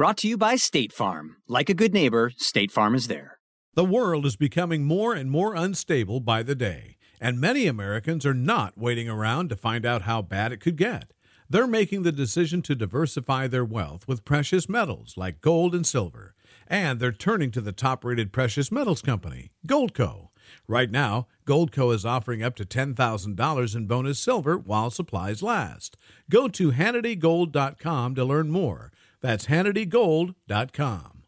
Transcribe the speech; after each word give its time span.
Brought 0.00 0.16
to 0.16 0.28
you 0.28 0.38
by 0.38 0.56
State 0.56 0.94
Farm. 0.94 1.36
Like 1.46 1.68
a 1.68 1.74
good 1.74 1.92
neighbor, 1.92 2.32
State 2.38 2.72
Farm 2.72 2.94
is 2.94 3.06
there. 3.06 3.38
The 3.74 3.84
world 3.84 4.24
is 4.24 4.34
becoming 4.34 4.86
more 4.86 5.12
and 5.12 5.30
more 5.30 5.54
unstable 5.54 6.20
by 6.20 6.42
the 6.42 6.54
day, 6.54 6.96
and 7.20 7.38
many 7.38 7.66
Americans 7.66 8.24
are 8.24 8.32
not 8.32 8.78
waiting 8.78 9.10
around 9.10 9.50
to 9.50 9.56
find 9.56 9.84
out 9.84 10.04
how 10.08 10.22
bad 10.22 10.52
it 10.52 10.60
could 10.60 10.78
get. 10.78 11.12
They're 11.50 11.66
making 11.66 12.02
the 12.02 12.12
decision 12.12 12.62
to 12.62 12.74
diversify 12.74 13.46
their 13.46 13.62
wealth 13.62 14.08
with 14.08 14.24
precious 14.24 14.70
metals 14.70 15.18
like 15.18 15.42
gold 15.42 15.74
and 15.74 15.86
silver, 15.86 16.34
and 16.66 16.98
they're 16.98 17.12
turning 17.12 17.50
to 17.50 17.60
the 17.60 17.70
top 17.70 18.02
rated 18.02 18.32
precious 18.32 18.72
metals 18.72 19.02
company, 19.02 19.50
Goldco. 19.66 20.28
Right 20.66 20.90
now, 20.90 21.26
Goldco 21.46 21.94
is 21.94 22.06
offering 22.06 22.42
up 22.42 22.56
to 22.56 22.64
$10,000 22.64 23.76
in 23.76 23.86
bonus 23.86 24.18
silver 24.18 24.56
while 24.56 24.90
supplies 24.90 25.42
last. 25.42 25.98
Go 26.30 26.48
to 26.48 26.72
HannityGold.com 26.72 28.14
to 28.14 28.24
learn 28.24 28.50
more. 28.50 28.92
That's 29.20 29.46
HannityGold.com. 29.46 31.20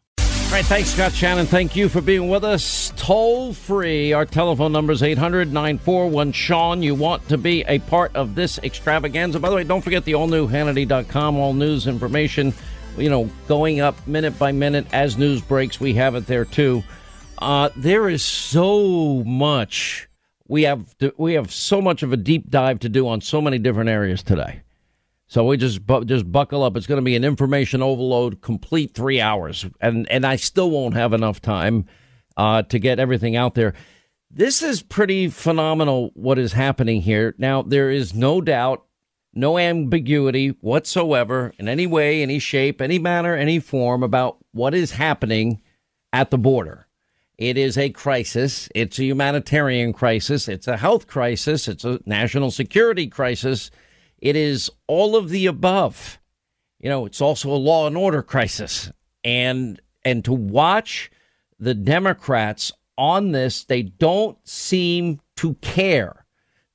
All 0.53 0.59
right, 0.59 0.65
thanks, 0.65 0.89
Scott 0.89 1.13
Shannon. 1.13 1.47
Thank 1.47 1.75
you 1.75 1.89
for 1.89 1.99
being 1.99 2.29
with 2.29 2.43
us. 2.43 2.93
Toll 2.95 3.53
free. 3.53 4.13
Our 4.13 4.25
telephone 4.25 4.71
number 4.71 4.93
is 4.93 5.01
800 5.01 5.51
941 5.51 6.31
Sean. 6.31 6.83
You 6.83 6.93
want 6.93 7.27
to 7.29 7.39
be 7.39 7.63
a 7.67 7.79
part 7.79 8.15
of 8.15 8.35
this 8.35 8.59
extravaganza. 8.59 9.39
By 9.39 9.49
the 9.49 9.55
way, 9.55 9.63
don't 9.63 9.81
forget 9.81 10.05
the 10.05 10.13
all 10.13 10.27
new 10.27 10.47
Hannity.com, 10.47 11.37
all 11.37 11.53
news 11.53 11.87
information, 11.87 12.53
you 12.97 13.09
know, 13.09 13.31
going 13.47 13.79
up 13.79 14.05
minute 14.05 14.37
by 14.37 14.51
minute 14.51 14.85
as 14.93 15.17
news 15.17 15.41
breaks. 15.41 15.79
We 15.79 15.95
have 15.95 16.13
it 16.13 16.27
there 16.27 16.45
too. 16.45 16.83
Uh, 17.39 17.69
there 17.75 18.07
is 18.07 18.23
so 18.23 19.23
much. 19.23 20.07
We 20.47 20.63
have 20.63 20.95
we 21.17 21.33
have 21.33 21.51
so 21.51 21.81
much 21.81 22.03
of 22.03 22.13
a 22.13 22.17
deep 22.17 22.51
dive 22.51 22.77
to 22.81 22.89
do 22.89 23.07
on 23.07 23.21
so 23.21 23.41
many 23.41 23.57
different 23.57 23.89
areas 23.89 24.21
today. 24.21 24.61
So 25.33 25.43
we 25.43 25.57
just 25.57 25.83
bu- 25.87 26.05
just 26.05 26.31
buckle 26.31 26.61
up. 26.61 26.77
It's 26.77 26.85
going 26.85 26.99
to 26.99 27.03
be 27.03 27.15
an 27.15 27.23
information 27.23 27.81
overload, 27.81 28.41
complete 28.41 28.93
three 28.93 29.19
hours, 29.19 29.65
and 29.81 30.07
and 30.11 30.27
I 30.27 30.35
still 30.35 30.69
won't 30.69 30.93
have 30.93 31.11
enough 31.11 31.41
time 31.41 31.85
uh, 32.37 32.61
to 32.61 32.77
get 32.77 32.99
everything 32.99 33.35
out 33.35 33.55
there. 33.55 33.73
This 34.29 34.61
is 34.61 34.83
pretty 34.83 35.29
phenomenal. 35.29 36.11
What 36.13 36.37
is 36.37 36.53
happening 36.53 37.01
here 37.01 37.33
now? 37.39 37.63
There 37.63 37.89
is 37.89 38.13
no 38.13 38.41
doubt, 38.41 38.85
no 39.33 39.57
ambiguity 39.57 40.49
whatsoever 40.61 41.51
in 41.57 41.67
any 41.67 41.87
way, 41.87 42.21
any 42.21 42.37
shape, 42.37 42.79
any 42.79 42.99
manner, 42.99 43.35
any 43.35 43.57
form 43.57 44.03
about 44.03 44.37
what 44.51 44.75
is 44.75 44.91
happening 44.91 45.63
at 46.11 46.29
the 46.29 46.37
border. 46.37 46.85
It 47.39 47.57
is 47.57 47.75
a 47.75 47.89
crisis. 47.89 48.69
It's 48.75 48.99
a 48.99 49.05
humanitarian 49.05 49.93
crisis. 49.93 50.47
It's 50.47 50.67
a 50.67 50.77
health 50.77 51.07
crisis. 51.07 51.67
It's 51.67 51.85
a 51.85 51.99
national 52.05 52.51
security 52.51 53.07
crisis 53.07 53.71
it 54.23 54.37
is 54.37 54.71
all 54.87 55.17
of 55.17 55.29
the 55.29 55.47
above. 55.47 56.17
You 56.79 56.89
know, 56.89 57.05
it's 57.05 57.19
also 57.19 57.51
a 57.51 57.59
law 57.59 57.87
and 57.87 57.97
order 57.97 58.23
crisis. 58.23 58.89
And 59.23 59.81
and 60.05 60.23
to 60.23 60.33
watch 60.33 61.11
the 61.59 61.73
Democrats 61.73 62.71
on 62.97 63.33
this, 63.33 63.65
they 63.65 63.81
don't 63.81 64.37
seem 64.47 65.19
to 65.35 65.55
care. 65.55 66.25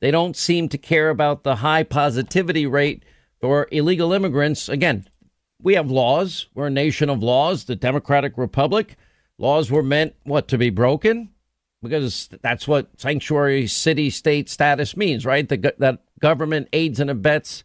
They 0.01 0.11
don't 0.11 0.37
seem 0.37 0.69
to 0.69 0.79
care 0.79 1.09
about 1.09 1.43
the 1.43 1.57
high 1.57 1.85
positivity 1.85 2.67
rate 2.67 3.03
for 3.41 3.67
illegal 3.73 4.13
immigrants. 4.13 4.69
Again, 4.69 5.09
we 5.61 5.75
have 5.75 5.91
laws. 5.91 6.49
We're 6.55 6.67
a 6.67 6.71
nation 6.71 7.09
of 7.09 7.23
laws, 7.23 7.65
the 7.65 7.77
Democratic 7.77 8.37
Republic. 8.37 8.97
Laws 9.39 9.71
were 9.71 9.83
meant 9.83 10.15
what 10.25 10.49
to 10.49 10.59
be 10.59 10.69
broken 10.69 11.31
because 11.83 12.29
that's 12.43 12.67
what 12.67 12.89
sanctuary 12.97 13.67
city 13.67 14.11
state 14.11 14.49
status 14.49 14.97
means, 14.97 15.25
right? 15.25 15.49
The, 15.49 15.75
that 15.79 16.01
government 16.21 16.69
aids 16.73 17.01
and 17.01 17.11
abets 17.11 17.65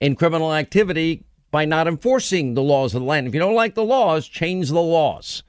in 0.00 0.16
criminal 0.16 0.54
activity 0.54 1.24
by 1.50 1.64
not 1.64 1.88
enforcing 1.88 2.54
the 2.54 2.62
laws 2.62 2.94
of 2.94 3.02
the 3.02 3.06
land. 3.06 3.26
If 3.26 3.34
you 3.34 3.40
don't 3.40 3.54
like 3.54 3.74
the 3.74 3.84
laws, 3.84 4.26
change 4.26 4.68
the 4.68 4.80
laws. 4.80 5.42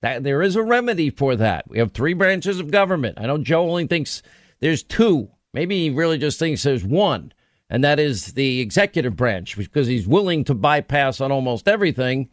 That 0.00 0.24
there 0.24 0.42
is 0.42 0.56
a 0.56 0.62
remedy 0.62 1.10
for 1.10 1.36
that. 1.36 1.68
We 1.68 1.78
have 1.78 1.92
three 1.92 2.14
branches 2.14 2.58
of 2.58 2.72
government. 2.72 3.18
I 3.20 3.26
know 3.26 3.38
Joe 3.38 3.68
only 3.68 3.86
thinks 3.86 4.22
there's 4.60 4.82
two. 4.82 5.30
Maybe 5.54 5.84
he 5.84 5.90
really 5.90 6.18
just 6.18 6.38
thinks 6.38 6.62
there's 6.62 6.84
one, 6.84 7.32
and 7.70 7.84
that 7.84 8.00
is 8.00 8.32
the 8.32 8.60
executive 8.60 9.14
branch 9.14 9.56
because 9.56 9.86
he's 9.86 10.08
willing 10.08 10.44
to 10.44 10.54
bypass 10.54 11.20
on 11.20 11.30
almost 11.30 11.68
everything 11.68 12.30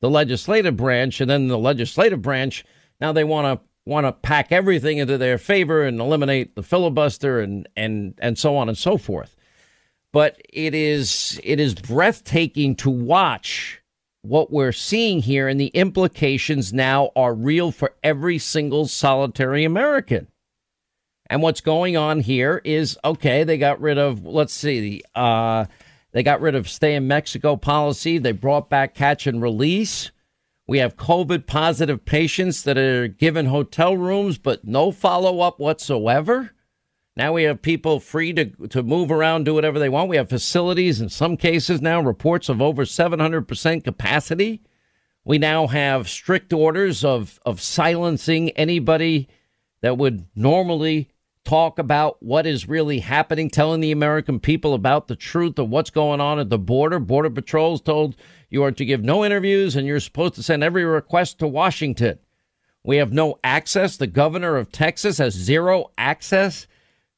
the 0.00 0.08
legislative 0.08 0.78
branch, 0.78 1.20
and 1.20 1.28
then 1.28 1.48
the 1.48 1.58
legislative 1.58 2.22
branch 2.22 2.64
now 3.00 3.12
they 3.12 3.24
want 3.24 3.46
to 3.46 3.66
want 3.86 4.06
to 4.06 4.12
pack 4.12 4.52
everything 4.52 4.98
into 4.98 5.18
their 5.18 5.38
favor 5.38 5.84
and 5.84 6.00
eliminate 6.00 6.54
the 6.54 6.62
filibuster 6.62 7.40
and 7.40 7.68
and 7.76 8.14
and 8.18 8.38
so 8.38 8.56
on 8.56 8.68
and 8.68 8.78
so 8.78 8.96
forth. 8.96 9.36
But 10.12 10.40
it 10.52 10.74
is 10.74 11.40
it 11.44 11.60
is 11.60 11.74
breathtaking 11.74 12.76
to 12.76 12.90
watch 12.90 13.80
what 14.22 14.52
we're 14.52 14.72
seeing 14.72 15.20
here 15.22 15.48
and 15.48 15.58
the 15.58 15.68
implications 15.68 16.72
now 16.72 17.10
are 17.16 17.32
real 17.32 17.72
for 17.72 17.94
every 18.02 18.38
single 18.38 18.86
solitary 18.86 19.64
American. 19.64 20.28
And 21.30 21.42
what's 21.42 21.60
going 21.60 21.96
on 21.96 22.20
here 22.20 22.60
is 22.64 22.98
okay, 23.04 23.44
they 23.44 23.56
got 23.56 23.80
rid 23.80 23.98
of 23.98 24.24
let's 24.24 24.52
see, 24.52 25.02
uh 25.14 25.66
they 26.12 26.24
got 26.24 26.40
rid 26.40 26.56
of 26.56 26.68
stay 26.68 26.96
in 26.96 27.06
Mexico 27.06 27.56
policy, 27.56 28.18
they 28.18 28.32
brought 28.32 28.68
back 28.68 28.94
catch 28.94 29.26
and 29.26 29.40
release. 29.40 30.10
We 30.70 30.78
have 30.78 30.96
COVID 30.96 31.48
positive 31.48 32.04
patients 32.04 32.62
that 32.62 32.78
are 32.78 33.08
given 33.08 33.46
hotel 33.46 33.96
rooms, 33.96 34.38
but 34.38 34.64
no 34.64 34.92
follow 34.92 35.40
up 35.40 35.58
whatsoever. 35.58 36.52
Now 37.16 37.32
we 37.32 37.42
have 37.42 37.60
people 37.60 37.98
free 37.98 38.32
to, 38.34 38.44
to 38.68 38.84
move 38.84 39.10
around, 39.10 39.46
do 39.46 39.54
whatever 39.54 39.80
they 39.80 39.88
want. 39.88 40.08
We 40.08 40.16
have 40.16 40.28
facilities 40.28 41.00
in 41.00 41.08
some 41.08 41.36
cases 41.36 41.82
now, 41.82 42.00
reports 42.00 42.48
of 42.48 42.62
over 42.62 42.84
700% 42.84 43.82
capacity. 43.82 44.62
We 45.24 45.38
now 45.38 45.66
have 45.66 46.08
strict 46.08 46.52
orders 46.52 47.04
of, 47.04 47.40
of 47.44 47.60
silencing 47.60 48.50
anybody 48.50 49.28
that 49.82 49.98
would 49.98 50.24
normally 50.36 51.10
talk 51.44 51.80
about 51.80 52.22
what 52.22 52.46
is 52.46 52.68
really 52.68 53.00
happening, 53.00 53.50
telling 53.50 53.80
the 53.80 53.90
American 53.90 54.38
people 54.38 54.74
about 54.74 55.08
the 55.08 55.16
truth 55.16 55.58
of 55.58 55.68
what's 55.68 55.90
going 55.90 56.20
on 56.20 56.38
at 56.38 56.48
the 56.48 56.60
border. 56.60 57.00
Border 57.00 57.30
Patrol's 57.30 57.80
told 57.80 58.14
you 58.50 58.64
are 58.64 58.72
to 58.72 58.84
give 58.84 59.02
no 59.02 59.24
interviews 59.24 59.76
and 59.76 59.86
you're 59.86 60.00
supposed 60.00 60.34
to 60.34 60.42
send 60.42 60.62
every 60.62 60.84
request 60.84 61.38
to 61.38 61.46
Washington. 61.46 62.18
We 62.84 62.96
have 62.96 63.12
no 63.12 63.38
access. 63.44 63.96
The 63.96 64.06
governor 64.06 64.56
of 64.56 64.72
Texas 64.72 65.18
has 65.18 65.34
zero 65.34 65.90
access 65.96 66.66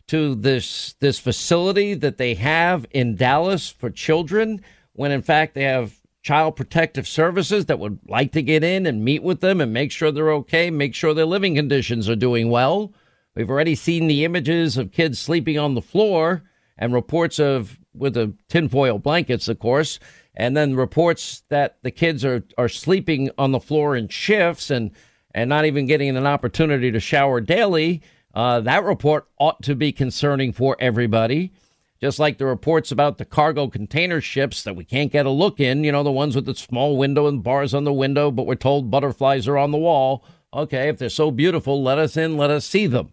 to 0.08 0.34
this 0.34 0.94
this 1.00 1.18
facility 1.18 1.94
that 1.94 2.18
they 2.18 2.34
have 2.34 2.84
in 2.90 3.16
Dallas 3.16 3.70
for 3.70 3.88
children 3.88 4.62
when 4.92 5.10
in 5.10 5.22
fact 5.22 5.54
they 5.54 5.62
have 5.62 5.94
child 6.22 6.54
protective 6.54 7.08
services 7.08 7.66
that 7.66 7.78
would 7.78 7.98
like 8.06 8.32
to 8.32 8.42
get 8.42 8.62
in 8.62 8.86
and 8.86 9.04
meet 9.04 9.22
with 9.22 9.40
them 9.40 9.60
and 9.60 9.72
make 9.72 9.90
sure 9.90 10.12
they're 10.12 10.32
okay, 10.32 10.70
make 10.70 10.94
sure 10.94 11.14
their 11.14 11.24
living 11.24 11.54
conditions 11.54 12.08
are 12.08 12.16
doing 12.16 12.50
well. 12.50 12.92
We've 13.34 13.50
already 13.50 13.74
seen 13.74 14.06
the 14.06 14.24
images 14.24 14.76
of 14.76 14.92
kids 14.92 15.18
sleeping 15.18 15.58
on 15.58 15.74
the 15.74 15.82
floor 15.82 16.42
and 16.78 16.92
reports 16.92 17.38
of 17.38 17.78
with 17.94 18.14
the 18.14 18.34
tinfoil 18.48 18.98
blankets, 18.98 19.48
of 19.48 19.58
course, 19.58 19.98
and 20.34 20.56
then 20.56 20.76
reports 20.76 21.42
that 21.48 21.78
the 21.82 21.90
kids 21.90 22.24
are, 22.24 22.44
are 22.56 22.68
sleeping 22.68 23.30
on 23.36 23.52
the 23.52 23.60
floor 23.60 23.96
in 23.96 24.08
shifts 24.08 24.70
and, 24.70 24.90
and 25.34 25.48
not 25.48 25.64
even 25.64 25.86
getting 25.86 26.16
an 26.16 26.26
opportunity 26.26 26.90
to 26.90 27.00
shower 27.00 27.40
daily. 27.40 28.02
Uh, 28.34 28.60
that 28.60 28.84
report 28.84 29.28
ought 29.38 29.62
to 29.62 29.74
be 29.74 29.92
concerning 29.92 30.52
for 30.52 30.76
everybody. 30.80 31.52
Just 32.00 32.18
like 32.18 32.38
the 32.38 32.46
reports 32.46 32.90
about 32.90 33.18
the 33.18 33.24
cargo 33.24 33.68
container 33.68 34.20
ships 34.20 34.64
that 34.64 34.74
we 34.74 34.84
can't 34.84 35.12
get 35.12 35.26
a 35.26 35.30
look 35.30 35.60
in, 35.60 35.84
you 35.84 35.92
know, 35.92 36.02
the 36.02 36.10
ones 36.10 36.34
with 36.34 36.46
the 36.46 36.54
small 36.54 36.96
window 36.96 37.28
and 37.28 37.44
bars 37.44 37.74
on 37.74 37.84
the 37.84 37.92
window, 37.92 38.30
but 38.30 38.46
we're 38.46 38.56
told 38.56 38.90
butterflies 38.90 39.46
are 39.46 39.58
on 39.58 39.70
the 39.70 39.78
wall. 39.78 40.24
Okay, 40.52 40.88
if 40.88 40.98
they're 40.98 41.08
so 41.08 41.30
beautiful, 41.30 41.82
let 41.82 41.98
us 41.98 42.16
in, 42.16 42.36
let 42.36 42.50
us 42.50 42.66
see 42.66 42.86
them. 42.88 43.12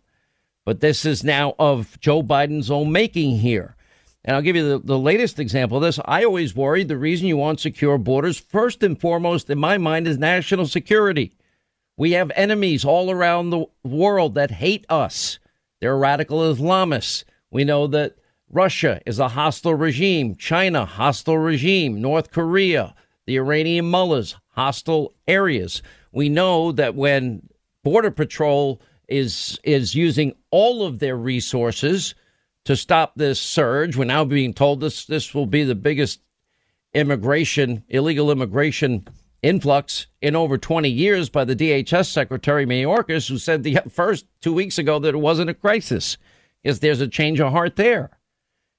But 0.66 0.80
this 0.80 1.06
is 1.06 1.24
now 1.24 1.54
of 1.60 2.00
Joe 2.00 2.24
Biden's 2.24 2.72
own 2.72 2.92
making 2.92 3.38
here. 3.38 3.76
And 4.26 4.36
I'll 4.36 4.42
give 4.42 4.56
you 4.56 4.68
the, 4.68 4.80
the 4.80 5.00
latest 5.00 5.40
example 5.40 5.78
of 5.78 5.84
this. 5.84 6.00
I 6.06 6.24
always 6.24 6.56
worry 6.56 6.84
the 6.84 6.98
reason 6.98 7.28
you 7.28 7.38
want 7.38 7.60
secure 7.60 7.98
borders, 7.98 8.38
first 8.38 8.84
and 8.84 9.00
foremost, 9.00 9.50
in 9.50 9.58
my 9.58 9.78
mind, 9.78 10.08
is 10.08 10.18
national 10.18 10.68
security. 10.68 11.34
We 11.96 12.12
have 12.12 12.32
enemies 12.36 12.86
all 12.86 13.12
around 13.12 13.50
the 13.50 13.66
world 13.84 14.36
that 14.36 14.52
hate 14.52 14.86
us. 14.90 15.40
They're 15.80 15.98
radical 15.98 16.40
Islamists. 16.40 17.24
We 17.52 17.64
know 17.64 17.88
that 17.88 18.16
Russia 18.50 19.02
is 19.06 19.20
a 19.20 19.30
hostile 19.30 19.76
regime, 19.76 20.36
China, 20.36 20.86
hostile 20.86 21.38
regime, 21.38 22.02
North 22.02 22.32
Korea, 22.32 22.96
the 23.26 23.38
Iranian 23.38 23.90
mullahs, 23.90 24.36
hostile 24.50 25.14
areas. 25.28 25.82
We 26.12 26.30
know 26.30 26.72
that 26.74 26.96
when 26.96 27.48
Border 27.84 28.12
Patrol 28.12 28.82
is 29.08 29.60
is 29.64 29.96
using 29.96 30.34
all 30.52 30.86
of 30.86 31.00
their 31.00 31.16
resources 31.16 32.16
to 32.66 32.76
stop 32.76 33.14
this 33.16 33.40
surge. 33.40 33.96
We're 33.96 34.06
now 34.06 34.26
being 34.26 34.54
told 34.54 34.82
this 34.82 35.06
this 35.06 35.34
will 35.34 35.46
be 35.46 35.64
the 35.64 35.76
biggest 35.76 36.22
immigration, 36.94 37.84
illegal 37.90 38.32
immigration 38.32 39.08
influx 39.42 40.08
in 40.22 40.36
over 40.36 40.58
20 40.58 40.90
years 40.90 41.30
by 41.30 41.46
the 41.46 41.56
DHS 41.56 42.08
Secretary 42.08 42.66
Mayorkas, 42.66 43.30
who 43.30 43.38
said 43.38 43.64
the 43.64 43.80
first 43.90 44.26
two 44.42 44.54
weeks 44.54 44.78
ago 44.78 45.00
that 45.00 45.16
it 45.16 45.20
wasn't 45.20 45.50
a 45.50 45.54
crisis. 45.54 46.18
Because 46.64 46.82
there's 46.82 47.00
a 47.00 47.08
change 47.08 47.40
of 47.40 47.54
heart 47.54 47.78
there. 47.78 48.20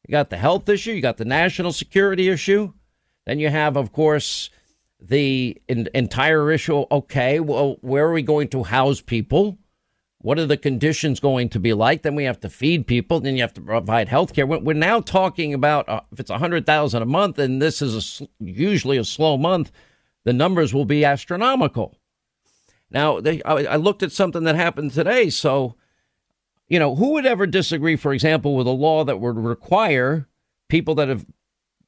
You 0.06 0.12
got 0.12 0.30
the 0.30 0.36
health 0.36 0.68
issue, 0.68 0.92
you 0.92 1.00
got 1.00 1.16
the 1.16 1.24
national 1.24 1.72
security 1.72 2.28
issue, 2.28 2.72
then 3.26 3.38
you 3.38 3.48
have, 3.48 3.76
of 3.76 3.92
course, 3.92 4.50
the 5.00 5.60
in, 5.68 5.88
entire 5.94 6.50
issue. 6.50 6.84
Okay, 6.90 7.40
well, 7.40 7.76
where 7.80 8.06
are 8.06 8.12
we 8.12 8.22
going 8.22 8.48
to 8.48 8.64
house 8.64 9.00
people? 9.00 9.58
What 10.22 10.38
are 10.38 10.46
the 10.46 10.58
conditions 10.58 11.18
going 11.18 11.48
to 11.48 11.58
be 11.58 11.72
like? 11.72 12.02
Then 12.02 12.14
we 12.14 12.24
have 12.24 12.40
to 12.40 12.50
feed 12.50 12.86
people. 12.86 13.20
Then 13.20 13.36
you 13.36 13.40
have 13.40 13.54
to 13.54 13.60
provide 13.60 14.08
health 14.08 14.34
care. 14.34 14.46
We're 14.46 14.74
now 14.74 15.00
talking 15.00 15.54
about 15.54 15.88
uh, 15.88 16.02
if 16.12 16.20
it's 16.20 16.30
a 16.30 16.38
hundred 16.38 16.66
thousand 16.66 17.02
a 17.02 17.06
month, 17.06 17.38
and 17.38 17.60
this 17.60 17.80
is 17.80 18.20
a, 18.20 18.28
usually 18.38 18.98
a 18.98 19.04
slow 19.04 19.38
month, 19.38 19.72
the 20.24 20.34
numbers 20.34 20.74
will 20.74 20.84
be 20.84 21.06
astronomical. 21.06 21.96
Now, 22.90 23.20
they, 23.20 23.42
I, 23.44 23.64
I 23.64 23.76
looked 23.76 24.02
at 24.02 24.12
something 24.12 24.44
that 24.44 24.56
happened 24.56 24.92
today. 24.92 25.30
So, 25.30 25.76
you 26.68 26.78
know, 26.78 26.96
who 26.96 27.12
would 27.12 27.24
ever 27.24 27.46
disagree, 27.46 27.96
for 27.96 28.12
example, 28.12 28.54
with 28.54 28.66
a 28.66 28.70
law 28.70 29.04
that 29.04 29.20
would 29.20 29.38
require 29.38 30.28
people 30.68 30.94
that 30.96 31.08
have 31.08 31.24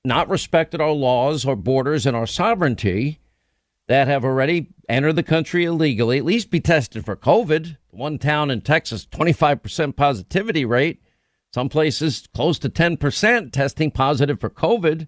not 0.06 0.30
respected 0.30 0.80
our 0.80 0.92
laws, 0.92 1.44
our 1.44 1.54
borders, 1.54 2.06
and 2.06 2.16
our 2.16 2.26
sovereignty 2.26 3.20
that 3.88 4.08
have 4.08 4.24
already 4.24 4.68
entered 4.88 5.16
the 5.16 5.22
country 5.22 5.64
illegally 5.64 6.16
at 6.16 6.24
least 6.24 6.50
be 6.50 6.60
tested 6.60 7.04
for 7.04 7.14
COVID? 7.14 7.76
One 7.92 8.18
town 8.18 8.50
in 8.50 8.62
Texas, 8.62 9.06
25% 9.06 9.94
positivity 9.96 10.64
rate. 10.64 11.02
Some 11.52 11.68
places 11.68 12.26
close 12.34 12.58
to 12.60 12.70
10% 12.70 13.52
testing 13.52 13.90
positive 13.90 14.40
for 14.40 14.48
COVID. 14.48 15.06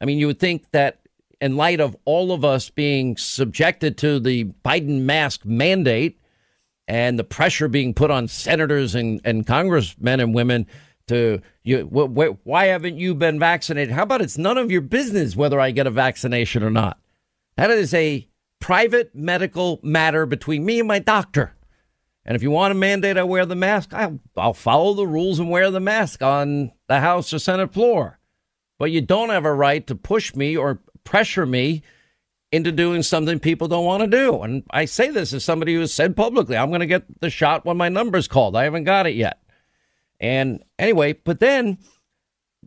I 0.00 0.04
mean, 0.04 0.18
you 0.18 0.26
would 0.26 0.40
think 0.40 0.68
that 0.72 1.00
in 1.40 1.56
light 1.56 1.78
of 1.78 1.96
all 2.04 2.32
of 2.32 2.44
us 2.44 2.70
being 2.70 3.16
subjected 3.16 3.96
to 3.98 4.18
the 4.18 4.46
Biden 4.64 5.02
mask 5.02 5.44
mandate 5.44 6.20
and 6.88 7.16
the 7.18 7.24
pressure 7.24 7.68
being 7.68 7.94
put 7.94 8.10
on 8.10 8.26
senators 8.26 8.96
and, 8.96 9.20
and 9.24 9.46
congressmen 9.46 10.18
and 10.18 10.34
women 10.34 10.66
to 11.06 11.40
you, 11.62 11.84
wh- 11.84 12.44
why 12.44 12.66
haven't 12.66 12.98
you 12.98 13.14
been 13.14 13.38
vaccinated? 13.38 13.94
How 13.94 14.02
about 14.02 14.22
it's 14.22 14.38
none 14.38 14.58
of 14.58 14.72
your 14.72 14.80
business 14.80 15.36
whether 15.36 15.60
I 15.60 15.70
get 15.70 15.86
a 15.86 15.90
vaccination 15.92 16.64
or 16.64 16.70
not? 16.70 16.98
That 17.56 17.70
is 17.70 17.94
a 17.94 18.26
private 18.60 19.14
medical 19.14 19.78
matter 19.84 20.26
between 20.26 20.64
me 20.64 20.80
and 20.80 20.88
my 20.88 20.98
doctor. 20.98 21.54
And 22.26 22.36
if 22.36 22.42
you 22.42 22.50
want 22.50 22.70
to 22.70 22.78
mandate 22.78 23.18
I 23.18 23.22
wear 23.22 23.44
the 23.44 23.54
mask, 23.54 23.92
I'll, 23.92 24.18
I'll 24.36 24.54
follow 24.54 24.94
the 24.94 25.06
rules 25.06 25.38
and 25.38 25.50
wear 25.50 25.70
the 25.70 25.80
mask 25.80 26.22
on 26.22 26.72
the 26.88 27.00
House 27.00 27.32
or 27.32 27.38
Senate 27.38 27.72
floor. 27.72 28.18
But 28.78 28.90
you 28.90 29.00
don't 29.00 29.30
have 29.30 29.44
a 29.44 29.54
right 29.54 29.86
to 29.86 29.94
push 29.94 30.34
me 30.34 30.56
or 30.56 30.80
pressure 31.04 31.46
me 31.46 31.82
into 32.50 32.72
doing 32.72 33.02
something 33.02 33.40
people 33.40 33.68
don't 33.68 33.84
want 33.84 34.02
to 34.02 34.06
do. 34.06 34.40
And 34.42 34.62
I 34.70 34.84
say 34.84 35.10
this 35.10 35.32
as 35.32 35.44
somebody 35.44 35.74
who 35.74 35.80
has 35.80 35.92
said 35.92 36.16
publicly, 36.16 36.56
I'm 36.56 36.70
going 36.70 36.80
to 36.80 36.86
get 36.86 37.20
the 37.20 37.28
shot 37.28 37.64
when 37.64 37.76
my 37.76 37.88
number's 37.88 38.28
called. 38.28 38.56
I 38.56 38.64
haven't 38.64 38.84
got 38.84 39.06
it 39.06 39.14
yet. 39.14 39.40
And 40.20 40.62
anyway, 40.78 41.14
but 41.14 41.40
then, 41.40 41.78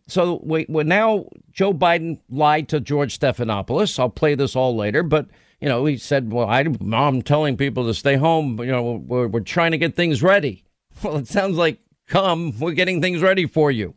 so 0.06 0.40
we, 0.44 0.66
now 0.68 1.26
Joe 1.50 1.72
Biden 1.72 2.20
lied 2.28 2.68
to 2.68 2.80
George 2.80 3.18
Stephanopoulos. 3.18 3.98
I'll 3.98 4.10
play 4.10 4.34
this 4.34 4.54
all 4.54 4.76
later, 4.76 5.02
but 5.02 5.26
you 5.60 5.68
know, 5.68 5.84
he 5.84 5.96
said, 5.96 6.32
"Well, 6.32 6.48
I, 6.48 6.60
am 6.60 7.22
telling 7.22 7.56
people 7.56 7.86
to 7.86 7.94
stay 7.94 8.16
home. 8.16 8.58
You 8.60 8.72
know, 8.72 9.02
we're, 9.06 9.26
we're 9.26 9.40
trying 9.40 9.72
to 9.72 9.78
get 9.78 9.96
things 9.96 10.22
ready." 10.22 10.64
Well, 11.00 11.18
it 11.18 11.28
sounds 11.28 11.56
like, 11.56 11.78
"Come, 12.08 12.58
we're 12.58 12.72
getting 12.72 13.00
things 13.00 13.22
ready 13.22 13.46
for 13.46 13.70
you," 13.70 13.94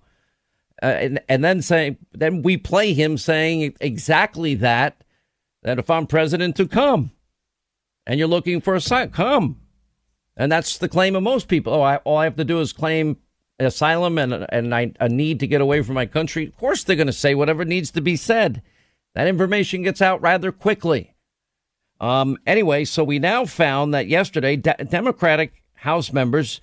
uh, 0.84 0.86
and 0.86 1.20
and 1.28 1.44
then 1.44 1.64
say, 1.64 1.98
then 2.12 2.44
we 2.44 2.58
play 2.58 2.94
him 2.94 3.18
saying 3.18 3.76
exactly 3.82 4.54
that. 4.56 5.04
That 5.64 5.80
if 5.80 5.90
I'm 5.90 6.06
president, 6.06 6.56
to 6.58 6.68
come, 6.68 7.10
and 8.06 8.20
you're 8.20 8.28
looking 8.28 8.62
for 8.62 8.76
a 8.76 8.82
sign, 8.82 9.10
come, 9.10 9.62
and 10.38 10.52
that's 10.52 10.78
the 10.78 10.90
claim 10.90 11.16
of 11.16 11.24
most 11.24 11.48
people. 11.48 11.74
Oh, 11.74 11.82
I, 11.82 11.98
all 11.98 12.18
I 12.18 12.26
have 12.26 12.36
to 12.36 12.46
do 12.46 12.60
is 12.60 12.72
claim 12.72 13.18
asylum 13.60 14.18
and 14.18 14.46
and 14.50 14.74
I, 14.74 14.92
a 15.00 15.10
need 15.10 15.40
to 15.40 15.48
get 15.48 15.62
away 15.62 15.82
from 15.82 15.96
my 15.96 16.06
country. 16.06 16.46
Of 16.46 16.58
course, 16.58 16.84
they're 16.84 16.96
going 16.96 17.08
to 17.08 17.14
say 17.14 17.36
whatever 17.36 17.66
needs 17.66 17.92
to 17.92 18.02
be 18.02 18.16
said. 18.16 18.62
That 19.16 19.28
information 19.28 19.82
gets 19.82 20.02
out 20.02 20.22
rather 20.22 20.52
quickly. 20.52 21.16
Um, 22.02 22.38
anyway, 22.48 22.86
so 22.86 23.04
we 23.04 23.20
now 23.20 23.46
found 23.46 23.94
that 23.94 24.08
yesterday, 24.08 24.56
de- 24.56 24.86
Democratic 24.90 25.64
House 25.76 26.12
members 26.12 26.60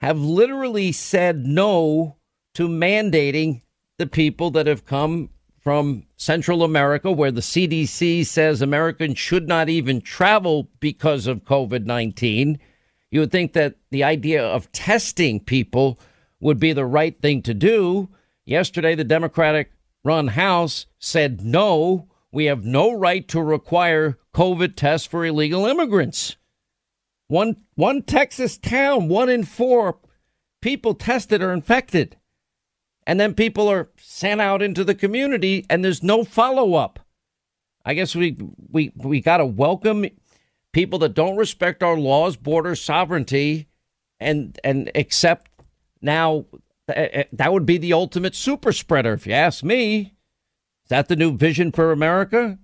have 0.00 0.18
literally 0.18 0.92
said 0.92 1.44
no 1.44 2.16
to 2.54 2.68
mandating 2.68 3.62
the 3.98 4.06
people 4.06 4.52
that 4.52 4.68
have 4.68 4.86
come 4.86 5.30
from 5.58 6.06
Central 6.16 6.62
America, 6.62 7.10
where 7.10 7.32
the 7.32 7.40
CDC 7.40 8.24
says 8.24 8.62
Americans 8.62 9.18
should 9.18 9.48
not 9.48 9.68
even 9.68 10.00
travel 10.00 10.68
because 10.78 11.26
of 11.26 11.42
COVID 11.42 11.84
19. 11.84 12.56
You 13.10 13.20
would 13.20 13.32
think 13.32 13.54
that 13.54 13.74
the 13.90 14.04
idea 14.04 14.44
of 14.44 14.70
testing 14.70 15.40
people 15.40 15.98
would 16.38 16.60
be 16.60 16.72
the 16.72 16.86
right 16.86 17.20
thing 17.20 17.42
to 17.42 17.54
do. 17.54 18.08
Yesterday, 18.44 18.94
the 18.94 19.02
Democratic 19.02 19.72
run 20.04 20.28
House 20.28 20.86
said 21.00 21.40
no 21.40 22.06
we 22.32 22.46
have 22.46 22.64
no 22.64 22.92
right 22.92 23.26
to 23.28 23.40
require 23.42 24.18
COVID 24.34 24.76
tests 24.76 25.06
for 25.06 25.24
illegal 25.24 25.66
immigrants. 25.66 26.36
One, 27.28 27.56
one 27.74 28.02
Texas 28.02 28.58
town, 28.58 29.08
one 29.08 29.28
in 29.28 29.44
four 29.44 29.98
people 30.60 30.94
tested 30.94 31.42
are 31.42 31.52
infected. 31.52 32.16
And 33.06 33.20
then 33.20 33.34
people 33.34 33.68
are 33.68 33.90
sent 33.96 34.40
out 34.40 34.62
into 34.62 34.84
the 34.84 34.94
community 34.94 35.64
and 35.70 35.84
there's 35.84 36.02
no 36.02 36.24
follow 36.24 36.74
up. 36.74 36.98
I 37.84 37.94
guess 37.94 38.16
we, 38.16 38.36
we, 38.70 38.92
we 38.96 39.20
got 39.20 39.36
to 39.36 39.46
welcome 39.46 40.06
people 40.72 40.98
that 40.98 41.14
don't 41.14 41.36
respect 41.36 41.84
our 41.84 41.96
laws, 41.96 42.36
border 42.36 42.74
sovereignty, 42.74 43.68
and, 44.18 44.58
and 44.64 44.90
accept 44.96 45.50
now 46.02 46.46
eh, 46.88 47.08
eh, 47.12 47.24
that 47.32 47.52
would 47.52 47.64
be 47.64 47.78
the 47.78 47.92
ultimate 47.92 48.34
super 48.34 48.72
spreader, 48.72 49.12
if 49.12 49.26
you 49.26 49.32
ask 49.32 49.62
me. 49.62 50.15
Is 50.86 50.90
that 50.90 51.08
the 51.08 51.16
new 51.16 51.36
vision 51.36 51.72
for 51.72 51.90
America? 51.90 52.60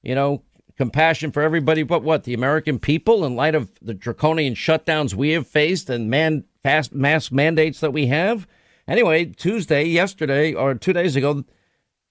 You 0.00 0.14
know, 0.14 0.44
compassion 0.76 1.32
for 1.32 1.42
everybody 1.42 1.82
but 1.82 2.04
what? 2.04 2.22
The 2.22 2.32
American 2.32 2.78
people 2.78 3.24
in 3.24 3.34
light 3.34 3.56
of 3.56 3.72
the 3.82 3.92
draconian 3.92 4.54
shutdowns 4.54 5.14
we 5.14 5.30
have 5.30 5.48
faced 5.48 5.90
and 5.90 6.08
man 6.08 6.44
fast 6.62 6.94
mass 6.94 7.32
mandates 7.32 7.80
that 7.80 7.92
we 7.92 8.06
have? 8.06 8.46
Anyway, 8.86 9.24
Tuesday, 9.24 9.82
yesterday, 9.82 10.54
or 10.54 10.76
two 10.76 10.92
days 10.92 11.16
ago, 11.16 11.42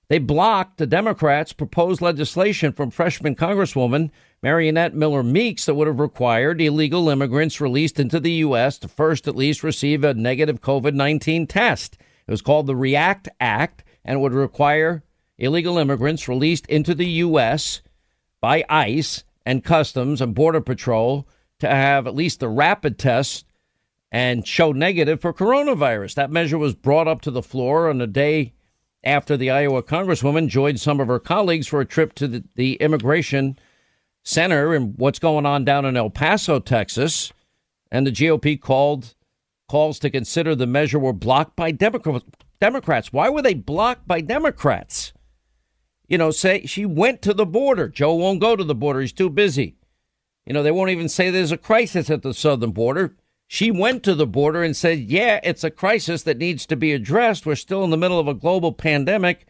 they 0.09 0.19
blocked 0.19 0.77
the 0.77 0.85
Democrats' 0.85 1.53
proposed 1.53 2.01
legislation 2.01 2.73
from 2.73 2.91
freshman 2.91 3.33
Congresswoman 3.33 4.11
Mariannette 4.43 4.93
Miller 4.93 5.23
Meeks 5.23 5.65
that 5.67 5.75
would 5.75 5.87
have 5.87 6.01
required 6.01 6.59
illegal 6.59 7.07
immigrants 7.07 7.61
released 7.61 7.97
into 7.97 8.19
the 8.19 8.31
U.S. 8.31 8.77
to 8.79 8.89
first 8.89 9.25
at 9.25 9.37
least 9.37 9.63
receive 9.63 10.03
a 10.03 10.13
negative 10.13 10.59
COVID 10.59 10.95
19 10.95 11.47
test. 11.47 11.97
It 12.27 12.31
was 12.31 12.41
called 12.41 12.67
the 12.67 12.75
REACT 12.75 13.29
Act 13.39 13.85
and 14.03 14.19
would 14.19 14.33
require 14.33 15.01
illegal 15.37 15.77
immigrants 15.77 16.27
released 16.27 16.65
into 16.67 16.95
the 16.95 17.07
U.S. 17.07 17.81
by 18.41 18.63
ICE 18.69 19.23
and 19.45 19.63
Customs 19.63 20.21
and 20.21 20.33
Border 20.35 20.61
Patrol 20.61 21.27
to 21.59 21.69
have 21.69 22.07
at 22.07 22.15
least 22.15 22.39
the 22.39 22.49
rapid 22.49 22.97
test 22.97 23.45
and 24.11 24.47
show 24.47 24.71
negative 24.71 25.21
for 25.21 25.33
coronavirus. 25.33 26.15
That 26.15 26.31
measure 26.31 26.57
was 26.57 26.75
brought 26.75 27.07
up 27.07 27.21
to 27.21 27.31
the 27.31 27.41
floor 27.41 27.89
on 27.89 27.97
the 27.97 28.07
day 28.07 28.53
after 29.03 29.37
the 29.37 29.51
Iowa 29.51 29.83
Congresswoman 29.83 30.47
joined 30.47 30.79
some 30.79 30.99
of 30.99 31.07
her 31.07 31.19
colleagues 31.19 31.67
for 31.67 31.79
a 31.79 31.85
trip 31.85 32.13
to 32.15 32.27
the, 32.27 32.43
the 32.55 32.73
immigration 32.75 33.59
center 34.23 34.73
and 34.73 34.97
what's 34.97 35.19
going 35.19 35.45
on 35.45 35.63
down 35.63 35.85
in 35.85 35.95
El 35.95 36.09
Paso, 36.09 36.59
Texas. 36.59 37.31
And 37.91 38.07
the 38.07 38.11
GOP 38.11 38.59
called 38.59 39.13
calls 39.69 39.99
to 39.99 40.09
consider 40.09 40.55
the 40.55 40.67
measure 40.67 40.99
were 40.99 41.13
blocked 41.13 41.55
by 41.55 41.71
Democrats. 41.71 43.13
Why 43.13 43.29
were 43.29 43.41
they 43.41 43.53
blocked 43.53 44.07
by 44.07 44.21
Democrats? 44.21 45.13
You 46.07 46.17
know, 46.17 46.31
say 46.31 46.65
she 46.65 46.85
went 46.85 47.21
to 47.23 47.33
the 47.33 47.45
border. 47.45 47.87
Joe 47.87 48.15
won't 48.15 48.41
go 48.41 48.55
to 48.55 48.63
the 48.63 48.75
border. 48.75 49.01
He's 49.01 49.13
too 49.13 49.29
busy. 49.29 49.75
You 50.45 50.53
know, 50.53 50.61
they 50.61 50.71
won't 50.71 50.91
even 50.91 51.09
say 51.09 51.29
there's 51.29 51.51
a 51.51 51.57
crisis 51.57 52.09
at 52.09 52.21
the 52.21 52.33
southern 52.33 52.71
border. 52.71 53.15
She 53.47 53.71
went 53.71 54.03
to 54.03 54.15
the 54.15 54.27
border 54.27 54.63
and 54.63 54.75
said, 54.75 54.99
yeah, 54.99 55.39
it's 55.43 55.63
a 55.63 55.71
crisis 55.71 56.23
that 56.23 56.37
needs 56.37 56.65
to 56.67 56.75
be 56.75 56.93
addressed. 56.93 57.45
We're 57.45 57.55
still 57.55 57.83
in 57.83 57.89
the 57.89 57.97
middle 57.97 58.19
of 58.19 58.27
a 58.27 58.33
global 58.33 58.71
pandemic, 58.71 59.45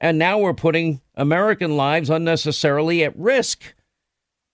and 0.00 0.18
now 0.18 0.38
we're 0.38 0.54
putting 0.54 1.00
American 1.14 1.76
lives 1.76 2.10
unnecessarily 2.10 3.04
at 3.04 3.18
risk. 3.18 3.74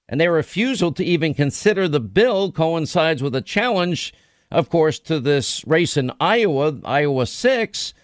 And 0.08 0.20
their 0.20 0.32
refusal 0.32 0.92
to 0.92 1.04
even 1.04 1.34
consider 1.34 1.86
the 1.86 2.00
bill 2.00 2.50
coincides 2.50 3.22
with 3.22 3.34
a 3.34 3.42
challenge, 3.42 4.14
of 4.50 4.70
course, 4.70 4.98
to 5.00 5.20
this 5.20 5.66
race 5.66 5.98
in 5.98 6.10
Iowa, 6.18 6.78
Iowa 6.84 7.26
6, 7.26 7.94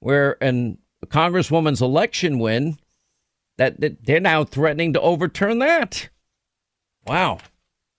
where 0.00 0.42
an 0.42 0.78
congresswoman's 1.06 1.82
election 1.82 2.38
win, 2.38 2.78
that, 3.56 3.80
that 3.80 4.04
they're 4.04 4.20
now 4.20 4.44
threatening 4.44 4.92
to 4.92 5.00
overturn 5.00 5.58
that. 5.60 6.08
Wow. 7.06 7.38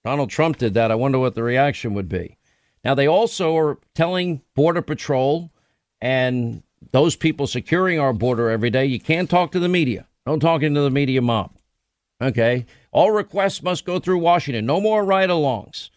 Donald 0.04 0.30
Trump 0.30 0.58
did 0.58 0.74
that. 0.76 0.92
I 0.92 0.96
wonder 0.96 1.20
what 1.20 1.36
the 1.36 1.44
reaction 1.44 1.94
would 1.94 2.10
be. 2.10 2.38
Now, 2.84 2.94
they 2.94 3.08
also 3.08 3.58
are 3.58 3.80
telling 3.96 4.42
Border 4.54 4.82
Patrol 4.82 5.52
and 6.02 6.62
those 6.92 7.16
people 7.16 7.48
securing 7.48 8.00
our 8.00 8.14
border 8.14 8.50
every 8.50 8.70
day 8.70 8.86
you 8.86 9.00
can't 9.00 9.30
talk 9.30 9.52
to 9.52 9.60
the 9.60 9.68
media. 9.68 10.08
Don't 10.26 10.40
talk 10.40 10.62
into 10.62 10.82
the 10.82 10.92
media 10.92 11.22
mob. 11.22 11.52
Okay. 12.22 12.66
All 12.92 13.12
requests 13.12 13.64
must 13.64 13.86
go 13.86 14.00
through 14.00 14.20
Washington. 14.20 14.66
No 14.66 14.80
more 14.80 15.04
ride 15.04 15.30
alongs. 15.30 15.90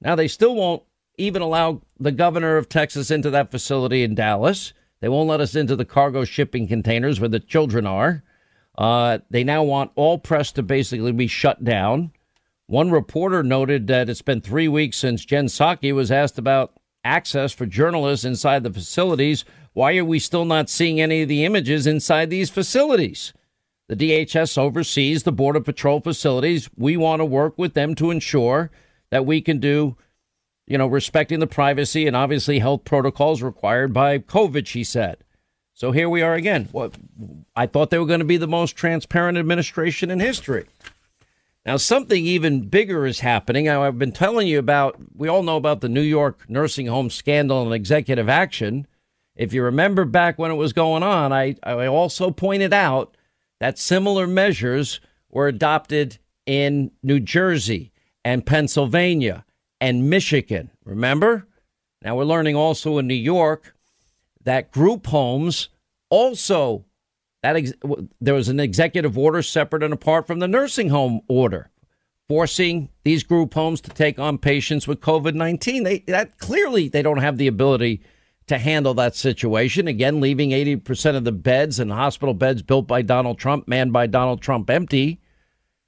Now, 0.00 0.14
they 0.14 0.28
still 0.28 0.54
won't 0.54 0.82
even 1.18 1.42
allow 1.42 1.82
the 1.98 2.12
governor 2.12 2.56
of 2.56 2.68
Texas 2.68 3.10
into 3.10 3.30
that 3.30 3.50
facility 3.50 4.02
in 4.02 4.14
Dallas. 4.14 4.72
They 5.00 5.08
won't 5.08 5.28
let 5.28 5.40
us 5.40 5.54
into 5.54 5.76
the 5.76 5.84
cargo 5.84 6.24
shipping 6.24 6.66
containers 6.66 7.20
where 7.20 7.28
the 7.28 7.40
children 7.40 7.86
are. 7.86 8.22
Uh, 8.80 9.18
they 9.28 9.44
now 9.44 9.62
want 9.62 9.90
all 9.94 10.16
press 10.16 10.52
to 10.52 10.62
basically 10.62 11.12
be 11.12 11.26
shut 11.26 11.62
down. 11.62 12.10
One 12.66 12.90
reporter 12.90 13.42
noted 13.42 13.88
that 13.88 14.08
it's 14.08 14.22
been 14.22 14.40
three 14.40 14.68
weeks 14.68 14.96
since 14.96 15.26
Jen 15.26 15.48
Psaki 15.48 15.94
was 15.94 16.10
asked 16.10 16.38
about 16.38 16.72
access 17.04 17.52
for 17.52 17.66
journalists 17.66 18.24
inside 18.24 18.62
the 18.62 18.72
facilities. 18.72 19.44
Why 19.74 19.98
are 19.98 20.04
we 20.04 20.18
still 20.18 20.46
not 20.46 20.70
seeing 20.70 20.98
any 20.98 21.20
of 21.20 21.28
the 21.28 21.44
images 21.44 21.86
inside 21.86 22.30
these 22.30 22.48
facilities? 22.48 23.34
The 23.88 23.96
DHS 23.96 24.56
oversees 24.56 25.24
the 25.24 25.32
Border 25.32 25.60
Patrol 25.60 26.00
facilities. 26.00 26.70
We 26.74 26.96
want 26.96 27.20
to 27.20 27.26
work 27.26 27.58
with 27.58 27.74
them 27.74 27.94
to 27.96 28.10
ensure 28.10 28.70
that 29.10 29.26
we 29.26 29.42
can 29.42 29.58
do, 29.58 29.98
you 30.66 30.78
know, 30.78 30.86
respecting 30.86 31.40
the 31.40 31.46
privacy 31.46 32.06
and 32.06 32.16
obviously 32.16 32.60
health 32.60 32.86
protocols 32.86 33.42
required 33.42 33.92
by 33.92 34.20
COVID, 34.20 34.66
she 34.66 34.84
said. 34.84 35.18
So 35.80 35.92
here 35.92 36.10
we 36.10 36.20
are 36.20 36.34
again. 36.34 36.68
What 36.72 36.94
I 37.56 37.64
thought 37.64 37.88
they 37.88 37.98
were 37.98 38.04
going 38.04 38.20
to 38.20 38.26
be 38.26 38.36
the 38.36 38.46
most 38.46 38.76
transparent 38.76 39.38
administration 39.38 40.10
in 40.10 40.20
history. 40.20 40.66
Now, 41.64 41.78
something 41.78 42.26
even 42.26 42.68
bigger 42.68 43.06
is 43.06 43.20
happening. 43.20 43.66
I've 43.66 43.98
been 43.98 44.12
telling 44.12 44.46
you 44.46 44.58
about, 44.58 45.00
we 45.16 45.26
all 45.26 45.42
know 45.42 45.56
about 45.56 45.80
the 45.80 45.88
New 45.88 46.02
York 46.02 46.44
nursing 46.50 46.86
home 46.86 47.08
scandal 47.08 47.62
and 47.62 47.72
executive 47.72 48.28
action. 48.28 48.86
If 49.34 49.54
you 49.54 49.62
remember 49.62 50.04
back 50.04 50.38
when 50.38 50.50
it 50.50 50.56
was 50.56 50.74
going 50.74 51.02
on, 51.02 51.32
I, 51.32 51.56
I 51.62 51.86
also 51.86 52.30
pointed 52.30 52.74
out 52.74 53.16
that 53.58 53.78
similar 53.78 54.26
measures 54.26 55.00
were 55.30 55.48
adopted 55.48 56.18
in 56.44 56.90
New 57.02 57.20
Jersey 57.20 57.90
and 58.22 58.44
Pennsylvania 58.44 59.46
and 59.80 60.10
Michigan. 60.10 60.72
Remember? 60.84 61.46
Now 62.02 62.16
we're 62.16 62.24
learning 62.24 62.54
also 62.54 62.98
in 62.98 63.06
New 63.06 63.14
York 63.14 63.74
that 64.44 64.72
group 64.72 65.06
homes 65.06 65.68
also 66.08 66.84
that 67.42 67.56
ex- 67.56 67.72
there 68.20 68.34
was 68.34 68.48
an 68.48 68.60
executive 68.60 69.16
order 69.16 69.42
separate 69.42 69.82
and 69.82 69.94
apart 69.94 70.26
from 70.26 70.38
the 70.38 70.48
nursing 70.48 70.90
home 70.90 71.20
order, 71.28 71.70
forcing 72.28 72.90
these 73.04 73.22
group 73.22 73.54
homes 73.54 73.80
to 73.80 73.90
take 73.90 74.18
on 74.18 74.38
patients 74.38 74.86
with 74.86 75.00
COVID 75.00 75.34
nineteen. 75.34 75.84
They 75.84 76.00
that 76.08 76.38
clearly 76.38 76.88
they 76.88 77.02
don't 77.02 77.18
have 77.18 77.38
the 77.38 77.46
ability 77.46 78.02
to 78.46 78.58
handle 78.58 78.94
that 78.94 79.14
situation. 79.14 79.88
Again, 79.88 80.20
leaving 80.20 80.52
eighty 80.52 80.76
percent 80.76 81.16
of 81.16 81.24
the 81.24 81.32
beds 81.32 81.78
and 81.78 81.92
hospital 81.92 82.34
beds 82.34 82.62
built 82.62 82.86
by 82.86 83.02
Donald 83.02 83.38
Trump, 83.38 83.68
manned 83.68 83.92
by 83.92 84.06
Donald 84.06 84.42
Trump, 84.42 84.68
empty. 84.68 85.20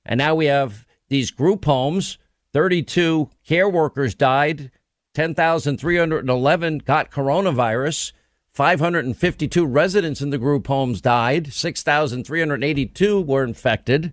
And 0.05 0.19
now 0.19 0.35
we 0.35 0.47
have 0.47 0.87
these 1.09 1.31
group 1.31 1.65
homes. 1.65 2.19
Thirty-two 2.53 3.31
care 3.47 3.69
workers 3.69 4.15
died. 4.15 4.71
Ten 5.15 5.35
thousand 5.35 5.79
three 5.79 5.99
hundred 5.99 6.29
eleven 6.29 6.79
got 6.79 7.11
coronavirus. 7.11 8.13
552 8.53 9.65
residents 9.65 10.21
in 10.21 10.31
the 10.31 10.39
group 10.39 10.67
homes 10.67 11.01
died. 11.01 11.53
6,382 11.53 13.21
were 13.21 13.45
infected. 13.45 14.13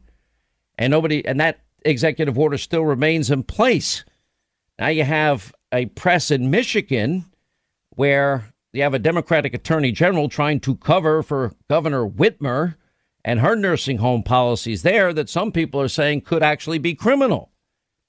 And 0.77 0.91
nobody, 0.91 1.25
and 1.25 1.39
that 1.39 1.59
executive 1.83 2.39
order 2.39 2.57
still 2.57 2.85
remains 2.85 3.29
in 3.29 3.43
place. 3.43 4.05
Now 4.77 4.87
you 4.87 5.03
have 5.03 5.53
a 5.73 5.87
press 5.87 6.31
in 6.31 6.49
Michigan 6.49 7.25
where 7.89 8.53
you 8.71 8.81
have 8.83 8.93
a 8.93 8.99
Democratic 8.99 9.53
attorney 9.53 9.91
general 9.91 10.29
trying 10.29 10.61
to 10.61 10.75
cover 10.75 11.21
for 11.21 11.53
Governor 11.69 12.07
Whitmer 12.07 12.75
and 13.25 13.41
her 13.41 13.55
nursing 13.55 13.97
home 13.97 14.23
policies 14.23 14.83
there 14.83 15.11
that 15.11 15.29
some 15.29 15.51
people 15.51 15.81
are 15.81 15.89
saying 15.89 16.21
could 16.21 16.43
actually 16.43 16.79
be 16.79 16.95
criminal. 16.95 17.51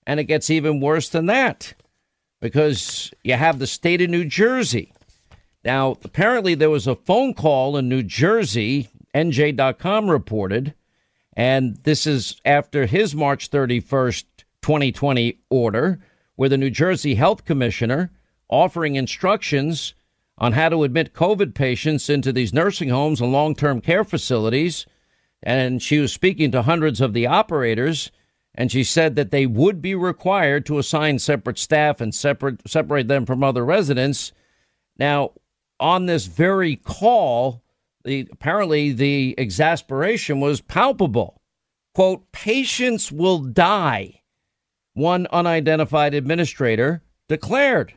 And 0.06 0.20
it 0.20 0.24
gets 0.24 0.48
even 0.48 0.80
worse 0.80 1.08
than 1.08 1.26
that 1.26 1.74
because 2.40 3.12
you 3.24 3.34
have 3.34 3.58
the 3.58 3.66
state 3.66 4.00
of 4.00 4.10
New 4.10 4.24
Jersey 4.24 4.92
now, 5.64 5.96
apparently, 6.04 6.54
there 6.54 6.70
was 6.70 6.86
a 6.86 6.96
phone 6.96 7.34
call 7.34 7.76
in 7.76 7.88
New 7.88 8.02
Jersey, 8.02 8.88
NJ.com 9.14 10.10
reported, 10.10 10.74
and 11.34 11.76
this 11.84 12.06
is 12.06 12.40
after 12.44 12.86
his 12.86 13.14
March 13.14 13.50
31st, 13.50 14.24
2020 14.62 15.38
order, 15.50 16.00
where 16.36 16.48
the 16.48 16.58
New 16.58 16.70
Jersey 16.70 17.14
Health 17.14 17.44
Commissioner 17.44 18.10
offering 18.48 18.96
instructions 18.96 19.94
on 20.38 20.52
how 20.52 20.70
to 20.70 20.84
admit 20.84 21.12
COVID 21.12 21.54
patients 21.54 22.08
into 22.08 22.32
these 22.32 22.54
nursing 22.54 22.88
homes 22.88 23.20
and 23.20 23.30
long 23.30 23.54
term 23.54 23.80
care 23.80 24.04
facilities. 24.04 24.86
And 25.42 25.82
she 25.82 25.98
was 25.98 26.12
speaking 26.12 26.50
to 26.52 26.62
hundreds 26.62 27.00
of 27.00 27.12
the 27.12 27.26
operators, 27.26 28.10
and 28.54 28.72
she 28.72 28.84
said 28.84 29.16
that 29.16 29.30
they 29.30 29.46
would 29.46 29.80
be 29.80 29.94
required 29.94 30.66
to 30.66 30.78
assign 30.78 31.18
separate 31.18 31.58
staff 31.58 32.00
and 32.00 32.14
separate 32.14 32.66
separate 32.68 33.08
them 33.08 33.26
from 33.26 33.44
other 33.44 33.64
residents. 33.64 34.32
Now, 34.98 35.32
on 35.80 36.06
this 36.06 36.26
very 36.26 36.76
call, 36.76 37.62
the, 38.04 38.28
apparently 38.30 38.92
the 38.92 39.34
exasperation 39.38 40.40
was 40.40 40.60
palpable. 40.60 41.40
Quote, 41.94 42.30
patients 42.32 43.10
will 43.10 43.38
die, 43.38 44.22
one 44.92 45.26
unidentified 45.32 46.14
administrator 46.14 47.02
declared, 47.28 47.94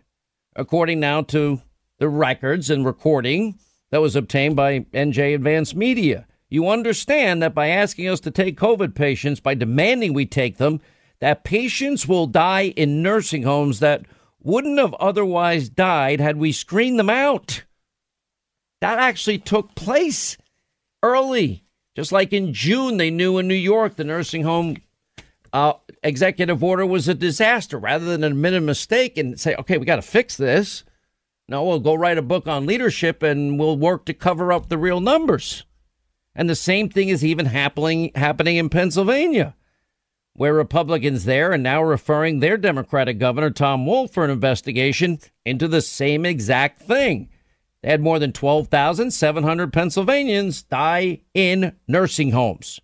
according 0.56 1.00
now 1.00 1.22
to 1.22 1.62
the 2.00 2.10
records 2.10 2.70
and 2.70 2.86
recording 2.86 3.60
that 3.92 4.02
was 4.02 4.16
obtained 4.16 4.56
by 4.56 4.80
NJ 4.94 5.36
Advanced 5.36 5.76
Media. 5.76 6.26
You 6.50 6.70
understand 6.70 7.42
that 7.42 7.54
by 7.54 7.70
asking 7.70 8.08
us 8.10 8.20
to 8.22 8.32
take 8.32 8.60
COVID 8.60 8.96
patients, 8.96 9.40
by 9.40 9.54
demanding 9.54 10.14
we 10.14 10.26
take 10.26 10.58
them, 10.58 10.82
that 11.20 11.44
patients 11.44 12.08
will 12.08 12.28
die 12.28 12.74
in 12.76 13.02
nursing 13.02 13.44
homes 13.44 13.80
that 13.80 14.06
wouldn't 14.40 14.80
have 14.80 14.94
otherwise 14.96 15.70
died 15.70 16.20
had 16.20 16.38
we 16.38 16.52
screened 16.52 17.00
them 17.00 17.10
out. 17.10 17.64
That 18.84 19.00
actually 19.00 19.38
took 19.38 19.76
place 19.76 20.38
early. 21.02 21.64
Just 21.96 22.12
like 22.12 22.34
in 22.34 22.54
June, 22.54 22.98
they 22.98 23.12
knew 23.12 23.38
in 23.38 23.48
New 23.48 23.54
York 23.54 23.96
the 23.96 24.04
nursing 24.04 24.44
home 24.44 24.76
uh, 25.54 25.76
executive 26.04 26.62
order 26.62 26.86
was 26.86 27.08
a 27.08 27.14
disaster. 27.14 27.80
Rather 27.80 28.04
than 28.04 28.26
admit 28.26 28.56
a 28.56 28.60
mistake 28.60 29.18
and 29.18 29.40
say, 29.40 29.56
okay, 29.56 29.78
we 29.78 29.86
got 29.86 29.96
to 29.96 30.02
fix 30.02 30.36
this, 30.36 30.84
no, 31.48 31.64
we'll 31.64 31.80
go 31.80 31.94
write 31.94 32.18
a 32.18 32.22
book 32.22 32.46
on 32.46 32.66
leadership 32.66 33.24
and 33.24 33.58
we'll 33.58 33.78
work 33.78 34.04
to 34.04 34.14
cover 34.14 34.52
up 34.52 34.68
the 34.68 34.78
real 34.78 35.00
numbers. 35.00 35.64
And 36.36 36.50
the 36.50 36.54
same 36.54 36.90
thing 36.90 37.08
is 37.08 37.24
even 37.24 37.46
happening 37.46 38.12
happening 38.16 38.58
in 38.58 38.68
Pennsylvania, 38.68 39.56
where 40.34 40.54
Republicans 40.54 41.24
there 41.24 41.54
are 41.54 41.58
now 41.58 41.82
referring 41.82 42.42
their 42.42 42.58
Democratic 42.58 43.18
governor 43.18 43.50
Tom 43.50 43.86
Wolf 43.86 44.12
for 44.12 44.26
an 44.26 44.30
investigation 44.30 45.20
into 45.46 45.70
the 45.70 45.82
same 45.82 46.26
exact 46.26 46.82
thing 46.82 47.30
They 47.84 47.90
had 47.90 48.02
more 48.02 48.18
than 48.18 48.32
12,700 48.32 49.74
Pennsylvanians 49.74 50.64
die 50.64 51.20
in 51.34 51.76
nursing 51.86 52.32
homes 52.32 52.80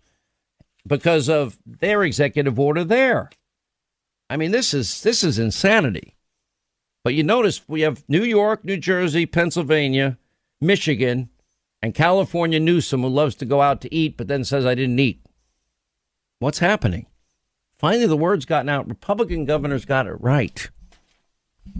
because 0.86 1.28
of 1.28 1.58
their 1.64 2.02
executive 2.02 2.60
order 2.60 2.84
there. 2.84 3.30
I 4.28 4.36
mean, 4.36 4.50
this 4.50 4.74
is 4.74 5.02
this 5.02 5.24
is 5.24 5.38
insanity. 5.38 6.16
But 7.02 7.14
you 7.14 7.22
notice 7.22 7.66
we 7.66 7.80
have 7.80 8.04
New 8.08 8.22
York, 8.22 8.62
New 8.62 8.76
Jersey, 8.76 9.24
Pennsylvania, 9.24 10.18
Michigan, 10.60 11.30
and 11.80 11.94
California 11.94 12.60
Newsom 12.60 13.00
who 13.00 13.08
loves 13.08 13.34
to 13.36 13.46
go 13.46 13.62
out 13.62 13.80
to 13.80 13.94
eat 13.94 14.18
but 14.18 14.28
then 14.28 14.44
says 14.44 14.66
I 14.66 14.74
didn't 14.74 14.98
eat. 14.98 15.24
What's 16.40 16.58
happening? 16.58 17.06
Finally, 17.78 18.06
the 18.06 18.18
word's 18.18 18.44
gotten 18.44 18.68
out. 18.68 18.86
Republican 18.86 19.46
governors 19.46 19.86
got 19.86 20.06
it 20.06 20.20
right, 20.20 20.68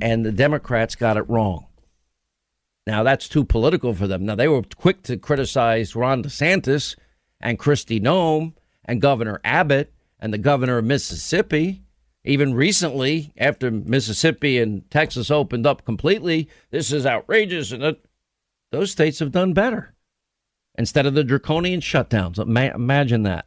and 0.01 0.25
the 0.25 0.33
Democrats 0.33 0.95
got 0.95 1.19
it 1.19 1.29
wrong. 1.29 1.67
Now, 2.87 3.03
that's 3.03 3.29
too 3.29 3.45
political 3.45 3.95
for 3.95 4.07
them. 4.07 4.25
Now, 4.25 4.35
they 4.35 4.49
were 4.49 4.63
quick 4.77 5.03
to 5.05 5.17
criticize 5.17 5.95
Ron 5.95 6.23
DeSantis 6.23 6.97
and 7.41 7.59
Kristi 7.59 8.01
Noem 8.01 8.55
and 8.85 9.01
Governor 9.01 9.41
Abbott 9.45 9.93
and 10.19 10.33
the 10.33 10.39
governor 10.39 10.79
of 10.79 10.85
Mississippi. 10.85 11.83
Even 12.25 12.55
recently, 12.55 13.33
after 13.39 13.71
Mississippi 13.71 14.59
and 14.59 14.91
Texas 14.91 15.31
opened 15.31 15.67
up 15.67 15.85
completely, 15.85 16.49
this 16.71 16.93
is 16.93 17.07
outrageous. 17.07 17.73
And 17.73 17.83
it, 17.83 18.05
those 18.73 18.91
states 18.91 19.21
have 19.21 19.33
done 19.33 19.53
better 19.53 19.95
instead 20.77 21.07
of 21.07 21.15
the 21.15 21.25
draconian 21.25 21.81
shutdowns. 21.81 22.39
Imagine 22.39 23.23
that. 23.23 23.47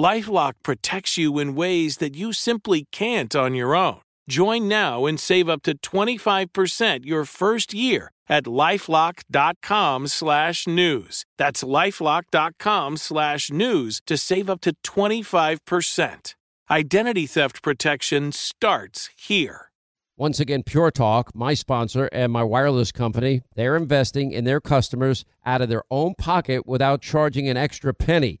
Lifelock 0.00 0.54
protects 0.62 1.18
you 1.18 1.38
in 1.38 1.54
ways 1.54 1.98
that 1.98 2.14
you 2.14 2.32
simply 2.32 2.86
can't 2.90 3.36
on 3.36 3.54
your 3.54 3.76
own. 3.76 4.00
Join 4.30 4.66
now 4.66 5.04
and 5.04 5.20
save 5.20 5.46
up 5.46 5.62
to 5.64 5.76
25% 5.76 7.04
your 7.04 7.26
first 7.26 7.74
year 7.74 8.10
at 8.26 8.44
lifelock.com 8.44 10.06
slash 10.06 10.66
news. 10.66 11.26
That's 11.36 11.62
lifelock.com 11.62 12.96
slash 12.96 13.50
news 13.50 14.00
to 14.06 14.16
save 14.16 14.48
up 14.48 14.62
to 14.62 14.72
25%. 14.84 16.34
Identity 16.70 17.26
theft 17.26 17.62
protection 17.62 18.32
starts 18.32 19.10
here. 19.18 19.70
Once 20.16 20.40
again, 20.40 20.62
Pure 20.62 20.92
Talk, 20.92 21.34
my 21.34 21.52
sponsor 21.52 22.08
and 22.10 22.32
my 22.32 22.42
wireless 22.42 22.92
company, 22.92 23.42
they're 23.54 23.76
investing 23.76 24.32
in 24.32 24.44
their 24.44 24.60
customers 24.62 25.26
out 25.44 25.60
of 25.60 25.68
their 25.68 25.82
own 25.90 26.14
pocket 26.14 26.66
without 26.66 27.02
charging 27.02 27.50
an 27.50 27.58
extra 27.58 27.92
penny. 27.92 28.40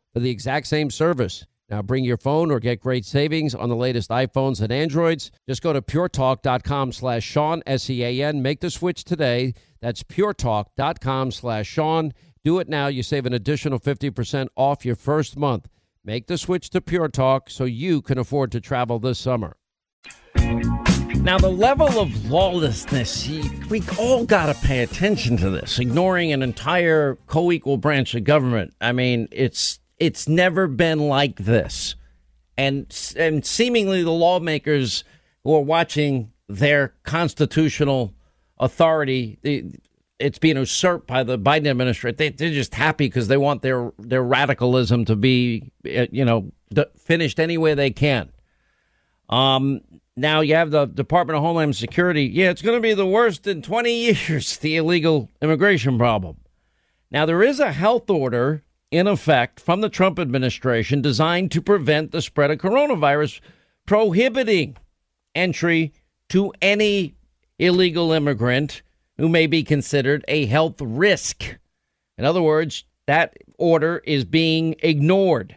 for 0.13 0.19
the 0.19 0.29
exact 0.29 0.67
same 0.67 0.89
service. 0.89 1.45
Now 1.69 1.81
bring 1.81 2.03
your 2.03 2.17
phone 2.17 2.51
or 2.51 2.59
get 2.59 2.81
great 2.81 3.05
savings 3.05 3.55
on 3.55 3.69
the 3.69 3.75
latest 3.77 4.09
iPhones 4.09 4.61
and 4.61 4.73
Androids. 4.73 5.31
Just 5.47 5.61
go 5.61 5.71
to 5.71 5.81
puretalk.com 5.81 6.91
slash 6.91 7.23
Sean, 7.23 7.63
S-E-A-N. 7.65 8.41
Make 8.41 8.59
the 8.59 8.69
switch 8.69 9.05
today. 9.05 9.53
That's 9.79 10.03
puretalk.com 10.03 11.31
slash 11.31 11.67
Sean. 11.67 12.11
Do 12.43 12.59
it 12.59 12.67
now. 12.67 12.87
You 12.87 13.03
save 13.03 13.25
an 13.25 13.33
additional 13.33 13.79
50% 13.79 14.47
off 14.57 14.83
your 14.85 14.97
first 14.97 15.37
month. 15.37 15.69
Make 16.03 16.27
the 16.27 16.37
switch 16.37 16.71
to 16.71 16.81
Pure 16.81 17.09
Talk 17.09 17.49
so 17.49 17.63
you 17.63 18.01
can 18.01 18.17
afford 18.17 18.51
to 18.51 18.59
travel 18.59 18.99
this 18.99 19.19
summer. 19.19 19.55
Now, 20.35 21.37
the 21.37 21.51
level 21.51 21.99
of 21.99 22.31
lawlessness, 22.31 23.29
we 23.69 23.83
all 23.99 24.25
got 24.25 24.47
to 24.47 24.59
pay 24.65 24.81
attention 24.81 25.37
to 25.37 25.51
this. 25.51 25.77
Ignoring 25.77 26.33
an 26.33 26.41
entire 26.41 27.19
co 27.27 27.51
equal 27.51 27.77
branch 27.77 28.15
of 28.15 28.23
government. 28.23 28.73
I 28.81 28.91
mean, 28.91 29.27
it's 29.31 29.79
it's 30.01 30.27
never 30.27 30.67
been 30.67 30.99
like 30.99 31.37
this. 31.37 31.95
And, 32.57 32.87
and 33.15 33.45
seemingly 33.45 34.01
the 34.01 34.11
lawmakers 34.11 35.03
who 35.43 35.55
are 35.55 35.61
watching 35.61 36.31
their 36.49 36.95
constitutional 37.03 38.11
authority, 38.57 39.37
it's 40.19 40.39
being 40.39 40.57
usurped 40.57 41.05
by 41.05 41.23
the 41.23 41.37
Biden 41.37 41.67
administration. 41.67 42.15
They, 42.17 42.27
are 42.29 42.51
just 42.51 42.73
happy 42.73 43.05
because 43.05 43.27
they 43.27 43.37
want 43.37 43.61
their, 43.61 43.91
their 43.99 44.23
radicalism 44.23 45.05
to 45.05 45.15
be, 45.15 45.71
uh, 45.85 46.07
you 46.11 46.25
know, 46.25 46.51
finished 46.97 47.39
any 47.39 47.59
way 47.59 47.75
they 47.75 47.91
can. 47.91 48.31
Um, 49.29 49.81
now 50.17 50.41
you 50.41 50.55
have 50.55 50.71
the 50.71 50.85
Department 50.85 51.37
of 51.37 51.43
Homeland 51.43 51.75
Security. 51.75 52.25
Yeah, 52.25 52.49
it's 52.49 52.63
going 52.63 52.75
to 52.75 52.81
be 52.81 52.95
the 52.95 53.05
worst 53.05 53.45
in 53.45 53.61
20 53.61 53.93
years, 54.27 54.57
the 54.57 54.77
illegal 54.77 55.29
immigration 55.43 55.99
problem. 55.99 56.37
Now, 57.11 57.27
there 57.27 57.43
is 57.43 57.59
a 57.59 57.71
health 57.71 58.09
order 58.09 58.63
in 58.91 59.07
effect 59.07 59.59
from 59.59 59.81
the 59.81 59.89
Trump 59.89 60.19
administration 60.19 61.01
designed 61.01 61.51
to 61.51 61.61
prevent 61.61 62.11
the 62.11 62.21
spread 62.21 62.51
of 62.51 62.59
coronavirus, 62.59 63.39
prohibiting 63.85 64.75
entry 65.33 65.93
to 66.29 66.53
any 66.61 67.15
illegal 67.57 68.11
immigrant 68.11 68.81
who 69.17 69.29
may 69.29 69.47
be 69.47 69.63
considered 69.63 70.25
a 70.27 70.45
health 70.45 70.81
risk. 70.81 71.57
In 72.17 72.25
other 72.25 72.41
words, 72.41 72.83
that 73.07 73.37
order 73.57 74.01
is 74.05 74.25
being 74.25 74.75
ignored. 74.83 75.55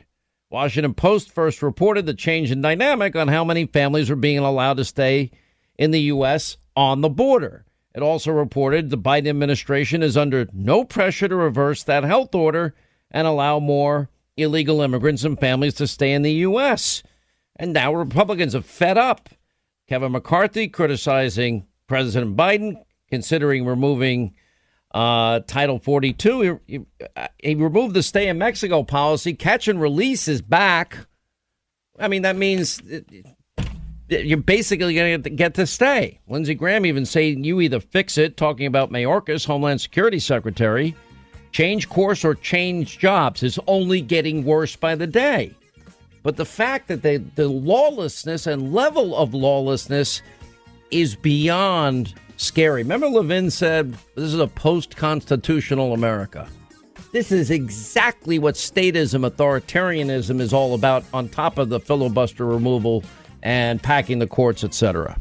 Washington 0.50 0.94
Post 0.94 1.32
first 1.32 1.62
reported 1.62 2.06
the 2.06 2.14
change 2.14 2.52
in 2.52 2.62
dynamic 2.62 3.16
on 3.16 3.26
how 3.26 3.42
many 3.42 3.66
families 3.66 4.10
are 4.10 4.16
being 4.16 4.38
allowed 4.38 4.76
to 4.76 4.84
stay 4.84 5.32
in 5.76 5.90
the 5.90 6.02
U.S. 6.02 6.56
on 6.76 7.00
the 7.00 7.08
border. 7.08 7.64
It 7.94 8.02
also 8.02 8.30
reported 8.30 8.90
the 8.90 8.98
Biden 8.98 9.28
administration 9.28 10.02
is 10.02 10.16
under 10.16 10.46
no 10.52 10.84
pressure 10.84 11.28
to 11.28 11.34
reverse 11.34 11.82
that 11.84 12.04
health 12.04 12.34
order 12.34 12.74
and 13.14 13.28
allow 13.28 13.60
more 13.60 14.10
illegal 14.36 14.82
immigrants 14.82 15.22
and 15.24 15.38
families 15.38 15.74
to 15.74 15.86
stay 15.86 16.12
in 16.12 16.22
the 16.22 16.32
U.S. 16.32 17.02
And 17.56 17.72
now 17.72 17.94
Republicans 17.94 18.54
are 18.54 18.60
fed 18.60 18.98
up. 18.98 19.30
Kevin 19.88 20.12
McCarthy 20.12 20.66
criticizing 20.66 21.64
President 21.86 22.36
Biden, 22.36 22.82
considering 23.08 23.64
removing 23.64 24.34
uh, 24.92 25.40
Title 25.46 25.78
42. 25.78 26.60
He, 26.66 26.78
he, 26.78 26.80
he, 27.38 27.54
removed 27.54 27.94
the 27.94 28.02
stay 28.02 28.28
in 28.28 28.38
Mexico 28.38 28.82
policy. 28.82 29.32
Catch 29.32 29.68
and 29.68 29.80
release 29.80 30.26
is 30.26 30.42
back. 30.42 30.98
I 31.98 32.08
mean, 32.08 32.22
that 32.22 32.34
means 32.34 32.82
you're 34.08 34.38
basically 34.38 34.94
going 34.94 35.22
to 35.22 35.30
get 35.30 35.54
to 35.54 35.66
stay. 35.66 36.20
Lindsey 36.26 36.54
Graham 36.54 36.84
even 36.84 37.06
saying 37.06 37.44
you 37.44 37.60
either 37.60 37.78
fix 37.78 38.18
it, 38.18 38.36
talking 38.36 38.66
about 38.66 38.90
Mayorkas, 38.90 39.46
Homeland 39.46 39.80
Security 39.80 40.18
Secretary, 40.18 40.96
change 41.54 41.88
course 41.88 42.24
or 42.24 42.34
change 42.34 42.98
jobs 42.98 43.44
is 43.44 43.60
only 43.68 44.00
getting 44.00 44.44
worse 44.44 44.74
by 44.74 44.96
the 44.96 45.06
day. 45.06 45.54
But 46.24 46.36
the 46.36 46.44
fact 46.44 46.88
that 46.88 47.02
they, 47.02 47.18
the 47.18 47.48
lawlessness 47.48 48.48
and 48.48 48.74
level 48.74 49.16
of 49.16 49.34
lawlessness 49.34 50.20
is 50.90 51.14
beyond 51.14 52.12
scary. 52.38 52.82
Remember, 52.82 53.06
Levin 53.06 53.52
said 53.52 53.92
this 54.16 54.24
is 54.24 54.40
a 54.40 54.48
post 54.48 54.96
constitutional 54.96 55.94
America. 55.94 56.48
This 57.12 57.30
is 57.30 57.52
exactly 57.52 58.40
what 58.40 58.56
statism, 58.56 59.28
authoritarianism 59.28 60.40
is 60.40 60.52
all 60.52 60.74
about, 60.74 61.04
on 61.14 61.28
top 61.28 61.58
of 61.58 61.68
the 61.68 61.78
filibuster 61.78 62.44
removal 62.44 63.04
and 63.44 63.80
packing 63.80 64.18
the 64.18 64.26
courts, 64.26 64.64
etc. 64.64 65.20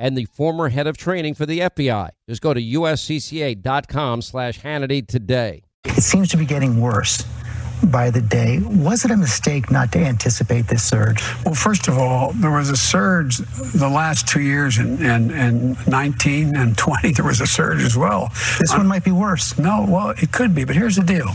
and 0.00 0.16
the 0.16 0.24
former 0.24 0.70
head 0.70 0.88
of 0.88 0.96
training 0.96 1.34
for 1.34 1.46
the 1.46 1.60
FBI. 1.60 2.08
Just 2.28 2.40
go 2.40 2.54
to 2.54 2.60
uscca.com 2.60 4.22
slash 4.22 4.58
Hannity 4.60 5.06
today. 5.06 5.62
It 5.84 6.02
seems 6.02 6.30
to 6.30 6.36
be 6.36 6.46
getting 6.46 6.80
worse 6.80 7.24
by 7.84 8.10
the 8.10 8.20
day. 8.20 8.60
Was 8.60 9.04
it 9.04 9.10
a 9.10 9.16
mistake 9.16 9.70
not 9.70 9.92
to 9.92 9.98
anticipate 9.98 10.66
this 10.68 10.82
surge? 10.82 11.22
Well, 11.44 11.54
first 11.54 11.88
of 11.88 11.98
all, 11.98 12.32
there 12.32 12.50
was 12.50 12.70
a 12.70 12.76
surge 12.76 13.38
the 13.38 13.88
last 13.88 14.28
two 14.28 14.40
years, 14.40 14.78
and 14.78 15.00
in, 15.00 15.30
in, 15.30 15.76
in, 15.76 15.76
19 15.86 16.56
and 16.56 16.76
20, 16.76 17.12
there 17.12 17.24
was 17.24 17.40
a 17.40 17.46
surge 17.46 17.82
as 17.82 17.96
well. 17.96 18.30
This 18.58 18.72
one 18.72 18.86
might 18.86 19.04
be 19.04 19.12
worse. 19.12 19.58
No, 19.58 19.86
well, 19.88 20.10
it 20.10 20.32
could 20.32 20.54
be, 20.54 20.64
but 20.64 20.76
here's 20.76 20.96
the 20.96 21.02
deal. 21.02 21.28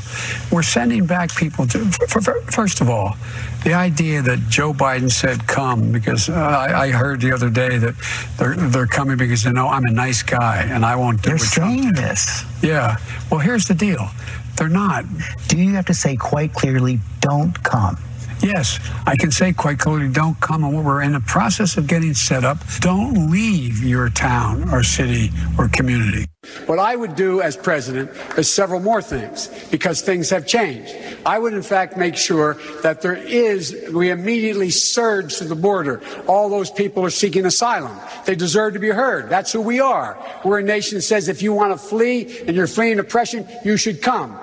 We're 0.51 0.63
sending 0.63 1.05
back 1.05 1.35
people 1.35 1.67
to, 1.67 1.85
for, 2.07 2.21
for, 2.21 2.41
first 2.51 2.81
of 2.81 2.89
all, 2.89 3.17
the 3.63 3.73
idea 3.73 4.21
that 4.21 4.39
Joe 4.47 4.73
Biden 4.73 5.11
said 5.11 5.45
come, 5.47 5.91
because 5.91 6.29
uh, 6.29 6.33
I, 6.33 6.85
I, 6.85 6.91
heard 6.91 7.19
the 7.19 7.31
other 7.31 7.49
day 7.49 7.79
that 7.79 7.95
they're, 8.37 8.55
they're 8.55 8.85
coming 8.85 9.17
because 9.17 9.43
they 9.43 9.51
know 9.51 9.67
I'm 9.67 9.85
a 9.85 9.91
nice 9.91 10.21
guy 10.21 10.61
and 10.69 10.85
I 10.85 10.95
won't 10.95 11.23
do 11.23 11.29
They're 11.29 11.39
saying 11.39 11.93
this. 11.93 12.45
Yeah. 12.61 12.97
Well, 13.31 13.39
here's 13.39 13.67
the 13.67 13.73
deal 13.73 14.07
they're 14.55 14.69
not. 14.69 15.05
Do 15.47 15.57
you 15.57 15.73
have 15.75 15.85
to 15.87 15.93
say 15.93 16.15
quite 16.15 16.53
clearly, 16.53 16.99
don't 17.21 17.61
come? 17.63 17.97
Yes, 18.41 18.79
I 19.05 19.15
can 19.15 19.31
say 19.31 19.53
quite 19.53 19.79
clearly, 19.79 20.09
don't 20.09 20.39
come. 20.39 20.63
And 20.63 20.85
we're 20.85 21.01
in 21.01 21.13
the 21.13 21.19
process 21.21 21.77
of 21.77 21.87
getting 21.87 22.13
set 22.13 22.43
up. 22.43 22.57
Don't 22.79 23.31
leave 23.31 23.83
your 23.83 24.09
town 24.09 24.69
or 24.69 24.83
city 24.83 25.31
or 25.57 25.67
community. 25.69 26.25
What 26.67 26.77
I 26.77 26.95
would 26.95 27.15
do 27.15 27.41
as 27.41 27.57
president 27.57 28.11
is 28.37 28.53
several 28.53 28.79
more 28.79 29.01
things 29.01 29.49
because 29.71 30.01
things 30.01 30.29
have 30.29 30.45
changed. 30.45 30.95
I 31.25 31.39
would, 31.39 31.53
in 31.53 31.63
fact, 31.63 31.97
make 31.97 32.15
sure 32.15 32.57
that 32.83 33.01
there 33.01 33.15
is, 33.15 33.75
we 33.91 34.11
immediately 34.11 34.69
surge 34.69 35.37
to 35.37 35.45
the 35.45 35.55
border. 35.55 36.01
All 36.27 36.49
those 36.49 36.69
people 36.69 37.03
are 37.03 37.09
seeking 37.09 37.45
asylum. 37.45 37.97
They 38.25 38.35
deserve 38.35 38.73
to 38.73 38.79
be 38.79 38.89
heard. 38.89 39.29
That's 39.29 39.51
who 39.51 39.61
we 39.61 39.79
are. 39.79 40.17
We're 40.43 40.59
a 40.59 40.63
nation 40.63 40.97
that 40.97 41.01
says 41.01 41.29
if 41.29 41.41
you 41.41 41.53
want 41.53 41.71
to 41.73 41.77
flee 41.77 42.41
and 42.45 42.55
you're 42.55 42.67
fleeing 42.67 42.99
oppression, 42.99 43.47
you 43.63 43.75
should 43.77 44.01
come. 44.01 44.37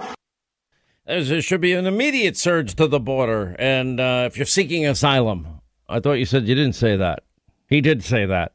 There 1.04 1.42
should 1.42 1.60
be 1.60 1.72
an 1.72 1.86
immediate 1.86 2.36
surge 2.36 2.76
to 2.76 2.86
the 2.86 3.00
border. 3.00 3.56
And 3.58 3.98
uh, 3.98 4.24
if 4.26 4.36
you're 4.36 4.46
seeking 4.46 4.86
asylum, 4.86 5.60
I 5.88 5.98
thought 5.98 6.12
you 6.14 6.24
said 6.24 6.46
you 6.46 6.54
didn't 6.54 6.74
say 6.74 6.96
that. 6.96 7.24
He 7.68 7.80
did 7.80 8.04
say 8.04 8.26
that. 8.26 8.52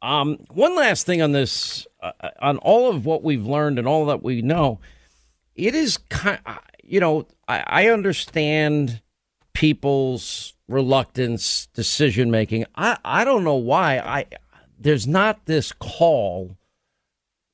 Um, 0.00 0.38
one 0.50 0.76
last 0.76 1.06
thing 1.06 1.22
on 1.22 1.32
this, 1.32 1.86
uh, 2.00 2.12
on 2.40 2.58
all 2.58 2.90
of 2.90 3.04
what 3.04 3.22
we've 3.22 3.46
learned 3.46 3.78
and 3.78 3.88
all 3.88 4.06
that 4.06 4.22
we 4.22 4.42
know, 4.42 4.80
it 5.54 5.74
is 5.74 5.98
kind. 6.08 6.40
You 6.82 7.00
know, 7.00 7.26
I, 7.46 7.64
I 7.66 7.88
understand 7.88 9.00
people's 9.52 10.54
reluctance, 10.68 11.66
decision 11.74 12.30
making. 12.30 12.64
I 12.74 12.98
I 13.04 13.24
don't 13.24 13.44
know 13.44 13.54
why. 13.54 13.98
I 13.98 14.26
there's 14.78 15.06
not 15.06 15.46
this 15.46 15.72
call. 15.72 16.56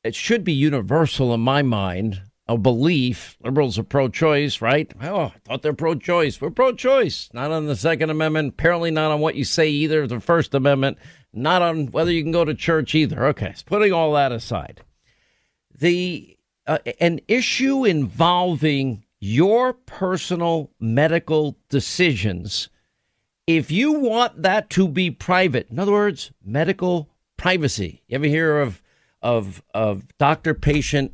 It 0.03 0.15
should 0.15 0.45
be 0.45 0.53
universal 0.53 1.35
in 1.35 1.41
my 1.41 1.63
mind 1.63 2.23
a 2.49 2.57
belief. 2.57 3.37
Liberals 3.43 3.79
are 3.79 3.85
pro 3.85 4.09
choice, 4.09 4.63
right? 4.63 4.91
Oh, 5.03 5.27
I 5.27 5.35
thought 5.45 5.63
they're 5.63 5.75
pro 5.75 5.95
choice. 5.95 6.41
We're 6.41 6.51
pro 6.51 6.73
choice. 6.73 7.29
Not 7.33 7.51
on 7.51 7.67
the 7.67 7.77
Second 7.77 8.11
Amendment, 8.11 8.55
apparently 8.55 8.91
not 8.91 9.11
on 9.11 9.21
what 9.21 9.35
you 9.35 9.45
say 9.45 9.69
either, 9.69 10.07
the 10.07 10.21
First 10.21 10.55
Amendment, 10.55 10.99
not 11.33 11.63
on 11.63 11.89
whether 11.89 12.11
you 12.11 12.23
can 12.23 12.33
go 12.33 12.45
to 12.45 12.55
church 12.55 12.95
either. 12.95 13.27
Okay, 13.27 13.53
so 13.55 13.63
putting 13.67 13.93
all 13.93 14.13
that 14.15 14.33
aside. 14.33 14.83
The 15.79 16.37
uh, 16.67 16.79
an 17.01 17.21
issue 17.29 17.85
involving 17.85 19.05
your 19.21 19.73
personal 19.73 20.71
medical 20.79 21.57
decisions, 21.69 22.69
if 23.47 23.71
you 23.71 23.93
want 23.93 24.43
that 24.43 24.71
to 24.71 24.89
be 24.89 25.11
private, 25.11 25.71
in 25.71 25.79
other 25.79 25.93
words, 25.93 26.31
medical 26.45 27.09
privacy. 27.37 28.03
You 28.09 28.17
ever 28.17 28.27
hear 28.27 28.59
of 28.59 28.83
of 29.21 29.63
of 29.75 30.07
doctor 30.19 30.55
patient 30.55 31.13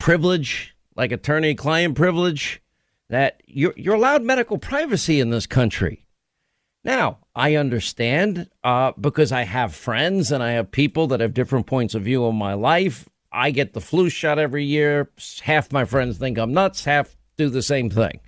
privilege, 0.00 0.74
like 0.96 1.12
attorney 1.12 1.54
client 1.54 1.94
privilege, 1.94 2.60
that 3.08 3.40
you're, 3.46 3.74
you're 3.76 3.94
allowed 3.94 4.22
medical 4.22 4.58
privacy 4.58 5.20
in 5.20 5.30
this 5.30 5.46
country. 5.46 6.06
Now, 6.82 7.18
I 7.34 7.56
understand 7.56 8.48
uh, 8.64 8.92
because 8.98 9.30
I 9.30 9.42
have 9.42 9.74
friends 9.74 10.32
and 10.32 10.42
I 10.42 10.52
have 10.52 10.70
people 10.70 11.06
that 11.08 11.20
have 11.20 11.34
different 11.34 11.66
points 11.66 11.94
of 11.94 12.02
view 12.02 12.26
in 12.26 12.36
my 12.36 12.54
life. 12.54 13.08
I 13.30 13.50
get 13.50 13.74
the 13.74 13.80
flu 13.80 14.08
shot 14.08 14.38
every 14.38 14.64
year. 14.64 15.10
Half 15.42 15.72
my 15.72 15.84
friends 15.84 16.18
think 16.18 16.38
I'm 16.38 16.52
nuts, 16.52 16.84
half 16.84 17.16
do 17.36 17.48
the 17.48 17.62
same 17.62 17.90
thing. 17.90 18.20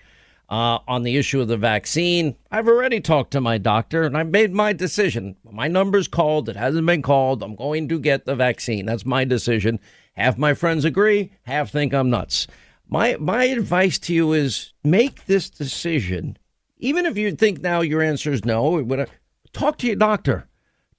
Uh, 0.49 0.79
on 0.87 1.03
the 1.03 1.17
issue 1.17 1.41
of 1.41 1.49
the 1.49 1.57
vaccine, 1.57 2.37
I've 2.51 2.69
already 2.69 3.01
talked 3.01 3.31
to 3.31 3.41
my 3.41 3.57
doctor 3.57 4.03
and 4.03 4.19
I've 4.19 4.29
made 4.29 4.53
my 4.53 4.75
decision. 4.75 5.37
My 5.51 5.67
number's 5.67 6.09
called. 6.09 6.51
It 6.51 6.57
hasn't 6.57 6.87
been 6.87 7.01
called. 7.01 7.43
I'm 7.43 7.57
going 7.57 7.89
to 7.89 7.99
get 7.99 8.27
the 8.27 8.37
vaccine. 8.37 8.85
That's 8.85 9.07
my 9.07 9.25
decision. 9.25 9.81
Half 10.15 10.37
my 10.39 10.55
friends 10.55 10.85
agree, 10.85 11.33
half 11.45 11.71
think 11.71 11.95
I'm 11.95 12.11
nuts. 12.11 12.47
My 12.87 13.17
my 13.19 13.45
advice 13.45 13.99
to 14.01 14.15
you 14.15 14.33
is 14.33 14.75
make 14.85 15.25
this 15.25 15.49
decision. 15.49 16.37
Even 16.79 17.07
if 17.07 17.17
you 17.17 17.33
think 17.33 17.61
now 17.61 17.81
your 17.81 18.03
answer 18.03 18.33
is 18.33 18.45
no, 18.45 18.79
uh, 18.79 19.07
talk 19.53 19.79
to 19.79 19.87
your 19.87 19.97
doctor. 19.97 20.49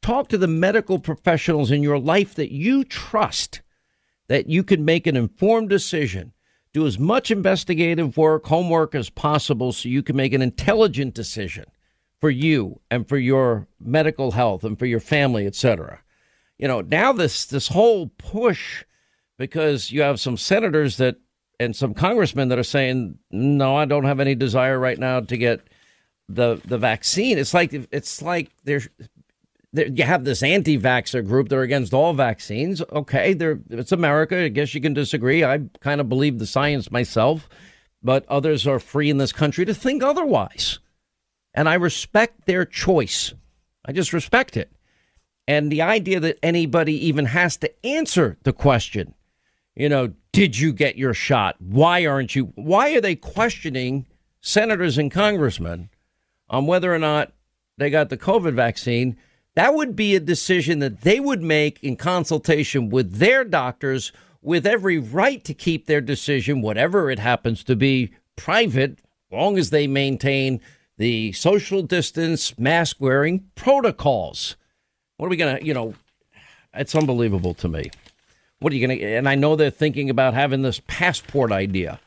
Talk 0.01 0.29
to 0.29 0.37
the 0.37 0.47
medical 0.47 0.99
professionals 0.99 1.71
in 1.71 1.83
your 1.83 1.99
life 1.99 2.35
that 2.35 2.51
you 2.51 2.83
trust 2.83 3.61
that 4.27 4.49
you 4.49 4.63
can 4.63 4.83
make 4.83 5.05
an 5.07 5.15
informed 5.15 5.69
decision. 5.69 6.33
Do 6.73 6.87
as 6.87 6.97
much 6.97 7.29
investigative 7.29 8.17
work, 8.17 8.47
homework 8.47 8.95
as 8.95 9.09
possible 9.09 9.71
so 9.71 9.89
you 9.89 10.01
can 10.01 10.15
make 10.15 10.33
an 10.33 10.41
intelligent 10.41 11.13
decision 11.13 11.65
for 12.19 12.29
you 12.31 12.79
and 12.89 13.07
for 13.07 13.17
your 13.17 13.67
medical 13.79 14.31
health 14.31 14.63
and 14.63 14.79
for 14.79 14.87
your 14.87 14.99
family, 14.99 15.45
etc. 15.45 15.99
You 16.57 16.67
know, 16.67 16.81
now 16.81 17.13
this 17.13 17.45
this 17.45 17.67
whole 17.67 18.07
push 18.17 18.83
because 19.37 19.91
you 19.91 20.01
have 20.01 20.19
some 20.19 20.37
senators 20.37 20.97
that 20.97 21.17
and 21.59 21.75
some 21.75 21.93
congressmen 21.93 22.49
that 22.49 22.59
are 22.59 22.63
saying, 22.63 23.17
"No, 23.31 23.75
I 23.75 23.85
don't 23.85 24.05
have 24.05 24.19
any 24.19 24.35
desire 24.35 24.79
right 24.79 24.97
now 24.97 25.21
to 25.21 25.37
get 25.37 25.61
the 26.27 26.61
the 26.65 26.77
vaccine." 26.77 27.37
It's 27.37 27.53
like 27.53 27.73
it's 27.73 28.21
like 28.21 28.49
there's 28.63 28.89
you 29.73 30.03
have 30.03 30.23
this 30.23 30.43
anti-vaxxer 30.43 31.25
group 31.25 31.49
that 31.49 31.55
are 31.55 31.63
against 31.63 31.93
all 31.93 32.13
vaccines. 32.13 32.81
Okay, 32.91 33.33
they 33.33 33.55
it's 33.69 33.91
America. 33.91 34.37
I 34.37 34.49
guess 34.49 34.73
you 34.73 34.81
can 34.81 34.93
disagree. 34.93 35.43
I 35.43 35.61
kind 35.79 35.99
of 35.99 36.09
believe 36.09 36.39
the 36.39 36.45
science 36.45 36.91
myself, 36.91 37.49
but 38.01 38.25
others 38.27 38.67
are 38.67 38.79
free 38.79 39.09
in 39.09 39.17
this 39.17 39.33
country 39.33 39.65
to 39.65 39.73
think 39.73 40.03
otherwise, 40.03 40.79
and 41.53 41.67
I 41.67 41.75
respect 41.75 42.45
their 42.45 42.65
choice. 42.65 43.33
I 43.85 43.91
just 43.91 44.13
respect 44.13 44.55
it. 44.57 44.71
And 45.47 45.71
the 45.71 45.81
idea 45.81 46.19
that 46.21 46.39
anybody 46.41 47.07
even 47.07 47.25
has 47.25 47.57
to 47.57 47.85
answer 47.85 48.37
the 48.43 48.53
question 48.53 49.13
you 49.75 49.89
know, 49.89 50.13
did 50.31 50.57
you 50.57 50.73
get 50.73 50.97
your 50.97 51.13
shot? 51.13 51.55
Why 51.59 52.05
aren't 52.05 52.35
you? 52.35 52.53
Why 52.55 52.93
are 52.95 53.01
they 53.01 53.15
questioning 53.15 54.05
senators 54.41 54.97
and 54.97 55.11
congressmen 55.11 55.89
on 56.49 56.65
whether 56.67 56.93
or 56.93 56.99
not 56.99 57.33
they 57.77 57.89
got 57.89 58.09
the 58.09 58.17
COVID 58.17 58.53
vaccine? 58.53 59.17
That 59.55 59.75
would 59.75 59.95
be 59.95 60.15
a 60.15 60.19
decision 60.19 60.79
that 60.79 61.01
they 61.01 61.19
would 61.19 61.43
make 61.43 61.83
in 61.83 61.95
consultation 61.95 62.89
with 62.89 63.17
their 63.17 63.43
doctors, 63.43 64.11
with 64.41 64.65
every 64.65 64.97
right 64.97 65.43
to 65.43 65.53
keep 65.53 65.85
their 65.85 66.01
decision, 66.01 66.61
whatever 66.61 67.11
it 67.11 67.19
happens 67.19 67.63
to 67.65 67.75
be, 67.75 68.11
private, 68.35 68.97
long 69.31 69.57
as 69.57 69.69
they 69.69 69.85
maintain 69.85 70.59
the 70.97 71.31
social 71.33 71.83
distance, 71.83 72.57
mask 72.57 72.97
wearing 72.99 73.45
protocols. 73.55 74.55
What 75.17 75.27
are 75.27 75.29
we 75.29 75.37
going 75.37 75.57
to, 75.57 75.65
you 75.65 75.73
know, 75.73 75.93
it's 76.73 76.95
unbelievable 76.95 77.53
to 77.55 77.67
me. 77.67 77.91
What 78.63 78.71
are 78.71 78.77
you 78.77 78.87
going 78.87 78.97
to? 78.97 79.05
And 79.05 79.27
I 79.27 79.35
know 79.35 79.57
they're 79.57 79.69
thinking 79.69 80.09
about 80.09 80.33
having 80.33 80.61
this 80.61 80.81
passport 80.87 81.51
idea. 81.51 81.99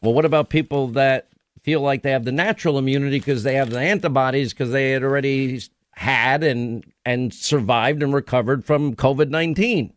Well, 0.00 0.14
what 0.14 0.24
about 0.24 0.48
people 0.48 0.88
that 0.88 1.28
feel 1.62 1.82
like 1.82 2.00
they 2.00 2.12
have 2.12 2.24
the 2.24 2.32
natural 2.32 2.78
immunity 2.78 3.18
because 3.18 3.42
they 3.42 3.56
have 3.56 3.68
the 3.68 3.80
antibodies 3.80 4.54
because 4.54 4.72
they 4.72 4.92
had 4.92 5.04
already 5.04 5.60
had 5.90 6.42
and 6.42 6.90
and 7.04 7.34
survived 7.34 8.02
and 8.02 8.14
recovered 8.14 8.64
from 8.64 8.96
COVID 8.96 9.28
nineteen? 9.28 9.92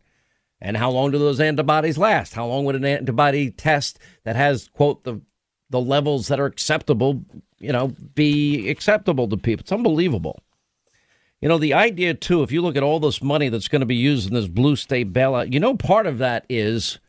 And 0.60 0.76
how 0.76 0.90
long 0.90 1.10
do 1.10 1.18
those 1.18 1.40
antibodies 1.40 1.96
last? 1.96 2.34
How 2.34 2.46
long 2.46 2.66
would 2.66 2.76
an 2.76 2.84
antibody 2.84 3.50
test 3.50 3.98
that 4.24 4.36
has 4.36 4.68
quote 4.74 5.04
the 5.04 5.22
the 5.70 5.80
levels 5.80 6.28
that 6.28 6.38
are 6.38 6.44
acceptable, 6.44 7.24
you 7.58 7.72
know, 7.72 7.94
be 8.14 8.68
acceptable 8.68 9.26
to 9.28 9.38
people? 9.38 9.62
It's 9.62 9.72
unbelievable. 9.72 10.42
You 11.44 11.50
know, 11.50 11.58
the 11.58 11.74
idea, 11.74 12.14
too, 12.14 12.42
if 12.42 12.50
you 12.50 12.62
look 12.62 12.74
at 12.74 12.82
all 12.82 12.98
this 12.98 13.22
money 13.22 13.50
that's 13.50 13.68
going 13.68 13.80
to 13.80 13.86
be 13.86 13.94
used 13.94 14.26
in 14.26 14.32
this 14.32 14.48
blue 14.48 14.76
state 14.76 15.12
bailout, 15.12 15.52
you 15.52 15.60
know, 15.60 15.76
part 15.76 16.06
of 16.06 16.16
that 16.16 16.46
is 16.48 17.00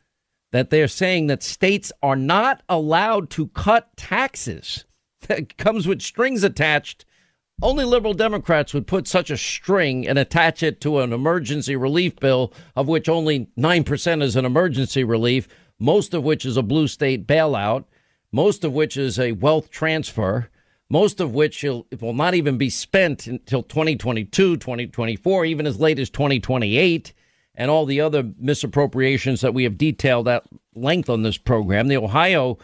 that 0.52 0.72
they're 0.72 0.90
saying 0.90 1.28
that 1.28 1.42
states 1.42 1.90
are 2.04 2.18
not 2.18 2.62
allowed 2.68 3.30
to 3.30 3.48
cut 3.48 3.96
taxes. 3.96 4.84
That 5.28 5.58
comes 5.58 5.88
with 5.88 6.02
strings 6.02 6.44
attached. 6.44 7.06
Only 7.62 7.86
liberal 7.86 8.14
Democrats 8.14 8.74
would 8.74 8.88
put 8.88 9.08
such 9.08 9.32
a 9.32 9.38
string 9.38 10.06
and 10.06 10.20
attach 10.20 10.62
it 10.62 10.82
to 10.82 11.00
an 11.00 11.14
emergency 11.14 11.78
relief 11.78 12.18
bill, 12.18 12.52
of 12.76 12.90
which 12.90 13.08
only 13.08 13.48
9% 13.58 14.22
is 14.22 14.36
an 14.36 14.44
emergency 14.44 15.06
relief, 15.06 15.48
most 15.80 16.14
of 16.14 16.26
which 16.26 16.46
is 16.46 16.58
a 16.58 16.62
blue 16.62 16.90
state 16.90 17.26
bailout, 17.26 17.86
most 18.34 18.66
of 18.66 18.74
which 18.74 18.98
is 18.98 19.18
a 19.18 19.32
wealth 19.32 19.72
transfer 19.72 20.50
most 20.90 21.20
of 21.20 21.34
which 21.34 21.64
will 21.64 22.14
not 22.14 22.36
even 22.36 22.58
be 22.58 22.70
spent 22.70 23.28
until 23.28 23.64
2022, 23.64 24.58
2024, 24.58 25.46
even 25.46 25.66
as 25.66 25.80
late 25.80 26.00
as 26.00 26.10
2028, 26.10 27.14
and 27.56 27.72
all 27.72 27.86
the 27.86 28.02
other 28.02 28.24
misappropriations 28.24 29.42
that 29.42 29.54
we 29.54 29.64
have 29.64 29.78
detailed 29.78 30.28
at 30.28 30.44
length 30.76 31.10
on 31.10 31.22
this 31.22 31.38
program. 31.38 31.88
The 31.88 31.98
Ohio 31.98 32.58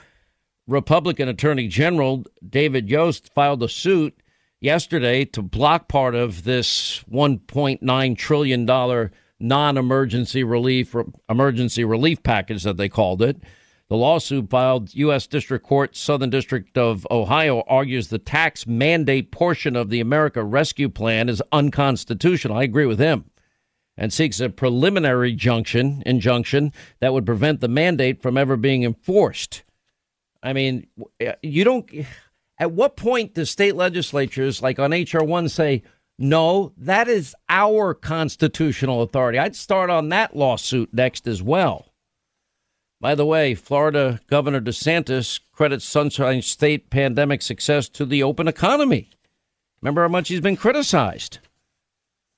Republican 0.67 1.27
Attorney 1.29 1.67
General 1.67 2.23
David 2.47 2.89
Yost 2.89 3.33
filed 3.33 3.63
a 3.63 3.69
suit 3.69 4.15
yesterday 4.59 5.25
to 5.25 5.41
block 5.41 5.87
part 5.87 6.13
of 6.13 6.43
this 6.43 7.03
1.9 7.11 8.17
trillion 8.17 8.65
dollar 8.65 9.11
non-emergency 9.39 10.43
relief 10.43 10.95
emergency 11.27 11.83
relief 11.83 12.21
package 12.21 12.63
that 12.63 12.77
they 12.77 12.87
called 12.87 13.21
it. 13.21 13.37
The 13.91 13.97
lawsuit 13.97 14.49
filed 14.49 14.95
U.S. 14.95 15.27
District 15.27 15.65
Court, 15.65 15.97
Southern 15.97 16.29
District 16.29 16.77
of 16.77 17.05
Ohio, 17.11 17.61
argues 17.67 18.07
the 18.07 18.19
tax 18.19 18.65
mandate 18.65 19.31
portion 19.31 19.75
of 19.75 19.89
the 19.89 19.99
America 19.99 20.45
Rescue 20.45 20.87
Plan 20.87 21.27
is 21.27 21.43
unconstitutional. 21.51 22.55
I 22.55 22.63
agree 22.63 22.85
with 22.85 22.99
him. 22.99 23.25
And 23.97 24.13
seeks 24.13 24.39
a 24.39 24.47
preliminary 24.47 25.33
junction, 25.33 26.03
injunction 26.05 26.71
that 27.01 27.11
would 27.11 27.25
prevent 27.25 27.59
the 27.59 27.67
mandate 27.67 28.21
from 28.21 28.37
ever 28.37 28.55
being 28.55 28.83
enforced. 28.83 29.63
I 30.41 30.53
mean, 30.53 30.87
eh, 31.19 31.33
you 31.43 31.65
don't, 31.65 31.91
At 32.57 32.71
what 32.71 32.95
point 32.95 33.33
do 33.33 33.43
state 33.43 33.75
legislatures, 33.75 34.61
like 34.61 34.79
on 34.79 34.93
HR 34.93 35.25
1, 35.25 35.49
say, 35.49 35.83
no, 36.17 36.71
that 36.77 37.09
is 37.09 37.35
our 37.49 37.93
constitutional 37.93 39.01
authority? 39.01 39.37
I'd 39.37 39.57
start 39.57 39.89
on 39.89 40.07
that 40.09 40.33
lawsuit 40.33 40.93
next 40.93 41.27
as 41.27 41.43
well. 41.43 41.90
By 43.01 43.15
the 43.15 43.25
way, 43.25 43.55
Florida 43.55 44.19
Governor 44.27 44.61
DeSantis 44.61 45.39
credits 45.51 45.85
Sunshine 45.85 46.43
State 46.43 46.91
pandemic 46.91 47.41
success 47.41 47.89
to 47.89 48.05
the 48.05 48.21
open 48.21 48.47
economy. 48.47 49.09
Remember 49.81 50.03
how 50.03 50.07
much 50.07 50.27
he's 50.27 50.39
been 50.39 50.55
criticized. 50.55 51.39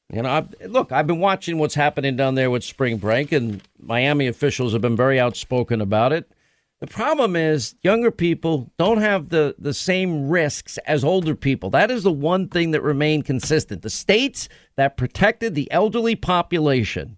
You 0.10 0.22
know, 0.22 0.30
I've, 0.30 0.56
look, 0.72 0.94
I've 0.94 1.06
been 1.06 1.20
watching 1.20 1.58
what's 1.58 1.76
happening 1.76 2.16
down 2.16 2.36
there 2.36 2.50
with 2.50 2.64
spring 2.64 2.96
break, 2.96 3.34
and 3.34 3.62
Miami 3.78 4.28
officials 4.28 4.72
have 4.72 4.82
been 4.82 4.96
very 4.96 5.20
outspoken 5.20 5.82
about 5.82 6.14
it. 6.14 6.32
The 6.80 6.88
problem 6.88 7.36
is 7.36 7.76
younger 7.82 8.12
people 8.12 8.72
don't 8.78 9.00
have 9.00 9.30
the, 9.30 9.56
the 9.60 9.74
same 9.74 10.30
risks 10.30 10.78
as 10.86 11.04
older 11.04 11.36
people. 11.36 11.72
That 11.72 11.92
is 11.92 12.04
the 12.04 12.12
one 12.12 12.48
thing 12.48 12.72
that 12.72 12.82
remained 12.82 13.26
consistent. 13.26 13.82
The 13.82 13.90
states 13.90 14.48
that 14.78 14.96
protected 14.96 15.56
the 15.56 15.70
elderly 15.72 16.16
population 16.16 17.18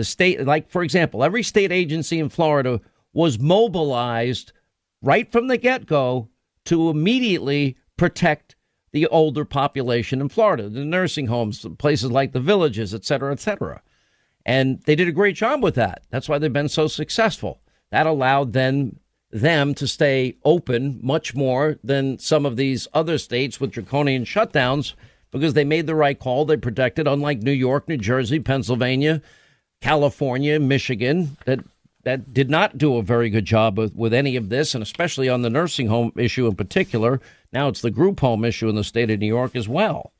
the 0.00 0.04
state, 0.04 0.46
like, 0.46 0.70
for 0.70 0.82
example, 0.82 1.22
every 1.22 1.42
state 1.42 1.70
agency 1.70 2.18
in 2.18 2.30
Florida 2.30 2.80
was 3.12 3.38
mobilized 3.38 4.54
right 5.02 5.30
from 5.30 5.48
the 5.48 5.58
get 5.58 5.84
go 5.84 6.30
to 6.64 6.88
immediately 6.88 7.76
protect 7.98 8.56
the 8.92 9.06
older 9.08 9.44
population 9.44 10.22
in 10.22 10.30
Florida, 10.30 10.70
the 10.70 10.86
nursing 10.86 11.26
homes, 11.26 11.66
places 11.76 12.10
like 12.10 12.32
the 12.32 12.40
villages, 12.40 12.94
et 12.94 13.04
cetera, 13.04 13.30
et 13.30 13.40
cetera. 13.40 13.82
And 14.46 14.80
they 14.86 14.96
did 14.96 15.06
a 15.06 15.12
great 15.12 15.36
job 15.36 15.62
with 15.62 15.74
that. 15.74 16.04
That's 16.08 16.30
why 16.30 16.38
they've 16.38 16.50
been 16.50 16.70
so 16.70 16.88
successful. 16.88 17.60
That 17.90 18.06
allowed 18.06 18.54
then 18.54 19.00
them 19.30 19.74
to 19.74 19.86
stay 19.86 20.38
open 20.46 20.98
much 21.02 21.34
more 21.34 21.78
than 21.84 22.18
some 22.18 22.46
of 22.46 22.56
these 22.56 22.88
other 22.94 23.18
states 23.18 23.60
with 23.60 23.72
draconian 23.72 24.24
shutdowns 24.24 24.94
because 25.30 25.52
they 25.52 25.64
made 25.64 25.86
the 25.86 25.94
right 25.94 26.18
call. 26.18 26.46
They 26.46 26.56
protected, 26.56 27.06
unlike 27.06 27.42
New 27.42 27.52
York, 27.52 27.86
New 27.86 27.98
Jersey, 27.98 28.40
Pennsylvania, 28.40 29.20
California, 29.80 30.60
Michigan, 30.60 31.36
that 31.46 31.60
that 32.04 32.32
did 32.32 32.48
not 32.48 32.78
do 32.78 32.96
a 32.96 33.02
very 33.02 33.28
good 33.28 33.44
job 33.44 33.76
with, 33.76 33.94
with 33.94 34.14
any 34.14 34.36
of 34.36 34.48
this, 34.48 34.74
and 34.74 34.82
especially 34.82 35.28
on 35.28 35.42
the 35.42 35.50
nursing 35.50 35.86
home 35.86 36.12
issue 36.16 36.46
in 36.46 36.56
particular. 36.56 37.20
Now 37.52 37.68
it's 37.68 37.82
the 37.82 37.90
group 37.90 38.20
home 38.20 38.44
issue 38.44 38.68
in 38.68 38.74
the 38.74 38.84
state 38.84 39.10
of 39.10 39.18
New 39.18 39.26
York 39.26 39.54
as 39.54 39.68
well. 39.68 40.12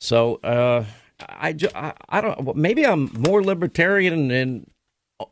So 0.00 0.36
uh, 0.42 0.84
I, 1.20 1.54
I, 1.74 1.92
I 2.08 2.20
don't. 2.20 2.56
Maybe 2.56 2.84
I'm 2.84 3.10
more 3.12 3.42
libertarian 3.42 4.30
and 4.30 4.70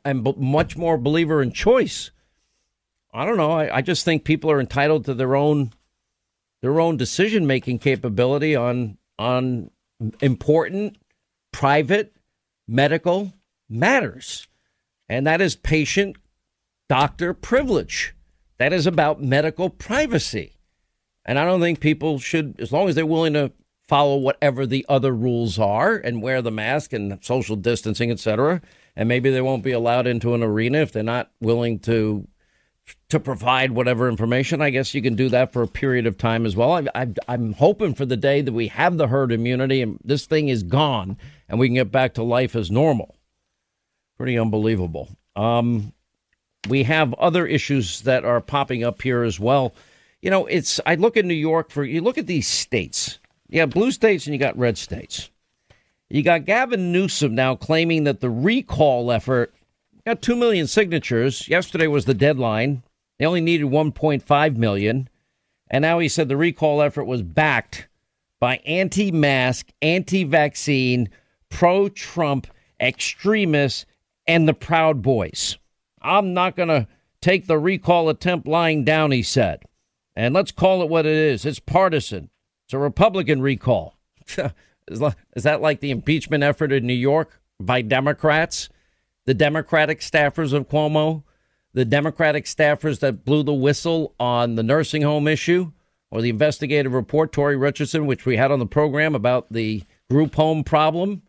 and 0.05 0.37
much 0.39 0.77
more 0.77 0.97
believer 0.97 1.43
in 1.43 1.53
choice. 1.53 2.11
I 3.13 3.27
don't 3.27 3.37
know. 3.37 3.53
I, 3.53 3.79
I 3.79 3.83
just 3.83 4.05
think 4.05 4.25
people 4.25 4.51
are 4.51 4.61
entitled 4.61 5.05
to 5.07 5.15
their 5.15 5.37
own 5.37 5.73
their 6.63 6.81
own 6.81 6.97
decision 6.97 7.47
making 7.47 7.81
capability 7.81 8.55
on 8.55 8.99
on 9.19 9.71
important 10.21 10.97
private 11.53 12.15
medical 12.67 13.33
matters, 13.73 14.47
and 15.09 15.27
that 15.27 15.41
is 15.41 15.57
patient 15.57 16.17
doctor 16.89 17.35
privilege. 17.35 18.15
That 18.59 18.73
is 18.73 18.87
about 18.87 19.23
medical 19.23 19.71
privacy. 19.71 20.59
And 21.25 21.39
I 21.39 21.45
don't 21.45 21.61
think 21.61 21.81
people 21.81 22.19
should, 22.19 22.57
as 22.59 22.73
long 22.73 22.89
as 22.89 22.95
they're 22.95 23.07
willing 23.07 23.33
to 23.33 23.53
follow 23.89 24.17
whatever 24.17 24.67
the 24.67 24.87
other 24.89 25.13
rules 25.13 25.59
are 25.59 25.97
and 25.97 26.23
wear 26.23 26.43
the 26.43 26.51
mask 26.51 26.93
and 26.93 27.19
social 27.23 27.57
distancing, 27.57 28.11
et 28.11 28.19
cetera, 28.19 28.61
and 28.97 29.09
maybe 29.09 29.31
they 29.31 29.41
won't 29.41 29.63
be 29.63 29.73
allowed 29.73 30.07
into 30.07 30.35
an 30.35 30.43
arena 30.43 30.79
if 30.79 30.93
they're 30.93 31.03
not 31.03 31.31
willing 31.41 31.79
to 31.81 32.27
to 33.09 33.21
provide 33.21 33.71
whatever 33.71 34.09
information. 34.09 34.61
I 34.61 34.71
guess 34.71 34.93
you 34.93 35.03
can 35.03 35.15
do 35.15 35.29
that 35.29 35.53
for 35.53 35.63
a 35.63 35.69
period 35.69 36.07
of 36.07 36.19
time 36.19 36.45
as 36.45 36.57
well. 36.57 36.89
I, 36.95 37.09
am 37.29 37.53
hoping 37.53 37.95
for 37.95 38.05
the 38.05 38.17
day 38.17 38.41
that 38.41 38.53
we 38.53 38.69
have 38.69 38.97
the 38.97 39.07
herd 39.07 39.31
immunity 39.31 39.83
and 39.83 40.01
this 40.03 40.27
thing 40.27 40.49
is 40.49 40.63
gone 40.63 41.17
and 41.49 41.61
we 41.61 41.69
can 41.69 41.75
get 41.75 41.93
back 41.93 42.15
to 42.15 42.23
life 42.25 42.57
as 42.57 42.71
normal. 42.71 43.15
Pretty 44.23 44.39
unbelievable. 44.39 45.09
Um, 45.35 45.93
we 46.69 46.85
have 46.85 47.13
other 47.15 47.45
issues 47.45 48.03
that 48.03 48.25
are 48.25 48.41
popping 48.41 48.85
up 48.85 49.03
here 49.03 49.25
as 49.25 49.41
well. 49.41 49.75
You 50.21 50.31
know, 50.31 50.47
it's 50.47 50.79
I 50.87 50.95
look 50.95 51.17
at 51.17 51.25
New 51.25 51.35
York 51.35 51.73
for 51.73 51.83
you 51.83 52.03
look 52.03 52.19
at 52.19 52.29
these 52.29 52.47
states. 52.47 53.19
You 53.49 53.59
have 53.59 53.71
blue 53.71 53.91
states 53.91 54.25
and 54.27 54.33
you 54.33 54.39
got 54.39 54.57
red 54.57 54.79
states. 54.79 55.29
You 56.09 56.23
got 56.23 56.45
Gavin 56.45 56.93
Newsom 56.93 57.35
now 57.35 57.57
claiming 57.57 58.05
that 58.05 58.21
the 58.21 58.31
recall 58.31 59.11
effort 59.11 59.53
got 60.07 60.23
2 60.23 60.37
million 60.37 60.69
signatures. 60.69 61.49
Yesterday 61.49 61.89
was 61.89 62.05
the 62.05 62.15
deadline. 62.15 62.85
They 63.19 63.27
only 63.27 63.41
needed 63.41 63.67
1.5 63.67 64.57
million. 64.57 65.09
And 65.69 65.83
now 65.83 65.99
he 65.99 66.07
said 66.07 66.29
the 66.29 66.37
recall 66.37 66.81
effort 66.81 67.07
was 67.07 67.23
backed 67.23 67.89
by 68.39 68.59
anti 68.59 69.11
mask, 69.11 69.71
anti 69.83 70.23
vaccine, 70.23 71.09
pro 71.49 71.89
Trump 71.89 72.47
extremists 72.79 73.85
and 74.27 74.49
the 74.49 74.55
Proud 74.55 75.03
Boys. 75.03 75.59
I'm 76.01 76.35
not 76.35 76.57
going 76.57 76.69
to 76.69 76.89
take 77.21 77.47
the 77.47 77.59
recall 77.59 78.09
attempt 78.09 78.47
lying 78.47 78.85
down, 78.85 79.13
he 79.13 79.23
said. 79.23 79.63
And 80.15 80.35
let's 80.35 80.53
call 80.53 80.83
it 80.83 80.89
what 80.89 81.07
it 81.07 81.17
is 81.17 81.47
it's 81.47 81.59
partisan, 81.59 82.31
it's 82.67 82.75
a 82.75 82.79
Republican 82.79 83.41
recall. 83.41 83.97
is 84.37 85.43
that 85.43 85.63
like 85.63 85.81
the 85.81 85.91
impeachment 85.91 86.45
effort 86.45 86.73
in 86.73 86.87
New 86.87 86.93
York 86.93 87.41
by 87.59 87.83
Democrats? 87.83 88.69
The 89.25 89.35
Democratic 89.35 90.01
staffers 90.01 90.53
of 90.53 90.69
Cuomo? 90.69 91.23
The 91.75 91.85
Democratic 91.85 92.45
staffers 92.45 93.01
that 93.01 93.25
blew 93.25 93.43
the 93.43 93.55
whistle 93.55 94.15
on 94.21 94.57
the 94.57 94.63
nursing 94.63 95.03
home 95.03 95.29
issue? 95.29 95.73
Or 96.11 96.21
the 96.21 96.29
investigative 96.29 96.93
report, 96.93 97.33
Tori 97.33 97.57
Richardson, 97.57 98.05
which 98.05 98.27
we 98.27 98.37
had 98.37 98.51
on 98.51 98.59
the 98.59 98.67
program 98.67 99.15
about 99.15 99.51
the 99.51 99.83
group 100.11 100.35
home 100.35 100.63
problem? 100.63 101.23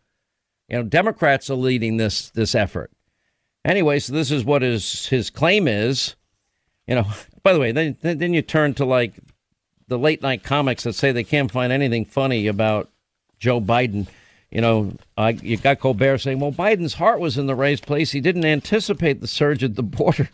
You 0.67 0.77
know, 0.77 0.83
Democrats 0.83 1.49
are 1.49 1.55
leading 1.55 1.97
this 1.97 2.29
this 2.31 2.55
effort. 2.55 2.91
Anyway, 3.65 3.99
so 3.99 4.13
this 4.13 4.31
is 4.31 4.43
what 4.43 4.61
his 4.61 5.07
his 5.07 5.29
claim 5.29 5.67
is. 5.67 6.15
You 6.87 6.95
know, 6.95 7.05
by 7.43 7.53
the 7.53 7.59
way, 7.59 7.71
then 7.71 7.97
then 8.01 8.33
you 8.33 8.41
turn 8.41 8.73
to 8.75 8.85
like 8.85 9.13
the 9.87 9.97
late 9.97 10.21
night 10.21 10.43
comics 10.43 10.83
that 10.83 10.93
say 10.93 11.11
they 11.11 11.23
can't 11.23 11.51
find 11.51 11.71
anything 11.71 12.05
funny 12.05 12.47
about 12.47 12.89
Joe 13.39 13.61
Biden. 13.61 14.07
You 14.51 14.61
know, 14.61 14.93
uh, 15.17 15.33
you 15.41 15.57
got 15.57 15.79
Colbert 15.79 16.19
saying, 16.19 16.39
"Well, 16.39 16.51
Biden's 16.51 16.93
heart 16.93 17.19
was 17.19 17.37
in 17.37 17.47
the 17.47 17.55
right 17.55 17.81
place. 17.81 18.11
He 18.11 18.21
didn't 18.21 18.45
anticipate 18.45 19.19
the 19.19 19.27
surge 19.27 19.63
at 19.63 19.75
the 19.75 19.83
border." 19.83 20.29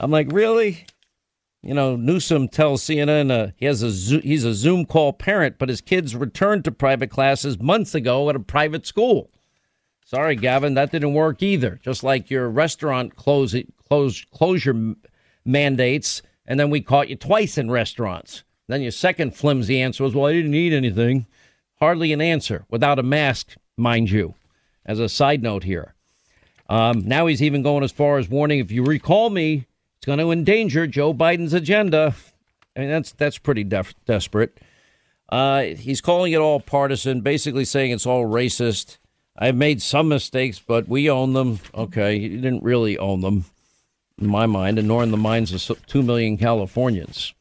I'm 0.00 0.10
like, 0.10 0.28
really? 0.32 0.86
You 1.62 1.72
know, 1.72 1.96
Newsom 1.96 2.48
tells 2.48 2.82
CNN 2.82 3.30
uh, 3.30 3.52
he 3.56 3.64
has 3.64 3.82
a 3.82 4.20
he's 4.20 4.44
a 4.44 4.52
Zoom 4.52 4.84
call 4.84 5.12
parent, 5.12 5.56
but 5.58 5.70
his 5.70 5.80
kids 5.80 6.14
returned 6.14 6.64
to 6.64 6.72
private 6.72 7.10
classes 7.10 7.58
months 7.58 7.94
ago 7.94 8.28
at 8.28 8.36
a 8.36 8.40
private 8.40 8.86
school. 8.86 9.30
Sorry, 10.14 10.36
Gavin, 10.36 10.74
that 10.74 10.92
didn't 10.92 11.14
work 11.14 11.42
either. 11.42 11.80
Just 11.82 12.04
like 12.04 12.30
your 12.30 12.48
restaurant 12.48 13.16
close, 13.16 13.56
close, 13.88 14.24
closure 14.26 14.94
mandates, 15.44 16.22
and 16.46 16.60
then 16.60 16.70
we 16.70 16.82
caught 16.82 17.08
you 17.08 17.16
twice 17.16 17.58
in 17.58 17.68
restaurants. 17.68 18.44
Then 18.68 18.80
your 18.80 18.92
second 18.92 19.34
flimsy 19.34 19.80
answer 19.80 20.04
was, 20.04 20.14
well, 20.14 20.26
I 20.26 20.32
didn't 20.32 20.54
eat 20.54 20.72
anything. 20.72 21.26
Hardly 21.80 22.12
an 22.12 22.20
answer 22.20 22.64
without 22.70 23.00
a 23.00 23.02
mask, 23.02 23.56
mind 23.76 24.08
you, 24.08 24.34
as 24.86 25.00
a 25.00 25.08
side 25.08 25.42
note 25.42 25.64
here. 25.64 25.94
Um, 26.68 27.00
now 27.04 27.26
he's 27.26 27.42
even 27.42 27.64
going 27.64 27.82
as 27.82 27.90
far 27.90 28.18
as 28.18 28.28
warning 28.28 28.60
if 28.60 28.70
you 28.70 28.84
recall 28.84 29.30
me, 29.30 29.66
it's 29.96 30.06
going 30.06 30.20
to 30.20 30.30
endanger 30.30 30.86
Joe 30.86 31.12
Biden's 31.12 31.54
agenda. 31.54 32.14
I 32.76 32.80
mean, 32.80 32.88
that's, 32.88 33.10
that's 33.10 33.38
pretty 33.38 33.64
def- 33.64 33.96
desperate. 34.04 34.60
Uh, 35.28 35.62
he's 35.62 36.00
calling 36.00 36.32
it 36.32 36.38
all 36.38 36.60
partisan, 36.60 37.20
basically 37.20 37.64
saying 37.64 37.90
it's 37.90 38.06
all 38.06 38.24
racist. 38.24 38.98
I've 39.36 39.56
made 39.56 39.82
some 39.82 40.08
mistakes, 40.08 40.60
but 40.60 40.88
we 40.88 41.10
own 41.10 41.32
them. 41.32 41.58
Okay, 41.74 42.16
you 42.16 42.40
didn't 42.40 42.62
really 42.62 42.96
own 42.98 43.20
them, 43.20 43.44
in 44.18 44.28
my 44.28 44.46
mind, 44.46 44.78
and 44.78 44.86
nor 44.86 45.02
in 45.02 45.10
the 45.10 45.16
minds 45.16 45.70
of 45.70 45.86
two 45.86 46.02
million 46.02 46.36
Californians. 46.36 47.34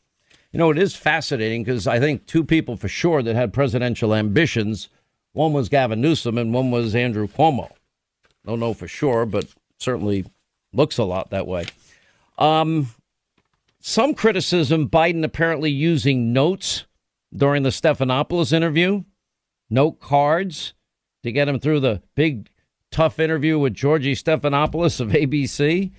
You 0.51 0.59
know, 0.59 0.71
it 0.71 0.77
is 0.77 0.95
fascinating 0.95 1.63
because 1.63 1.87
I 1.87 1.99
think 1.99 2.25
two 2.25 2.43
people 2.43 2.77
for 2.77 2.87
sure 2.87 3.21
that 3.21 3.35
had 3.35 3.53
presidential 3.53 4.13
ambitions. 4.13 4.89
One 5.33 5.53
was 5.53 5.69
Gavin 5.69 6.01
Newsom, 6.01 6.37
and 6.37 6.53
one 6.53 6.71
was 6.71 6.95
Andrew 6.95 7.27
Cuomo. 7.27 7.71
Don't 8.45 8.59
know 8.59 8.73
for 8.73 8.87
sure, 8.87 9.25
but 9.25 9.45
certainly 9.77 10.25
looks 10.73 10.97
a 10.97 11.03
lot 11.03 11.29
that 11.29 11.47
way. 11.47 11.65
Um, 12.39 12.87
some 13.79 14.15
criticism: 14.15 14.89
Biden 14.89 15.23
apparently 15.23 15.69
using 15.69 16.33
notes 16.33 16.85
during 17.35 17.63
the 17.63 17.69
Stephanopoulos 17.69 18.51
interview, 18.51 19.03
note 19.69 19.99
cards 19.99 20.73
to 21.23 21.31
get 21.31 21.47
him 21.47 21.59
through 21.59 21.79
the 21.79 22.01
big, 22.15 22.49
tough 22.91 23.19
interview 23.19 23.57
with 23.57 23.73
Georgie 23.73 24.15
Stephanopoulos 24.15 24.99
of 24.99 25.09
ABC. 25.09 25.91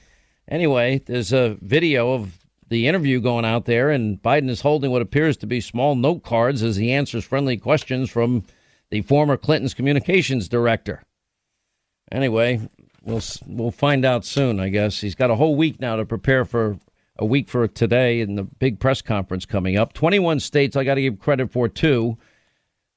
Anyway, 0.48 1.02
there's 1.06 1.32
a 1.32 1.56
video 1.60 2.12
of 2.12 2.38
the 2.68 2.86
interview 2.86 3.20
going 3.20 3.44
out 3.44 3.64
there, 3.64 3.90
and 3.90 4.22
Biden 4.22 4.48
is 4.48 4.60
holding 4.60 4.90
what 4.90 5.02
appears 5.02 5.36
to 5.38 5.46
be 5.46 5.60
small 5.60 5.94
note 5.94 6.22
cards 6.22 6.62
as 6.62 6.76
he 6.76 6.92
answers 6.92 7.24
friendly 7.24 7.56
questions 7.56 8.10
from 8.10 8.44
the 8.90 9.02
former 9.02 9.36
Clinton's 9.36 9.74
communications 9.74 10.48
director. 10.48 11.02
Anyway, 12.12 12.60
we'll 13.02 13.22
we'll 13.46 13.70
find 13.70 14.04
out 14.04 14.24
soon. 14.24 14.60
I 14.60 14.68
guess 14.68 15.00
he's 15.00 15.14
got 15.14 15.30
a 15.30 15.36
whole 15.36 15.56
week 15.56 15.80
now 15.80 15.96
to 15.96 16.04
prepare 16.04 16.44
for 16.44 16.78
a 17.18 17.24
week 17.24 17.48
for 17.48 17.66
today 17.68 18.20
and 18.20 18.36
the 18.36 18.42
big 18.42 18.80
press 18.80 19.00
conference 19.00 19.46
coming 19.46 19.76
up. 19.76 19.92
21 19.92 20.40
states, 20.40 20.76
I 20.76 20.84
got 20.84 20.96
to 20.96 21.02
give 21.02 21.20
credit 21.20 21.50
for 21.50 21.68
too. 21.68 22.18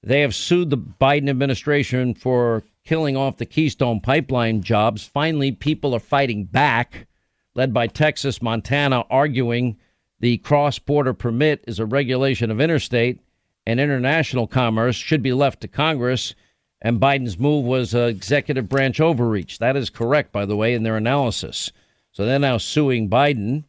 They 0.07 0.21
have 0.21 0.33
sued 0.33 0.69
the 0.69 0.77
Biden 0.77 1.29
administration 1.29 2.13
for 2.13 2.63
killing 2.85 3.17
off 3.17 3.35
the 3.35 3.45
Keystone 3.45 3.99
Pipeline 3.99 4.61
jobs. 4.61 5.05
Finally, 5.05 5.51
people 5.51 5.93
are 5.93 5.99
fighting 5.99 6.45
back, 6.45 7.07
led 7.55 7.73
by 7.73 7.87
Texas, 7.87 8.41
Montana, 8.41 9.01
arguing 9.09 9.75
the 10.21 10.37
cross 10.37 10.79
border 10.79 11.13
permit 11.13 11.61
is 11.67 11.79
a 11.79 11.85
regulation 11.85 12.49
of 12.49 12.61
interstate 12.61 13.19
and 13.65 13.81
international 13.81 14.47
commerce, 14.47 14.95
should 14.95 15.21
be 15.21 15.33
left 15.33 15.59
to 15.59 15.67
Congress. 15.67 16.33
And 16.81 17.01
Biden's 17.01 17.37
move 17.37 17.65
was 17.65 17.93
uh, 17.93 18.03
executive 18.03 18.69
branch 18.69 19.01
overreach. 19.01 19.59
That 19.59 19.75
is 19.75 19.89
correct, 19.89 20.31
by 20.31 20.45
the 20.45 20.55
way, 20.55 20.73
in 20.73 20.83
their 20.83 20.95
analysis. 20.95 21.73
So 22.13 22.25
they're 22.25 22.39
now 22.39 22.59
suing 22.59 23.09
Biden. 23.09 23.65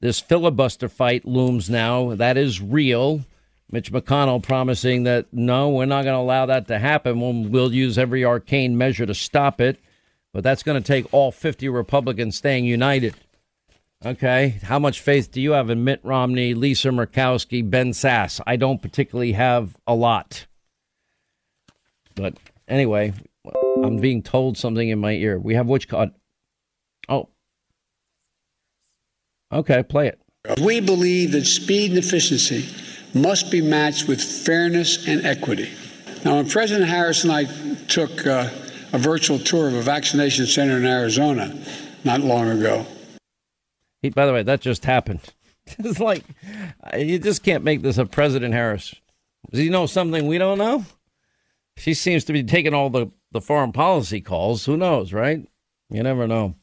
This 0.00 0.18
filibuster 0.18 0.88
fight 0.88 1.26
looms 1.26 1.68
now. 1.68 2.14
That 2.14 2.38
is 2.38 2.62
real. 2.62 3.26
Mitch 3.70 3.92
McConnell 3.92 4.42
promising 4.42 5.02
that 5.02 5.26
no, 5.32 5.68
we're 5.68 5.84
not 5.84 6.04
going 6.04 6.14
to 6.14 6.20
allow 6.20 6.46
that 6.46 6.68
to 6.68 6.78
happen. 6.78 7.50
We'll, 7.50 7.72
use 7.72 7.98
every 7.98 8.24
arcane 8.24 8.78
measure 8.78 9.04
to 9.04 9.14
stop 9.14 9.60
it. 9.60 9.78
But 10.32 10.42
that's 10.42 10.62
going 10.62 10.80
to 10.80 10.86
take 10.86 11.12
all 11.12 11.32
50 11.32 11.68
Republicans 11.68 12.36
staying 12.36 12.64
united. 12.64 13.14
Okay. 14.04 14.58
How 14.62 14.78
much 14.78 15.00
faith 15.00 15.30
do 15.30 15.40
you 15.40 15.52
have 15.52 15.68
in 15.68 15.84
Mitt 15.84 16.00
Romney, 16.02 16.54
Lisa 16.54 16.88
Murkowski, 16.88 17.68
Ben 17.68 17.90
Sasse? 17.90 18.40
I 18.46 18.56
don't 18.56 18.80
particularly 18.80 19.32
have 19.32 19.76
a 19.86 19.94
lot. 19.94 20.46
But 22.14 22.34
anyway, 22.66 23.12
I'm 23.82 23.98
being 23.98 24.22
told 24.22 24.56
something 24.56 24.88
in 24.88 24.98
my 24.98 25.12
ear. 25.12 25.38
We 25.38 25.54
have 25.54 25.66
which 25.66 25.88
card? 25.88 26.10
Oh. 27.08 27.28
Okay, 29.52 29.82
play 29.82 30.08
it. 30.08 30.20
We 30.62 30.80
believe 30.80 31.32
that 31.32 31.46
speed 31.46 31.90
and 31.90 31.98
efficiency 31.98 32.68
must 33.14 33.50
be 33.50 33.60
matched 33.60 34.08
with 34.08 34.22
fairness 34.22 35.06
and 35.06 35.24
equity. 35.24 35.70
Now, 36.24 36.36
when 36.36 36.48
President 36.48 36.88
Harris 36.88 37.24
and 37.24 37.32
I 37.32 37.44
took 37.86 38.26
uh, 38.26 38.50
a 38.92 38.98
virtual 38.98 39.38
tour 39.38 39.68
of 39.68 39.74
a 39.74 39.82
vaccination 39.82 40.46
center 40.46 40.76
in 40.76 40.86
Arizona 40.86 41.56
not 42.04 42.20
long 42.20 42.48
ago, 42.48 42.86
by 44.14 44.26
the 44.26 44.32
way, 44.32 44.42
that 44.44 44.60
just 44.60 44.84
happened. 44.84 45.20
it's 45.78 46.00
like 46.00 46.24
you 46.96 47.18
just 47.18 47.42
can't 47.42 47.64
make 47.64 47.82
this 47.82 47.98
up. 47.98 48.10
President 48.10 48.54
Harris. 48.54 48.94
Does 49.50 49.60
he 49.60 49.70
know 49.70 49.86
something 49.86 50.26
we 50.26 50.38
don't 50.38 50.58
know? 50.58 50.84
She 51.76 51.94
seems 51.94 52.24
to 52.24 52.32
be 52.32 52.42
taking 52.42 52.74
all 52.74 52.90
the, 52.90 53.10
the 53.32 53.40
foreign 53.40 53.72
policy 53.72 54.20
calls. 54.20 54.64
Who 54.64 54.76
knows, 54.76 55.12
right? 55.12 55.46
You 55.90 56.02
never 56.02 56.26
know 56.26 56.54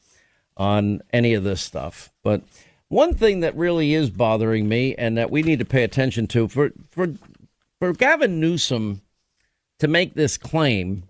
on 0.56 1.00
any 1.12 1.34
of 1.34 1.44
this 1.44 1.60
stuff. 1.60 2.10
But 2.22 2.42
one 2.88 3.14
thing 3.14 3.40
that 3.40 3.56
really 3.56 3.94
is 3.94 4.10
bothering 4.10 4.68
me 4.68 4.94
and 4.94 5.16
that 5.18 5.30
we 5.30 5.42
need 5.42 5.58
to 5.58 5.64
pay 5.64 5.82
attention 5.82 6.26
to 6.28 6.48
for 6.48 6.70
for 6.90 7.08
for 7.78 7.92
Gavin 7.92 8.40
Newsom 8.40 9.02
to 9.78 9.88
make 9.88 10.14
this 10.14 10.38
claim 10.38 11.04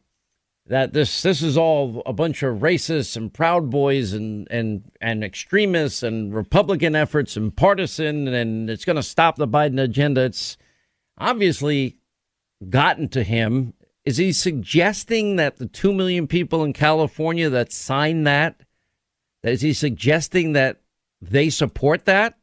that 0.67 0.93
this 0.93 1.23
this 1.23 1.43
is 1.43 1.57
all 1.57 2.03
a 2.07 2.13
bunch 2.13 2.43
of 2.43 2.59
racists 2.59 3.17
and 3.17 3.33
proud 3.33 3.71
boys 3.71 4.13
and 4.13 4.49
and 4.51 4.91
and 5.01 5.23
extremists 5.23 6.03
and 6.03 6.35
Republican 6.35 6.97
efforts 6.97 7.37
and 7.37 7.57
partisan 7.57 8.27
and 8.29 8.69
it's 8.69 8.85
going 8.85 8.97
to 8.97 9.03
stop 9.03 9.37
the 9.37 9.47
Biden 9.47 9.81
agenda. 9.81 10.23
It's 10.23 10.57
obviously 11.19 11.99
gotten 12.69 13.09
to 13.11 13.23
him. 13.23 13.75
Is 14.05 14.17
he 14.17 14.33
suggesting 14.33 15.37
that 15.37 15.57
the 15.57 15.67
two 15.67 15.93
million 15.93 16.27
people 16.27 16.65
in 16.65 16.73
California 16.73 17.51
that 17.51 17.73
signed 17.73 18.27
that? 18.27 18.61
Is 19.43 19.61
he 19.61 19.73
suggesting 19.73 20.53
that 20.55 20.81
they 21.21 21.51
support 21.51 22.05
that? 22.05 22.39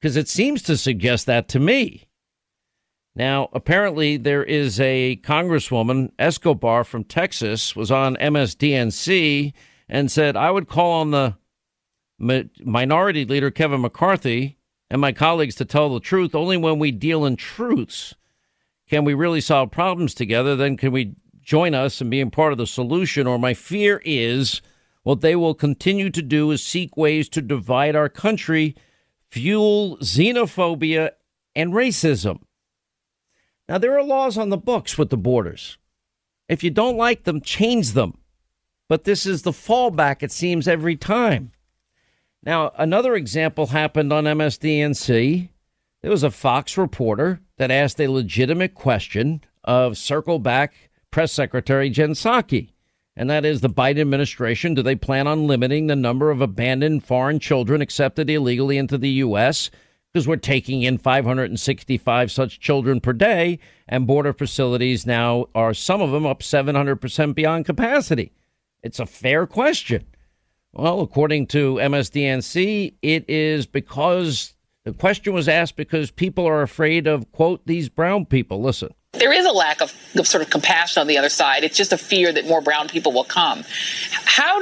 Because 0.00 0.16
it 0.16 0.28
seems 0.28 0.62
to 0.62 0.76
suggest 0.76 1.26
that 1.26 1.48
to 1.48 1.60
me. 1.60 2.08
Now, 3.16 3.48
apparently, 3.52 4.16
there 4.16 4.42
is 4.42 4.80
a 4.80 5.16
Congresswoman, 5.22 6.10
Escobar 6.18 6.82
from 6.82 7.04
Texas, 7.04 7.76
was 7.76 7.90
on 7.90 8.16
MSDNC 8.16 9.52
and 9.88 10.10
said, 10.10 10.36
I 10.36 10.50
would 10.50 10.68
call 10.68 11.00
on 11.00 11.10
the 11.12 11.36
minority 12.18 13.24
leader, 13.24 13.50
Kevin 13.50 13.82
McCarthy, 13.82 14.58
and 14.90 15.00
my 15.00 15.12
colleagues 15.12 15.54
to 15.56 15.64
tell 15.64 15.92
the 15.92 16.00
truth. 16.00 16.34
Only 16.34 16.56
when 16.56 16.78
we 16.78 16.90
deal 16.90 17.24
in 17.24 17.36
truths 17.36 18.14
can 18.88 19.04
we 19.04 19.14
really 19.14 19.40
solve 19.40 19.70
problems 19.70 20.12
together. 20.14 20.56
Then 20.56 20.76
can 20.76 20.92
we 20.92 21.14
join 21.40 21.74
us 21.74 22.00
and 22.00 22.10
being 22.10 22.30
part 22.30 22.52
of 22.52 22.58
the 22.58 22.66
solution? 22.66 23.26
Or 23.26 23.38
my 23.38 23.54
fear 23.54 24.02
is 24.04 24.60
what 25.04 25.20
they 25.20 25.36
will 25.36 25.54
continue 25.54 26.10
to 26.10 26.22
do 26.22 26.50
is 26.50 26.62
seek 26.62 26.96
ways 26.96 27.28
to 27.28 27.40
divide 27.40 27.94
our 27.94 28.08
country, 28.08 28.74
fuel 29.30 29.98
xenophobia 29.98 31.10
and 31.54 31.72
racism. 31.72 32.40
Now, 33.68 33.78
there 33.78 33.96
are 33.96 34.02
laws 34.02 34.36
on 34.36 34.48
the 34.48 34.56
books 34.56 34.98
with 34.98 35.10
the 35.10 35.16
borders. 35.16 35.78
If 36.48 36.64
you 36.64 36.70
don't 36.70 36.96
like 36.96 37.24
them, 37.24 37.40
change 37.40 37.92
them. 37.92 38.18
But 38.88 39.04
this 39.04 39.24
is 39.24 39.42
the 39.42 39.52
fallback, 39.52 40.22
it 40.22 40.32
seems, 40.32 40.68
every 40.68 40.96
time. 40.96 41.52
Now, 42.42 42.72
another 42.76 43.14
example 43.14 43.68
happened 43.68 44.12
on 44.12 44.24
MSDNC. 44.24 45.48
There 46.02 46.10
was 46.10 46.22
a 46.22 46.30
Fox 46.30 46.76
reporter 46.76 47.40
that 47.56 47.70
asked 47.70 48.00
a 48.00 48.08
legitimate 48.08 48.74
question 48.74 49.42
of 49.64 49.96
Circle 49.96 50.40
Back 50.40 50.74
Press 51.10 51.32
Secretary 51.32 51.88
Jen 51.88 52.10
Psaki, 52.10 52.70
and 53.16 53.30
that 53.30 53.44
is 53.44 53.60
the 53.60 53.68
Biden 53.68 54.00
administration. 54.00 54.74
Do 54.74 54.82
they 54.82 54.96
plan 54.96 55.26
on 55.26 55.46
limiting 55.46 55.86
the 55.86 55.96
number 55.96 56.30
of 56.30 56.40
abandoned 56.40 57.04
foreign 57.04 57.38
children 57.38 57.80
accepted 57.80 58.28
illegally 58.30 58.78
into 58.78 58.98
the 58.98 59.10
U.S.? 59.10 59.70
because 60.14 60.28
we're 60.28 60.36
taking 60.36 60.82
in 60.82 60.96
565 60.96 62.30
such 62.30 62.60
children 62.60 63.00
per 63.00 63.12
day, 63.12 63.58
and 63.88 64.06
border 64.06 64.32
facilities 64.32 65.04
now 65.04 65.46
are 65.56 65.74
some 65.74 66.00
of 66.00 66.12
them 66.12 66.24
up 66.24 66.38
700% 66.38 67.34
beyond 67.34 67.66
capacity. 67.66 68.32
It's 68.84 69.00
a 69.00 69.06
fair 69.06 69.44
question. 69.44 70.06
Well, 70.72 71.00
according 71.00 71.48
to 71.48 71.74
MSDNC, 71.74 72.94
it 73.02 73.24
is 73.28 73.66
because 73.66 74.54
the 74.84 74.92
question 74.92 75.34
was 75.34 75.48
asked 75.48 75.74
because 75.74 76.12
people 76.12 76.46
are 76.46 76.62
afraid 76.62 77.08
of, 77.08 77.30
quote, 77.32 77.66
these 77.66 77.88
brown 77.88 78.24
people. 78.24 78.62
Listen. 78.62 78.94
There 79.18 79.32
is 79.32 79.46
a 79.46 79.52
lack 79.52 79.80
of, 79.80 79.92
of, 80.16 80.26
sort 80.26 80.42
of 80.42 80.50
compassion 80.50 81.00
on 81.00 81.06
the 81.06 81.18
other 81.18 81.28
side. 81.28 81.64
It's 81.64 81.76
just 81.76 81.92
a 81.92 81.98
fear 81.98 82.32
that 82.32 82.46
more 82.46 82.60
brown 82.60 82.88
people 82.88 83.12
will 83.12 83.24
come. 83.24 83.64
How 84.10 84.60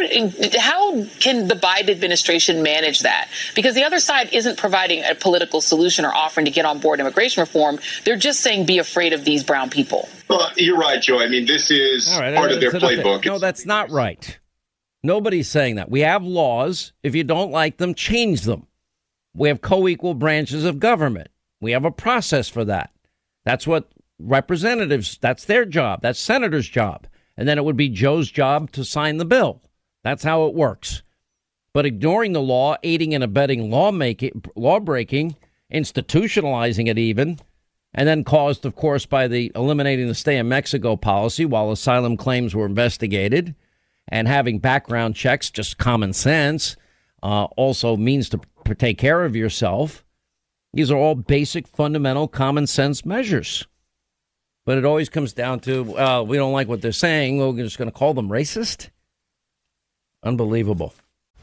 how 0.58 1.04
can 1.20 1.48
the 1.48 1.54
Biden 1.54 1.90
administration 1.90 2.62
manage 2.62 3.00
that? 3.00 3.28
Because 3.54 3.74
the 3.74 3.84
other 3.84 4.00
side 4.00 4.28
isn't 4.32 4.58
providing 4.58 5.02
a 5.04 5.14
political 5.14 5.60
solution 5.60 6.04
or 6.04 6.14
offering 6.14 6.44
to 6.44 6.50
get 6.50 6.64
on 6.64 6.78
board 6.78 7.00
immigration 7.00 7.40
reform. 7.40 7.78
They're 8.04 8.16
just 8.16 8.40
saying 8.40 8.66
be 8.66 8.78
afraid 8.78 9.12
of 9.12 9.24
these 9.24 9.42
brown 9.42 9.70
people. 9.70 10.08
Well, 10.28 10.50
you're 10.56 10.78
right, 10.78 11.00
Joe. 11.00 11.20
I 11.20 11.28
mean, 11.28 11.46
this 11.46 11.70
is 11.70 12.14
right, 12.18 12.34
part 12.34 12.52
of 12.52 12.58
uh, 12.58 12.60
their 12.60 12.70
playbook. 12.72 13.24
No, 13.24 13.38
that's 13.38 13.66
not 13.66 13.90
right. 13.90 14.38
Nobody's 15.02 15.48
saying 15.48 15.76
that. 15.76 15.90
We 15.90 16.00
have 16.00 16.22
laws. 16.22 16.92
If 17.02 17.14
you 17.14 17.24
don't 17.24 17.50
like 17.50 17.78
them, 17.78 17.94
change 17.94 18.42
them. 18.42 18.66
We 19.34 19.48
have 19.48 19.60
co-equal 19.60 20.14
branches 20.14 20.64
of 20.64 20.78
government. 20.78 21.28
We 21.60 21.72
have 21.72 21.84
a 21.84 21.90
process 21.90 22.48
for 22.48 22.64
that. 22.66 22.90
That's 23.44 23.66
what 23.66 23.88
representatives, 24.22 25.18
that's 25.20 25.44
their 25.44 25.64
job. 25.64 26.00
That's 26.02 26.18
senator's 26.18 26.68
job. 26.68 27.06
And 27.36 27.48
then 27.48 27.58
it 27.58 27.64
would 27.64 27.76
be 27.76 27.88
Joe's 27.88 28.30
job 28.30 28.70
to 28.72 28.84
sign 28.84 29.16
the 29.16 29.24
bill. 29.24 29.62
That's 30.02 30.24
how 30.24 30.46
it 30.46 30.54
works. 30.54 31.02
But 31.72 31.86
ignoring 31.86 32.32
the 32.32 32.42
law, 32.42 32.76
aiding 32.82 33.14
and 33.14 33.24
abetting 33.24 33.70
lawmaking, 33.70 34.44
law 34.56 34.78
breaking, 34.80 35.36
institutionalizing 35.72 36.88
it 36.88 36.98
even, 36.98 37.38
and 37.94 38.06
then 38.08 38.24
caused, 38.24 38.66
of 38.66 38.76
course, 38.76 39.06
by 39.06 39.28
the 39.28 39.50
eliminating 39.54 40.08
the 40.08 40.14
stay 40.14 40.36
in 40.36 40.48
Mexico 40.48 40.96
policy 40.96 41.44
while 41.44 41.70
asylum 41.70 42.16
claims 42.16 42.54
were 42.54 42.66
investigated, 42.66 43.54
and 44.08 44.28
having 44.28 44.58
background 44.58 45.14
checks, 45.14 45.50
just 45.50 45.78
common 45.78 46.12
sense, 46.12 46.76
uh, 47.22 47.44
also 47.56 47.96
means 47.96 48.28
to 48.28 48.40
take 48.76 48.98
care 48.98 49.24
of 49.24 49.36
yourself. 49.36 50.04
These 50.74 50.90
are 50.90 50.96
all 50.96 51.14
basic, 51.14 51.66
fundamental, 51.68 52.28
common 52.28 52.66
sense 52.66 53.04
measures. 53.04 53.66
But 54.64 54.78
it 54.78 54.84
always 54.84 55.08
comes 55.08 55.32
down 55.32 55.60
to, 55.60 55.98
uh, 55.98 56.22
we 56.22 56.36
don't 56.36 56.52
like 56.52 56.68
what 56.68 56.82
they're 56.82 56.92
saying. 56.92 57.38
We're 57.38 57.62
just 57.64 57.78
going 57.78 57.90
to 57.90 57.96
call 57.96 58.14
them 58.14 58.28
racist. 58.28 58.90
Unbelievable. 60.22 60.94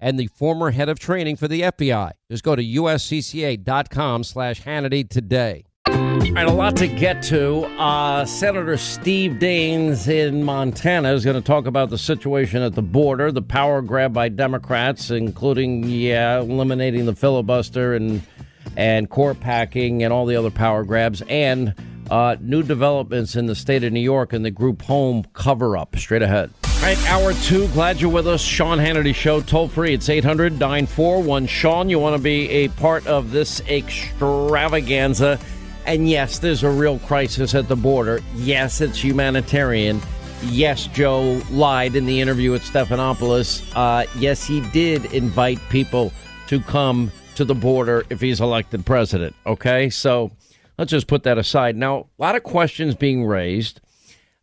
and 0.00 0.18
the 0.18 0.26
former 0.28 0.70
head 0.70 0.88
of 0.88 0.98
training 0.98 1.36
for 1.36 1.46
the 1.46 1.62
FBI. 1.62 2.12
Just 2.30 2.42
go 2.42 2.56
to 2.56 2.62
uscca.com 2.62 4.24
slash 4.24 4.62
Hannity 4.62 5.08
today. 5.08 5.64
All 5.86 5.96
right, 6.36 6.46
a 6.46 6.52
lot 6.52 6.76
to 6.76 6.86
get 6.86 7.22
to. 7.24 7.64
Uh, 7.78 8.24
Senator 8.24 8.76
Steve 8.76 9.32
Daines 9.32 10.06
in 10.08 10.44
Montana 10.44 11.12
is 11.12 11.24
going 11.24 11.36
to 11.36 11.42
talk 11.42 11.66
about 11.66 11.90
the 11.90 11.98
situation 11.98 12.62
at 12.62 12.74
the 12.74 12.82
border, 12.82 13.32
the 13.32 13.42
power 13.42 13.82
grab 13.82 14.12
by 14.12 14.28
Democrats, 14.28 15.10
including, 15.10 15.84
yeah, 15.84 16.40
eliminating 16.40 17.06
the 17.06 17.14
filibuster 17.14 17.94
and 17.94 18.22
and 18.76 19.10
court 19.10 19.40
packing 19.40 20.04
and 20.04 20.12
all 20.12 20.26
the 20.26 20.36
other 20.36 20.50
power 20.50 20.84
grabs, 20.84 21.22
and 21.22 21.74
uh, 22.10 22.36
new 22.40 22.62
developments 22.62 23.34
in 23.34 23.46
the 23.46 23.54
state 23.54 23.82
of 23.82 23.92
New 23.92 24.00
York 24.00 24.32
and 24.32 24.44
the 24.44 24.50
group 24.50 24.82
home 24.82 25.24
cover 25.32 25.76
up. 25.76 25.96
Straight 25.96 26.22
ahead. 26.22 26.50
All 26.80 26.86
right, 26.86 27.10
hour 27.10 27.34
two. 27.34 27.68
Glad 27.68 28.00
you're 28.00 28.10
with 28.10 28.26
us. 28.26 28.40
Sean 28.40 28.78
Hannity 28.78 29.14
Show, 29.14 29.42
toll 29.42 29.68
free. 29.68 29.92
It's 29.92 30.08
800 30.08 30.58
941 30.58 31.46
Sean. 31.46 31.90
You 31.90 31.98
want 31.98 32.16
to 32.16 32.22
be 32.22 32.48
a 32.48 32.68
part 32.68 33.06
of 33.06 33.32
this 33.32 33.60
extravaganza. 33.68 35.38
And 35.84 36.08
yes, 36.08 36.38
there's 36.38 36.62
a 36.62 36.70
real 36.70 36.98
crisis 37.00 37.54
at 37.54 37.68
the 37.68 37.76
border. 37.76 38.22
Yes, 38.34 38.80
it's 38.80 39.04
humanitarian. 39.04 40.00
Yes, 40.44 40.86
Joe 40.86 41.42
lied 41.50 41.96
in 41.96 42.06
the 42.06 42.18
interview 42.18 42.50
with 42.50 42.62
Stephanopoulos. 42.62 43.62
Uh, 43.76 44.06
yes, 44.16 44.46
he 44.46 44.62
did 44.70 45.04
invite 45.12 45.60
people 45.68 46.14
to 46.46 46.60
come 46.60 47.12
to 47.34 47.44
the 47.44 47.54
border 47.54 48.06
if 48.08 48.22
he's 48.22 48.40
elected 48.40 48.86
president. 48.86 49.36
Okay, 49.44 49.90
so 49.90 50.30
let's 50.78 50.90
just 50.90 51.08
put 51.08 51.24
that 51.24 51.36
aside. 51.36 51.76
Now, 51.76 52.08
a 52.18 52.22
lot 52.22 52.36
of 52.36 52.42
questions 52.42 52.94
being 52.94 53.26
raised 53.26 53.82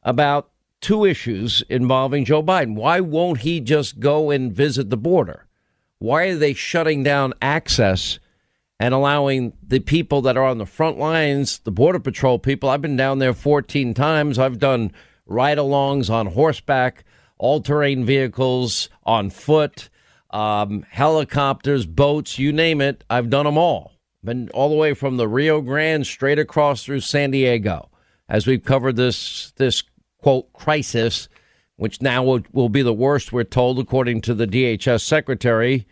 about 0.04 0.52
two 0.82 1.05
issues 1.05 1.63
involving 1.69 2.25
Joe 2.25 2.43
Biden. 2.43 2.75
Why 2.75 2.99
won't 2.99 3.39
he 3.39 3.59
just 3.59 3.99
go 3.99 4.30
and 4.30 4.53
visit 4.53 4.89
the 4.89 4.97
border? 4.97 5.47
Why 5.99 6.25
are 6.25 6.36
they 6.36 6.53
shutting 6.53 7.03
down 7.03 7.34
access 7.41 8.19
and 8.80 8.93
allowing 8.93 9.53
the 9.65 9.80
people 9.80 10.21
that 10.21 10.38
are 10.38 10.45
on 10.45 10.59
the 10.59 10.65
front 10.65 10.99
lines, 10.99 11.59
the 11.59 11.71
Border 11.71 11.99
Patrol 11.99 12.38
people? 12.38 12.69
I've 12.69 12.82
been 12.82 12.97
down 12.97 13.19
there 13.19 13.34
14 13.34 13.93
times. 13.93 14.38
I've 14.38 14.59
done 14.59 14.91
ride 15.25 15.57
alongs 15.57 16.09
on 16.09 16.28
horseback, 16.28 17.03
all 17.38 17.61
terrain 17.61 18.05
vehicles, 18.05 18.89
on 19.03 19.30
foot, 19.32 19.89
um, 20.30 20.86
helicopters, 20.89 21.86
boats, 21.86 22.38
you 22.38 22.51
name 22.51 22.82
it. 22.82 23.03
I've 23.09 23.30
done 23.30 23.45
them 23.45 23.57
all. 23.57 23.93
Been 24.23 24.49
all 24.53 24.69
the 24.69 24.75
way 24.75 24.93
from 24.93 25.17
the 25.17 25.28
Rio 25.28 25.61
Grande 25.61 26.05
straight 26.05 26.39
across 26.39 26.84
through 26.84 26.99
San 26.99 27.32
Diego 27.32 27.89
as 28.30 28.45
we've 28.45 28.63
covered 28.63 28.95
this 28.95 29.51
this 29.57 29.84
quote, 30.28 30.51
crisis, 30.51 31.30
which 31.78 32.01
now 32.01 32.21
will, 32.21 32.41
will 32.51 32.67
be 32.67 32.82
the 32.82 32.91
worst, 32.91 33.32
we're 33.32 33.45
told, 33.45 33.80
according 33.80 34.19
to 34.19 34.34
the 34.34 34.45
DHS 34.45 34.99
Secretary, 34.99 35.88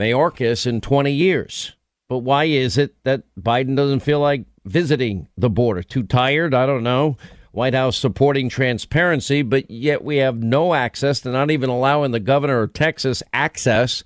Mayorkas, 0.00 0.66
in 0.66 0.80
20 0.80 1.12
years. 1.12 1.76
But 2.08 2.20
why 2.20 2.44
is 2.44 2.78
it 2.78 2.94
that 3.04 3.24
Biden 3.38 3.76
doesn't 3.76 4.00
feel 4.00 4.20
like 4.20 4.46
visiting 4.64 5.28
the 5.36 5.50
border? 5.50 5.82
Too 5.82 6.02
tired? 6.02 6.54
I 6.54 6.64
don't 6.64 6.82
know. 6.82 7.18
White 7.52 7.74
House 7.74 7.98
supporting 7.98 8.48
transparency, 8.48 9.42
but 9.42 9.70
yet 9.70 10.02
we 10.02 10.16
have 10.16 10.42
no 10.42 10.72
access 10.72 11.20
to 11.20 11.30
not 11.30 11.50
even 11.50 11.68
allowing 11.68 12.12
the 12.12 12.20
governor 12.20 12.62
of 12.62 12.72
Texas 12.72 13.22
access 13.34 14.02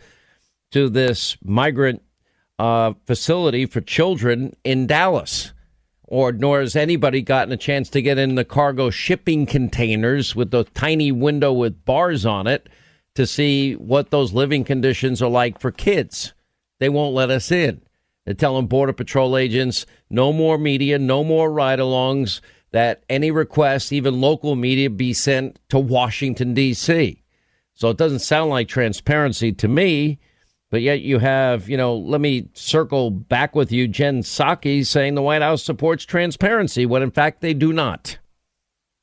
to 0.73 0.89
this 0.89 1.37
migrant 1.45 2.03
uh, 2.59 2.95
facility 3.07 3.65
for 3.65 3.81
children 3.81 4.57
in 4.65 4.89
Dallas 4.89 5.53
or 6.11 6.33
nor 6.33 6.61
has 6.61 6.75
anybody 6.75 7.21
gotten 7.21 7.53
a 7.53 7.57
chance 7.57 7.91
to 7.91 8.03
get 8.03 8.19
in 8.19 8.35
the 8.35 8.45
cargo 8.45 8.89
shipping 8.89 9.45
containers 9.45 10.35
with 10.35 10.51
the 10.51 10.65
tiny 10.65 11.13
window 11.13 11.53
with 11.53 11.85
bars 11.85 12.25
on 12.25 12.47
it 12.47 12.69
to 13.15 13.27
see 13.27 13.75
what 13.75 14.11
those 14.11 14.33
living 14.33 14.65
conditions 14.65 15.21
are 15.21 15.29
like 15.29 15.61
for 15.61 15.71
kids. 15.71 16.33
They 16.79 16.89
won't 16.89 17.15
let 17.15 17.31
us 17.31 17.53
in. 17.53 17.83
They're 18.25 18.35
telling 18.35 18.69
Border 18.69 18.95
Patrol 18.95 19.37
agents 19.37 19.85
no 20.09 20.33
more 20.33 20.57
media, 20.57 20.99
no 20.99 21.23
more 21.23 21.53
ride 21.53 21.79
alongs, 21.79 22.41
that 22.71 23.03
any 23.09 23.31
request, 23.31 23.93
even 23.93 24.21
local 24.21 24.57
media, 24.57 24.89
be 24.89 25.13
sent 25.13 25.59
to 25.69 25.79
Washington, 25.79 26.55
D.C. 26.55 27.23
So 27.75 27.91
it 27.91 27.97
doesn't 27.97 28.21
sound 28.21 28.51
like 28.51 28.69
transparency 28.69 29.53
to 29.53 29.69
me. 29.69 30.19
But 30.71 30.83
yet 30.83 31.01
you 31.01 31.19
have, 31.19 31.69
you 31.69 31.77
know, 31.77 31.97
let 31.97 32.21
me 32.21 32.49
circle 32.53 33.11
back 33.11 33.55
with 33.55 33.73
you, 33.73 33.89
Jen 33.89 34.23
Psaki 34.23 34.85
saying 34.85 35.15
the 35.15 35.23
White 35.23 35.43
House 35.43 35.63
supports 35.63 36.05
transparency 36.05 36.85
when 36.85 37.03
in 37.03 37.11
fact 37.11 37.41
they 37.41 37.55
do 37.55 37.73
not. 37.73 38.19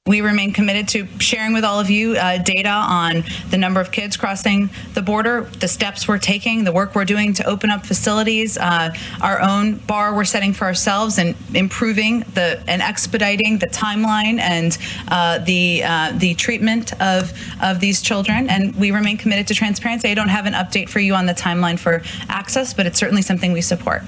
We 0.08 0.22
remain 0.22 0.53
committed 0.53 0.88
to 0.89 1.08
sharing 1.20 1.51
with 1.51 1.64
all 1.64 1.80
of 1.80 1.89
you 1.89 2.16
uh, 2.16 2.38
data 2.38 2.70
on 2.70 3.24
the 3.49 3.58
number 3.58 3.82
of 3.82 3.91
kids 3.91 4.16
crossing 4.18 4.70
the 4.93 5.01
border, 5.01 5.49
the 5.60 5.68
steps 5.68 6.08
we're 6.08 6.20
taking, 6.20 6.64
the 6.64 6.72
work 6.72 6.93
we're 6.93 7.06
doing 7.06 7.34
to 7.34 7.45
open 7.47 7.72
up 7.72 7.88
facilities, 7.88 8.56
uh, 8.56 8.93
our 9.24 9.41
own 9.41 9.78
bar 9.78 10.14
we're 10.14 10.24
setting 10.24 10.53
for 10.53 10.66
ourselves, 10.66 11.18
and 11.18 11.36
improving 11.56 12.20
the 12.36 12.64
and 12.68 12.84
expediting 12.84 13.58
the 13.58 13.66
timeline 13.66 14.38
and 14.39 14.78
uh, 15.08 15.39
the 15.39 15.84
uh, 15.84 16.12
the 16.18 16.36
treatment 16.36 16.93
of 17.01 17.34
of 17.64 17.80
these 17.80 17.99
children. 17.99 18.47
And 18.47 18.76
we 18.76 18.91
remain 18.91 19.18
committed 19.18 19.47
to 19.47 19.56
transparency. 19.56 20.10
I 20.10 20.14
don't 20.14 20.30
have 20.30 20.45
an 20.45 20.53
update 20.53 20.88
for 20.88 20.99
you 20.99 21.16
on 21.16 21.26
the 21.26 21.34
timeline 21.34 21.80
for 21.80 22.03
access, 22.30 22.76
but 22.76 22.86
it's 22.86 22.99
certainly 22.99 23.24
something 23.24 23.53
we 23.53 23.62
support. 23.62 24.03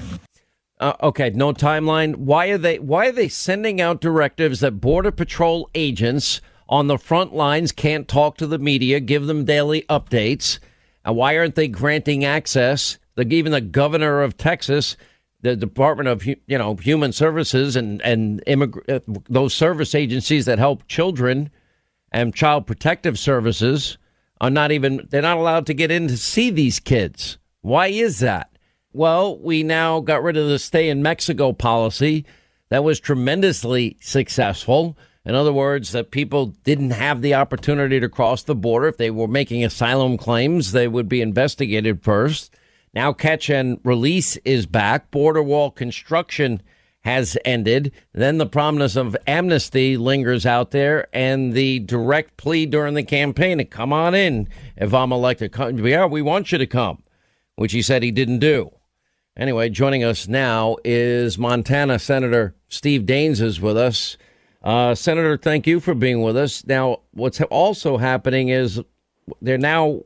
Uh, 0.80 0.92
okay, 1.02 1.30
no 1.30 1.52
timeline. 1.52 2.16
Why 2.16 2.48
are 2.48 2.58
they 2.58 2.78
why 2.78 3.08
are 3.08 3.12
they 3.12 3.28
sending 3.28 3.80
out 3.80 4.00
directives 4.00 4.60
that 4.60 4.80
border 4.80 5.10
patrol 5.10 5.68
agents 5.74 6.40
on 6.68 6.86
the 6.86 6.98
front 6.98 7.34
lines 7.34 7.72
can't 7.72 8.06
talk 8.06 8.36
to 8.36 8.46
the 8.46 8.58
media, 8.58 9.00
give 9.00 9.26
them 9.26 9.44
daily 9.44 9.82
updates? 9.88 10.58
And 11.04 11.16
why 11.16 11.36
aren't 11.36 11.56
they 11.56 11.68
granting 11.68 12.24
access? 12.24 12.98
The, 13.16 13.26
even 13.32 13.50
the 13.50 13.60
governor 13.60 14.22
of 14.22 14.36
Texas, 14.36 14.96
the 15.40 15.56
Department 15.56 16.08
of 16.08 16.24
you 16.24 16.36
know 16.46 16.76
Human 16.76 17.12
Services 17.12 17.74
and 17.74 18.00
and 18.02 18.42
immig- 18.46 18.88
uh, 18.88 19.20
those 19.28 19.54
service 19.54 19.94
agencies 19.94 20.46
that 20.46 20.58
help 20.60 20.86
children 20.86 21.50
and 22.12 22.34
child 22.34 22.66
protective 22.66 23.18
services 23.18 23.98
are 24.40 24.50
not 24.50 24.70
even 24.70 25.08
they're 25.10 25.22
not 25.22 25.38
allowed 25.38 25.66
to 25.66 25.74
get 25.74 25.90
in 25.90 26.06
to 26.06 26.16
see 26.16 26.50
these 26.50 26.78
kids. 26.78 27.38
Why 27.62 27.88
is 27.88 28.20
that? 28.20 28.50
Well, 28.92 29.38
we 29.38 29.62
now 29.62 30.00
got 30.00 30.22
rid 30.22 30.36
of 30.36 30.48
the 30.48 30.58
stay 30.58 30.88
in 30.88 31.02
Mexico 31.02 31.52
policy 31.52 32.24
that 32.70 32.84
was 32.84 33.00
tremendously 33.00 33.96
successful. 34.00 34.96
In 35.24 35.34
other 35.34 35.52
words, 35.52 35.92
that 35.92 36.10
people 36.10 36.46
didn't 36.64 36.90
have 36.90 37.20
the 37.20 37.34
opportunity 37.34 38.00
to 38.00 38.08
cross 38.08 38.42
the 38.42 38.54
border. 38.54 38.88
If 38.88 38.96
they 38.96 39.10
were 39.10 39.28
making 39.28 39.62
asylum 39.62 40.16
claims, 40.16 40.72
they 40.72 40.88
would 40.88 41.08
be 41.08 41.20
investigated 41.20 42.02
first. 42.02 42.54
Now, 42.94 43.12
catch 43.12 43.50
and 43.50 43.78
release 43.84 44.36
is 44.38 44.64
back. 44.64 45.10
Border 45.10 45.42
wall 45.42 45.70
construction 45.70 46.62
has 47.02 47.36
ended. 47.44 47.92
Then 48.14 48.38
the 48.38 48.46
promise 48.46 48.96
of 48.96 49.16
amnesty 49.26 49.98
lingers 49.98 50.46
out 50.46 50.70
there, 50.70 51.08
and 51.12 51.52
the 51.52 51.80
direct 51.80 52.38
plea 52.38 52.64
during 52.64 52.94
the 52.94 53.02
campaign 53.02 53.58
to 53.58 53.64
come 53.64 53.92
on 53.92 54.14
in 54.14 54.48
if 54.76 54.94
I'm 54.94 55.12
elected. 55.12 55.54
Yeah, 55.78 56.06
we 56.06 56.22
want 56.22 56.52
you 56.52 56.58
to 56.58 56.66
come, 56.66 57.02
which 57.56 57.72
he 57.72 57.82
said 57.82 58.02
he 58.02 58.10
didn't 58.10 58.38
do. 58.38 58.72
Anyway, 59.38 59.68
joining 59.68 60.02
us 60.02 60.26
now 60.26 60.76
is 60.84 61.38
Montana 61.38 62.00
Senator 62.00 62.56
Steve 62.66 63.02
Daines 63.02 63.40
is 63.40 63.60
with 63.60 63.76
us. 63.76 64.16
Uh, 64.64 64.96
Senator, 64.96 65.36
thank 65.36 65.64
you 65.64 65.78
for 65.78 65.94
being 65.94 66.22
with 66.22 66.36
us. 66.36 66.66
Now, 66.66 67.02
what's 67.12 67.40
also 67.42 67.98
happening 67.98 68.48
is 68.48 68.82
they're 69.40 69.56
now 69.56 70.02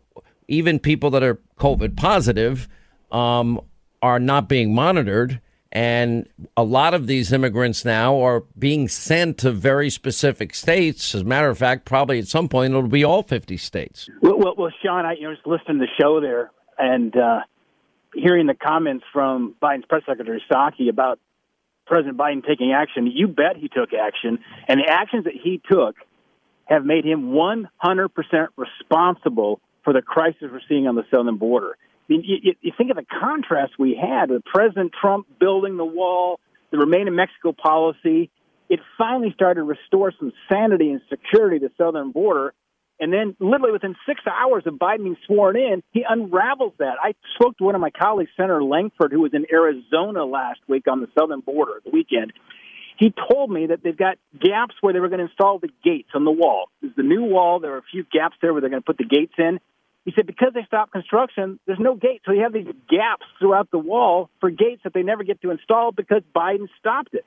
even 0.49 0.78
people 0.78 1.09
that 1.12 1.22
are 1.22 1.41
COVID 1.59 1.97
positive 1.97 2.68
um, 3.11 3.59
are 4.03 4.18
not 4.18 4.51
being 4.51 4.74
monitored, 4.74 5.41
and 5.72 6.28
a 6.55 6.62
lot 6.62 6.93
of 6.93 7.07
these 7.07 7.33
immigrants 7.33 7.87
now 7.87 8.20
are 8.20 8.45
being 8.59 8.87
sent 8.87 9.39
to 9.39 9.51
very 9.51 9.89
specific 9.89 10.55
states. 10.55 11.14
As 11.14 11.22
a 11.22 11.24
matter 11.24 11.49
of 11.49 11.57
fact, 11.57 11.87
probably 11.87 12.18
at 12.18 12.28
some 12.28 12.51
point 12.51 12.74
it'll 12.74 12.87
be 12.87 13.03
all 13.05 13.22
fifty 13.22 13.57
states. 13.57 14.11
Well, 14.20 14.39
well, 14.39 14.55
well 14.59 14.72
Sean, 14.85 15.07
I 15.07 15.14
you 15.14 15.22
know, 15.22 15.35
just 15.35 15.47
listening 15.47 15.78
to 15.78 15.87
the 15.87 15.93
show 15.99 16.20
there, 16.20 16.51
and 16.78 17.16
uh, 17.16 17.41
hearing 18.14 18.46
the 18.46 18.54
comments 18.54 19.04
from 19.12 19.54
Biden's 19.60 19.86
press 19.86 20.02
secretary 20.06 20.42
Psaki 20.50 20.88
about 20.88 21.18
President 21.86 22.16
Biden 22.16 22.46
taking 22.46 22.72
action, 22.72 23.06
you 23.06 23.28
bet 23.28 23.56
he 23.56 23.68
took 23.68 23.92
action, 23.92 24.38
and 24.68 24.80
the 24.80 24.90
actions 24.90 25.24
that 25.24 25.34
he 25.34 25.60
took 25.70 25.96
have 26.64 26.84
made 26.84 27.04
him 27.04 27.32
100% 27.32 28.08
responsible 28.56 29.60
for 29.84 29.92
the 29.92 30.02
crisis 30.02 30.42
we're 30.42 30.60
seeing 30.68 30.86
on 30.86 30.94
the 30.94 31.04
southern 31.10 31.36
border. 31.36 31.76
I 32.08 32.12
mean, 32.12 32.22
you, 32.24 32.54
you 32.60 32.72
think 32.76 32.90
of 32.90 32.96
the 32.96 33.04
contrast 33.20 33.72
we 33.78 33.98
had 34.00 34.30
with 34.30 34.44
President 34.44 34.92
Trump 34.98 35.26
building 35.38 35.76
the 35.76 35.84
wall, 35.84 36.40
the 36.70 36.78
Remain 36.78 37.08
in 37.08 37.16
Mexico 37.16 37.52
policy. 37.52 38.30
It 38.68 38.80
finally 38.96 39.32
started 39.34 39.60
to 39.60 39.64
restore 39.64 40.12
some 40.18 40.32
sanity 40.50 40.90
and 40.90 41.00
security 41.08 41.58
to 41.58 41.68
the 41.68 41.74
southern 41.76 42.10
border. 42.10 42.54
And 43.03 43.12
then, 43.12 43.34
literally 43.40 43.72
within 43.72 43.96
six 44.07 44.20
hours 44.28 44.62
of 44.64 44.74
Biden 44.74 45.03
being 45.03 45.16
sworn 45.26 45.57
in, 45.57 45.82
he 45.90 46.05
unravels 46.09 46.74
that. 46.78 46.98
I 47.03 47.14
spoke 47.34 47.59
to 47.59 47.64
one 47.64 47.74
of 47.74 47.80
my 47.80 47.90
colleagues, 47.90 48.30
Senator 48.36 48.62
Lankford, 48.62 49.11
who 49.11 49.18
was 49.18 49.34
in 49.34 49.44
Arizona 49.53 50.24
last 50.24 50.61
week 50.68 50.86
on 50.86 51.00
the 51.00 51.09
southern 51.18 51.40
border 51.40 51.82
the 51.84 51.90
weekend. 51.90 52.32
He 52.96 53.12
told 53.28 53.50
me 53.50 53.66
that 53.66 53.82
they've 53.82 53.96
got 53.96 54.18
gaps 54.38 54.76
where 54.82 54.92
they 54.92 55.00
were 55.00 55.09
going 55.09 55.18
to 55.18 55.24
install 55.24 55.59
the 55.59 55.70
gates 55.82 56.11
on 56.14 56.24
the 56.24 56.30
wall. 56.30 56.68
There's 56.80 56.94
the 56.94 57.03
new 57.03 57.24
wall. 57.24 57.59
There 57.59 57.74
are 57.74 57.78
a 57.78 57.88
few 57.90 58.05
gaps 58.05 58.36
there 58.40 58.53
where 58.53 58.61
they're 58.61 58.70
going 58.70 58.82
to 58.82 58.86
put 58.86 58.98
the 58.98 59.05
gates 59.05 59.34
in. 59.36 59.59
He 60.05 60.12
said 60.14 60.28
because 60.28 60.53
they 60.55 60.62
stopped 60.64 60.92
construction, 60.92 61.59
there's 61.66 61.80
no 61.80 61.96
gates. 61.96 62.22
So 62.24 62.30
you 62.30 62.42
have 62.42 62.53
these 62.53 62.72
gaps 62.88 63.26
throughout 63.40 63.72
the 63.72 63.78
wall 63.78 64.30
for 64.38 64.50
gates 64.50 64.82
that 64.84 64.94
they 64.94 65.03
never 65.03 65.24
get 65.24 65.42
to 65.42 65.50
install 65.50 65.90
because 65.90 66.22
Biden 66.36 66.68
stopped 66.78 67.14
it. 67.14 67.26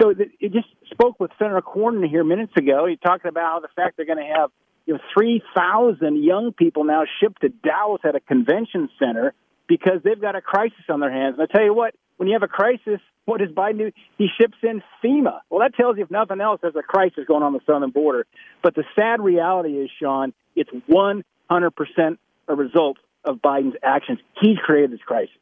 So 0.00 0.10
it 0.10 0.52
just 0.52 0.66
spoke 0.90 1.20
with 1.20 1.30
Senator 1.38 1.62
Cornyn 1.62 2.08
here 2.08 2.24
minutes 2.24 2.54
ago. 2.56 2.86
He 2.86 2.96
talked 2.96 3.24
about 3.24 3.62
the 3.62 3.68
fact 3.76 3.96
they're 3.96 4.04
going 4.04 4.18
to 4.18 4.34
have 4.34 4.50
you 4.86 4.94
know, 4.94 5.00
3,000 5.12 6.22
young 6.22 6.52
people 6.52 6.84
now 6.84 7.02
shipped 7.20 7.42
to 7.42 7.48
Dallas 7.48 8.00
at 8.04 8.14
a 8.14 8.20
convention 8.20 8.88
center 8.98 9.34
because 9.66 10.00
they've 10.04 10.20
got 10.20 10.36
a 10.36 10.40
crisis 10.40 10.84
on 10.88 11.00
their 11.00 11.10
hands. 11.10 11.36
And 11.38 11.42
I 11.42 11.52
tell 11.52 11.64
you 11.64 11.74
what, 11.74 11.94
when 12.16 12.28
you 12.28 12.34
have 12.34 12.42
a 12.42 12.48
crisis, 12.48 13.00
what 13.24 13.40
does 13.40 13.50
Biden 13.50 13.78
do? 13.78 13.92
He 14.16 14.28
ships 14.40 14.56
in 14.62 14.82
FEMA. 15.04 15.40
Well, 15.50 15.60
that 15.60 15.74
tells 15.74 15.96
you, 15.96 16.04
if 16.04 16.10
nothing 16.10 16.40
else, 16.40 16.60
there's 16.62 16.76
a 16.76 16.82
crisis 16.82 17.24
going 17.26 17.42
on 17.42 17.52
the 17.52 17.60
southern 17.66 17.90
border. 17.90 18.26
But 18.62 18.74
the 18.74 18.84
sad 18.94 19.20
reality 19.20 19.74
is, 19.74 19.90
Sean, 20.00 20.32
it's 20.54 20.70
100% 20.88 22.18
a 22.48 22.54
result 22.54 22.98
of 23.24 23.38
Biden's 23.38 23.76
actions. 23.82 24.20
He's 24.40 24.56
created 24.58 24.92
this 24.92 25.00
crisis. 25.00 25.34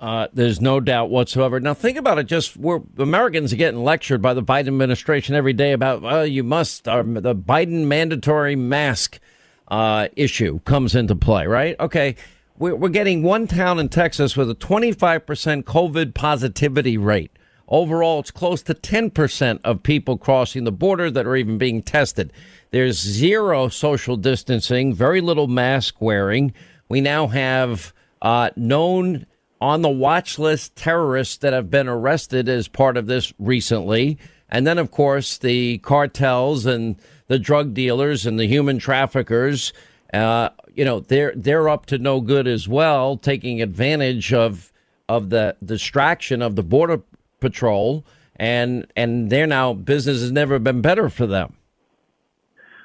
Uh, 0.00 0.28
there's 0.32 0.62
no 0.62 0.80
doubt 0.80 1.10
whatsoever. 1.10 1.60
Now, 1.60 1.74
think 1.74 1.98
about 1.98 2.18
it. 2.18 2.24
Just 2.24 2.56
we're 2.56 2.80
Americans 2.96 3.52
are 3.52 3.56
getting 3.56 3.84
lectured 3.84 4.22
by 4.22 4.32
the 4.32 4.42
Biden 4.42 4.68
administration 4.68 5.34
every 5.34 5.52
day 5.52 5.72
about 5.72 6.00
well, 6.00 6.26
you 6.26 6.42
must. 6.42 6.88
Uh, 6.88 7.02
the 7.02 7.34
Biden 7.34 7.84
mandatory 7.84 8.56
mask 8.56 9.20
uh, 9.68 10.08
issue 10.16 10.60
comes 10.60 10.94
into 10.94 11.14
play, 11.14 11.46
right? 11.46 11.78
Okay, 11.78 12.16
we're, 12.58 12.74
we're 12.74 12.88
getting 12.88 13.22
one 13.22 13.46
town 13.46 13.78
in 13.78 13.90
Texas 13.90 14.38
with 14.38 14.48
a 14.48 14.54
25 14.54 15.26
percent 15.26 15.66
COVID 15.66 16.14
positivity 16.14 16.96
rate. 16.96 17.32
Overall, 17.68 18.20
it's 18.20 18.30
close 18.30 18.62
to 18.62 18.74
10 18.74 19.10
percent 19.10 19.60
of 19.64 19.82
people 19.82 20.16
crossing 20.16 20.64
the 20.64 20.72
border 20.72 21.10
that 21.10 21.26
are 21.26 21.36
even 21.36 21.58
being 21.58 21.82
tested. 21.82 22.32
There's 22.70 22.98
zero 22.98 23.68
social 23.68 24.16
distancing, 24.16 24.94
very 24.94 25.20
little 25.20 25.46
mask 25.46 26.00
wearing. 26.00 26.54
We 26.88 27.02
now 27.02 27.26
have 27.26 27.92
uh, 28.22 28.48
known 28.56 29.26
on 29.60 29.82
the 29.82 29.90
watch 29.90 30.38
list 30.38 30.74
terrorists 30.76 31.36
that 31.38 31.52
have 31.52 31.70
been 31.70 31.88
arrested 31.88 32.48
as 32.48 32.68
part 32.68 32.96
of 32.96 33.06
this 33.06 33.32
recently. 33.38 34.18
And 34.48 34.66
then, 34.66 34.78
of 34.78 34.90
course, 34.90 35.38
the 35.38 35.78
cartels 35.78 36.66
and 36.66 36.96
the 37.28 37.38
drug 37.38 37.74
dealers 37.74 38.26
and 38.26 38.38
the 38.38 38.46
human 38.46 38.78
traffickers, 38.78 39.72
uh, 40.12 40.48
you 40.74 40.84
know, 40.84 41.00
they're 41.00 41.32
they're 41.36 41.68
up 41.68 41.86
to 41.86 41.98
no 41.98 42.20
good 42.20 42.48
as 42.48 42.66
well, 42.66 43.16
taking 43.16 43.62
advantage 43.62 44.32
of 44.32 44.72
of 45.08 45.30
the 45.30 45.56
distraction 45.64 46.42
of 46.42 46.56
the 46.56 46.62
border 46.62 47.00
patrol, 47.38 48.04
and 48.36 48.86
and 48.96 49.30
they're 49.30 49.46
now 49.46 49.72
business 49.72 50.20
has 50.20 50.32
never 50.32 50.58
been 50.58 50.80
better 50.80 51.08
for 51.08 51.26
them. 51.26 51.54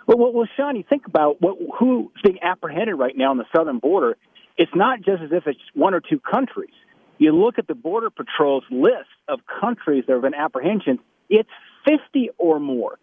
Well, 0.08 0.18
well, 0.20 0.34
well 0.34 0.48
Sean, 0.56 0.76
you 0.76 0.84
think 0.88 1.08
about 1.08 1.42
what, 1.42 1.58
who's 1.80 2.12
being 2.24 2.38
apprehended 2.44 3.00
right 3.00 3.18
now 3.18 3.32
on 3.32 3.38
the 3.38 3.46
southern 3.56 3.80
border 3.80 4.18
it's 4.58 4.72
not 4.76 4.99
just 5.01 5.22
as 5.24 5.32
if 5.32 5.47
it's 5.47 5.60
one 5.74 5.93
or 5.93 6.01
two 6.01 6.20
countries. 6.20 6.74
You 7.18 7.32
look 7.32 7.58
at 7.58 7.68
the 7.68 7.76
Border 7.76 8.10
Patrol's 8.10 8.66
list 8.70 9.10
of 9.28 9.39
countries 9.60 10.03
that 10.08 10.14
have 10.14 10.22
been 10.22 10.34
apprehensions, 10.34 10.99
it's 11.30 11.49
50 11.88 12.30
or 12.38 12.60
more. 12.60 12.97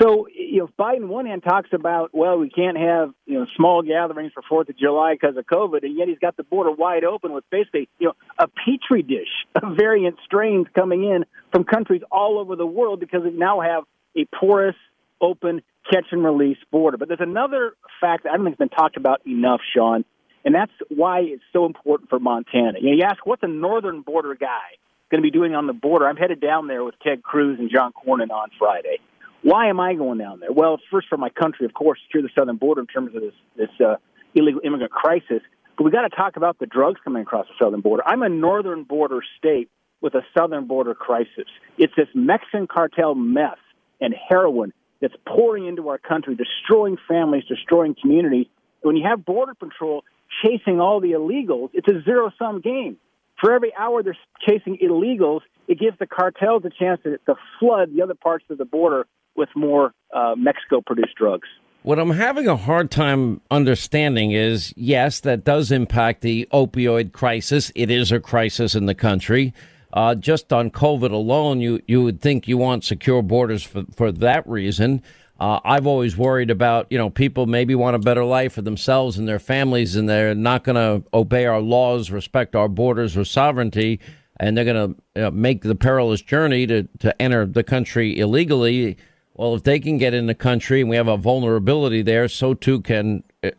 So, 0.00 0.26
you 0.34 0.58
know, 0.58 0.64
if 0.64 0.76
Biden, 0.76 1.08
one 1.08 1.26
hand, 1.26 1.42
talks 1.42 1.68
about, 1.72 2.10
well, 2.12 2.38
we 2.38 2.48
can't 2.48 2.78
have, 2.78 3.12
you 3.26 3.38
know, 3.38 3.46
small 3.56 3.82
gatherings 3.82 4.32
for 4.32 4.42
4th 4.42 4.70
of 4.70 4.78
July 4.78 5.14
because 5.14 5.36
of 5.36 5.44
COVID, 5.46 5.84
and 5.84 5.96
yet 5.96 6.08
he's 6.08 6.18
got 6.18 6.36
the 6.36 6.44
border 6.44 6.72
wide 6.72 7.04
open 7.04 7.32
with 7.32 7.44
basically, 7.50 7.88
you 7.98 8.08
know, 8.08 8.14
a 8.38 8.48
petri 8.48 9.02
dish 9.02 9.28
of 9.54 9.76
variant 9.76 10.16
strains 10.24 10.66
coming 10.74 11.04
in 11.04 11.24
from 11.52 11.64
countries 11.64 12.02
all 12.10 12.38
over 12.38 12.56
the 12.56 12.66
world 12.66 13.00
because 13.00 13.22
we 13.22 13.30
now 13.30 13.60
have 13.60 13.84
a 14.16 14.26
porous, 14.34 14.76
open, 15.20 15.62
catch 15.90 16.06
and 16.10 16.24
release 16.24 16.58
border. 16.70 16.96
But 16.96 17.08
there's 17.08 17.20
another 17.20 17.74
fact 18.00 18.24
that 18.24 18.30
I 18.30 18.36
don't 18.36 18.46
think 18.46 18.58
has 18.58 18.68
been 18.68 18.76
talked 18.76 18.96
about 18.96 19.26
enough, 19.26 19.60
Sean, 19.74 20.04
and 20.44 20.54
that's 20.54 20.72
why 20.88 21.20
it's 21.20 21.42
so 21.52 21.66
important 21.66 22.10
for 22.10 22.18
Montana. 22.18 22.78
You 22.80 22.90
know, 22.90 22.96
you 22.96 23.02
ask 23.04 23.24
what's 23.24 23.42
a 23.42 23.48
northern 23.48 24.02
border 24.02 24.34
guy 24.34 24.76
going 25.10 25.22
to 25.22 25.26
be 25.26 25.30
doing 25.30 25.54
on 25.54 25.66
the 25.66 25.72
border? 25.72 26.08
I'm 26.08 26.16
headed 26.16 26.40
down 26.40 26.66
there 26.66 26.84
with 26.84 26.94
Ted 27.02 27.22
Cruz 27.22 27.58
and 27.58 27.70
John 27.70 27.92
Cornyn 27.92 28.30
on 28.30 28.50
Friday. 28.58 28.98
Why 29.42 29.68
am 29.68 29.80
I 29.80 29.94
going 29.94 30.18
down 30.18 30.40
there? 30.40 30.52
Well, 30.52 30.78
first 30.90 31.08
for 31.08 31.16
my 31.16 31.28
country, 31.28 31.66
of 31.66 31.74
course, 31.74 31.98
secure 32.06 32.22
the 32.22 32.28
southern 32.36 32.56
border 32.56 32.80
in 32.80 32.86
terms 32.86 33.14
of 33.14 33.22
this 33.22 33.34
this 33.56 33.70
uh, 33.84 33.96
illegal 34.34 34.60
immigrant 34.64 34.92
crisis. 34.92 35.42
But 35.76 35.84
we 35.84 35.90
got 35.90 36.02
to 36.02 36.10
talk 36.10 36.36
about 36.36 36.58
the 36.58 36.66
drugs 36.66 37.00
coming 37.02 37.22
across 37.22 37.46
the 37.46 37.64
southern 37.64 37.80
border. 37.80 38.02
I'm 38.06 38.22
a 38.22 38.28
northern 38.28 38.84
border 38.84 39.20
state 39.38 39.68
with 40.00 40.14
a 40.14 40.22
southern 40.36 40.66
border 40.66 40.94
crisis. 40.94 41.46
It's 41.78 41.92
this 41.96 42.08
Mexican 42.14 42.66
cartel 42.66 43.14
meth 43.14 43.58
and 44.00 44.14
heroin 44.28 44.72
that's 45.00 45.14
pouring 45.26 45.66
into 45.66 45.88
our 45.88 45.98
country, 45.98 46.36
destroying 46.36 46.98
families, 47.08 47.44
destroying 47.48 47.96
communities. 48.00 48.46
When 48.82 48.96
you 48.96 49.06
have 49.08 49.24
Border 49.24 49.54
Patrol 49.54 50.04
chasing 50.44 50.80
all 50.80 51.00
the 51.00 51.12
illegals, 51.12 51.70
it's 51.72 51.88
a 51.88 52.02
zero 52.04 52.32
sum 52.38 52.60
game. 52.60 52.96
For 53.40 53.52
every 53.52 53.72
hour 53.74 54.02
they're 54.02 54.16
chasing 54.46 54.78
illegals, 54.82 55.40
it 55.66 55.78
gives 55.78 55.98
the 55.98 56.06
cartels 56.06 56.64
a 56.64 56.70
chance 56.70 57.00
to, 57.02 57.18
to 57.26 57.34
flood 57.58 57.90
the 57.94 58.02
other 58.02 58.14
parts 58.14 58.44
of 58.50 58.58
the 58.58 58.64
border 58.64 59.06
with 59.34 59.48
more 59.56 59.92
uh, 60.14 60.34
Mexico 60.36 60.80
produced 60.80 61.14
drugs. 61.16 61.48
What 61.82 61.98
I'm 61.98 62.10
having 62.10 62.46
a 62.46 62.56
hard 62.56 62.92
time 62.92 63.40
understanding 63.50 64.30
is 64.30 64.72
yes, 64.76 65.18
that 65.20 65.42
does 65.44 65.72
impact 65.72 66.20
the 66.20 66.48
opioid 66.52 67.12
crisis. 67.12 67.72
It 67.74 67.90
is 67.90 68.12
a 68.12 68.20
crisis 68.20 68.76
in 68.76 68.86
the 68.86 68.94
country. 68.94 69.52
Uh, 69.92 70.14
just 70.14 70.52
on 70.52 70.70
COVID 70.70 71.10
alone, 71.10 71.60
you, 71.60 71.80
you 71.86 72.02
would 72.02 72.20
think 72.20 72.46
you 72.46 72.56
want 72.56 72.84
secure 72.84 73.20
borders 73.20 73.62
for, 73.62 73.84
for 73.96 74.12
that 74.12 74.46
reason. 74.46 75.02
Uh, 75.42 75.58
I've 75.64 75.88
always 75.88 76.16
worried 76.16 76.52
about, 76.52 76.86
you 76.90 76.98
know, 76.98 77.10
people 77.10 77.46
maybe 77.46 77.74
want 77.74 77.96
a 77.96 77.98
better 77.98 78.24
life 78.24 78.52
for 78.52 78.62
themselves 78.62 79.18
and 79.18 79.26
their 79.26 79.40
families, 79.40 79.96
and 79.96 80.08
they're 80.08 80.36
not 80.36 80.62
going 80.62 80.76
to 80.76 81.02
obey 81.12 81.46
our 81.46 81.60
laws, 81.60 82.12
respect 82.12 82.54
our 82.54 82.68
borders 82.68 83.16
or 83.16 83.24
sovereignty, 83.24 83.98
and 84.38 84.56
they're 84.56 84.64
going 84.64 84.94
to 85.14 85.26
uh, 85.26 85.30
make 85.32 85.62
the 85.62 85.74
perilous 85.74 86.22
journey 86.22 86.64
to, 86.68 86.84
to 87.00 87.20
enter 87.20 87.44
the 87.44 87.64
country 87.64 88.20
illegally 88.20 88.96
well, 89.34 89.56
if 89.56 89.64
they 89.64 89.80
can 89.80 89.98
get 89.98 90.14
in 90.14 90.26
the 90.26 90.34
country 90.34 90.82
and 90.82 90.90
we 90.90 90.94
have 90.94 91.08
a 91.08 91.16
vulnerability 91.16 92.02
there, 92.02 92.28
so 92.28 92.54
too 92.54 92.80
can 92.80 93.24
uh, 93.42 93.50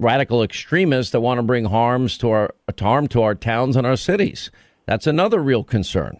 radical 0.00 0.42
extremists 0.42 1.12
that 1.12 1.20
want 1.20 1.38
to 1.38 1.42
bring 1.42 1.66
harms 1.66 2.18
to 2.18 2.30
our 2.30 2.54
harm 2.80 3.06
to 3.08 3.22
our 3.22 3.36
towns 3.36 3.76
and 3.76 3.86
our 3.86 3.96
cities. 3.96 4.50
That's 4.86 5.06
another 5.06 5.38
real 5.38 5.62
concern. 5.62 6.18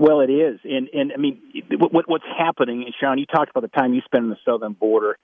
Well, 0.00 0.20
it 0.20 0.30
is, 0.30 0.58
and 0.64 0.88
and 0.94 1.12
I 1.12 1.18
mean, 1.18 1.42
what, 1.78 2.08
what's 2.08 2.24
happening? 2.38 2.84
And 2.84 2.94
Sean, 2.98 3.18
you 3.18 3.26
talked 3.26 3.50
about 3.50 3.60
the 3.60 3.68
time 3.68 3.92
you 3.92 4.00
spend 4.06 4.24
on 4.24 4.30
the 4.30 4.38
southern 4.46 4.72
border. 4.72 5.18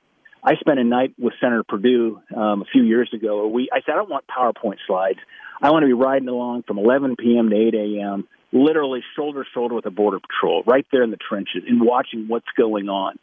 I 0.44 0.56
spent 0.56 0.78
a 0.78 0.84
night 0.84 1.14
with 1.18 1.32
Senator 1.40 1.64
Perdue 1.64 2.20
um, 2.36 2.60
a 2.60 2.66
few 2.70 2.82
years 2.82 3.08
ago. 3.14 3.48
We 3.48 3.70
I 3.72 3.80
said 3.80 3.92
I 3.92 3.96
don't 3.96 4.10
want 4.10 4.26
PowerPoint 4.26 4.76
slides. 4.86 5.18
I 5.62 5.70
want 5.70 5.84
to 5.84 5.86
be 5.86 5.94
riding 5.94 6.28
along 6.28 6.64
from 6.64 6.78
11 6.78 7.16
p.m. 7.16 7.48
to 7.48 7.56
8 7.56 7.74
a.m 7.74 8.28
literally 8.52 9.00
shoulder 9.16 9.44
to 9.44 9.50
shoulder 9.52 9.74
with 9.74 9.84
the 9.84 9.90
border 9.90 10.18
patrol, 10.20 10.62
right 10.66 10.86
there 10.92 11.02
in 11.02 11.10
the 11.10 11.16
trenches, 11.16 11.62
and 11.66 11.80
watching 11.80 12.26
what's 12.28 12.46
going 12.56 12.88
on. 12.88 13.18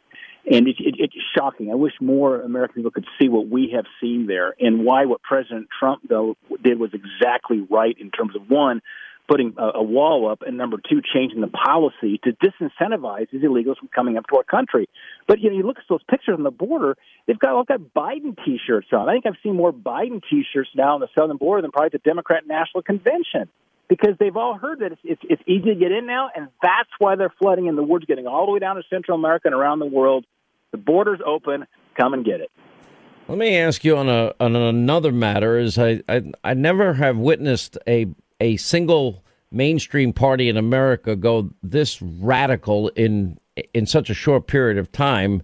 And 0.50 0.68
it, 0.68 0.76
it, 0.78 0.94
it's 0.98 1.14
shocking. 1.36 1.70
I 1.70 1.74
wish 1.74 1.94
more 2.00 2.40
American 2.42 2.76
people 2.76 2.90
could 2.90 3.06
see 3.20 3.28
what 3.28 3.48
we 3.48 3.72
have 3.74 3.86
seen 4.00 4.26
there, 4.26 4.54
and 4.60 4.84
why 4.84 5.06
what 5.06 5.22
President 5.22 5.68
Trump 5.78 6.02
though 6.08 6.36
did 6.62 6.78
was 6.78 6.90
exactly 6.92 7.66
right 7.70 7.96
in 7.98 8.10
terms 8.10 8.36
of 8.36 8.50
one, 8.50 8.82
putting 9.28 9.54
a, 9.58 9.78
a 9.78 9.82
wall 9.82 10.30
up, 10.30 10.42
and 10.46 10.56
number 10.56 10.76
two, 10.78 11.00
changing 11.14 11.40
the 11.40 11.48
policy 11.48 12.20
to 12.24 12.32
disincentivize 12.32 13.30
these 13.30 13.42
illegals 13.42 13.78
from 13.78 13.88
coming 13.94 14.16
up 14.16 14.26
to 14.28 14.36
our 14.36 14.44
country. 14.44 14.88
But 15.26 15.40
you 15.40 15.50
know, 15.50 15.56
you 15.56 15.66
look 15.66 15.78
at 15.78 15.84
those 15.88 16.02
pictures 16.08 16.34
on 16.36 16.44
the 16.44 16.50
border; 16.50 16.96
they've 17.26 17.38
got 17.38 17.54
all 17.54 17.64
got 17.64 17.80
Biden 17.96 18.36
T-shirts 18.44 18.88
on. 18.92 19.08
I 19.08 19.12
think 19.12 19.26
I've 19.26 19.40
seen 19.42 19.56
more 19.56 19.72
Biden 19.72 20.22
T-shirts 20.28 20.70
now 20.74 20.94
on 20.94 21.00
the 21.00 21.08
southern 21.14 21.36
border 21.36 21.62
than 21.62 21.70
probably 21.70 21.90
the 21.90 21.98
Democrat 21.98 22.46
National 22.46 22.82
Convention 22.82 23.48
because 23.88 24.16
they've 24.18 24.36
all 24.36 24.56
heard 24.56 24.80
that 24.80 24.92
it's, 24.92 25.00
it's, 25.04 25.22
it's 25.28 25.42
easy 25.46 25.74
to 25.74 25.74
get 25.74 25.92
in 25.92 26.06
now, 26.06 26.30
and 26.34 26.48
that's 26.62 26.88
why 26.98 27.16
they're 27.16 27.32
flooding 27.38 27.66
in 27.66 27.76
the 27.76 27.82
woods, 27.82 28.04
getting 28.06 28.26
all 28.26 28.46
the 28.46 28.52
way 28.52 28.58
down 28.58 28.76
to 28.76 28.82
Central 28.88 29.18
America 29.18 29.46
and 29.46 29.54
around 29.54 29.78
the 29.78 29.86
world. 29.86 30.24
The 30.70 30.78
border's 30.78 31.20
open. 31.24 31.66
Come 31.98 32.14
and 32.14 32.24
get 32.24 32.40
it. 32.40 32.50
Let 33.28 33.38
me 33.38 33.56
ask 33.56 33.84
you 33.84 33.96
on 33.96 34.08
a 34.08 34.34
on 34.38 34.54
another 34.54 35.12
matter. 35.12 35.58
Is 35.58 35.78
I 35.78 36.02
I, 36.08 36.22
I 36.42 36.54
never 36.54 36.94
have 36.94 37.16
witnessed 37.16 37.78
a 37.86 38.06
a 38.40 38.56
single 38.56 39.24
mainstream 39.50 40.12
party 40.12 40.48
in 40.48 40.56
America 40.56 41.14
go 41.16 41.50
this 41.62 42.02
radical 42.02 42.88
in 42.90 43.38
in 43.72 43.86
such 43.86 44.10
a 44.10 44.14
short 44.14 44.46
period 44.46 44.78
of 44.78 44.90
time. 44.90 45.42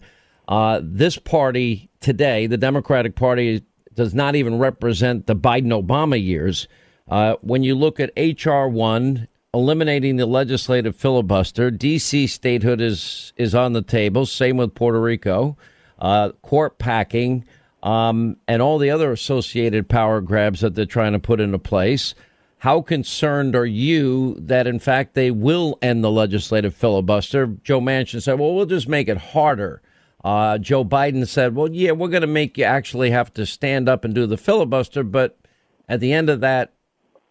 Uh, 0.49 0.81
this 0.83 1.17
party 1.17 1.89
today, 2.01 2.47
the 2.47 2.57
Democratic 2.57 3.15
Party, 3.15 3.63
does 3.95 4.15
not 4.15 4.35
even 4.35 4.59
represent 4.59 5.27
the 5.27 5.37
Biden 5.37 5.69
Obama 5.69 6.23
years. 6.23 6.67
Uh, 7.09 7.37
when 7.41 7.63
you 7.63 7.75
look 7.75 8.01
at 8.01 8.11
H.R. 8.17 8.69
1, 8.69 9.29
eliminating 9.53 10.17
the 10.17 10.27
legislative 10.27 10.97
filibuster, 10.97 11.71
D.C. 11.71 12.27
statehood 12.27 12.81
is, 12.81 13.33
is 13.37 13.55
on 13.55 13.73
the 13.73 13.83
table. 13.83 14.27
Same 14.27 14.57
with 14.57 14.75
Puerto 14.75 15.01
Rico. 15.01 15.57
Uh, 15.99 16.31
court 16.43 16.79
packing, 16.79 17.45
um, 17.83 18.37
and 18.49 18.63
all 18.63 18.79
the 18.79 18.91
other 18.91 19.13
associated 19.13 19.89
power 19.89 20.21
grabs 20.21 20.61
that 20.61 20.75
they're 20.75 20.87
trying 20.87 21.13
to 21.13 21.19
put 21.19 21.41
into 21.41 21.59
place. 21.59 22.15
How 22.61 22.83
concerned 22.83 23.57
are 23.57 23.65
you 23.65 24.35
that, 24.35 24.67
in 24.67 24.79
fact, 24.79 25.15
they 25.15 25.31
will 25.31 25.79
end 25.81 26.05
the 26.05 26.11
legislative 26.11 26.75
filibuster? 26.75 27.47
Joe 27.65 27.81
Manchin 27.81 28.21
said, 28.21 28.39
well, 28.39 28.55
we'll 28.55 28.67
just 28.67 28.87
make 28.87 29.09
it 29.09 29.17
harder. 29.17 29.81
Uh, 30.23 30.59
Joe 30.59 30.85
Biden 30.85 31.27
said, 31.27 31.55
well, 31.55 31.71
yeah, 31.71 31.93
we're 31.93 32.09
going 32.09 32.21
to 32.21 32.27
make 32.27 32.59
you 32.59 32.65
actually 32.65 33.13
have 33.13 33.33
to 33.33 33.47
stand 33.47 33.89
up 33.89 34.05
and 34.05 34.15
do 34.15 34.27
the 34.27 34.37
filibuster, 34.37 35.03
but 35.03 35.39
at 35.89 36.01
the 36.01 36.13
end 36.13 36.29
of 36.29 36.41
that 36.41 36.75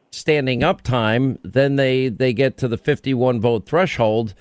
standing 0.10 0.64
up 0.64 0.82
time, 0.82 1.38
then 1.44 1.76
they, 1.76 2.10
they 2.10 2.34
get 2.34 2.58
to 2.58 2.68
the 2.68 2.78
51 2.78 3.40
vote 3.40 3.68
threshold. 3.68 4.34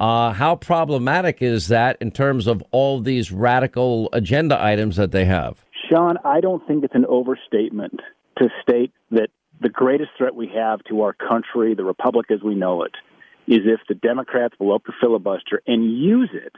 Uh, 0.00 0.32
how 0.32 0.56
problematic 0.56 1.42
is 1.42 1.68
that 1.68 1.98
in 2.00 2.10
terms 2.10 2.46
of 2.46 2.62
all 2.70 2.98
these 2.98 3.30
radical 3.30 4.08
agenda 4.14 4.58
items 4.58 4.96
that 4.96 5.12
they 5.12 5.26
have? 5.26 5.62
Sean, 5.90 6.16
I 6.24 6.40
don't 6.40 6.66
think 6.66 6.82
it's 6.82 6.94
an 6.94 7.04
overstatement 7.04 8.00
to 8.38 8.48
state 8.62 8.92
that 9.10 9.28
the 9.60 9.68
greatest 9.68 10.10
threat 10.16 10.34
we 10.34 10.48
have 10.54 10.82
to 10.84 11.02
our 11.02 11.12
country, 11.12 11.74
the 11.74 11.84
republic 11.84 12.30
as 12.30 12.42
we 12.42 12.54
know 12.54 12.82
it, 12.84 12.92
is 13.46 13.60
if 13.64 13.80
the 13.88 13.94
Democrats 13.94 14.54
blow 14.58 14.74
up 14.74 14.84
the 14.84 14.92
filibuster 15.00 15.62
and 15.66 15.98
use 15.98 16.30
it 16.32 16.54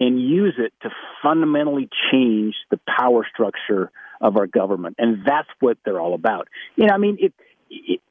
and 0.00 0.20
use 0.20 0.54
it 0.58 0.72
to 0.82 0.90
fundamentally 1.22 1.88
change 2.10 2.54
the 2.70 2.80
power 2.98 3.26
structure 3.32 3.90
of 4.20 4.36
our 4.36 4.46
government. 4.46 4.96
And 4.98 5.24
that's 5.26 5.48
what 5.60 5.78
they're 5.84 6.00
all 6.00 6.14
about. 6.14 6.48
You 6.76 6.86
know, 6.86 6.94
I 6.94 6.98
mean, 6.98 7.18
it, 7.20 7.34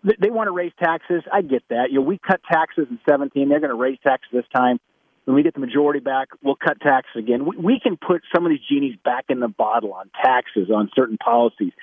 they 0.03 0.29
want 0.29 0.47
to 0.47 0.51
raise 0.51 0.71
taxes. 0.81 1.23
I 1.31 1.41
get 1.41 1.63
that. 1.69 1.87
You 1.89 1.99
know, 1.99 2.05
we 2.05 2.17
cut 2.17 2.41
taxes 2.49 2.87
in 2.89 2.99
17. 3.09 3.49
They're 3.49 3.59
going 3.59 3.71
to 3.71 3.75
raise 3.75 3.97
taxes 4.03 4.29
this 4.31 4.45
time. 4.55 4.79
When 5.25 5.35
we 5.35 5.43
get 5.43 5.53
the 5.53 5.59
majority 5.59 5.99
back, 5.99 6.29
we'll 6.41 6.55
cut 6.55 6.79
taxes 6.79 7.15
again. 7.17 7.45
We, 7.45 7.57
we 7.57 7.79
can 7.79 7.97
put 7.97 8.21
some 8.33 8.45
of 8.45 8.51
these 8.51 8.61
genies 8.69 8.95
back 9.03 9.25
in 9.29 9.39
the 9.39 9.47
bottle 9.47 9.93
on 9.93 10.09
taxes, 10.23 10.69
on 10.73 10.89
certain 10.95 11.17
policies. 11.17 11.73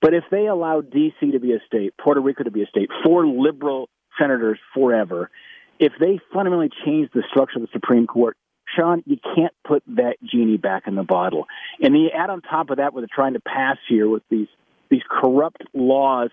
But 0.00 0.14
if 0.14 0.24
they 0.30 0.46
allow 0.46 0.80
D.C. 0.82 1.30
to 1.32 1.40
be 1.40 1.52
a 1.52 1.58
state, 1.66 1.94
Puerto 2.02 2.20
Rico 2.20 2.44
to 2.44 2.50
be 2.50 2.62
a 2.62 2.66
state, 2.66 2.90
four 3.04 3.26
liberal 3.26 3.88
senators 4.18 4.58
forever, 4.74 5.30
if 5.78 5.92
they 5.98 6.20
fundamentally 6.32 6.70
change 6.84 7.10
the 7.14 7.22
structure 7.30 7.58
of 7.58 7.62
the 7.62 7.68
Supreme 7.72 8.06
Court, 8.06 8.36
Sean, 8.74 9.02
you 9.06 9.16
can't 9.34 9.52
put 9.66 9.82
that 9.88 10.16
genie 10.24 10.56
back 10.56 10.84
in 10.86 10.94
the 10.94 11.02
bottle. 11.02 11.46
And 11.80 11.94
then 11.94 12.00
you 12.02 12.10
add 12.10 12.30
on 12.30 12.42
top 12.42 12.70
of 12.70 12.78
that 12.78 12.92
what 12.92 13.00
they're 13.00 13.08
trying 13.12 13.34
to 13.34 13.40
pass 13.40 13.76
here 13.88 14.08
with 14.08 14.22
these 14.30 14.48
these 14.88 15.02
corrupt 15.08 15.62
laws 15.74 16.30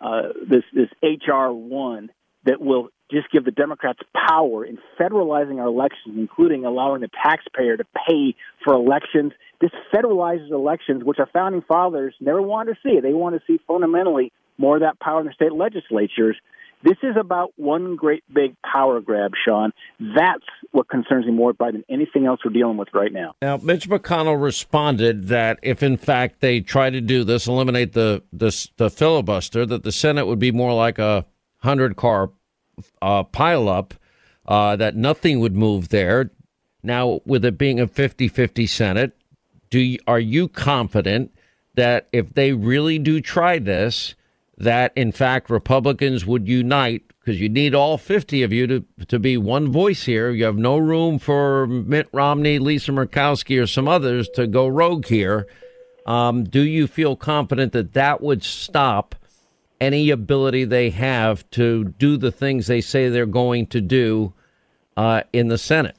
uh, 0.00 0.28
this 0.48 0.64
this 0.72 0.88
HR 1.02 1.50
one 1.52 2.10
that 2.44 2.60
will 2.60 2.88
just 3.12 3.30
give 3.30 3.44
the 3.44 3.50
Democrats 3.50 4.00
power 4.28 4.64
in 4.64 4.78
federalizing 4.98 5.60
our 5.60 5.66
elections, 5.66 6.16
including 6.16 6.64
allowing 6.64 7.02
the 7.02 7.10
taxpayer 7.22 7.76
to 7.76 7.84
pay 8.06 8.34
for 8.64 8.74
elections. 8.74 9.32
This 9.60 9.70
federalizes 9.94 10.50
elections, 10.50 11.04
which 11.04 11.18
our 11.18 11.28
founding 11.32 11.62
fathers 11.62 12.14
never 12.20 12.42
wanted 12.42 12.74
to 12.74 12.78
see. 12.82 13.00
They 13.00 13.12
want 13.12 13.36
to 13.36 13.42
see 13.46 13.60
fundamentally 13.66 14.32
more 14.58 14.76
of 14.76 14.82
that 14.82 14.98
power 14.98 15.20
in 15.20 15.26
the 15.26 15.32
state 15.32 15.52
legislatures. 15.52 16.36
This 16.84 16.96
is 17.04 17.14
about 17.16 17.52
one 17.56 17.94
great 17.94 18.24
big 18.32 18.56
power 18.62 19.00
grab, 19.00 19.32
Sean. 19.44 19.70
That's 20.00 20.44
what 20.72 20.88
concerns 20.88 21.26
me 21.26 21.32
more 21.32 21.52
than 21.52 21.84
anything 21.88 22.26
else 22.26 22.40
we're 22.44 22.52
dealing 22.52 22.76
with 22.76 22.88
right 22.92 23.12
now. 23.12 23.34
Now, 23.40 23.58
Mitch 23.58 23.88
McConnell 23.88 24.42
responded 24.42 25.28
that 25.28 25.60
if 25.62 25.82
in 25.84 25.96
fact 25.96 26.40
they 26.40 26.60
try 26.60 26.90
to 26.90 27.00
do 27.00 27.22
this, 27.22 27.46
eliminate 27.46 27.92
the 27.92 28.24
the, 28.32 28.68
the 28.78 28.90
filibuster, 28.90 29.64
that 29.64 29.84
the 29.84 29.92
Senate 29.92 30.26
would 30.26 30.40
be 30.40 30.50
more 30.50 30.74
like 30.74 30.98
a 30.98 31.24
hundred 31.58 31.94
car 31.94 32.30
uh, 33.00 33.24
pileup, 33.24 33.92
uh, 34.46 34.76
that 34.76 34.96
nothing 34.96 35.40
would 35.40 35.54
move 35.54 35.88
there. 35.88 36.30
Now, 36.82 37.20
with 37.24 37.44
it 37.44 37.58
being 37.58 37.78
a 37.78 37.86
50-50 37.86 38.68
Senate, 38.68 39.16
do 39.70 39.78
you, 39.78 39.98
are 40.06 40.20
you 40.20 40.48
confident 40.48 41.32
that 41.74 42.08
if 42.12 42.34
they 42.34 42.52
really 42.52 42.98
do 42.98 43.20
try 43.20 43.58
this? 43.58 44.14
that, 44.62 44.92
in 44.94 45.10
fact, 45.10 45.50
Republicans 45.50 46.24
would 46.24 46.46
unite 46.46 47.02
because 47.18 47.40
you 47.40 47.48
need 47.48 47.74
all 47.74 47.98
50 47.98 48.42
of 48.42 48.52
you 48.52 48.66
to, 48.66 48.84
to 49.08 49.18
be 49.18 49.36
one 49.36 49.70
voice 49.70 50.04
here. 50.04 50.30
You 50.30 50.44
have 50.44 50.56
no 50.56 50.78
room 50.78 51.18
for 51.18 51.66
Mitt 51.66 52.08
Romney, 52.12 52.58
Lisa 52.58 52.92
Murkowski, 52.92 53.60
or 53.60 53.66
some 53.66 53.88
others 53.88 54.28
to 54.30 54.46
go 54.46 54.68
rogue 54.68 55.06
here. 55.06 55.46
Um, 56.06 56.44
do 56.44 56.60
you 56.62 56.86
feel 56.86 57.16
confident 57.16 57.72
that 57.72 57.92
that 57.94 58.20
would 58.20 58.44
stop 58.44 59.16
any 59.82 60.10
ability 60.10 60.64
they 60.64 60.90
have 60.90 61.48
to 61.50 61.84
do 61.84 62.16
the 62.16 62.30
things 62.30 62.68
they 62.68 62.80
say 62.80 63.08
they're 63.08 63.26
going 63.26 63.66
to 63.66 63.80
do 63.80 64.32
uh, 64.96 65.22
in 65.32 65.48
the 65.48 65.58
Senate? 65.58 65.96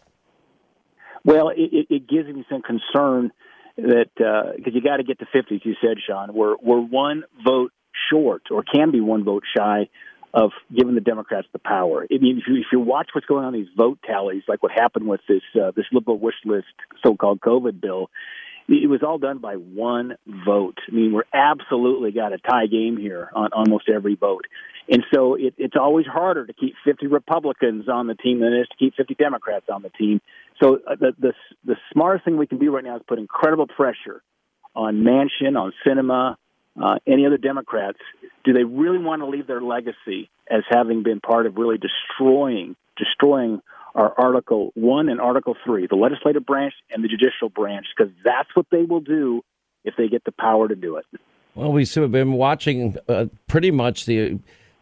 Well, 1.25 1.49
it, 1.49 1.87
it 1.89 2.07
gives 2.07 2.29
me 2.29 2.45
some 2.49 2.61
concern 2.61 3.31
that 3.75 4.05
because 4.15 4.67
uh, 4.67 4.71
you 4.71 4.81
got 4.81 4.97
to 4.97 5.03
get 5.03 5.19
to 5.19 5.25
50, 5.25 5.55
as 5.55 5.61
you 5.65 5.75
said, 5.81 5.97
Sean. 6.07 6.33
We're 6.33 6.55
we're 6.61 6.79
one 6.81 7.23
vote 7.45 7.73
short 8.09 8.43
or 8.51 8.63
can 8.63 8.91
be 8.91 9.01
one 9.01 9.25
vote 9.25 9.43
shy 9.55 9.89
of 10.33 10.51
giving 10.75 10.95
the 10.95 11.01
Democrats 11.01 11.47
the 11.53 11.59
power. 11.59 12.07
I 12.09 12.17
mean, 12.17 12.39
if 12.39 12.45
you, 12.47 12.55
if 12.55 12.67
you 12.71 12.79
watch 12.79 13.09
what's 13.13 13.27
going 13.27 13.45
on 13.45 13.53
in 13.53 13.61
these 13.61 13.69
vote 13.77 13.99
tallies, 14.05 14.43
like 14.47 14.63
what 14.63 14.71
happened 14.71 15.07
with 15.07 15.21
this 15.27 15.43
uh, 15.61 15.71
this 15.75 15.85
liberal 15.91 16.17
wish 16.17 16.35
list 16.45 16.73
so-called 17.05 17.41
COVID 17.41 17.81
bill, 17.81 18.09
it 18.67 18.89
was 18.89 19.01
all 19.03 19.17
done 19.17 19.39
by 19.39 19.55
one 19.55 20.15
vote. 20.45 20.77
I 20.87 20.95
mean, 20.95 21.13
we're 21.13 21.23
absolutely 21.33 22.11
got 22.11 22.33
a 22.33 22.37
tie 22.37 22.67
game 22.67 22.97
here 22.97 23.29
on 23.33 23.49
almost 23.53 23.89
every 23.89 24.15
vote. 24.15 24.45
And 24.89 25.03
so 25.13 25.35
it, 25.35 25.53
it's 25.57 25.75
always 25.79 26.05
harder 26.05 26.45
to 26.45 26.53
keep 26.53 26.75
50 26.85 27.07
Republicans 27.07 27.87
on 27.87 28.07
the 28.07 28.15
team 28.15 28.39
than 28.39 28.53
it 28.53 28.61
is 28.61 28.67
to 28.69 28.75
keep 28.77 28.95
50 28.95 29.15
Democrats 29.15 29.65
on 29.71 29.81
the 29.81 29.89
team. 29.89 30.21
So 30.61 30.79
uh, 30.87 30.95
the, 30.95 31.13
the, 31.19 31.33
the 31.65 31.75
smartest 31.91 32.25
thing 32.25 32.37
we 32.37 32.47
can 32.47 32.59
do 32.59 32.73
right 32.73 32.83
now 32.83 32.97
is 32.97 33.01
put 33.07 33.19
incredible 33.19 33.67
pressure 33.67 34.21
on 34.75 35.03
Manchin, 35.03 35.57
on 35.57 35.71
Sinema, 35.85 36.35
uh, 36.81 36.95
any 37.07 37.25
other 37.25 37.37
Democrats. 37.37 37.99
Do 38.43 38.53
they 38.53 38.63
really 38.63 38.97
want 38.97 39.21
to 39.21 39.27
leave 39.27 39.47
their 39.47 39.61
legacy 39.61 40.29
as 40.49 40.63
having 40.69 41.03
been 41.03 41.19
part 41.19 41.45
of 41.45 41.55
really 41.55 41.77
destroying, 41.77 42.75
destroying 42.97 43.61
are 43.95 44.13
Article 44.17 44.71
1 44.75 45.09
and 45.09 45.21
Article 45.21 45.55
3, 45.65 45.87
the 45.87 45.95
legislative 45.95 46.45
branch 46.45 46.73
and 46.91 47.03
the 47.03 47.07
judicial 47.07 47.49
branch, 47.49 47.85
because 47.95 48.13
that's 48.23 48.49
what 48.55 48.65
they 48.71 48.83
will 48.83 48.99
do 48.99 49.41
if 49.83 49.95
they 49.97 50.07
get 50.07 50.23
the 50.23 50.31
power 50.31 50.67
to 50.67 50.75
do 50.75 50.97
it. 50.97 51.05
Well, 51.55 51.71
we've 51.71 51.93
been 52.11 52.33
watching 52.33 52.97
uh, 53.07 53.27
pretty 53.47 53.71
much 53.71 54.05
the 54.05 54.39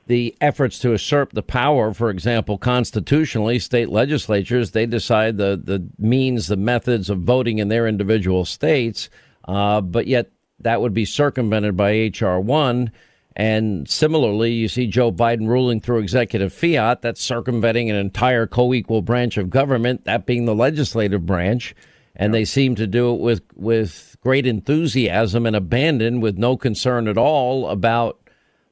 the 0.07 0.36
efforts 0.41 0.80
to 0.80 0.89
usurp 0.89 1.32
the 1.32 1.43
power. 1.43 1.93
For 1.93 2.09
example, 2.09 2.57
constitutionally, 2.57 3.59
state 3.59 3.89
legislatures 3.89 4.72
they 4.72 4.86
decide 4.86 5.38
the 5.38 5.62
the 5.62 5.86
means, 5.99 6.47
the 6.47 6.55
methods 6.55 7.09
of 7.09 7.20
voting 7.20 7.59
in 7.59 7.68
their 7.68 7.88
individual 7.88 8.45
states, 8.45 9.09
uh, 9.45 9.82
but 9.82 10.07
yet 10.07 10.32
that 10.59 10.82
would 10.82 10.93
be 10.93 11.05
circumvented 11.05 11.76
by 11.76 12.12
HR 12.18 12.39
one 12.39 12.91
and 13.36 13.89
similarly, 13.89 14.51
you 14.51 14.67
see 14.67 14.88
Joe 14.88 15.11
Biden 15.11 15.47
ruling 15.47 15.79
through 15.79 15.99
executive 15.99 16.51
fiat 16.51 17.01
that's 17.01 17.21
circumventing 17.21 17.89
an 17.89 17.95
entire 17.95 18.45
co 18.45 18.73
equal 18.73 19.01
branch 19.01 19.38
of 19.38 19.49
government, 19.49 20.03
that 20.05 20.25
being 20.25 20.45
the 20.45 20.55
legislative 20.55 21.25
branch. 21.25 21.73
And 22.13 22.34
they 22.34 22.43
seem 22.43 22.75
to 22.75 22.86
do 22.88 23.13
it 23.13 23.21
with, 23.21 23.41
with 23.55 24.17
great 24.21 24.45
enthusiasm 24.45 25.45
and 25.45 25.55
abandon, 25.55 26.19
with 26.19 26.38
no 26.38 26.57
concern 26.57 27.07
at 27.07 27.17
all 27.17 27.69
about 27.69 28.17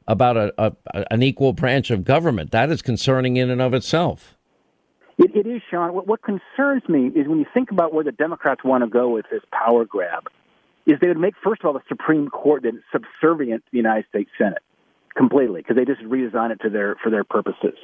about 0.07 0.35
a, 0.35 0.51
a, 0.57 0.73
an 1.11 1.21
equal 1.21 1.53
branch 1.53 1.91
of 1.91 2.03
government. 2.03 2.49
That 2.49 2.71
is 2.71 2.81
concerning 2.81 3.37
in 3.37 3.51
and 3.51 3.61
of 3.61 3.75
itself. 3.75 4.35
It, 5.19 5.35
it 5.35 5.47
is, 5.47 5.61
Sean. 5.69 5.93
What, 5.93 6.07
what 6.07 6.21
concerns 6.23 6.81
me 6.89 7.07
is 7.07 7.27
when 7.27 7.37
you 7.37 7.45
think 7.53 7.69
about 7.69 7.93
where 7.93 8.03
the 8.03 8.11
Democrats 8.11 8.63
want 8.63 8.83
to 8.83 8.89
go 8.89 9.09
with 9.09 9.25
this 9.31 9.43
power 9.51 9.85
grab 9.85 10.27
is 10.89 10.99
they 10.99 11.07
would 11.07 11.17
make, 11.17 11.35
first 11.43 11.61
of 11.61 11.67
all, 11.67 11.73
the 11.73 11.81
Supreme 11.87 12.29
Court 12.29 12.63
then 12.63 12.81
subservient 12.91 13.63
to 13.65 13.71
the 13.71 13.77
United 13.77 14.05
States 14.09 14.29
Senate 14.37 14.63
completely 15.15 15.61
because 15.61 15.75
they 15.75 15.85
just 15.85 16.01
redesign 16.01 16.51
it 16.51 16.59
to 16.61 16.69
their 16.69 16.95
for 17.03 17.09
their 17.09 17.23
purposes. 17.23 17.77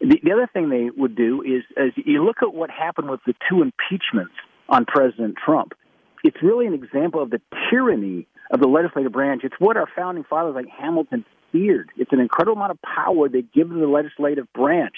The, 0.00 0.20
the 0.22 0.32
other 0.32 0.48
thing 0.52 0.70
they 0.70 0.90
would 0.96 1.16
do 1.16 1.42
is, 1.42 1.64
as 1.76 1.90
you 1.96 2.24
look 2.24 2.36
at 2.42 2.54
what 2.54 2.70
happened 2.70 3.10
with 3.10 3.20
the 3.26 3.34
two 3.48 3.62
impeachments 3.62 4.34
on 4.68 4.84
President 4.84 5.36
Trump, 5.44 5.74
it's 6.22 6.36
really 6.42 6.66
an 6.66 6.74
example 6.74 7.22
of 7.22 7.30
the 7.30 7.40
tyranny 7.70 8.26
of 8.50 8.60
the 8.60 8.68
legislative 8.68 9.12
branch. 9.12 9.42
It's 9.44 9.54
what 9.58 9.76
our 9.76 9.88
founding 9.94 10.24
fathers 10.24 10.54
like 10.54 10.68
Hamilton 10.68 11.24
feared. 11.52 11.90
It's 11.96 12.12
an 12.12 12.20
incredible 12.20 12.56
amount 12.56 12.72
of 12.72 12.78
power 12.82 13.28
they 13.28 13.42
give 13.42 13.68
to 13.68 13.74
the 13.74 13.86
legislative 13.86 14.50
branch 14.52 14.94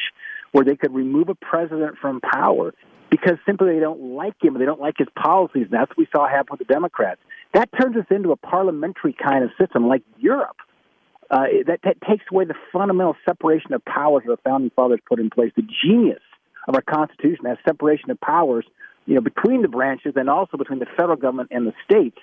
where 0.53 0.65
they 0.65 0.77
could 0.77 0.95
remove 0.95 1.29
a 1.29 1.35
president 1.35 1.97
from 2.01 2.21
power 2.21 2.75
because 3.11 3.39
simply 3.45 3.75
they 3.75 3.81
don't 3.81 4.15
like 4.15 4.35
him, 4.41 4.59
they 4.59 4.65
don't 4.65 4.81
like 4.81 4.95
his 4.99 5.09
policies. 5.21 5.65
And 5.65 5.73
that's 5.73 5.91
what 5.91 5.99
we 5.99 6.09
saw 6.13 6.29
happen 6.29 6.57
with 6.59 6.67
the 6.67 6.73
Democrats. 6.73 7.21
That 7.53 7.69
turns 7.81 7.97
us 7.97 8.07
into 8.11 8.31
a 8.33 8.37
parliamentary 8.37 9.13
kind 9.15 9.45
of 9.45 9.51
system 9.59 9.89
like 9.89 10.03
Europe. 10.19 10.57
Uh, 11.31 11.45
that, 11.67 11.81
that 11.85 11.97
takes 12.09 12.25
away 12.31 12.45
the 12.45 12.55
fundamental 12.73 13.17
separation 13.25 13.73
of 13.73 13.85
powers 13.85 14.25
that 14.27 14.37
the 14.37 14.49
founding 14.49 14.71
fathers 14.75 15.01
put 15.09 15.21
in 15.21 15.31
place. 15.31 15.53
The 15.55 15.63
genius 15.63 16.23
of 16.67 16.75
our 16.75 16.83
Constitution 16.83 17.45
has 17.47 17.57
separation 17.65 18.11
of 18.11 18.21
powers, 18.21 18.65
you 19.07 19.15
know, 19.15 19.21
between 19.21 19.63
the 19.63 19.69
branches 19.69 20.15
and 20.17 20.29
also 20.29 20.57
between 20.57 20.81
the 20.81 20.87
federal 20.97 21.17
government 21.17 21.51
and 21.53 21.67
the 21.67 21.73
states. 21.85 22.19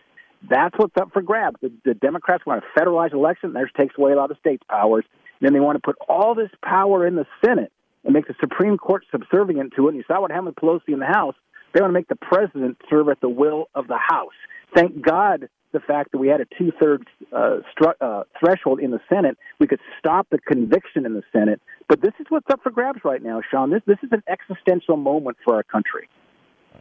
That's 0.50 0.76
what's 0.78 0.96
up 1.00 1.12
for 1.14 1.22
grabs. 1.22 1.56
The, 1.62 1.72
the 1.84 1.94
Democrats 1.94 2.46
want 2.46 2.64
to 2.64 2.80
federalize 2.80 3.14
election. 3.14 3.54
That 3.54 3.66
takes 3.78 3.96
away 3.98 4.12
a 4.12 4.16
lot 4.16 4.30
of 4.30 4.38
states' 4.40 4.64
powers. 4.70 5.06
And 5.40 5.48
then 5.48 5.54
they 5.54 5.60
want 5.60 5.78
to 5.78 5.82
put 5.82 5.96
all 6.08 6.36
this 6.36 6.52
power 6.64 7.08
in 7.08 7.16
the 7.16 7.26
Senate 7.44 7.72
and 8.04 8.14
make 8.14 8.28
the 8.28 8.36
Supreme 8.40 8.78
Court 8.78 9.06
subservient 9.12 9.74
to 9.76 9.88
it. 9.88 9.92
And 9.92 9.98
you 9.98 10.04
saw 10.08 10.22
what 10.22 10.32
happened 10.32 10.48
with 10.48 10.56
Pelosi 10.56 10.94
in 10.94 11.00
the 11.00 11.06
House. 11.06 11.36
They 11.74 11.82
want 11.82 11.92
to 11.92 11.94
make 11.94 12.08
the 12.08 12.16
president 12.16 12.78
serve 12.90 13.10
at 13.10 13.22
the 13.22 13.30
will 13.30 13.70
of 13.74 13.88
the 13.88 13.98
House. 13.98 14.34
Thank 14.74 15.02
God 15.02 15.50
the 15.74 15.80
fact 15.80 16.12
that 16.12 16.18
we 16.18 16.28
had 16.28 16.42
a 16.42 16.46
two 16.58 16.72
thirds 16.80 17.04
uh, 17.32 17.58
stru- 17.76 17.94
uh, 18.02 18.24
threshold 18.40 18.80
in 18.80 18.92
the 18.92 19.02
Senate. 19.10 19.38
We 19.60 19.68
could 19.68 19.80
stop 20.00 20.28
the 20.30 20.40
conviction 20.40 21.06
in 21.06 21.14
the 21.14 21.24
Senate. 21.32 21.62
But 21.88 22.02
this 22.02 22.14
is 22.20 22.26
what's 22.30 22.50
up 22.50 22.62
for 22.64 22.72
grabs 22.72 23.02
right 23.04 23.22
now, 23.22 23.42
Sean. 23.50 23.70
This 23.70 23.82
this 23.86 23.98
is 24.04 24.10
an 24.12 24.24
existential 24.28 24.98
moment 24.98 25.38
for 25.44 25.56
our 25.56 25.64
country. 25.64 26.10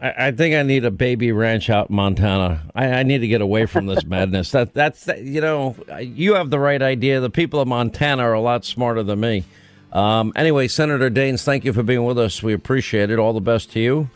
I, 0.01 0.28
I 0.28 0.30
think 0.32 0.55
I 0.55 0.62
need 0.62 0.84
a 0.84 0.91
baby 0.91 1.32
ranch 1.32 1.70
out 1.70 1.91
in 1.91 1.97
Montana. 1.97 2.62
I, 2.74 2.87
I 2.87 3.03
need 3.03 3.18
to 3.18 3.28
get 3.28 3.41
away 3.41 3.66
from 3.66 3.87
this 3.87 4.05
madness. 4.07 4.51
That 4.53 4.72
that's 4.72 5.07
you 5.18 5.41
know 5.41 5.76
you 6.01 6.34
have 6.34 6.51
the 6.51 6.59
right 6.59 6.80
idea. 6.80 7.20
The 7.20 7.30
people 7.30 7.61
of 7.61 7.68
Montana 7.68 8.22
are 8.22 8.34
a 8.34 8.41
lot 8.41 8.64
smarter 8.64 9.03
than 9.03 9.20
me. 9.20 9.45
Um, 9.93 10.32
anyway, 10.37 10.68
Senator 10.68 11.11
Daines, 11.11 11.43
thank 11.45 11.64
you 11.64 11.72
for 11.72 11.82
being 11.82 12.05
with 12.05 12.18
us. 12.18 12.43
We 12.43 12.53
appreciate 12.53 13.11
it. 13.11 13.18
All 13.18 13.32
the 13.32 13.41
best 13.41 13.72
to 13.72 13.80
you. 13.80 14.11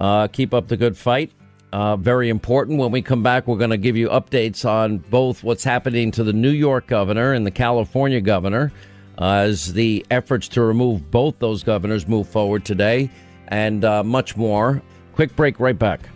Uh, 0.00 0.28
keep 0.28 0.54
up 0.54 0.68
the 0.68 0.76
good 0.76 0.96
fight. 0.96 1.32
Uh, 1.76 1.94
very 1.94 2.30
important. 2.30 2.78
When 2.78 2.90
we 2.90 3.02
come 3.02 3.22
back, 3.22 3.46
we're 3.46 3.58
going 3.58 3.68
to 3.68 3.76
give 3.76 3.98
you 3.98 4.08
updates 4.08 4.64
on 4.64 4.96
both 4.96 5.44
what's 5.44 5.62
happening 5.62 6.10
to 6.12 6.24
the 6.24 6.32
New 6.32 6.48
York 6.48 6.86
governor 6.86 7.34
and 7.34 7.44
the 7.44 7.50
California 7.50 8.22
governor 8.22 8.72
uh, 9.18 9.44
as 9.44 9.74
the 9.74 10.06
efforts 10.10 10.48
to 10.48 10.62
remove 10.62 11.10
both 11.10 11.38
those 11.38 11.62
governors 11.62 12.08
move 12.08 12.30
forward 12.30 12.64
today 12.64 13.10
and 13.48 13.84
uh, 13.84 14.02
much 14.02 14.38
more. 14.38 14.80
Quick 15.12 15.36
break, 15.36 15.60
right 15.60 15.78
back. 15.78 16.15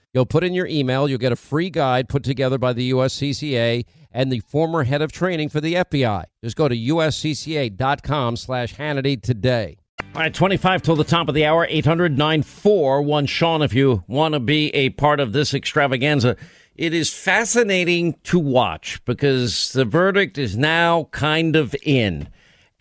You'll 0.13 0.25
put 0.25 0.43
in 0.43 0.53
your 0.53 0.67
email. 0.67 1.07
You'll 1.07 1.19
get 1.19 1.31
a 1.31 1.37
free 1.37 1.69
guide 1.69 2.09
put 2.09 2.23
together 2.23 2.57
by 2.57 2.73
the 2.73 2.91
USCCA 2.91 3.85
and 4.11 4.31
the 4.31 4.41
former 4.41 4.83
head 4.83 5.01
of 5.01 5.11
training 5.11 5.49
for 5.49 5.61
the 5.61 5.75
FBI. 5.75 6.25
Just 6.43 6.57
go 6.57 6.67
to 6.67 6.75
uscca.com 6.75 8.35
slash 8.35 8.75
Hannity 8.75 9.21
today. 9.21 9.77
All 10.13 10.21
right, 10.21 10.33
25 10.33 10.81
till 10.81 10.97
the 10.97 11.05
top 11.05 11.29
of 11.29 11.35
the 11.35 11.45
hour, 11.45 11.65
800 11.69 12.17
941 12.17 13.25
Sean, 13.27 13.61
if 13.61 13.73
you 13.73 14.03
want 14.07 14.33
to 14.33 14.41
be 14.41 14.69
a 14.75 14.89
part 14.89 15.21
of 15.21 15.31
this 15.31 15.53
extravaganza. 15.53 16.35
It 16.75 16.93
is 16.93 17.13
fascinating 17.13 18.15
to 18.23 18.39
watch 18.39 19.03
because 19.05 19.71
the 19.71 19.85
verdict 19.85 20.37
is 20.37 20.57
now 20.57 21.05
kind 21.11 21.55
of 21.55 21.75
in 21.83 22.27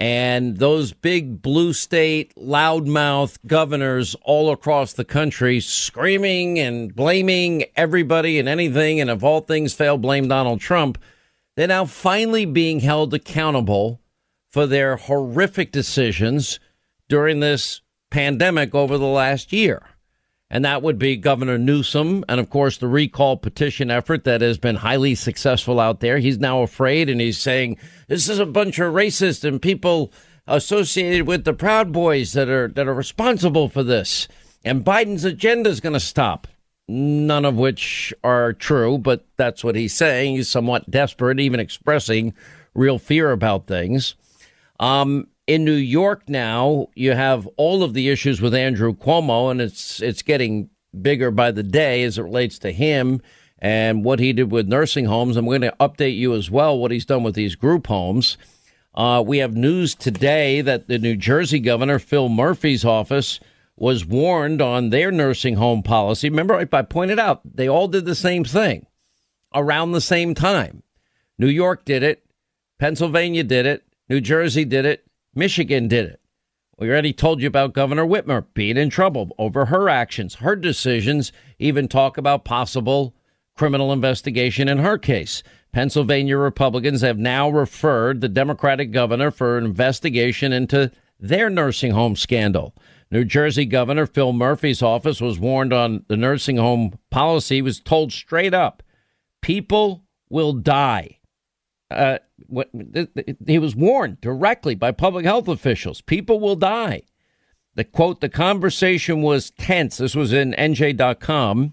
and 0.00 0.56
those 0.56 0.94
big 0.94 1.42
blue 1.42 1.74
state 1.74 2.34
loudmouth 2.34 3.36
governors 3.46 4.16
all 4.22 4.50
across 4.50 4.94
the 4.94 5.04
country 5.04 5.60
screaming 5.60 6.58
and 6.58 6.96
blaming 6.96 7.66
everybody 7.76 8.38
and 8.38 8.48
anything, 8.48 8.98
and 8.98 9.10
if 9.10 9.22
all 9.22 9.42
things 9.42 9.74
fail, 9.74 9.98
blame 9.98 10.26
Donald 10.26 10.58
Trump. 10.58 10.96
They're 11.54 11.68
now 11.68 11.84
finally 11.84 12.46
being 12.46 12.80
held 12.80 13.12
accountable 13.12 14.00
for 14.48 14.66
their 14.66 14.96
horrific 14.96 15.70
decisions 15.70 16.58
during 17.10 17.40
this 17.40 17.82
pandemic 18.10 18.74
over 18.74 18.96
the 18.96 19.04
last 19.04 19.52
year 19.52 19.82
and 20.50 20.64
that 20.64 20.82
would 20.82 20.98
be 20.98 21.16
Governor 21.16 21.58
Newsom, 21.58 22.24
and 22.28 22.40
of 22.40 22.50
course 22.50 22.76
the 22.76 22.88
recall 22.88 23.36
petition 23.36 23.90
effort 23.90 24.24
that 24.24 24.40
has 24.40 24.58
been 24.58 24.76
highly 24.76 25.14
successful 25.14 25.78
out 25.78 26.00
there. 26.00 26.18
He's 26.18 26.38
now 26.38 26.62
afraid, 26.62 27.08
and 27.08 27.20
he's 27.20 27.38
saying 27.38 27.78
this 28.08 28.28
is 28.28 28.38
a 28.38 28.46
bunch 28.46 28.78
of 28.78 28.92
racists 28.92 29.44
and 29.44 29.62
people 29.62 30.12
associated 30.46 31.26
with 31.26 31.44
the 31.44 31.52
Proud 31.52 31.92
Boys 31.92 32.32
that 32.32 32.48
are 32.48 32.68
that 32.68 32.88
are 32.88 32.94
responsible 32.94 33.68
for 33.68 33.84
this, 33.84 34.26
and 34.64 34.84
Biden's 34.84 35.24
agenda 35.24 35.70
is 35.70 35.80
going 35.80 35.92
to 35.92 36.00
stop. 36.00 36.48
None 36.88 37.44
of 37.44 37.54
which 37.54 38.12
are 38.24 38.52
true, 38.52 38.98
but 38.98 39.24
that's 39.36 39.62
what 39.62 39.76
he's 39.76 39.94
saying. 39.94 40.34
He's 40.34 40.48
somewhat 40.48 40.90
desperate, 40.90 41.38
even 41.38 41.60
expressing 41.60 42.34
real 42.74 42.98
fear 42.98 43.30
about 43.30 43.68
things. 43.68 44.16
Um, 44.80 45.28
in 45.50 45.64
New 45.64 45.72
York 45.72 46.28
now, 46.28 46.86
you 46.94 47.10
have 47.10 47.48
all 47.56 47.82
of 47.82 47.92
the 47.92 48.08
issues 48.08 48.40
with 48.40 48.54
Andrew 48.54 48.94
Cuomo, 48.94 49.50
and 49.50 49.60
it's 49.60 50.00
it's 50.00 50.22
getting 50.22 50.70
bigger 51.02 51.32
by 51.32 51.50
the 51.50 51.64
day 51.64 52.04
as 52.04 52.18
it 52.18 52.22
relates 52.22 52.60
to 52.60 52.70
him 52.70 53.20
and 53.58 54.04
what 54.04 54.20
he 54.20 54.32
did 54.32 54.52
with 54.52 54.68
nursing 54.68 55.06
homes. 55.06 55.36
I'm 55.36 55.46
going 55.46 55.62
to 55.62 55.74
update 55.80 56.16
you 56.16 56.34
as 56.34 56.52
well 56.52 56.78
what 56.78 56.92
he's 56.92 57.04
done 57.04 57.24
with 57.24 57.34
these 57.34 57.56
group 57.56 57.88
homes. 57.88 58.38
Uh, 58.94 59.24
we 59.26 59.38
have 59.38 59.56
news 59.56 59.96
today 59.96 60.60
that 60.60 60.86
the 60.86 61.00
New 61.00 61.16
Jersey 61.16 61.58
governor, 61.58 61.98
Phil 61.98 62.28
Murphy's 62.28 62.84
office, 62.84 63.40
was 63.74 64.06
warned 64.06 64.62
on 64.62 64.90
their 64.90 65.10
nursing 65.10 65.56
home 65.56 65.82
policy. 65.82 66.30
Remember, 66.30 66.54
I 66.54 66.82
pointed 66.82 67.18
out 67.18 67.40
they 67.44 67.68
all 67.68 67.88
did 67.88 68.04
the 68.04 68.14
same 68.14 68.44
thing 68.44 68.86
around 69.52 69.90
the 69.90 70.00
same 70.00 70.32
time. 70.32 70.84
New 71.40 71.48
York 71.48 71.84
did 71.84 72.04
it, 72.04 72.24
Pennsylvania 72.78 73.42
did 73.42 73.66
it, 73.66 73.82
New 74.08 74.20
Jersey 74.20 74.64
did 74.64 74.86
it, 74.86 75.04
Michigan 75.34 75.88
did 75.88 76.06
it. 76.06 76.20
We 76.78 76.88
already 76.88 77.12
told 77.12 77.42
you 77.42 77.46
about 77.46 77.74
Governor 77.74 78.06
Whitmer 78.06 78.46
being 78.54 78.76
in 78.76 78.88
trouble 78.88 79.34
over 79.38 79.66
her 79.66 79.88
actions, 79.88 80.36
her 80.36 80.56
decisions, 80.56 81.30
even 81.58 81.88
talk 81.88 82.16
about 82.16 82.44
possible 82.44 83.14
criminal 83.54 83.92
investigation 83.92 84.66
in 84.66 84.78
her 84.78 84.96
case. 84.96 85.42
Pennsylvania 85.72 86.38
Republicans 86.38 87.02
have 87.02 87.18
now 87.18 87.50
referred 87.50 88.20
the 88.20 88.28
Democratic 88.28 88.90
governor 88.92 89.30
for 89.30 89.58
an 89.58 89.66
investigation 89.66 90.52
into 90.52 90.90
their 91.20 91.50
nursing 91.50 91.92
home 91.92 92.16
scandal. 92.16 92.74
New 93.10 93.24
Jersey 93.24 93.66
Governor 93.66 94.06
Phil 94.06 94.32
Murphy's 94.32 94.82
office 94.82 95.20
was 95.20 95.38
warned 95.38 95.72
on 95.72 96.04
the 96.08 96.16
nursing 96.16 96.56
home 96.56 96.98
policy, 97.10 97.60
was 97.60 97.78
told 97.78 98.12
straight 98.12 98.54
up 98.54 98.82
people 99.42 100.04
will 100.28 100.52
die. 100.52 101.18
Uh, 101.90 102.18
he 103.46 103.58
was 103.58 103.74
warned 103.74 104.20
directly 104.20 104.74
by 104.74 104.92
public 104.92 105.24
health 105.24 105.48
officials 105.48 106.00
people 106.00 106.38
will 106.40 106.56
die. 106.56 107.02
The 107.74 107.84
quote, 107.84 108.20
the 108.20 108.28
conversation 108.28 109.22
was 109.22 109.50
tense. 109.50 109.96
This 109.96 110.14
was 110.14 110.32
in 110.32 110.52
NJ.com, 110.52 111.72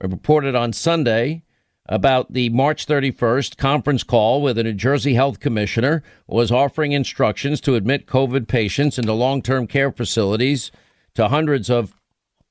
reported 0.00 0.54
on 0.54 0.72
Sunday 0.72 1.42
about 1.86 2.32
the 2.32 2.48
March 2.50 2.86
31st 2.86 3.56
conference 3.56 4.02
call 4.02 4.40
where 4.40 4.54
the 4.54 4.64
New 4.64 4.72
Jersey 4.72 5.14
Health 5.14 5.40
Commissioner 5.40 6.02
was 6.26 6.50
offering 6.50 6.92
instructions 6.92 7.60
to 7.62 7.74
admit 7.74 8.06
COVID 8.06 8.48
patients 8.48 8.98
into 8.98 9.12
long 9.12 9.42
term 9.42 9.66
care 9.66 9.92
facilities 9.92 10.70
to 11.14 11.28
hundreds 11.28 11.68
of 11.68 11.94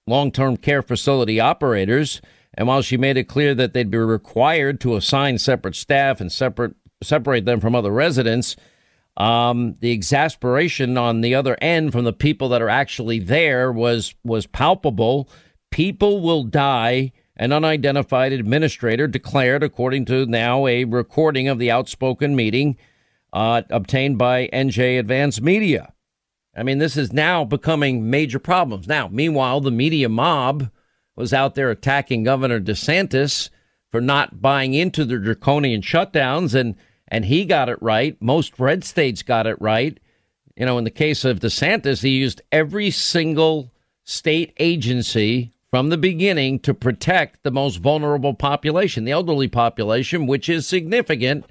long 0.06 0.32
term 0.32 0.58
care 0.58 0.82
facility 0.82 1.39
operators. 1.39 2.22
And 2.56 2.68
while 2.68 2.84
she 2.84 2.97
made 2.97 3.18
it 3.18 3.24
clear 3.24 3.56
that 3.56 3.74
they'd 3.74 3.89
be 3.89 3.97
required 3.97 4.80
to 4.82 4.95
assign 4.95 5.39
separate 5.39 5.76
staff 5.76 6.22
and 6.22 6.32
separate 6.32 6.76
separate 7.04 7.45
them 7.45 7.60
from 7.60 7.76
other 7.76 7.91
residents. 7.91 8.56
Um, 9.16 9.76
the 9.80 9.91
exasperation 9.91 10.97
on 10.97 11.22
the 11.22 11.36
other 11.36 11.56
end 11.62 11.91
from 11.91 12.04
the 12.04 12.14
people 12.14 12.49
that 12.49 12.62
are 12.62 12.70
actually 12.70 13.20
there 13.20 13.72
was 13.72 14.16
was 14.24 14.47
palpable. 14.47 15.30
People 15.72 16.22
will 16.22 16.43
die. 16.43 17.12
An 17.36 17.51
unidentified 17.51 18.32
administrator 18.32 19.08
declared, 19.08 19.64
according 19.64 20.06
to 20.06 20.26
now 20.28 20.68
a 20.68 20.84
recording 20.86 21.47
of 21.47 21.58
the 21.58 21.72
outspoken 21.72 22.36
meeting 22.36 22.78
uh, 23.34 23.64
obtained 23.72 24.20
by 24.20 24.47
NJ 24.54 24.99
Advance 24.99 25.41
Media. 25.41 25.93
I 26.56 26.62
mean, 26.62 26.78
this 26.78 26.95
is 26.95 27.12
now 27.12 27.43
becoming 27.43 28.10
major 28.10 28.38
problems. 28.38 28.88
Now, 28.88 29.08
meanwhile, 29.12 29.60
the 29.60 29.72
media 29.72 30.08
mob 30.08 30.70
was 31.16 31.34
out 31.34 31.56
there 31.56 31.72
attacking 31.72 32.24
Governor 32.24 32.60
DeSantis 32.60 33.49
for 33.91 33.99
not 33.99 34.41
buying 34.41 34.74
into 34.74 35.04
the 35.04 35.18
draconian 35.18 35.82
shutdowns 35.82 36.54
and 36.54 36.76
and 37.14 37.26
he 37.26 37.45
got 37.45 37.70
it 37.70 37.80
right. 37.80 38.20
Most 38.20 38.59
red 38.59 38.84
states 38.84 39.22
got 39.22 39.45
it 39.45 39.61
right. 39.61 39.99
You 40.57 40.66
know, 40.66 40.80
in 40.80 40.84
the 40.84 40.89
case 40.89 41.24
of 41.24 41.39
DeSantis, 41.39 42.01
he 42.01 42.09
used 42.09 42.41
every 42.51 42.89
single 42.89 43.72
state 44.03 44.51
agency 44.57 45.53
from 45.70 45.89
the 45.89 45.97
beginning 45.97 46.57
to 46.61 46.74
protect 46.74 47.43
the 47.43 47.51
most 47.51 47.78
vulnerable 47.78 48.34
population, 48.34 49.05
the 49.05 49.11
elderly 49.11 49.47
population, 49.47 50.26
which 50.26 50.49
is 50.49 50.68
significant 50.68 51.45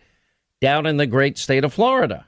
down 0.60 0.84
in 0.84 0.96
the 0.96 1.06
great 1.06 1.38
state 1.38 1.62
of 1.62 1.72
Florida. 1.72 2.26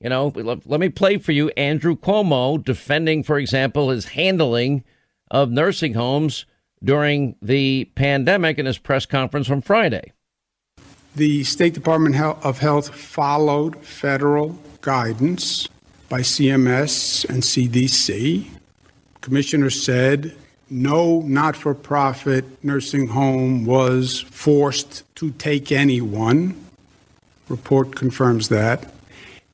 You 0.00 0.10
know, 0.10 0.28
let, 0.36 0.78
me 0.78 0.90
play 0.90 1.18
for 1.18 1.32
you 1.32 1.48
Andrew 1.50 1.96
Cuomo 1.96 2.62
defending, 2.62 3.24
for 3.24 3.36
example, 3.36 3.90
his 3.90 4.06
handling 4.06 4.84
of 5.28 5.50
nursing 5.50 5.94
homes 5.94 6.46
during 6.84 7.34
the 7.42 7.86
pandemic 7.96 8.60
in 8.60 8.66
his 8.66 8.78
press 8.78 9.06
conference 9.06 9.48
from 9.48 9.60
Friday. 9.60 10.12
The 11.16 11.44
State 11.44 11.74
Department 11.74 12.16
of 12.16 12.58
Health 12.58 12.88
followed 12.88 13.76
federal 13.84 14.58
guidance 14.80 15.68
by 16.08 16.22
CMS 16.22 17.24
and 17.28 17.40
CDC. 17.40 18.46
Commissioner 19.20 19.70
said 19.70 20.36
no 20.68 21.20
not 21.20 21.54
for 21.54 21.72
profit 21.72 22.44
nursing 22.64 23.06
home 23.06 23.64
was 23.64 24.22
forced 24.22 25.04
to 25.14 25.30
take 25.30 25.70
anyone. 25.70 26.60
Report 27.48 27.94
confirms 27.94 28.48
that. 28.48 28.92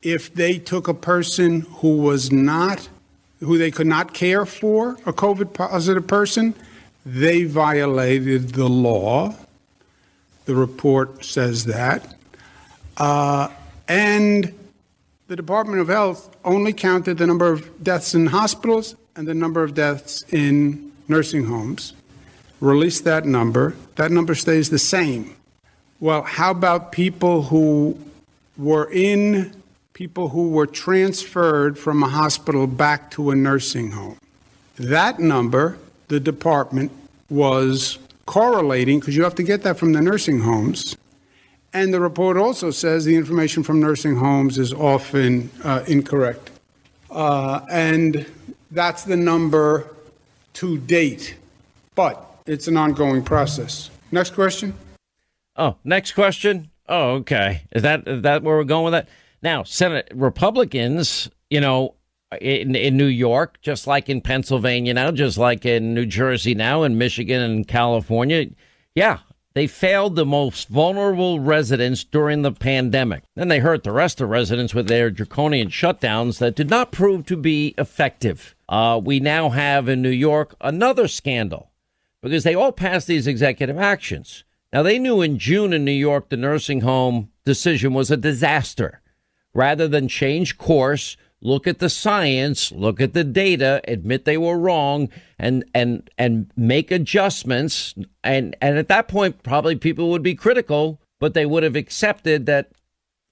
If 0.01 0.33
they 0.33 0.59
took 0.59 0.89
a 0.89 0.95
person 0.95 1.61
who 1.61 1.99
was 1.99 2.33
not, 2.33 2.89
who 3.41 3.59
they 3.59 3.71
could 3.71 3.87
not 3.87 4.15
care 4.15 4.47
for, 4.47 4.93
a 5.05 5.13
COVID 5.13 5.53
positive 5.53 6.07
person, 6.07 6.55
they 7.05 7.45
violated 7.45 8.51
the 8.55 8.69
law. 8.69 9.35
The 10.51 10.57
report 10.57 11.25
says 11.25 11.67
that. 11.67 12.17
Uh, 12.97 13.51
And 13.87 14.53
the 15.29 15.37
Department 15.37 15.81
of 15.81 15.87
Health 15.87 16.29
only 16.45 16.73
counted 16.73 17.19
the 17.19 17.27
number 17.29 17.53
of 17.53 17.85
deaths 17.85 18.17
in 18.17 18.27
hospitals 18.27 18.97
and 19.15 19.29
the 19.29 19.35
number 19.35 19.63
of 19.63 19.75
deaths 19.75 20.25
in 20.33 20.91
nursing 21.07 21.45
homes. 21.45 21.93
Released 22.61 23.05
that 23.05 23.27
number. 23.27 23.77
That 23.95 24.11
number 24.11 24.35
stays 24.35 24.71
the 24.71 24.81
same. 24.81 25.37
Well, 26.01 26.23
how 26.23 26.51
about 26.51 26.91
people 26.91 27.43
who 27.43 27.97
were 28.59 28.91
in, 28.91 29.53
people 29.93 30.31
who 30.31 30.51
were 30.51 30.67
transferred 30.67 31.79
from 31.79 32.03
a 32.03 32.09
hospital 32.09 32.67
back 32.67 33.13
to 33.13 33.31
a 33.31 33.37
nursing 33.37 33.93
home? 33.93 34.19
That 34.75 35.21
number, 35.21 35.79
the 36.09 36.19
department 36.19 36.91
was 37.29 38.01
correlating, 38.27 39.01
because 39.01 39.17
you 39.17 39.23
have 39.25 39.35
to 39.37 39.43
get 39.43 39.63
that 39.63 39.79
from 39.79 39.93
the 39.93 40.01
nursing 40.01 40.41
homes. 40.41 40.97
And 41.73 41.95
the 41.95 42.01
report 42.01 42.37
also 42.37 42.71
says 42.71 43.05
the 43.05 43.17
information 43.17 43.63
from 43.63 43.81
nursing 43.81 44.17
homes 44.17 44.59
is 44.59 44.73
often 44.73 45.51
uh, 45.63 45.85
incorrect. 45.87 46.51
Uh, 47.11 47.61
and 47.71 48.27
that's 48.71 49.05
the 49.05 49.17
number 49.17 49.95
to 50.55 50.79
date. 50.79 51.37
But 51.95 52.25
it's 52.47 52.67
an 52.67 52.77
ongoing 52.77 53.23
process. 53.23 53.91
Next 54.11 54.35
question. 54.35 54.75
Oh, 55.57 55.77
next 55.85 56.13
question. 56.13 56.71
Oh, 56.89 57.11
okay. 57.17 57.63
Is 57.73 57.83
that 57.83 58.07
is 58.09 58.23
that 58.23 58.43
where 58.43 58.57
we're 58.57 58.65
going 58.65 58.85
with 58.85 58.93
that? 58.93 59.09
Now, 59.43 59.63
Senate 59.63 60.09
Republicans, 60.13 61.31
you 61.51 61.61
know, 61.61 61.95
in 62.41 62.75
in 62.75 62.97
New 62.97 63.07
York, 63.07 63.59
just 63.63 63.87
like 63.87 64.09
in 64.09 64.21
Pennsylvania 64.21 64.95
now, 64.95 65.11
just 65.11 65.39
like 65.39 65.65
in 65.65 65.95
New 65.95 66.07
Jersey 66.07 66.55
now, 66.55 66.83
in 66.83 66.99
Michigan 66.99 67.43
and 67.43 67.67
California, 67.67 68.47
yeah, 68.95 69.19
they 69.55 69.67
failed 69.67 70.15
the 70.15 70.27
most 70.27 70.69
vulnerable 70.69 71.41
residents 71.41 72.05
during 72.05 72.43
the 72.43 72.53
pandemic. 72.53 73.25
Then 73.35 73.49
they 73.49 73.59
hurt 73.59 73.83
the 73.83 73.93
rest 73.93 74.21
of 74.21 74.29
residents 74.29 74.75
with 74.75 74.87
their 74.87 75.11
draconian 75.11 75.69
shutdowns 75.69 76.39
that 76.39 76.55
did 76.55 76.71
not 76.71 76.93
prove 76.93 77.27
to 77.27 77.37
be 77.37 77.75
effective. 77.77 78.55
Uh, 78.69 79.01
we 79.03 79.19
now 79.19 79.49
have 79.49 79.89
in 79.89 80.03
New 80.03 80.09
York 80.09 80.55
another 80.61 81.09
scandal 81.09 81.73
because 82.23 82.45
they 82.45 82.55
all 82.55 82.73
passed 82.73 83.09
these 83.09 83.27
executive 83.27 83.79
actions. 83.79 84.45
Now, 84.73 84.85
they 84.85 85.01
knew 85.01 85.21
in 85.21 85.39
June 85.39 85.73
in 85.73 85.85
New 85.85 85.91
York 85.91 86.29
the 86.29 86.37
nursing 86.37 86.83
home 86.83 87.31
decision 87.45 87.93
was 87.93 88.11
a 88.11 88.17
disaster. 88.17 89.01
Rather 89.53 89.89
than 89.89 90.07
change 90.07 90.59
course, 90.59 91.17
look 91.43 91.67
at 91.67 91.79
the 91.79 91.89
science, 91.89 92.73
look 92.73 93.01
at 93.01 93.15
the 93.15 93.25
data, 93.25 93.81
admit 93.87 94.25
they 94.25 94.37
were 94.37 94.59
wrong, 94.59 95.09
and 95.39 95.65
and 95.75 96.09
and 96.19 96.51
make 96.57 96.91
adjustments. 96.91 97.95
And 98.23 98.57
and 98.61 98.79
at 98.79 98.89
that 98.89 99.09
point, 99.09 99.43
probably 99.43 99.77
people 99.77 100.11
would 100.11 100.23
be 100.23 100.35
critical, 100.35 101.01
but 101.19 101.35
they 101.35 101.47
would 101.47 101.63
have 101.63 101.77
accepted 101.77 102.47
that 102.47 102.73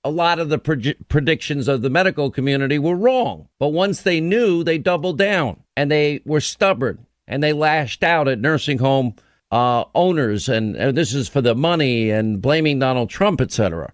a 0.05 0.11
lot 0.11 0.39
of 0.39 0.49
the 0.49 0.59
pre- 0.59 0.95
predictions 1.09 1.69
of 1.69 1.83
the 1.83 1.91
medical 1.91 2.31
community 2.31 2.79
were 2.79 2.97
wrong. 2.97 3.49
But 3.59 3.69
once 3.69 4.03
they 4.03 4.21
knew, 4.21 4.63
they 4.63 4.79
doubled 4.79 5.19
down 5.19 5.65
and 5.77 5.91
they 5.91 6.21
were 6.25 6.41
stubborn 6.41 7.07
and 7.27 7.43
they 7.43 7.53
lashed 7.53 8.03
out 8.03 8.29
at 8.29 8.41
nursing 8.41 8.79
home 8.79 9.15
uh, 9.51 9.85
owners, 9.95 10.49
and, 10.49 10.77
and 10.77 10.97
this 10.97 11.15
is 11.15 11.29
for 11.29 11.41
the 11.41 11.55
money 11.55 12.11
and 12.11 12.41
blaming 12.43 12.79
Donald 12.79 13.11
Trump, 13.11 13.41
etc. 13.41 13.93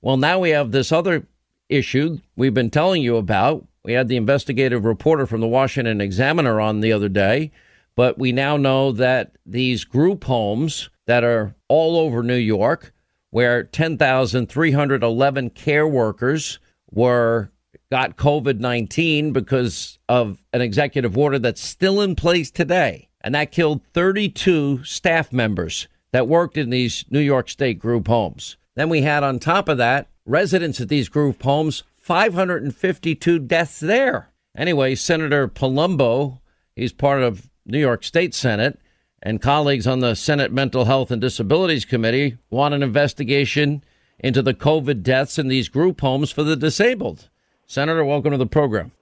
Well, 0.00 0.16
now 0.16 0.38
we 0.40 0.50
have 0.50 0.72
this 0.72 0.92
other 0.92 1.26
issue 1.74 2.18
we've 2.36 2.54
been 2.54 2.70
telling 2.70 3.02
you 3.02 3.16
about. 3.16 3.66
We 3.84 3.92
had 3.92 4.08
the 4.08 4.16
investigative 4.16 4.84
reporter 4.84 5.26
from 5.26 5.40
the 5.40 5.48
Washington 5.48 6.00
Examiner 6.00 6.60
on 6.60 6.80
the 6.80 6.92
other 6.92 7.08
day, 7.08 7.52
but 7.96 8.18
we 8.18 8.32
now 8.32 8.56
know 8.56 8.92
that 8.92 9.36
these 9.44 9.84
group 9.84 10.24
homes 10.24 10.88
that 11.06 11.22
are 11.22 11.54
all 11.68 11.98
over 11.98 12.22
New 12.22 12.34
York, 12.34 12.92
where 13.30 13.62
10,311 13.64 15.50
care 15.50 15.86
workers 15.86 16.58
were 16.90 17.50
got 17.90 18.16
COVID 18.16 18.58
19 18.58 19.32
because 19.32 19.98
of 20.08 20.42
an 20.52 20.60
executive 20.60 21.18
order 21.18 21.38
that's 21.38 21.60
still 21.60 22.00
in 22.00 22.16
place 22.16 22.50
today. 22.50 23.08
And 23.20 23.34
that 23.34 23.52
killed 23.52 23.82
32 23.92 24.84
staff 24.84 25.32
members 25.32 25.88
that 26.12 26.28
worked 26.28 26.56
in 26.56 26.70
these 26.70 27.04
New 27.10 27.20
York 27.20 27.48
State 27.48 27.78
group 27.78 28.08
homes. 28.08 28.56
Then 28.74 28.88
we 28.88 29.02
had 29.02 29.22
on 29.22 29.38
top 29.38 29.68
of 29.68 29.78
that 29.78 30.08
residents 30.26 30.80
at 30.80 30.88
these 30.88 31.08
group 31.08 31.42
homes, 31.42 31.82
552 31.96 33.38
deaths 33.40 33.80
there. 33.80 34.28
Anyway, 34.56 34.94
Senator 34.94 35.48
Palumbo, 35.48 36.40
he's 36.76 36.92
part 36.92 37.22
of 37.22 37.48
New 37.66 37.78
York 37.78 38.04
State 38.04 38.34
Senate, 38.34 38.78
and 39.22 39.40
colleagues 39.40 39.86
on 39.86 40.00
the 40.00 40.14
Senate 40.14 40.52
Mental 40.52 40.84
Health 40.84 41.10
and 41.10 41.20
Disabilities 41.20 41.84
Committee 41.84 42.36
want 42.50 42.74
an 42.74 42.82
investigation 42.82 43.82
into 44.18 44.42
the 44.42 44.54
COVID 44.54 45.02
deaths 45.02 45.38
in 45.38 45.48
these 45.48 45.68
group 45.68 46.00
homes 46.00 46.30
for 46.30 46.42
the 46.42 46.56
disabled. 46.56 47.28
Senator, 47.66 48.04
welcome 48.04 48.32
to 48.32 48.38
the 48.38 48.46
program. 48.46 48.92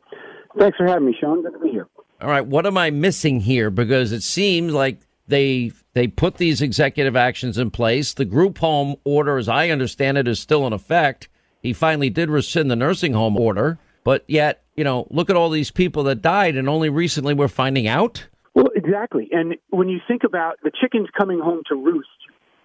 Thanks 0.59 0.77
for 0.77 0.87
having 0.87 1.07
me, 1.07 1.17
Sean. 1.21 1.43
Good 1.43 1.53
to 1.55 1.59
be 1.59 1.71
here. 1.71 1.89
All 2.21 2.29
right, 2.29 2.47
what 2.47 2.67
am 2.67 2.79
I 2.79 2.91
missing 2.91 3.41
here? 3.41 3.71
Because 3.71 4.13
it 4.13 4.23
seems 4.23 4.73
like 4.73 5.01
they 5.33 5.73
they 5.95 6.07
put 6.07 6.37
these 6.37 6.63
executive 6.63 7.17
actions 7.17 7.59
in 7.59 7.71
place. 7.71 8.15
The 8.15 8.25
group 8.25 8.59
home 8.59 8.97
order, 9.05 9.39
as 9.39 9.49
I 9.49 9.71
understand 9.71 10.19
it, 10.19 10.29
is 10.29 10.39
still 10.39 10.67
in 10.67 10.73
effect. 10.73 11.29
He 11.63 11.73
finally 11.73 12.11
did 12.11 12.31
rescind 12.31 12.71
the 12.71 12.77
nursing 12.77 13.13
home 13.13 13.37
order, 13.37 13.79
but 14.05 14.25
yet, 14.27 14.63
you 14.77 14.85
know, 14.85 15.07
look 15.11 15.31
at 15.31 15.37
all 15.37 15.51
these 15.51 15.71
people 15.71 16.03
that 16.05 16.23
died, 16.23 16.57
and 16.57 16.69
only 16.69 16.89
recently 16.89 17.35
we're 17.35 17.49
finding 17.49 17.87
out. 17.87 18.27
Well, 18.55 18.69
exactly. 18.75 19.29
And 19.33 19.55
when 19.71 19.89
you 19.89 20.01
think 20.07 20.23
about 20.25 20.59
the 20.63 20.71
chickens 20.81 21.09
coming 21.19 21.41
home 21.41 21.63
to 21.69 21.77
roost 21.77 22.09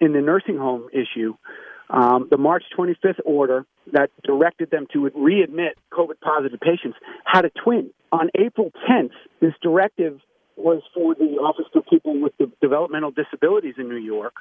in 0.00 0.12
the 0.12 0.20
nursing 0.20 0.58
home 0.58 0.88
issue, 0.92 1.34
um, 1.90 2.28
the 2.30 2.36
March 2.36 2.64
25th 2.76 3.20
order 3.24 3.64
that 3.92 4.10
directed 4.24 4.70
them 4.70 4.86
to 4.92 5.08
readmit 5.10 5.72
COVID 5.92 6.20
positive 6.20 6.60
patients 6.60 6.98
had 7.24 7.44
a 7.44 7.50
twin. 7.64 7.90
On 8.12 8.28
April 8.34 8.70
10th, 8.90 9.12
this 9.40 9.52
directive 9.62 10.20
was 10.58 10.82
for 10.94 11.14
the 11.14 11.38
Office 11.40 11.66
for 11.72 11.82
People 11.82 12.20
with 12.20 12.32
Developmental 12.60 13.10
Disabilities 13.10 13.74
in 13.78 13.88
New 13.88 13.96
York. 13.96 14.34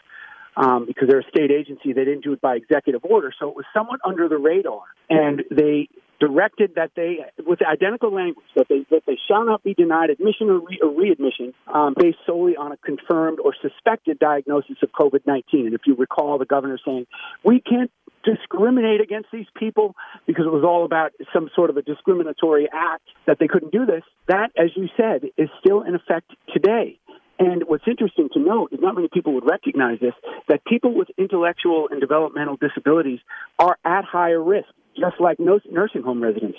Um, 0.56 0.88
because 0.88 1.08
they're 1.08 1.20
a 1.20 1.30
state 1.30 1.52
agency, 1.52 1.94
they 1.94 2.04
didn't 2.04 2.24
do 2.24 2.34
it 2.34 2.42
by 2.42 2.56
executive 2.56 3.06
order, 3.06 3.32
so 3.40 3.48
it 3.48 3.56
was 3.56 3.66
somewhat 3.76 4.00
under 4.04 4.28
the 4.28 4.40
radar. 4.40 4.82
And 5.08 5.44
they 5.52 5.88
directed 6.20 6.76
that 6.76 6.92
they, 6.96 7.20
with 7.46 7.60
identical 7.62 8.14
language, 8.14 8.46
that 8.56 8.68
they 8.70 8.86
that 8.90 9.04
they 9.06 9.18
shall 9.28 9.46
not 9.46 9.64
be 9.64 9.74
denied 9.74 10.10
admission 10.10 10.50
or, 10.50 10.60
re, 10.60 10.80
or 10.82 10.90
readmission 10.90 11.54
um, 11.74 11.94
based 11.98 12.18
solely 12.26 12.56
on 12.56 12.72
a 12.72 12.78
confirmed 12.78 13.40
or 13.40 13.54
suspected 13.62 14.20
diagnosis 14.20 14.78
of 14.82 14.90
COVID-19. 14.92 15.44
And 15.52 15.74
if 15.74 15.82
you 15.86 15.96
recall, 15.96 16.38
the 16.38 16.46
governor 16.46 16.80
saying 16.84 17.08
we 17.44 17.62
can't 17.62 17.92
discriminate 18.24 19.02
against 19.02 19.30
these 19.32 19.46
people 19.56 19.96
because 20.26 20.46
it 20.46 20.52
was 20.52 20.64
all 20.64 20.86
about 20.86 21.12
some 21.34 21.50
sort 21.56 21.70
of 21.70 21.78
a 21.78 21.82
discriminatory 21.82 22.68
act 22.74 23.04
that 23.26 23.38
they 23.40 23.48
couldn't 23.48 23.72
do 23.72 23.86
this. 23.86 24.04
That, 24.28 24.52
as 24.58 24.72
you 24.76 24.88
said, 24.98 25.30
is 25.38 25.50
still 25.60 25.82
in 25.84 25.96
effect 25.96 26.32
today. 26.54 27.00
And 27.40 27.64
what's 27.68 27.84
interesting 27.88 28.30
to 28.34 28.40
note 28.40 28.74
is 28.74 28.80
not 28.82 28.96
many 28.96 29.10
people 29.14 29.34
would 29.34 29.46
recognize 29.46 30.00
this 30.00 30.14
that 30.48 30.66
people 30.66 30.96
with 30.96 31.10
intellectual 31.18 31.88
and 31.92 32.02
developmental 32.02 32.58
disabilities 32.58 33.20
are 33.60 33.78
at 33.86 34.04
higher 34.06 34.42
risk 34.42 34.70
just 35.00 35.20
like 35.20 35.40
nursing 35.40 36.04
home 36.04 36.22
residents. 36.22 36.58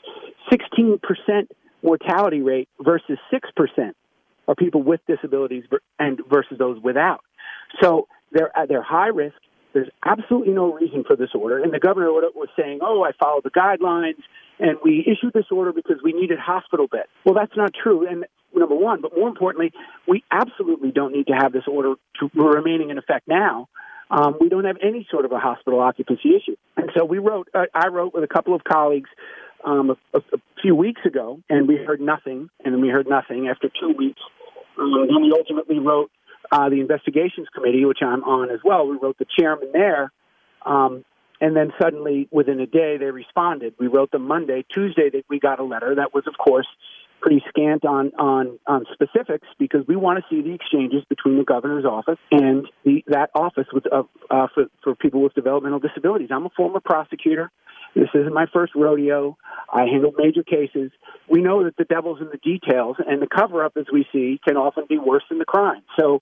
16% 0.53 0.99
mortality 1.82 2.43
rate 2.43 2.68
versus 2.80 3.18
6% 3.32 3.93
are 4.47 4.55
people 4.55 4.82
with 4.82 5.01
disabilities 5.07 5.64
and 5.99 6.20
versus 6.30 6.59
those 6.59 6.80
without. 6.82 7.20
So 7.82 8.09
they're 8.32 8.51
they're 8.68 8.82
high 8.82 9.09
risk. 9.09 9.36
There's 9.74 9.91
absolutely 10.05 10.55
no 10.55 10.72
reason 10.72 11.05
for 11.07 11.16
this 11.16 11.30
order. 11.34 11.62
And 11.62 11.72
the 11.72 11.78
governor 11.78 12.11
was 12.11 12.49
saying, 12.59 12.80
"Oh, 12.82 13.03
I 13.03 13.12
followed 13.12 13.45
the 13.45 13.51
guidelines, 13.51 14.22
and 14.59 14.78
we 14.82 15.05
issued 15.07 15.34
this 15.34 15.45
order 15.51 15.72
because 15.72 15.99
we 16.03 16.12
needed 16.12 16.39
hospital 16.39 16.86
beds." 16.86 17.09
Well, 17.24 17.34
that's 17.34 17.57
not 17.57 17.72
true. 17.74 18.09
And 18.09 18.24
number 18.55 18.74
one, 18.74 19.03
but 19.03 19.14
more 19.14 19.28
importantly, 19.28 19.72
we 20.07 20.24
absolutely 20.30 20.91
don't 20.91 21.12
need 21.12 21.26
to 21.26 21.34
have 21.34 21.53
this 21.53 21.64
order 21.68 21.95
to, 22.20 22.30
remaining 22.34 22.91
in 22.91 22.99
effect 22.99 23.28
now 23.28 23.68
um, 24.11 24.36
we 24.40 24.48
don't 24.48 24.64
have 24.64 24.78
any 24.82 25.06
sort 25.11 25.24
of 25.24 25.32
a 25.32 25.38
hospital 25.38 25.80
occupancy 25.80 26.30
issue. 26.36 26.56
And 26.76 26.90
so 26.96 27.04
we 27.04 27.18
wrote, 27.18 27.48
uh, 27.54 27.66
I 27.74 27.88
wrote 27.88 28.14
with 28.14 28.24
a 28.24 28.28
couple 28.28 28.54
of 28.54 28.64
colleagues 28.64 29.11
um, 29.64 29.96
a, 30.14 30.18
a, 30.18 30.38
few 30.62 30.74
weeks 30.74 31.00
ago, 31.04 31.40
and 31.48 31.68
we 31.68 31.76
heard 31.76 32.00
nothing, 32.00 32.48
and 32.64 32.74
then 32.74 32.80
we 32.80 32.88
heard 32.88 33.09
nothing 33.09 33.48
after 33.48 33.68
two 33.68 33.94
weeks. 33.96 34.20
Um, 34.78 35.06
then 35.09 35.22
we 35.22 35.32
ultimately 35.36 35.78
wrote 35.78 36.11
uh, 36.50 36.68
the 36.68 36.80
investigations 36.80 37.48
committee, 37.54 37.84
which 37.84 37.98
I'm 38.02 38.24
on 38.24 38.51
as 38.51 38.60
well. 38.64 38.86
We 38.86 38.97
wrote 38.97 39.18
the 39.18 39.26
chairman 39.39 39.70
there. 39.72 40.12
Um, 40.64 41.05
and 41.40 41.55
then 41.55 41.72
suddenly, 41.80 42.28
within 42.32 42.59
a 42.60 42.66
day, 42.66 42.97
they 42.98 43.06
responded. 43.06 43.74
We 43.78 43.86
wrote 43.86 44.10
them 44.10 44.26
Monday. 44.26 44.64
Tuesday, 44.72 45.10
that 45.10 45.24
we 45.28 45.39
got 45.39 45.60
a 45.60 45.64
letter 45.64 45.94
that 45.97 46.12
was, 46.12 46.24
of 46.26 46.35
course, 46.36 46.66
pretty 47.20 47.43
scant 47.49 47.85
on 47.85 48.12
on 48.19 48.59
on 48.66 48.85
specifics 48.93 49.47
because 49.59 49.86
we 49.86 49.97
want 49.97 50.19
to 50.19 50.24
see 50.31 50.43
the 50.43 50.55
exchanges 50.55 51.03
between 51.09 51.39
the 51.39 51.45
governor's 51.45 51.85
office 51.85 52.19
and 52.31 52.66
the 52.85 53.05
that 53.09 53.31
office 53.35 53.66
with 53.73 53.85
uh, 53.93 54.03
uh, 54.31 54.47
for 54.55 54.66
for 54.82 54.95
people 54.95 55.23
with 55.23 55.35
developmental 55.35 55.78
disabilities. 55.78 56.28
I'm 56.31 56.47
a 56.47 56.51
former 56.51 56.81
prosecutor. 56.81 57.51
This 57.95 58.09
isn't 58.15 58.35
my 58.35 58.47
first 58.53 58.74
rodeo. 58.74 59.36
I 59.73 59.86
handled 59.86 60.15
major 60.19 60.43
cases. 60.43 60.90
We 61.28 61.40
know 61.40 61.65
that 61.65 61.77
the 61.77 61.85
devil's 61.85 62.20
in 62.20 62.28
the 62.28 62.39
details, 62.39 62.97
and 63.05 63.20
the 63.20 63.27
cover 63.27 63.65
up, 63.65 63.77
as 63.77 63.86
we 63.93 64.07
see, 64.12 64.39
can 64.47 64.57
often 64.57 64.85
be 64.89 64.99
worse 64.99 65.24
than 65.28 65.39
the 65.39 65.47
crime. 65.47 65.82
So 65.99 66.20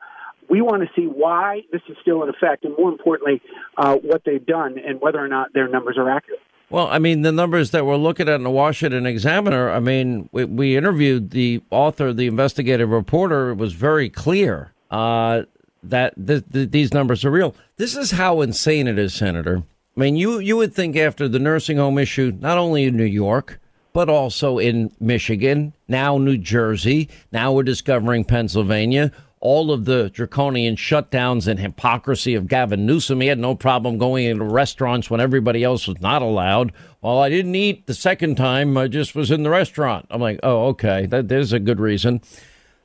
we 0.48 0.62
want 0.62 0.82
to 0.82 0.88
see 0.94 1.06
why 1.06 1.62
this 1.72 1.82
is 1.88 1.96
still 2.02 2.22
in 2.22 2.28
effect, 2.28 2.64
and 2.64 2.74
more 2.78 2.90
importantly, 2.90 3.42
uh, 3.76 3.96
what 3.96 4.22
they've 4.24 4.44
done 4.44 4.76
and 4.78 5.00
whether 5.00 5.18
or 5.18 5.28
not 5.28 5.52
their 5.52 5.68
numbers 5.68 5.96
are 5.98 6.08
accurate. 6.08 6.40
Well, 6.68 6.88
I 6.88 6.98
mean, 6.98 7.22
the 7.22 7.32
numbers 7.32 7.70
that 7.70 7.86
we're 7.86 7.96
looking 7.96 8.28
at 8.28 8.34
in 8.34 8.42
the 8.42 8.50
Washington 8.50 9.06
Examiner, 9.06 9.70
I 9.70 9.78
mean, 9.78 10.28
we, 10.32 10.44
we 10.44 10.76
interviewed 10.76 11.30
the 11.30 11.62
author, 11.70 12.12
the 12.12 12.26
investigative 12.26 12.90
reporter. 12.90 13.50
It 13.50 13.56
was 13.56 13.72
very 13.72 14.10
clear 14.10 14.72
uh, 14.90 15.42
that 15.84 16.14
th- 16.26 16.42
th- 16.52 16.70
these 16.70 16.92
numbers 16.92 17.24
are 17.24 17.30
real. 17.30 17.54
This 17.76 17.96
is 17.96 18.10
how 18.10 18.40
insane 18.40 18.88
it 18.88 18.98
is, 18.98 19.14
Senator. 19.14 19.62
I 19.96 20.00
mean, 20.00 20.16
you, 20.16 20.40
you 20.40 20.56
would 20.56 20.74
think 20.74 20.96
after 20.96 21.28
the 21.28 21.38
nursing 21.38 21.76
home 21.76 21.98
issue, 21.98 22.32
not 22.40 22.58
only 22.58 22.84
in 22.84 22.96
New 22.96 23.04
York, 23.04 23.60
but 23.92 24.08
also 24.10 24.58
in 24.58 24.90
Michigan, 25.00 25.72
now 25.88 26.18
New 26.18 26.36
Jersey, 26.36 27.08
now 27.32 27.52
we're 27.52 27.62
discovering 27.62 28.24
Pennsylvania, 28.24 29.10
all 29.46 29.70
of 29.70 29.84
the 29.84 30.10
draconian 30.10 30.74
shutdowns 30.74 31.46
and 31.46 31.60
hypocrisy 31.60 32.34
of 32.34 32.48
Gavin 32.48 32.84
Newsom. 32.84 33.20
He 33.20 33.28
had 33.28 33.38
no 33.38 33.54
problem 33.54 33.96
going 33.96 34.24
into 34.24 34.44
restaurants 34.44 35.08
when 35.08 35.20
everybody 35.20 35.62
else 35.62 35.86
was 35.86 36.00
not 36.00 36.20
allowed. 36.20 36.72
Well, 37.00 37.20
I 37.20 37.28
didn't 37.28 37.54
eat 37.54 37.86
the 37.86 37.94
second 37.94 38.34
time, 38.34 38.76
I 38.76 38.88
just 38.88 39.14
was 39.14 39.30
in 39.30 39.44
the 39.44 39.50
restaurant. 39.50 40.06
I'm 40.10 40.20
like, 40.20 40.40
oh, 40.42 40.66
okay, 40.70 41.06
that, 41.06 41.28
there's 41.28 41.52
a 41.52 41.60
good 41.60 41.78
reason. 41.78 42.22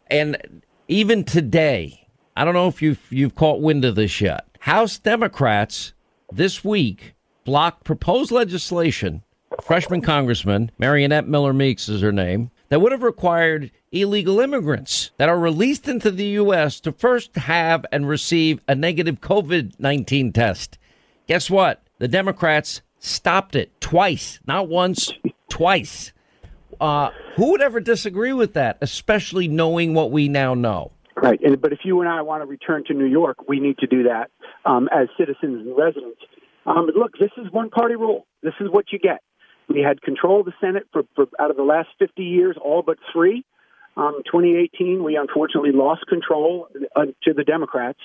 And 0.06 0.62
even 0.88 1.24
today, 1.24 2.08
I 2.38 2.46
don't 2.46 2.54
know 2.54 2.68
if 2.68 2.80
you've, 2.80 3.02
you've 3.10 3.34
caught 3.34 3.60
wind 3.60 3.84
of 3.84 3.96
this 3.96 4.22
yet. 4.22 4.46
House 4.60 5.00
Democrats 5.00 5.94
this 6.32 6.64
week 6.64 7.16
blocked 7.44 7.86
proposed 7.86 8.30
legislation 8.30 9.24
freshman 9.62 10.02
congressman, 10.02 10.72
Mariannette 10.80 11.28
Miller 11.28 11.54
Meeks 11.54 11.90
is 11.90 12.02
her 12.02 12.12
name, 12.12 12.52
that 12.72 12.80
would 12.80 12.94
have 12.94 13.04
required 13.04 13.70
illegal 13.92 14.40
immigrants 14.40 15.12
that 15.18 15.28
are 15.28 15.38
released 15.38 15.90
into 15.90 16.10
the 16.10 16.26
U.S. 16.26 16.80
to 16.80 16.94
first 16.94 17.36
have 17.36 17.86
and 17.92 18.08
receive 18.08 18.62
a 18.66 18.74
negative 18.74 19.20
COVID 19.20 19.74
19 19.78 20.32
test. 20.32 20.78
Guess 21.28 21.50
what? 21.50 21.84
The 22.00 22.08
Democrats 22.08 22.82
stopped 22.98 23.58
it 23.58 23.80
twice, 23.82 24.40
not 24.48 24.70
once, 24.70 25.12
twice. 25.50 26.14
Uh, 26.80 27.10
who 27.36 27.52
would 27.52 27.62
ever 27.62 27.82
disagree 27.82 28.32
with 28.32 28.54
that, 28.54 28.78
especially 28.80 29.50
knowing 29.50 29.94
what 29.94 30.10
we 30.10 30.30
now 30.30 30.54
know? 30.54 30.92
Right. 31.18 31.42
And, 31.44 31.62
But 31.62 31.74
if 31.74 31.80
you 31.84 32.00
and 32.00 32.10
I 32.10 32.22
want 32.22 32.42
to 32.42 32.48
return 32.48 32.86
to 32.88 32.94
New 32.94 33.06
York, 33.06 33.50
we 33.50 33.60
need 33.60 33.80
to 33.80 33.88
do 33.88 34.04
that 34.04 34.32
um, 34.66 34.88
as 34.94 35.10
citizens 35.18 35.68
and 35.68 35.78
residents. 35.78 36.22
Um, 36.66 36.88
look, 36.96 37.12
this 37.20 37.32
is 37.38 37.52
one 37.52 37.70
party 37.70 37.96
rule. 37.96 38.26
This 38.42 38.54
is 38.62 38.70
what 38.72 38.86
you 38.94 39.00
get. 39.00 39.20
We 39.74 39.82
had 39.82 40.02
control 40.02 40.42
of 40.42 40.46
the 40.46 40.54
Senate 40.60 40.88
for, 40.92 41.04
for 41.16 41.28
out 41.40 41.52
of 41.52 41.58
the 41.58 41.64
last 41.64 41.90
50 42.00 42.24
years, 42.24 42.58
all 42.62 42.82
but 42.82 42.98
three. 43.14 43.46
Um, 43.98 44.22
2018, 44.26 45.04
we 45.04 45.18
unfortunately 45.18 45.72
lost 45.74 46.06
control 46.08 46.68
uh, 46.96 47.06
to 47.24 47.34
the 47.34 47.44
Democrats. 47.44 48.00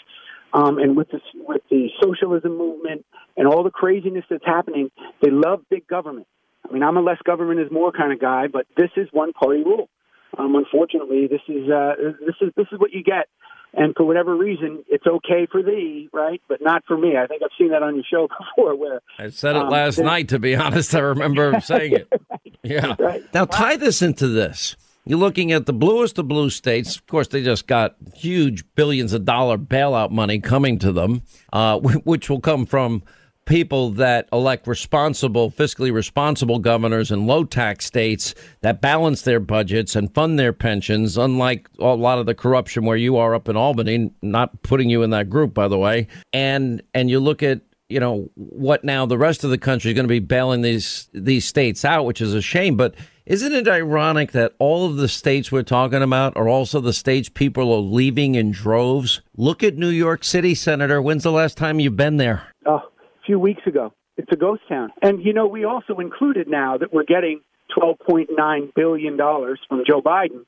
Um, 0.52 0.78
and 0.78 0.96
with 0.96 1.08
the, 1.10 1.20
with 1.34 1.62
the 1.70 1.88
socialism 2.02 2.56
movement 2.56 3.04
and 3.36 3.46
all 3.46 3.62
the 3.62 3.70
craziness 3.70 4.24
that's 4.30 4.44
happening, 4.44 4.90
they 5.22 5.30
love 5.30 5.62
big 5.70 5.86
government. 5.86 6.26
I 6.68 6.72
mean, 6.72 6.82
I'm 6.82 6.96
a 6.96 7.00
less 7.00 7.18
government 7.24 7.60
is 7.60 7.70
more 7.70 7.92
kind 7.92 8.12
of 8.12 8.20
guy, 8.20 8.46
but 8.46 8.66
this 8.76 8.90
is 8.96 9.08
one 9.12 9.32
party 9.32 9.62
rule. 9.62 9.88
Um, 10.36 10.54
unfortunately, 10.54 11.28
this 11.28 11.40
is 11.48 11.70
uh, 11.70 11.94
this 12.20 12.34
is 12.40 12.52
this 12.56 12.66
is 12.72 12.78
what 12.78 12.92
you 12.92 13.02
get 13.02 13.28
and 13.76 13.94
for 13.94 14.04
whatever 14.04 14.34
reason, 14.34 14.82
it's 14.88 15.06
okay 15.06 15.46
for 15.50 15.62
thee, 15.62 16.08
right? 16.12 16.40
But 16.48 16.62
not 16.62 16.84
for 16.86 16.96
me. 16.96 17.16
I 17.16 17.26
think 17.26 17.42
I've 17.42 17.50
seen 17.58 17.70
that 17.70 17.82
on 17.82 17.94
your 17.94 18.04
show 18.10 18.26
before. 18.56 18.74
Where 18.74 19.00
I 19.18 19.28
said 19.30 19.54
it 19.54 19.62
um, 19.62 19.68
last 19.68 19.98
night. 19.98 20.28
To 20.30 20.38
be 20.38 20.56
honest, 20.56 20.94
I 20.94 21.00
remember 21.00 21.60
saying 21.64 21.92
it. 21.92 22.08
right, 22.30 22.56
yeah. 22.62 22.94
Right. 22.98 23.22
Now 23.34 23.44
tie 23.44 23.76
this 23.76 24.02
into 24.02 24.28
this. 24.28 24.76
You're 25.08 25.20
looking 25.20 25.52
at 25.52 25.66
the 25.66 25.72
bluest 25.72 26.18
of 26.18 26.26
blue 26.26 26.50
states. 26.50 26.96
Of 26.96 27.06
course, 27.06 27.28
they 27.28 27.40
just 27.40 27.68
got 27.68 27.94
huge 28.14 28.64
billions 28.74 29.12
of 29.12 29.24
dollar 29.24 29.56
bailout 29.56 30.10
money 30.10 30.40
coming 30.40 30.80
to 30.80 30.90
them, 30.90 31.22
uh, 31.52 31.78
which 32.04 32.28
will 32.28 32.40
come 32.40 32.66
from 32.66 33.04
people 33.46 33.90
that 33.90 34.28
elect 34.32 34.66
responsible, 34.66 35.50
fiscally 35.50 35.92
responsible 35.92 36.58
governors 36.58 37.10
in 37.10 37.26
low 37.26 37.44
tax 37.44 37.86
states 37.86 38.34
that 38.60 38.80
balance 38.80 39.22
their 39.22 39.40
budgets 39.40 39.96
and 39.96 40.12
fund 40.12 40.38
their 40.38 40.52
pensions, 40.52 41.16
unlike 41.16 41.68
a 41.78 41.84
lot 41.84 42.18
of 42.18 42.26
the 42.26 42.34
corruption 42.34 42.84
where 42.84 42.96
you 42.96 43.16
are 43.16 43.34
up 43.34 43.48
in 43.48 43.56
Albany, 43.56 44.10
not 44.20 44.62
putting 44.62 44.90
you 44.90 45.02
in 45.02 45.10
that 45.10 45.30
group, 45.30 45.54
by 45.54 45.68
the 45.68 45.78
way. 45.78 46.08
And 46.32 46.82
and 46.92 47.08
you 47.08 47.20
look 47.20 47.42
at 47.42 47.60
you 47.88 48.00
know 48.00 48.28
what 48.34 48.84
now 48.84 49.06
the 49.06 49.18
rest 49.18 49.44
of 49.44 49.50
the 49.50 49.58
country 49.58 49.92
is 49.92 49.94
going 49.94 50.04
to 50.04 50.08
be 50.08 50.18
bailing 50.18 50.62
these 50.62 51.08
these 51.14 51.44
states 51.44 51.84
out, 51.84 52.04
which 52.04 52.20
is 52.20 52.34
a 52.34 52.42
shame. 52.42 52.76
But 52.76 52.94
isn't 53.26 53.52
it 53.52 53.68
ironic 53.68 54.32
that 54.32 54.54
all 54.58 54.86
of 54.86 54.96
the 54.96 55.08
states 55.08 55.50
we're 55.50 55.62
talking 55.62 56.02
about 56.02 56.36
are 56.36 56.48
also 56.48 56.80
the 56.80 56.92
states 56.92 57.28
people 57.28 57.72
are 57.72 57.78
leaving 57.78 58.34
in 58.34 58.50
droves? 58.50 59.20
Look 59.36 59.62
at 59.62 59.76
New 59.76 59.88
York 59.88 60.24
City, 60.24 60.54
Senator. 60.54 61.00
When's 61.00 61.22
the 61.22 61.32
last 61.32 61.56
time 61.56 61.80
you've 61.80 61.96
been 61.96 62.16
there? 62.16 62.42
Oh, 62.64 62.82
few 63.26 63.38
weeks 63.38 63.62
ago. 63.66 63.92
It's 64.16 64.30
a 64.32 64.36
ghost 64.36 64.62
town. 64.68 64.90
And, 65.02 65.22
you 65.22 65.32
know, 65.32 65.46
we 65.46 65.64
also 65.64 65.98
included 65.98 66.48
now 66.48 66.78
that 66.78 66.92
we're 66.92 67.04
getting 67.04 67.40
$12.9 67.76 68.74
billion 68.74 69.16
from 69.16 69.82
Joe 69.86 70.00
Biden. 70.00 70.44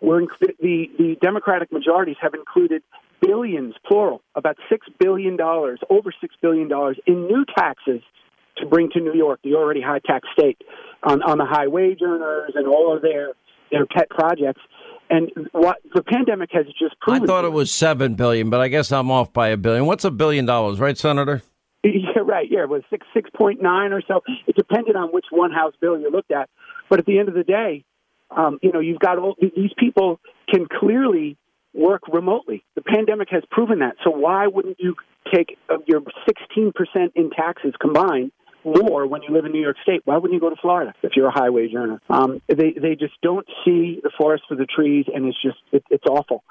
We're 0.00 0.20
the, 0.40 0.86
the 0.96 1.16
Democratic 1.20 1.72
majorities 1.72 2.16
have 2.20 2.34
included 2.34 2.82
billions, 3.20 3.74
plural, 3.86 4.22
about 4.36 4.56
$6 4.70 4.78
billion, 5.00 5.40
over 5.40 5.78
$6 5.90 6.12
billion 6.40 6.70
in 7.06 7.26
new 7.26 7.44
taxes 7.56 8.02
to 8.58 8.66
bring 8.66 8.90
to 8.90 9.00
New 9.00 9.14
York, 9.14 9.40
the 9.42 9.54
already 9.54 9.80
high 9.80 10.00
tax 10.04 10.28
state, 10.32 10.58
on, 11.02 11.22
on 11.22 11.38
the 11.38 11.44
high 11.44 11.66
wage 11.66 12.00
earners 12.02 12.52
and 12.54 12.68
all 12.68 12.94
of 12.94 13.02
their, 13.02 13.32
their 13.72 13.86
pet 13.86 14.08
projects. 14.10 14.60
And 15.10 15.30
what 15.52 15.78
the 15.94 16.02
pandemic 16.02 16.50
has 16.52 16.66
just 16.78 16.98
proven. 17.00 17.22
I 17.22 17.26
thought 17.26 17.44
it 17.44 17.52
was 17.52 17.72
seven 17.72 18.14
billion, 18.14 18.50
but 18.50 18.60
I 18.60 18.68
guess 18.68 18.92
I'm 18.92 19.10
off 19.10 19.32
by 19.32 19.48
a 19.48 19.56
billion. 19.56 19.86
What's 19.86 20.04
a 20.04 20.10
billion 20.10 20.44
dollars, 20.44 20.78
right, 20.78 20.98
Senator? 20.98 21.42
Yeah, 21.84 22.22
right. 22.24 22.46
Yeah, 22.50 22.62
it 22.62 22.68
was 22.68 22.82
six 22.90 23.06
six 23.14 23.30
point 23.30 23.62
nine 23.62 23.92
or 23.92 24.02
so. 24.06 24.22
It 24.46 24.56
depended 24.56 24.96
on 24.96 25.08
which 25.08 25.26
one 25.30 25.52
House 25.52 25.74
bill 25.80 25.98
you 25.98 26.10
looked 26.10 26.32
at. 26.32 26.50
But 26.90 26.98
at 26.98 27.06
the 27.06 27.18
end 27.18 27.28
of 27.28 27.34
the 27.34 27.44
day, 27.44 27.84
um, 28.36 28.58
you 28.62 28.72
know, 28.72 28.80
you've 28.80 28.98
got 28.98 29.18
all 29.18 29.36
these 29.40 29.72
people 29.78 30.20
can 30.52 30.66
clearly 30.66 31.36
work 31.72 32.02
remotely. 32.08 32.64
The 32.74 32.82
pandemic 32.82 33.28
has 33.30 33.42
proven 33.50 33.78
that. 33.80 33.94
So 34.04 34.10
why 34.10 34.46
wouldn't 34.48 34.78
you 34.80 34.96
take 35.32 35.56
uh, 35.70 35.76
your 35.86 36.02
sixteen 36.26 36.72
percent 36.72 37.12
in 37.14 37.30
taxes 37.30 37.74
combined? 37.80 38.32
more 38.64 39.06
when 39.06 39.22
you 39.22 39.32
live 39.32 39.44
in 39.44 39.52
New 39.52 39.60
York 39.60 39.76
State. 39.82 40.02
Why 40.04 40.16
wouldn't 40.16 40.34
you 40.34 40.40
go 40.40 40.50
to 40.50 40.60
Florida 40.60 40.92
if 41.02 41.12
you're 41.16 41.28
a 41.28 41.32
high 41.32 41.50
wage 41.50 41.70
earner? 41.74 42.00
Um, 42.10 42.42
they 42.48 42.72
they 42.72 42.96
just 42.98 43.14
don't 43.22 43.46
see 43.64 44.00
the 44.02 44.10
forest 44.18 44.44
for 44.48 44.56
the 44.56 44.66
trees, 44.66 45.06
and 45.12 45.26
it's 45.26 45.40
just 45.40 45.58
it, 45.72 45.84
it's 45.90 46.04
awful. 46.06 46.44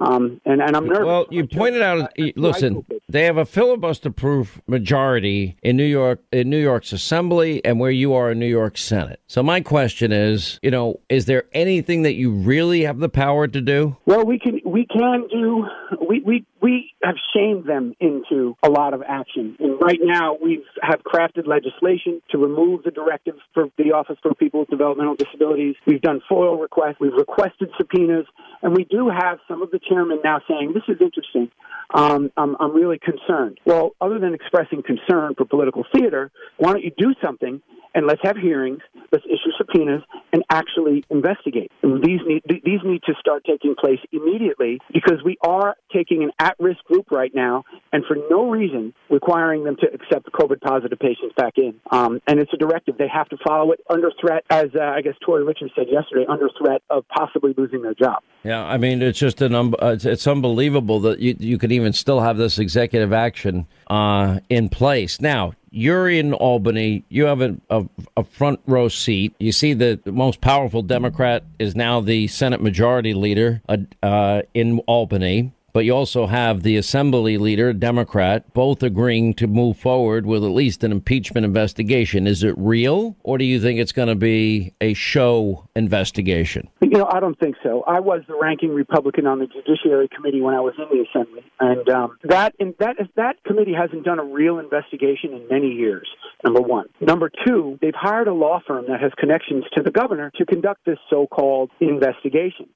Um, 0.00 0.40
and, 0.46 0.62
and 0.62 0.76
I'm 0.76 0.86
nervous. 0.86 1.06
Well, 1.06 1.26
you 1.30 1.46
pointed 1.46 1.82
out. 1.82 2.10
Listen, 2.36 2.86
they 3.08 3.24
have 3.24 3.36
a 3.36 3.44
filibuster-proof 3.44 4.60
majority 4.66 5.56
in 5.62 5.76
New 5.76 5.84
York, 5.84 6.20
in 6.32 6.48
New 6.48 6.58
York's 6.58 6.92
Assembly, 6.92 7.62
and 7.64 7.78
where 7.78 7.90
you 7.90 8.14
are 8.14 8.30
in 8.30 8.38
New 8.38 8.46
York 8.46 8.78
Senate. 8.78 9.20
So 9.26 9.42
my 9.42 9.60
question 9.60 10.10
is, 10.10 10.58
you 10.62 10.70
know, 10.70 11.00
is 11.08 11.26
there 11.26 11.44
anything 11.52 12.02
that 12.02 12.14
you 12.14 12.30
really 12.30 12.82
have 12.84 12.98
the 12.98 13.10
power 13.10 13.46
to 13.46 13.60
do? 13.60 13.96
Well, 14.06 14.24
we 14.24 14.38
can 14.38 14.60
we 14.64 14.86
can 14.86 15.28
do. 15.30 15.66
We 16.08 16.20
we 16.20 16.46
we 16.62 16.92
have 17.02 17.16
shamed 17.34 17.66
them 17.66 17.94
into 18.00 18.56
a 18.62 18.70
lot 18.70 18.94
of 18.94 19.02
action. 19.06 19.56
And 19.60 19.80
right 19.80 19.98
now, 20.00 20.36
we 20.42 20.64
have 20.82 21.00
crafted 21.02 21.46
legislation 21.46 22.22
to 22.30 22.38
remove 22.38 22.84
the 22.84 22.90
directive 22.90 23.34
for 23.54 23.68
the 23.76 23.92
Office 23.92 24.16
for 24.22 24.34
People 24.34 24.60
with 24.60 24.70
Developmental 24.70 25.14
Disabilities. 25.14 25.76
We've 25.86 26.00
done 26.00 26.20
FOIL 26.28 26.58
requests. 26.58 26.96
We've 27.00 27.12
requested 27.12 27.70
subpoenas, 27.76 28.26
and 28.62 28.74
we 28.74 28.84
do 28.84 29.08
have 29.08 29.38
some 29.48 29.62
of 29.62 29.70
the 29.70 29.78
chairman 29.90 30.20
now 30.24 30.40
saying, 30.48 30.72
"This 30.72 30.84
is 30.88 31.00
interesting. 31.00 31.50
Um, 31.92 32.30
I'm, 32.36 32.56
I'm 32.60 32.72
really 32.72 32.98
concerned." 32.98 33.58
Well, 33.66 33.90
other 34.00 34.18
than 34.18 34.32
expressing 34.32 34.82
concern 34.82 35.34
for 35.36 35.44
political 35.44 35.84
theater, 35.92 36.30
why 36.56 36.72
don't 36.72 36.82
you 36.82 36.92
do 36.96 37.14
something 37.22 37.60
and 37.94 38.06
let's 38.06 38.20
have 38.22 38.36
hearings, 38.36 38.80
let's 39.12 39.24
issue 39.24 39.50
subpoenas, 39.58 40.02
and 40.32 40.42
actually 40.50 41.04
investigate. 41.10 41.70
And 41.82 42.02
these 42.02 42.20
need 42.26 42.42
these 42.48 42.80
need 42.84 43.02
to 43.04 43.14
start 43.18 43.44
taking 43.44 43.74
place 43.74 43.98
immediately 44.12 44.80
because 44.92 45.22
we 45.24 45.36
are 45.42 45.76
taking 45.92 46.22
an 46.22 46.30
at-risk 46.38 46.82
group 46.84 47.10
right 47.10 47.34
now, 47.34 47.64
and 47.92 48.04
for 48.06 48.16
no 48.30 48.50
reason 48.50 48.94
requiring 49.08 49.64
them 49.64 49.76
to 49.76 49.86
accept 49.92 50.30
COVID 50.32 50.60
positive 50.60 50.98
patients 50.98 51.34
back 51.36 51.54
in. 51.56 51.74
Um, 51.90 52.20
and 52.26 52.40
it's 52.40 52.52
a 52.52 52.56
directive; 52.56 52.98
they 52.98 53.08
have 53.08 53.28
to 53.30 53.36
follow 53.44 53.72
it 53.72 53.80
under 53.88 54.10
threat, 54.20 54.44
as 54.50 54.68
uh, 54.74 54.82
I 54.82 55.00
guess 55.02 55.14
Tori 55.24 55.44
Richards 55.44 55.72
said 55.74 55.86
yesterday, 55.90 56.26
under 56.28 56.48
threat 56.58 56.82
of 56.90 57.06
possibly 57.08 57.54
losing 57.56 57.82
their 57.82 57.94
job. 57.94 58.22
Yeah, 58.42 58.64
I 58.64 58.78
mean 58.78 59.02
it's 59.02 59.18
just 59.18 59.42
an 59.42 59.54
um, 59.54 59.74
it's, 59.80 60.26
unbelievable 60.26 61.00
that 61.00 61.18
you 61.18 61.36
you 61.38 61.58
could 61.58 61.72
even 61.72 61.92
still 61.92 62.20
have 62.20 62.36
this 62.36 62.58
executive 62.58 63.12
action 63.12 63.66
uh, 63.88 64.40
in 64.48 64.68
place 64.68 65.20
now 65.20 65.52
you're 65.70 66.08
in 66.08 66.32
Albany. 66.32 67.04
You 67.08 67.24
have 67.26 67.40
a, 67.40 67.56
a, 67.70 67.86
a, 68.16 68.24
front 68.24 68.60
row 68.66 68.88
seat. 68.88 69.34
You 69.38 69.52
see 69.52 69.72
the 69.72 70.00
most 70.06 70.40
powerful 70.40 70.82
Democrat 70.82 71.44
is 71.58 71.76
now 71.76 72.00
the 72.00 72.26
Senate 72.26 72.60
Majority 72.60 73.14
Leader 73.14 73.62
uh, 73.68 73.76
uh, 74.02 74.42
in 74.54 74.80
Albany. 74.80 75.52
But 75.72 75.84
you 75.84 75.94
also 75.94 76.26
have 76.26 76.62
the 76.62 76.76
assembly 76.76 77.38
leader, 77.38 77.72
Democrat, 77.72 78.52
both 78.54 78.82
agreeing 78.82 79.34
to 79.34 79.46
move 79.46 79.78
forward 79.78 80.26
with 80.26 80.44
at 80.44 80.50
least 80.50 80.84
an 80.84 80.92
impeachment 80.92 81.44
investigation. 81.44 82.26
Is 82.26 82.42
it 82.42 82.54
real, 82.56 83.16
or 83.22 83.38
do 83.38 83.44
you 83.44 83.60
think 83.60 83.80
it's 83.80 83.92
going 83.92 84.08
to 84.08 84.14
be 84.14 84.74
a 84.80 84.94
show 84.94 85.68
investigation? 85.76 86.68
You 86.80 86.98
know, 86.98 87.08
I 87.10 87.20
don't 87.20 87.38
think 87.38 87.56
so. 87.62 87.82
I 87.86 88.00
was 88.00 88.22
the 88.26 88.38
ranking 88.40 88.70
Republican 88.74 89.26
on 89.26 89.38
the 89.38 89.46
Judiciary 89.46 90.08
Committee 90.14 90.40
when 90.40 90.54
I 90.54 90.60
was 90.60 90.74
in 90.78 90.86
the 90.90 91.04
Assembly, 91.08 91.44
and 91.60 91.88
um, 91.88 92.18
that 92.24 92.54
that 92.78 92.96
that 93.16 93.42
committee 93.44 93.74
hasn't 93.74 94.04
done 94.04 94.18
a 94.18 94.24
real 94.24 94.58
investigation 94.58 95.32
in 95.32 95.46
many 95.48 95.68
years. 95.68 96.08
Number 96.44 96.60
one. 96.60 96.86
Number 97.00 97.30
two, 97.46 97.78
they've 97.80 97.94
hired 97.94 98.28
a 98.28 98.34
law 98.34 98.60
firm 98.66 98.86
that 98.88 99.00
has 99.00 99.12
connections 99.18 99.64
to 99.74 99.82
the 99.82 99.90
governor 99.90 100.30
to 100.36 100.46
conduct 100.46 100.84
this 100.84 100.98
so-called 101.08 101.70
investigation. 101.80 102.68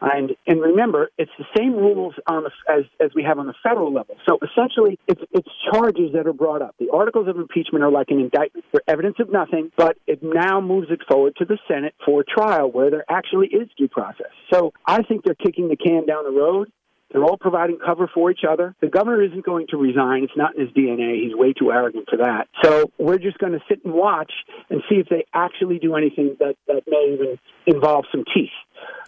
And 0.00 0.36
and 0.46 0.60
remember, 0.60 1.10
it's 1.18 1.30
the 1.38 1.44
same 1.56 1.74
rules 1.74 2.14
on 2.26 2.44
the, 2.44 2.50
as 2.72 2.84
as 3.00 3.10
we 3.14 3.24
have 3.24 3.38
on 3.38 3.46
the 3.46 3.54
federal 3.62 3.92
level. 3.92 4.16
So 4.28 4.38
essentially, 4.42 4.98
it's 5.08 5.20
it's 5.32 5.48
charges 5.72 6.12
that 6.14 6.26
are 6.26 6.32
brought 6.32 6.62
up. 6.62 6.74
The 6.78 6.90
articles 6.92 7.28
of 7.28 7.36
impeachment 7.36 7.84
are 7.84 7.90
like 7.90 8.10
an 8.10 8.20
indictment 8.20 8.64
for 8.70 8.82
evidence 8.86 9.16
of 9.18 9.30
nothing, 9.32 9.72
but 9.76 9.96
it 10.06 10.20
now 10.22 10.60
moves 10.60 10.88
it 10.90 11.00
forward 11.08 11.34
to 11.36 11.44
the 11.44 11.58
Senate 11.66 11.94
for 12.04 12.24
trial, 12.24 12.70
where 12.70 12.90
there 12.90 13.04
actually 13.08 13.48
is 13.48 13.68
due 13.76 13.88
process. 13.88 14.30
So 14.52 14.72
I 14.86 15.02
think 15.02 15.24
they're 15.24 15.34
kicking 15.34 15.68
the 15.68 15.76
can 15.76 16.06
down 16.06 16.24
the 16.24 16.38
road. 16.38 16.70
They're 17.10 17.24
all 17.24 17.38
providing 17.38 17.78
cover 17.84 18.10
for 18.12 18.30
each 18.30 18.42
other. 18.48 18.74
The 18.80 18.88
governor 18.88 19.22
isn't 19.22 19.44
going 19.44 19.68
to 19.70 19.78
resign. 19.78 20.24
It's 20.24 20.36
not 20.36 20.56
in 20.56 20.66
his 20.66 20.74
DNA. 20.74 21.22
He's 21.24 21.34
way 21.34 21.54
too 21.54 21.72
arrogant 21.72 22.06
for 22.08 22.18
that. 22.18 22.48
So 22.62 22.92
we're 22.98 23.18
just 23.18 23.38
going 23.38 23.52
to 23.52 23.60
sit 23.66 23.82
and 23.84 23.94
watch 23.94 24.30
and 24.68 24.82
see 24.90 24.96
if 24.96 25.08
they 25.08 25.24
actually 25.32 25.78
do 25.78 25.96
anything 25.96 26.36
that, 26.38 26.56
that 26.66 26.82
may 26.86 27.14
even 27.14 27.38
involve 27.66 28.04
some 28.12 28.24
teeth. 28.34 28.50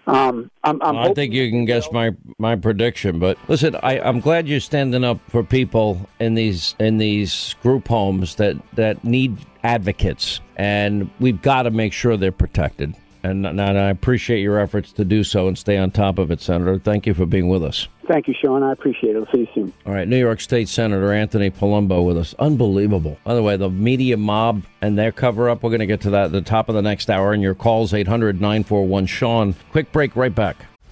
Um, 0.07 0.51
I'm, 0.65 0.83
I'm 0.83 0.97
i 0.97 1.15
think 1.15 1.33
you 1.33 1.49
can 1.51 1.67
guess 1.67 1.91
my 1.93 2.13
my 2.39 2.57
prediction, 2.57 3.19
but 3.19 3.39
listen, 3.49 3.77
I, 3.77 4.01
I'm 4.01 4.19
glad 4.21 4.49
you're 4.49 4.59
standing 4.59 5.05
up 5.05 5.21
for 5.29 5.45
people 5.45 6.09
in 6.19 6.35
these 6.35 6.75
in 6.81 6.99
these 6.99 7.55
group 7.63 7.87
homes 7.87 8.35
that 8.37 8.57
that 8.75 9.05
need 9.05 9.37
advocates, 9.63 10.41
and 10.57 11.11
we've 11.21 11.41
got 11.43 11.63
to 11.65 11.71
make 11.71 11.93
sure 11.93 12.17
they're 12.17 12.33
protected. 12.33 12.95
And, 13.23 13.47
and 13.47 13.61
I 13.61 13.91
appreciate 13.91 14.41
your 14.41 14.59
efforts 14.59 14.93
to 14.93 15.05
do 15.05 15.25
so 15.25 15.49
and 15.49 15.59
stay 15.59 15.77
on 15.77 15.91
top 15.91 16.19
of 16.19 16.31
it, 16.31 16.41
Senator. 16.41 16.79
Thank 16.79 17.07
you 17.07 17.15
for 17.15 17.27
being 17.27 17.49
with 17.49 17.65
us. 17.65 17.89
Thank 18.09 18.27
you, 18.27 18.35
Sean. 18.41 18.63
I 18.63 18.73
appreciate 18.73 19.15
it. 19.15 19.19
I'll 19.19 19.33
see 19.33 19.41
you 19.41 19.49
soon. 19.55 19.73
All 19.87 19.93
right, 19.93 20.09
New 20.09 20.19
York 20.19 20.41
State 20.41 20.69
Senator 20.69 21.13
Anthony 21.13 21.51
Palumbo 21.51 22.05
with 22.05 22.19
us. 22.19 22.35
Unbelievable. 22.39 23.19
By 23.25 23.35
the 23.35 23.43
way, 23.43 23.57
the 23.57 23.71
media 23.71 24.17
mob 24.17 24.65
and 24.81 24.99
their 24.99 25.13
cover 25.13 25.49
up, 25.49 25.63
we're 25.63 25.71
going 25.71 25.81
to 25.81 25.87
get 25.87 26.01
to 26.03 26.11
that 26.11 26.27
at 26.27 26.33
the 26.33 26.41
top 26.41 26.69
of 26.69 26.75
the 26.75 26.83
next 26.83 27.09
hour. 27.09 27.33
And 27.33 27.43
your 27.43 27.55
calls, 27.55 27.95
800 27.95 28.41
941 28.41 29.07
Sean. 29.07 29.55
Quick 29.71 29.93
break, 29.93 30.17
right 30.17 30.35
back. 30.35 30.67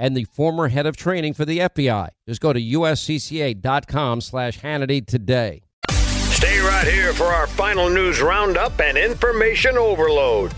and 0.00 0.16
the 0.16 0.24
former 0.24 0.68
head 0.68 0.86
of 0.86 0.96
training 0.96 1.34
for 1.34 1.44
the 1.44 1.58
FBI. 1.58 2.08
Just 2.26 2.40
go 2.40 2.54
to 2.54 2.60
uscca.com 2.60 4.22
slash 4.22 4.58
Hannity 4.58 5.06
today. 5.06 5.62
Stay 5.90 6.58
right 6.60 6.86
here 6.86 7.12
for 7.12 7.26
our 7.26 7.46
final 7.46 7.90
news 7.90 8.22
roundup 8.22 8.80
and 8.80 8.96
information 8.96 9.76
overload. 9.76 10.54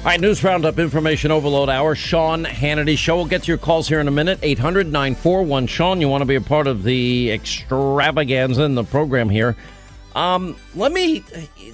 All 0.00 0.04
right, 0.12 0.20
News 0.20 0.44
Roundup 0.44 0.78
Information 0.78 1.32
Overload 1.32 1.68
Hour. 1.68 1.94
Sean 1.96 2.44
Hannity 2.44 2.96
Show. 2.96 3.16
We'll 3.16 3.24
get 3.24 3.44
to 3.44 3.48
your 3.48 3.58
calls 3.58 3.88
here 3.88 3.98
in 3.98 4.06
a 4.06 4.12
minute. 4.12 4.38
800 4.42 4.86
941 4.92 5.66
Sean. 5.66 6.00
You 6.00 6.08
want 6.08 6.20
to 6.20 6.26
be 6.26 6.36
a 6.36 6.40
part 6.40 6.66
of 6.66 6.84
the 6.84 7.32
extravaganza 7.32 8.62
in 8.62 8.76
the 8.76 8.84
program 8.84 9.30
here. 9.30 9.56
Um, 10.14 10.54
let 10.76 10.92
me, 10.92 11.24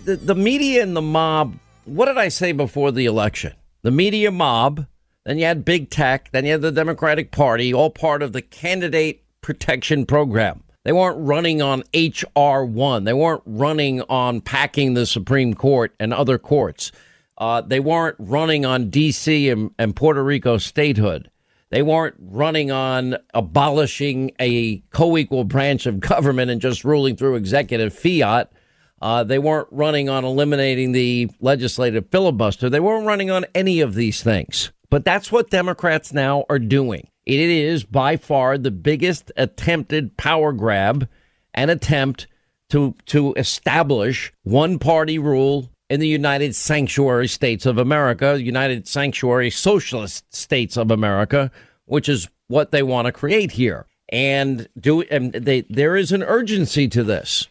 the, 0.05 0.17
the 0.17 0.35
media 0.35 0.83
and 0.83 0.97
the 0.97 1.03
mob, 1.03 1.57
what 1.85 2.07
did 2.07 2.17
I 2.17 2.29
say 2.29 2.53
before 2.53 2.91
the 2.91 3.07
election? 3.07 3.53
The 3.83 3.91
media 3.91 4.31
mob, 4.31 4.87
then 5.25 5.39
you 5.39 5.45
had 5.45 5.65
big 5.65 5.91
tech, 5.91 6.31
then 6.33 6.45
you 6.45 6.53
had 6.53 6.63
the 6.63 6.73
Democratic 6.73 7.31
Party, 7.31 7.73
all 7.73 7.91
part 7.91 8.23
of 8.23 8.33
the 8.33 8.43
candidate 8.43 9.25
protection 9.41 10.07
program. 10.07 10.63
They 10.85 10.93
weren't 10.93 11.19
running 11.19 11.63
on 11.63 11.85
H.R. 11.95 12.65
1. 12.65 13.05
They 13.05 13.13
weren't 13.13 13.43
running 13.47 14.03
on 14.03 14.41
packing 14.41 14.95
the 14.95 15.07
Supreme 15.07 15.55
Court 15.55 15.95
and 16.01 16.13
other 16.13 16.39
courts. 16.39 16.91
Uh, 17.39 17.61
they 17.61 17.79
weren't 17.79 18.17
running 18.19 18.67
on 18.67 18.91
D.C. 18.91 19.49
And, 19.49 19.71
and 19.79 19.95
Puerto 19.95 20.23
Rico 20.23 20.59
statehood. 20.59 21.31
They 21.71 21.83
weren't 21.83 22.17
running 22.19 22.71
on 22.71 23.17
abolishing 23.33 24.33
a 24.39 24.79
co 24.91 25.17
equal 25.17 25.45
branch 25.45 25.87
of 25.87 26.01
government 26.01 26.51
and 26.51 26.61
just 26.61 26.85
ruling 26.85 27.17
through 27.17 27.37
executive 27.37 27.95
fiat. 27.95 28.53
Uh, 29.01 29.25
they 29.25 29.39
weren't 29.39 29.69
running 29.71 30.09
on 30.09 30.25
eliminating 30.25 30.93
the 30.93 31.31
legislative 31.41 32.09
filibuster. 32.11 32.69
They 32.69 32.79
weren't 32.79 33.07
running 33.07 33.31
on 33.31 33.47
any 33.55 33.81
of 33.81 33.95
these 33.95 34.23
things. 34.23 34.71
But 34.93 35.07
that's 35.07 35.33
what 35.33 35.49
Democrats 35.49 36.13
now 36.13 36.45
are 36.51 36.59
doing. 36.59 37.09
It 37.25 37.41
is 37.41 37.83
by 37.83 38.19
far 38.19 38.59
the 38.59 38.71
biggest 38.71 39.33
attempted 39.39 40.19
power 40.19 40.53
grab 40.53 41.09
and 41.55 41.71
attempt 41.71 42.27
to 42.69 42.95
to 43.07 43.33
establish 43.39 44.35
one 44.43 44.79
party 44.79 45.19
rule 45.19 45.71
in 45.89 45.99
the 45.99 46.09
United 46.09 46.55
Sanctuary 46.55 47.27
States 47.27 47.65
of 47.65 47.79
America, 47.79 48.39
United 48.39 48.87
Sanctuary 48.87 49.49
Socialist 49.49 50.27
States 50.35 50.77
of 50.77 50.91
America, 50.91 51.51
which 51.87 52.07
is 52.07 52.29
what 52.49 52.71
they 52.71 52.83
want 52.83 53.07
to 53.07 53.13
create 53.13 53.53
here. 53.53 53.87
And 54.11 54.69
do 54.79 55.01
and 55.11 55.33
they 55.33 55.63
there 55.71 55.97
is 55.97 56.13
an 56.13 56.23
urgency 56.23 56.87
to 56.89 57.03
this. 57.03 57.49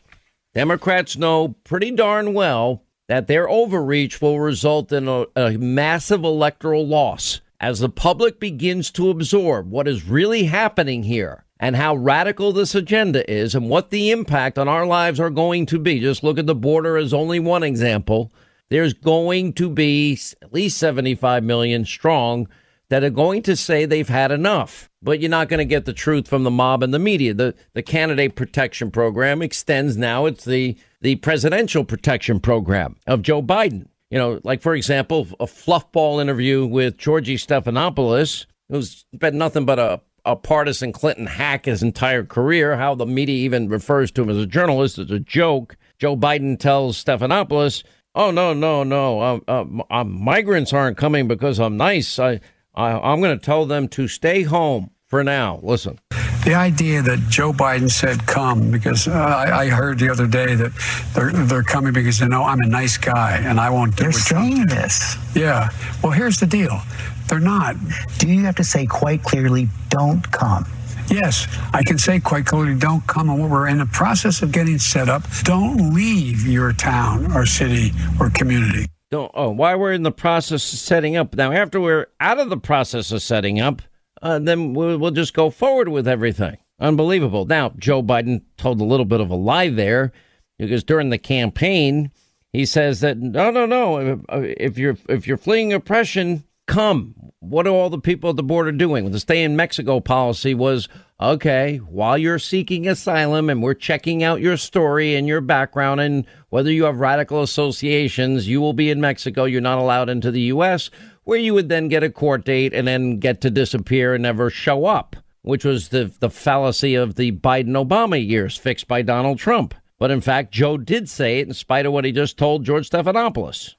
Democrats 0.54 1.18
know 1.18 1.56
pretty 1.64 1.90
darn 1.90 2.36
well 2.36 2.84
that 3.12 3.28
their 3.28 3.50
overreach 3.50 4.22
will 4.22 4.40
result 4.40 4.94
in 4.94 5.06
a, 5.06 5.26
a 5.36 5.58
massive 5.58 6.24
electoral 6.24 6.88
loss 6.88 7.42
as 7.60 7.80
the 7.80 7.90
public 7.90 8.40
begins 8.40 8.90
to 8.90 9.10
absorb 9.10 9.70
what 9.70 9.86
is 9.86 10.08
really 10.08 10.46
happening 10.46 11.04
here 11.04 11.44
and 11.60 11.76
how 11.76 11.94
radical 11.94 12.54
this 12.54 12.74
agenda 12.74 13.30
is 13.30 13.54
and 13.54 13.70
what 13.70 13.90
the 13.90 14.12
impact 14.12 14.58
on 14.58 14.70
our 14.70 14.86
lives 14.86 15.20
are 15.20 15.30
going 15.30 15.66
to 15.66 15.78
be. 15.78 16.00
Just 16.00 16.24
look 16.24 16.40
at 16.40 16.46
the 16.46 16.56
border 16.56 16.96
as 16.96 17.14
only 17.14 17.38
one 17.38 17.64
example. 17.64 18.32
There's 18.70 18.94
going 18.94 19.52
to 19.56 19.70
be 19.70 20.18
at 20.42 20.54
least 20.54 20.78
75 20.78 21.44
million 21.44 21.84
strong 21.84 22.48
that 22.92 23.06
are 23.06 23.10
going 23.10 23.42
to 23.42 23.56
say 23.56 23.86
they've 23.86 24.10
had 24.10 24.34
enough. 24.34 24.90
But 25.02 25.22
you're 25.22 25.30
not 25.30 25.48
going 25.48 25.60
to 25.60 25.66
get 25.66 25.86
the 25.86 25.94
truth 25.94 26.28
from 26.28 26.44
the 26.44 26.52
mob 26.52 26.84
and 26.84 26.94
the 26.94 27.00
media. 27.00 27.34
The 27.34 27.56
the 27.74 27.82
candidate 27.82 28.36
protection 28.36 28.92
program 28.92 29.42
extends 29.42 29.96
now. 29.96 30.26
It's 30.26 30.44
the 30.44 30.78
the 31.00 31.16
presidential 31.16 31.86
protection 31.86 32.42
program 32.42 32.98
of 33.08 33.22
Joe 33.22 33.42
Biden. 33.42 33.88
You 34.10 34.20
know, 34.20 34.42
like 34.44 34.62
for 34.62 34.76
example, 34.76 35.26
a 35.40 35.46
fluffball 35.46 36.22
interview 36.22 36.66
with 36.66 36.98
Georgie 36.98 37.38
Stephanopoulos, 37.38 38.46
who's 38.70 39.06
been 39.18 39.38
nothing 39.38 39.66
but 39.66 39.80
a 39.80 40.02
a 40.26 40.36
partisan 40.36 40.92
Clinton 40.92 41.26
hack 41.26 41.66
his 41.66 41.82
entire 41.82 42.26
career. 42.26 42.76
How 42.76 42.94
the 42.94 43.06
media 43.06 43.38
even 43.38 43.70
refers 43.70 44.12
to 44.12 44.24
him 44.24 44.30
as 44.30 44.38
a 44.38 44.46
journalist 44.46 45.00
is 45.00 45.10
a 45.12 45.20
joke. 45.20 45.78
Joe 45.98 46.18
Biden 46.18 46.60
tells 46.60 47.02
Stephanopoulos, 47.02 47.84
"Oh 48.16 48.32
no, 48.32 48.54
no, 48.54 48.84
no! 48.84 49.22
Uh, 49.22 49.40
uh, 49.48 49.66
uh, 49.90 50.04
migrants 50.04 50.74
aren't 50.74 50.98
coming 50.98 51.30
because 51.30 51.58
I'm 51.58 51.78
nice. 51.78 52.20
I, 52.20 52.42
I 52.76 52.92
I'm 52.92 53.22
going 53.22 53.38
to 53.38 53.46
tell 53.46 53.66
them 53.66 53.88
to 53.90 54.08
stay 54.08 54.44
home 54.44 54.92
for 55.08 55.24
now." 55.24 55.60
Listen. 55.64 56.00
The 56.44 56.56
idea 56.56 57.04
that 57.04 57.20
Joe 57.30 57.54
Biden 57.54 57.90
said 57.90 58.26
come 58.26 58.72
because 58.72 59.08
uh, 59.08 59.12
I, 59.12 59.66
I, 59.66 59.68
heard 59.68 60.00
the 60.00 60.10
other 60.10 60.26
day 60.26 60.56
that 60.56 60.72
they're 61.14 61.32
they're 61.32 61.62
coming 61.62 61.94
because 61.94 62.18
they 62.18 62.28
know 62.28 62.44
I'm 62.44 62.60
a 62.62 62.68
nice 62.68 62.98
guy 62.98 63.38
and 63.38 63.60
I 63.60 63.70
won't 63.70 63.96
do 63.96 64.06
they're 64.06 64.12
what 64.12 64.22
saying 64.22 64.66
this. 64.66 65.18
Yeah. 65.36 65.70
Well, 66.02 66.12
here's 66.12 66.40
the 66.40 66.48
deal. 66.48 66.82
They're 67.28 67.40
not. 67.40 67.76
Do 68.18 68.28
you 68.28 68.44
have 68.46 68.56
to 68.56 68.64
say 68.64 68.88
quite 68.88 69.22
clearly, 69.22 69.70
don't 69.90 70.30
come? 70.32 70.66
Yes, 71.12 71.48
I 71.74 71.84
can 71.84 71.98
say 71.98 72.20
quite 72.20 72.46
clearly, 72.46 72.74
don't 72.74 73.06
come. 73.06 73.30
And 73.30 73.52
we're 73.52 73.68
in 73.68 73.78
the 73.78 73.86
process 73.86 74.42
of 74.42 74.52
getting 74.52 74.80
set 74.80 75.10
up. 75.10 75.24
Don't 75.44 75.94
leave 75.94 76.48
your 76.48 76.74
town 76.74 77.32
or 77.34 77.46
city 77.46 77.92
or 78.20 78.30
community. 78.30 78.88
Don't. 79.12 79.32
Oh, 79.36 79.50
why 79.50 79.76
we're 79.76 79.92
in 79.92 80.04
the 80.04 80.12
process 80.12 80.72
of 80.72 80.80
setting 80.80 81.18
up 81.18 81.36
now? 81.36 81.52
After 81.52 81.82
we're 81.82 82.08
out 82.22 82.40
of 82.40 82.50
the 82.50 82.58
process 82.58 83.12
of 83.12 83.22
setting 83.22 83.60
up, 83.60 83.82
uh, 84.22 84.40
then 84.40 84.74
we'll, 84.74 84.98
we'll 84.98 85.12
just 85.12 85.34
go 85.34 85.50
forward 85.50 85.90
with 85.90 86.08
everything. 86.08 86.58
Unbelievable. 86.80 87.46
Now, 87.46 87.74
Joe 87.78 88.02
Biden 88.02 88.42
told 88.58 88.80
a 88.80 88.86
little 88.86 89.06
bit 89.06 89.20
of 89.20 89.30
a 89.30 89.36
lie 89.36 89.70
there 89.70 90.14
because 90.58 90.84
during 90.84 91.10
the 91.10 91.18
campaign, 91.18 92.12
he 92.54 92.66
says 92.66 93.02
that 93.02 93.18
no, 93.18 93.52
no, 93.52 93.66
no. 93.66 94.24
If 94.30 94.78
you're 94.78 94.98
if 95.10 95.28
you're 95.28 95.38
fleeing 95.38 95.74
oppression, 95.74 96.46
come. 96.68 97.16
What 97.40 97.68
are 97.68 97.72
all 97.72 97.90
the 97.90 98.00
people 98.00 98.30
at 98.30 98.36
the 98.36 98.44
border 98.44 98.72
doing? 98.72 99.10
The 99.12 99.20
stay 99.20 99.44
in 99.44 99.56
Mexico 99.56 100.00
policy 100.00 100.54
was 100.54 100.88
okay, 101.20 101.78
while 101.78 102.18
you're 102.18 102.40
seeking 102.40 102.88
asylum 102.88 103.50
and 103.50 103.62
we're 103.62 103.74
checking 103.74 104.24
out 104.24 104.42
your 104.42 104.58
story 104.58 105.16
and 105.16 105.28
your 105.28 105.42
background 105.42 106.02
and 106.02 106.26
whether 106.50 106.72
you 106.72 106.84
have 106.86 107.00
radical 107.00 107.42
associations, 107.42 108.48
you 108.48 108.62
will 108.62 108.74
be 108.74 108.90
in 108.90 109.02
Mexico. 109.02 109.46
You're 109.46 109.62
not 109.62 109.80
allowed 109.80 110.10
into 110.10 110.32
the 110.32 110.42
U.S., 110.42 110.90
where 111.24 111.40
you 111.40 111.54
would 111.54 111.70
then 111.70 111.88
get 111.88 112.04
a 112.04 112.10
court 112.10 112.46
date 112.46 112.74
and 112.74 112.88
then 112.88 113.20
get 113.20 113.42
to 113.42 113.50
disappear 113.50 114.14
and 114.14 114.24
never 114.24 114.50
show 114.50 114.86
up, 114.86 115.16
which 115.44 115.64
was 115.64 115.90
the, 115.90 116.12
the 116.20 116.30
fallacy 116.30 116.96
of 116.96 117.16
the 117.16 117.32
Biden 117.32 117.70
Obama 117.70 118.24
years 118.26 118.58
fixed 118.58 118.88
by 118.88 119.02
Donald 119.02 119.38
Trump. 119.38 119.76
But 120.00 120.10
in 120.10 120.22
fact, 120.22 120.52
Joe 120.52 120.78
did 120.78 121.08
say 121.08 121.40
it 121.40 121.48
in 121.48 121.54
spite 121.54 121.86
of 121.86 121.94
what 121.94 122.06
he 122.06 122.12
just 122.12 122.38
told 122.38 122.66
George 122.66 122.90
Stephanopoulos. 122.90 123.76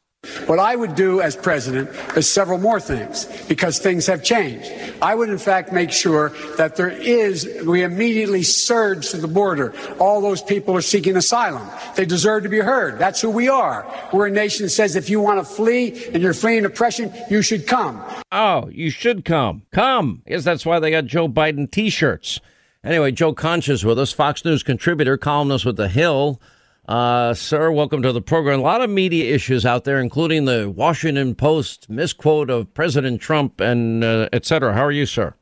What 0.47 0.61
I 0.61 0.77
would 0.77 0.95
do 0.95 1.21
as 1.21 1.35
president 1.35 1.91
is 2.17 2.33
several 2.33 2.59
more 2.59 2.79
things 2.79 3.27
because 3.49 3.81
things 3.81 4.07
have 4.07 4.23
changed. 4.23 4.71
I 5.03 5.17
would, 5.17 5.29
in 5.29 5.39
fact, 5.39 5.73
make 5.73 5.91
sure 5.91 6.29
that 6.59 6.77
there 6.77 6.91
is, 6.91 7.49
we 7.67 7.83
immediately 7.83 8.45
surge 8.45 9.11
to 9.11 9.17
the 9.17 9.27
border. 9.27 9.75
All 9.99 10.21
those 10.21 10.41
people 10.41 10.77
are 10.77 10.83
seeking 10.83 11.17
asylum. 11.17 11.69
They 11.97 12.05
deserve 12.05 12.45
to 12.45 12.49
be 12.49 12.61
heard. 12.61 13.01
That's 13.01 13.21
who 13.21 13.31
we 13.31 13.49
are. 13.49 13.85
We're 14.13 14.29
a 14.29 14.31
nation 14.31 14.67
that 14.67 14.71
says 14.71 14.95
if 14.95 15.11
you 15.11 15.21
want 15.21 15.41
to 15.41 15.45
flee 15.45 16.07
and 16.13 16.23
you're 16.23 16.35
fleeing 16.35 16.65
oppression, 16.65 17.13
you 17.29 17.43
should 17.43 17.67
come. 17.67 18.01
Oh, 18.31 18.69
you 18.69 18.91
should 18.91 19.25
come. 19.25 19.63
Come. 19.73 20.23
Yes, 20.27 20.45
that's 20.45 20.65
why 20.65 20.79
they 20.79 20.93
got 20.93 21.07
Joe 21.07 21.29
Biden 21.29 21.69
t 21.69 21.91
shirts. 21.91 22.41
Anyway, 22.85 23.11
Joe 23.11 23.33
Concha's 23.33 23.85
with 23.85 23.99
us, 23.99 24.13
Fox 24.13 24.45
News 24.45 24.63
contributor, 24.63 25.17
columnist 25.17 25.65
with 25.65 25.77
The 25.77 25.89
Hill. 25.89 26.41
Uh, 26.89 27.33
sir, 27.33 27.71
welcome 27.71 28.03
to 28.03 28.13
the 28.13 28.21
program. 28.21 28.59
A 28.59 28.63
lot 28.63 28.81
of 28.81 28.91
media 28.91 29.33
issues 29.33 29.65
out 29.65 29.85
there, 29.85 30.01
including 30.01 30.47
the 30.47 30.69
Washington 30.69 31.35
Post 31.37 31.89
misquote 31.89 32.51
of 32.51 32.75
President 32.75 33.21
Trump 33.21 33.61
and 33.61 34.03
uh, 34.03 34.29
et 34.33 34.45
cetera. 34.45 34.75
How 34.75 34.85
are 34.85 34.93
you, 34.93 35.07
sir? 35.07 35.35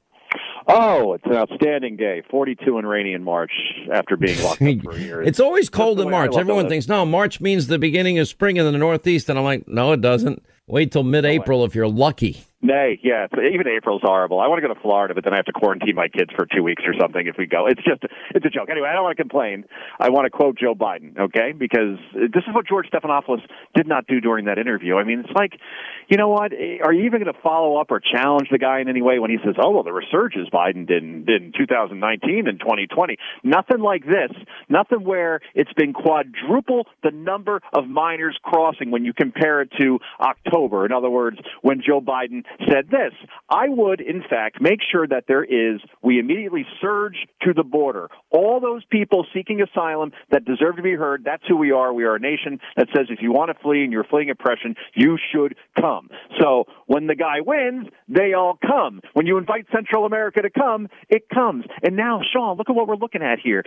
Oh, 0.68 1.14
it's 1.14 1.24
an 1.24 1.32
outstanding 1.34 1.96
day. 1.96 2.22
42 2.30 2.76
and 2.76 2.86
rainy 2.86 3.14
in 3.14 3.24
March 3.24 3.50
after 3.92 4.16
being 4.16 4.40
locked 4.42 4.62
up 4.62 4.82
for 4.84 4.92
a 4.92 4.98
year. 5.00 5.22
it's 5.22 5.40
always 5.40 5.68
cold 5.70 5.98
in 5.98 6.10
March. 6.10 6.36
Everyone 6.36 6.68
thinks, 6.68 6.86
no, 6.86 7.04
March 7.06 7.40
means 7.40 7.66
the 7.66 7.78
beginning 7.78 8.18
of 8.18 8.28
spring 8.28 8.56
in 8.58 8.64
the 8.70 8.78
Northeast. 8.78 9.28
And 9.30 9.38
I'm 9.38 9.44
like, 9.44 9.66
no, 9.66 9.92
it 9.92 10.00
doesn't. 10.02 10.44
Wait 10.66 10.92
till 10.92 11.02
mid 11.02 11.24
April 11.24 11.64
if 11.64 11.74
you're 11.74 11.88
lucky. 11.88 12.44
Nay, 12.62 13.00
yeah, 13.02 13.26
even 13.32 13.66
April's 13.68 14.02
horrible. 14.02 14.38
I 14.38 14.46
want 14.48 14.60
to 14.60 14.68
go 14.68 14.74
to 14.74 14.80
Florida, 14.80 15.14
but 15.14 15.24
then 15.24 15.32
I 15.32 15.36
have 15.36 15.46
to 15.46 15.52
quarantine 15.52 15.94
my 15.94 16.08
kids 16.08 16.30
for 16.36 16.44
two 16.44 16.62
weeks 16.62 16.82
or 16.86 16.92
something 17.00 17.26
if 17.26 17.36
we 17.38 17.46
go. 17.46 17.66
It's 17.66 17.82
just, 17.82 18.02
it's 18.34 18.44
a 18.44 18.50
joke. 18.50 18.68
Anyway, 18.70 18.86
I 18.86 18.92
don't 18.92 19.02
want 19.02 19.16
to 19.16 19.22
complain. 19.22 19.64
I 19.98 20.10
want 20.10 20.26
to 20.26 20.30
quote 20.30 20.58
Joe 20.58 20.74
Biden, 20.74 21.18
okay? 21.18 21.52
Because 21.52 21.96
this 22.14 22.44
is 22.46 22.54
what 22.54 22.66
George 22.68 22.86
Stephanopoulos 22.92 23.40
did 23.74 23.86
not 23.88 24.06
do 24.06 24.20
during 24.20 24.44
that 24.44 24.58
interview. 24.58 24.96
I 24.96 25.04
mean, 25.04 25.20
it's 25.20 25.32
like, 25.34 25.54
you 26.08 26.18
know 26.18 26.28
what? 26.28 26.52
Are 26.52 26.92
you 26.92 27.04
even 27.04 27.22
going 27.22 27.32
to 27.32 27.40
follow 27.40 27.76
up 27.76 27.90
or 27.90 28.00
challenge 28.00 28.48
the 28.50 28.58
guy 28.58 28.80
in 28.80 28.88
any 28.88 29.00
way 29.00 29.18
when 29.18 29.30
he 29.30 29.38
says, 29.44 29.54
"Oh, 29.62 29.70
well, 29.70 29.82
the 29.82 29.92
resurgence 29.92 30.50
Biden 30.50 30.86
did 30.86 31.02
in, 31.02 31.24
did 31.24 31.42
in 31.42 31.52
2019 31.56 32.48
and 32.48 32.58
2020"? 32.58 33.16
Nothing 33.44 33.78
like 33.78 34.04
this. 34.04 34.32
Nothing 34.68 35.04
where 35.04 35.40
it's 35.54 35.72
been 35.74 35.92
quadruple 35.92 36.86
the 37.02 37.10
number 37.10 37.60
of 37.72 37.86
minors 37.86 38.36
crossing 38.42 38.90
when 38.90 39.04
you 39.04 39.12
compare 39.12 39.62
it 39.62 39.70
to 39.78 39.98
October. 40.20 40.84
In 40.84 40.92
other 40.92 41.10
words, 41.10 41.38
when 41.62 41.80
Joe 41.80 42.00
Biden 42.00 42.44
said 42.68 42.90
this. 42.90 43.12
I 43.48 43.68
would, 43.68 44.00
in 44.00 44.22
fact, 44.28 44.60
make 44.60 44.80
sure 44.90 45.06
that 45.06 45.24
there 45.28 45.44
is, 45.44 45.80
we 46.02 46.18
immediately 46.18 46.66
surge 46.80 47.16
to 47.42 47.52
the 47.52 47.62
border. 47.62 48.08
All 48.30 48.60
those 48.60 48.84
people 48.84 49.26
seeking 49.34 49.60
asylum 49.60 50.12
that 50.30 50.44
deserve 50.44 50.76
to 50.76 50.82
be 50.82 50.94
heard, 50.94 51.22
that's 51.24 51.42
who 51.48 51.56
we 51.56 51.72
are. 51.72 51.92
We 51.92 52.04
are 52.04 52.16
a 52.16 52.20
nation 52.20 52.60
that 52.76 52.88
says 52.94 53.06
if 53.10 53.20
you 53.22 53.32
want 53.32 53.50
to 53.50 53.62
flee 53.62 53.82
and 53.84 53.92
you're 53.92 54.04
fleeing 54.04 54.30
oppression, 54.30 54.74
you 54.94 55.18
should 55.32 55.56
come. 55.78 56.08
So 56.40 56.64
when 56.86 57.06
the 57.06 57.14
guy 57.14 57.40
wins, 57.40 57.88
they 58.08 58.32
all 58.34 58.58
come. 58.60 59.00
When 59.14 59.26
you 59.26 59.38
invite 59.38 59.66
Central 59.72 60.06
America 60.06 60.42
to 60.42 60.50
come, 60.50 60.88
it 61.08 61.28
comes. 61.28 61.64
And 61.82 61.96
now, 61.96 62.20
Sean, 62.32 62.56
look 62.56 62.70
at 62.70 62.76
what 62.76 62.88
we're 62.88 62.96
looking 62.96 63.22
at 63.22 63.38
here. 63.38 63.64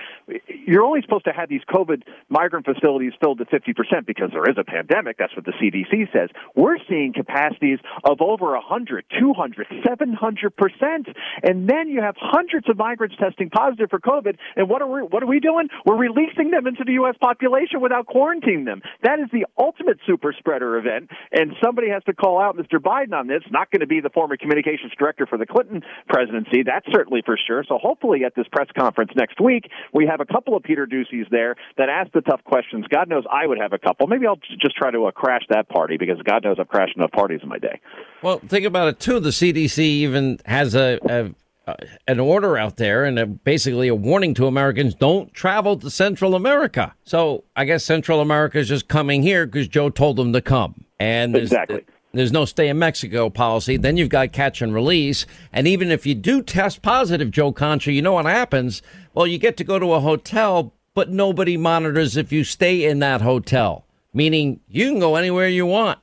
You're 0.65 0.83
only 0.83 1.01
supposed 1.01 1.25
to 1.25 1.33
have 1.33 1.49
these 1.49 1.61
COVID 1.69 2.03
migrant 2.29 2.65
facilities 2.65 3.13
filled 3.21 3.39
to 3.39 3.45
50% 3.45 4.05
because 4.05 4.31
there 4.31 4.49
is 4.49 4.57
a 4.57 4.63
pandemic. 4.63 5.17
That's 5.17 5.35
what 5.35 5.45
the 5.45 5.53
CDC 5.53 6.11
says. 6.11 6.29
We're 6.55 6.77
seeing 6.89 7.13
capacities 7.13 7.79
of 8.03 8.21
over 8.21 8.51
100 8.53 8.72
100, 8.73 9.05
200, 9.19 9.67
700%. 9.85 11.15
And 11.43 11.69
then 11.69 11.89
you 11.89 12.01
have 12.01 12.15
hundreds 12.17 12.67
of 12.67 12.77
migrants 12.77 13.15
testing 13.19 13.51
positive 13.51 13.89
for 13.91 13.99
COVID. 13.99 14.35
And 14.55 14.67
what 14.67 14.81
are 14.81 14.87
we, 14.87 15.01
what 15.01 15.21
are 15.21 15.27
we 15.27 15.39
doing? 15.39 15.67
We're 15.85 15.97
releasing 15.97 16.49
them 16.49 16.65
into 16.65 16.83
the 16.83 16.93
U.S. 16.93 17.15
population 17.21 17.81
without 17.81 18.07
quarantining 18.07 18.65
them. 18.65 18.81
That 19.03 19.19
is 19.19 19.27
the 19.31 19.45
ultimate 19.59 19.97
super 20.07 20.33
spreader 20.37 20.77
event. 20.77 21.11
And 21.31 21.53
somebody 21.63 21.89
has 21.89 22.03
to 22.05 22.13
call 22.13 22.41
out 22.41 22.57
Mr. 22.57 22.79
Biden 22.79 23.13
on 23.13 23.27
this. 23.27 23.43
Not 23.51 23.69
going 23.69 23.81
to 23.81 23.87
be 23.87 24.01
the 24.01 24.09
former 24.09 24.37
communications 24.37 24.91
director 24.97 25.27
for 25.27 25.37
the 25.37 25.45
Clinton 25.45 25.83
presidency. 26.09 26.63
That's 26.63 26.87
certainly 26.91 27.21
for 27.23 27.37
sure. 27.37 27.63
So 27.67 27.77
hopefully 27.77 28.23
at 28.25 28.33
this 28.35 28.47
press 28.51 28.67
conference 28.75 29.11
next 29.15 29.39
week, 29.39 29.69
we 29.93 30.07
have 30.07 30.19
a 30.19 30.25
couple 30.25 30.57
of 30.57 30.63
Peter 30.63 30.87
Doocy's 30.87 31.27
there 31.29 31.55
that 31.77 31.89
ask 31.89 32.11
the 32.13 32.21
tough 32.21 32.43
questions. 32.43 32.85
God 32.89 33.07
knows 33.07 33.23
I 33.31 33.45
would 33.45 33.59
have 33.59 33.73
a 33.73 33.77
couple. 33.77 34.07
Maybe 34.07 34.25
I'll 34.25 34.41
just 34.59 34.75
try 34.75 34.89
to 34.89 35.05
uh, 35.05 35.11
crash 35.11 35.43
that 35.49 35.69
party 35.69 35.97
because 35.97 36.17
God 36.23 36.43
knows 36.43 36.57
I've 36.59 36.69
crashed 36.69 36.97
enough 36.97 37.11
parties 37.11 37.41
in 37.43 37.49
my 37.49 37.59
day. 37.59 37.79
Well, 38.23 38.39
think 38.47 38.62
about 38.65 38.87
it 38.87 38.99
too. 38.99 39.19
The 39.19 39.29
CDC 39.29 39.79
even 39.79 40.39
has 40.45 40.75
a, 40.75 40.99
a 41.05 41.33
uh, 41.65 41.75
an 42.07 42.19
order 42.19 42.57
out 42.57 42.75
there 42.75 43.05
and 43.05 43.17
a, 43.17 43.25
basically 43.25 43.87
a 43.87 43.95
warning 43.95 44.33
to 44.33 44.47
Americans 44.47 44.93
don't 44.93 45.33
travel 45.33 45.77
to 45.77 45.89
Central 45.89 46.35
America. 46.35 46.93
So 47.05 47.45
I 47.55 47.63
guess 47.63 47.85
Central 47.85 48.19
America 48.19 48.57
is 48.57 48.67
just 48.67 48.89
coming 48.89 49.23
here 49.23 49.45
because 49.45 49.69
Joe 49.69 49.89
told 49.89 50.17
them 50.17 50.33
to 50.33 50.41
come. 50.41 50.83
And 50.99 51.33
there's, 51.33 51.43
exactly. 51.51 51.85
There's 52.11 52.31
no 52.31 52.45
stay 52.45 52.67
in 52.67 52.79
Mexico 52.79 53.29
policy. 53.29 53.77
Then 53.77 53.97
you've 53.97 54.09
got 54.09 54.33
catch 54.33 54.61
and 54.61 54.73
release. 54.73 55.25
And 55.51 55.67
even 55.67 55.89
if 55.89 56.05
you 56.05 56.15
do 56.15 56.43
test 56.43 56.81
positive, 56.81 57.31
Joe 57.31 57.51
Concha, 57.51 57.91
you 57.91 58.01
know 58.01 58.13
what 58.13 58.25
happens? 58.25 58.81
Well, 59.13 59.25
you 59.25 59.37
get 59.37 59.57
to 59.57 59.63
go 59.63 59.79
to 59.79 59.93
a 59.93 59.99
hotel, 59.99 60.73
but 60.93 61.09
nobody 61.09 61.57
monitors 61.57 62.17
if 62.17 62.31
you 62.31 62.43
stay 62.43 62.83
in 62.83 62.99
that 62.99 63.21
hotel, 63.21 63.85
meaning 64.13 64.59
you 64.67 64.91
can 64.91 64.99
go 64.99 65.15
anywhere 65.15 65.47
you 65.47 65.65
want. 65.65 65.97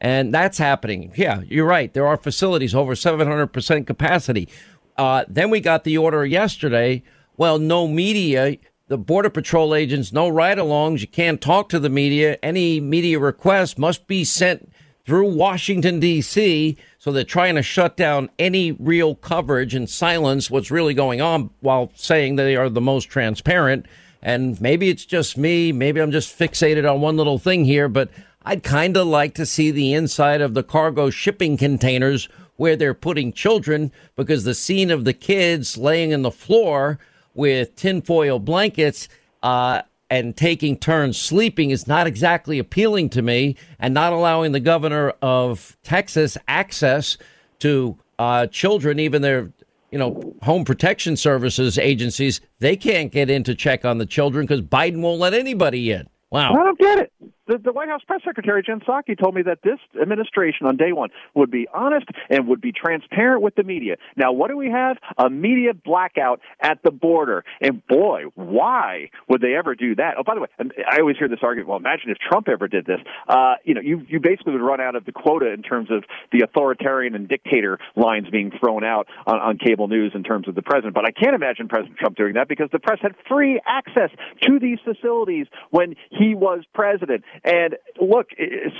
And 0.00 0.32
that's 0.32 0.58
happening. 0.58 1.12
Yeah, 1.16 1.40
you're 1.46 1.66
right. 1.66 1.92
There 1.92 2.06
are 2.06 2.16
facilities 2.16 2.74
over 2.74 2.94
700% 2.94 3.86
capacity. 3.86 4.48
Uh, 4.96 5.24
then 5.28 5.50
we 5.50 5.60
got 5.60 5.84
the 5.84 5.98
order 5.98 6.24
yesterday. 6.24 7.02
Well, 7.36 7.58
no 7.58 7.88
media. 7.88 8.56
The 8.88 8.98
Border 8.98 9.30
Patrol 9.30 9.74
agents, 9.74 10.12
no 10.12 10.28
ride 10.28 10.58
alongs. 10.58 11.00
You 11.00 11.08
can't 11.08 11.40
talk 11.40 11.68
to 11.70 11.80
the 11.80 11.88
media. 11.88 12.38
Any 12.42 12.80
media 12.80 13.18
request 13.18 13.78
must 13.78 14.06
be 14.06 14.22
sent 14.22 14.70
through 15.04 15.34
Washington, 15.34 15.98
D.C. 15.98 16.76
So 16.98 17.10
they're 17.10 17.24
trying 17.24 17.56
to 17.56 17.62
shut 17.62 17.96
down 17.96 18.28
any 18.38 18.72
real 18.72 19.14
coverage 19.14 19.74
and 19.74 19.88
silence 19.88 20.50
what's 20.50 20.70
really 20.70 20.94
going 20.94 21.20
on 21.20 21.50
while 21.60 21.90
saying 21.94 22.36
they 22.36 22.56
are 22.56 22.68
the 22.68 22.80
most 22.80 23.04
transparent. 23.04 23.86
And 24.22 24.60
maybe 24.60 24.88
it's 24.88 25.04
just 25.04 25.36
me. 25.36 25.72
Maybe 25.72 26.00
I'm 26.00 26.10
just 26.10 26.36
fixated 26.36 26.90
on 26.90 27.00
one 27.00 27.16
little 27.16 27.38
thing 27.38 27.64
here, 27.64 27.88
but 27.88 28.10
I'd 28.48 28.62
kind 28.62 28.96
of 28.96 29.08
like 29.08 29.34
to 29.34 29.44
see 29.44 29.72
the 29.72 29.92
inside 29.92 30.40
of 30.40 30.54
the 30.54 30.62
cargo 30.62 31.10
shipping 31.10 31.56
containers 31.56 32.28
where 32.54 32.76
they're 32.76 32.94
putting 32.94 33.32
children 33.32 33.90
because 34.14 34.44
the 34.44 34.54
scene 34.54 34.92
of 34.92 35.04
the 35.04 35.12
kids 35.12 35.76
laying 35.76 36.12
in 36.12 36.22
the 36.22 36.30
floor 36.30 37.00
with 37.34 37.74
tinfoil 37.74 38.38
blankets 38.38 39.08
uh, 39.42 39.82
and 40.08 40.36
taking 40.36 40.78
turns 40.78 41.20
sleeping 41.20 41.70
is 41.70 41.88
not 41.88 42.06
exactly 42.06 42.60
appealing 42.60 43.08
to 43.10 43.20
me, 43.20 43.56
and 43.80 43.92
not 43.92 44.12
allowing 44.12 44.52
the 44.52 44.60
governor 44.60 45.12
of 45.20 45.76
Texas 45.82 46.38
access 46.46 47.18
to 47.58 47.98
uh, 48.20 48.46
children, 48.46 49.00
even 49.00 49.22
their 49.22 49.50
you 49.90 49.98
know 49.98 50.34
home 50.42 50.64
protection 50.64 51.16
services 51.16 51.78
agencies, 51.78 52.40
they 52.60 52.76
can't 52.76 53.10
get 53.10 53.28
in 53.28 53.42
to 53.42 53.56
check 53.56 53.84
on 53.84 53.98
the 53.98 54.06
children 54.06 54.46
because 54.46 54.62
Biden 54.62 55.00
won't 55.00 55.18
let 55.18 55.34
anybody 55.34 55.90
in. 55.90 56.08
Wow, 56.30 56.52
I 56.52 56.62
don't 56.62 56.78
get 56.78 56.98
it. 57.00 57.12
The, 57.46 57.58
the 57.58 57.72
White 57.72 57.88
House 57.88 58.02
press 58.06 58.22
secretary 58.24 58.62
Jen 58.62 58.80
Psaki 58.80 59.18
told 59.18 59.34
me 59.34 59.42
that 59.42 59.58
this 59.62 59.78
administration 60.00 60.66
on 60.66 60.76
day 60.76 60.92
one 60.92 61.10
would 61.34 61.50
be 61.50 61.68
honest 61.72 62.06
and 62.28 62.48
would 62.48 62.60
be 62.60 62.72
transparent 62.72 63.42
with 63.42 63.54
the 63.54 63.62
media. 63.62 63.96
Now, 64.16 64.32
what 64.32 64.50
do 64.50 64.56
we 64.56 64.70
have? 64.70 64.96
A 65.18 65.30
media 65.30 65.72
blackout 65.74 66.40
at 66.60 66.82
the 66.82 66.90
border. 66.90 67.44
And 67.60 67.86
boy, 67.86 68.24
why 68.34 69.10
would 69.28 69.40
they 69.40 69.54
ever 69.54 69.74
do 69.74 69.94
that? 69.96 70.14
Oh, 70.18 70.22
by 70.24 70.34
the 70.34 70.40
way, 70.40 70.48
I 70.90 70.98
always 70.98 71.16
hear 71.16 71.28
this 71.28 71.40
argument. 71.42 71.68
Well, 71.68 71.78
imagine 71.78 72.10
if 72.10 72.18
Trump 72.18 72.48
ever 72.48 72.68
did 72.68 72.86
this. 72.86 73.00
Uh, 73.28 73.54
you 73.64 73.74
know, 73.74 73.80
you 73.80 74.04
you 74.08 74.20
basically 74.20 74.52
would 74.52 74.62
run 74.62 74.80
out 74.80 74.96
of 74.96 75.04
the 75.04 75.12
quota 75.12 75.52
in 75.52 75.62
terms 75.62 75.90
of 75.90 76.04
the 76.32 76.42
authoritarian 76.44 77.14
and 77.14 77.28
dictator 77.28 77.78
lines 77.94 78.28
being 78.30 78.50
thrown 78.58 78.84
out 78.84 79.06
on, 79.26 79.38
on 79.38 79.58
cable 79.58 79.88
news 79.88 80.12
in 80.14 80.22
terms 80.22 80.48
of 80.48 80.54
the 80.54 80.62
president. 80.62 80.94
But 80.94 81.04
I 81.06 81.10
can't 81.10 81.34
imagine 81.34 81.68
President 81.68 81.98
Trump 81.98 82.16
doing 82.16 82.34
that 82.34 82.48
because 82.48 82.68
the 82.72 82.78
press 82.78 82.98
had 83.00 83.14
free 83.28 83.60
access 83.66 84.10
to 84.42 84.58
these 84.58 84.78
facilities 84.84 85.46
when 85.70 85.94
he 86.10 86.34
was 86.34 86.64
president. 86.74 87.24
And 87.44 87.76
look, 88.00 88.28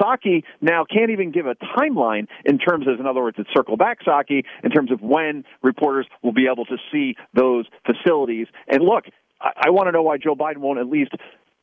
Psaki 0.00 0.42
now 0.60 0.84
can't 0.84 1.10
even 1.10 1.30
give 1.30 1.46
a 1.46 1.54
timeline 1.54 2.26
in 2.44 2.58
terms 2.58 2.86
of, 2.88 3.00
in 3.00 3.06
other 3.06 3.22
words, 3.22 3.36
it's 3.38 3.50
circle 3.54 3.76
back 3.76 3.98
Psaki 4.04 4.44
in 4.62 4.70
terms 4.70 4.90
of 4.90 5.00
when 5.00 5.44
reporters 5.62 6.06
will 6.22 6.32
be 6.32 6.46
able 6.50 6.64
to 6.66 6.76
see 6.92 7.16
those 7.34 7.66
facilities. 7.84 8.46
And 8.68 8.82
look, 8.82 9.04
I, 9.40 9.66
I 9.66 9.70
want 9.70 9.88
to 9.88 9.92
know 9.92 10.02
why 10.02 10.18
Joe 10.18 10.34
Biden 10.34 10.58
won't 10.58 10.78
at 10.78 10.86
least 10.86 11.12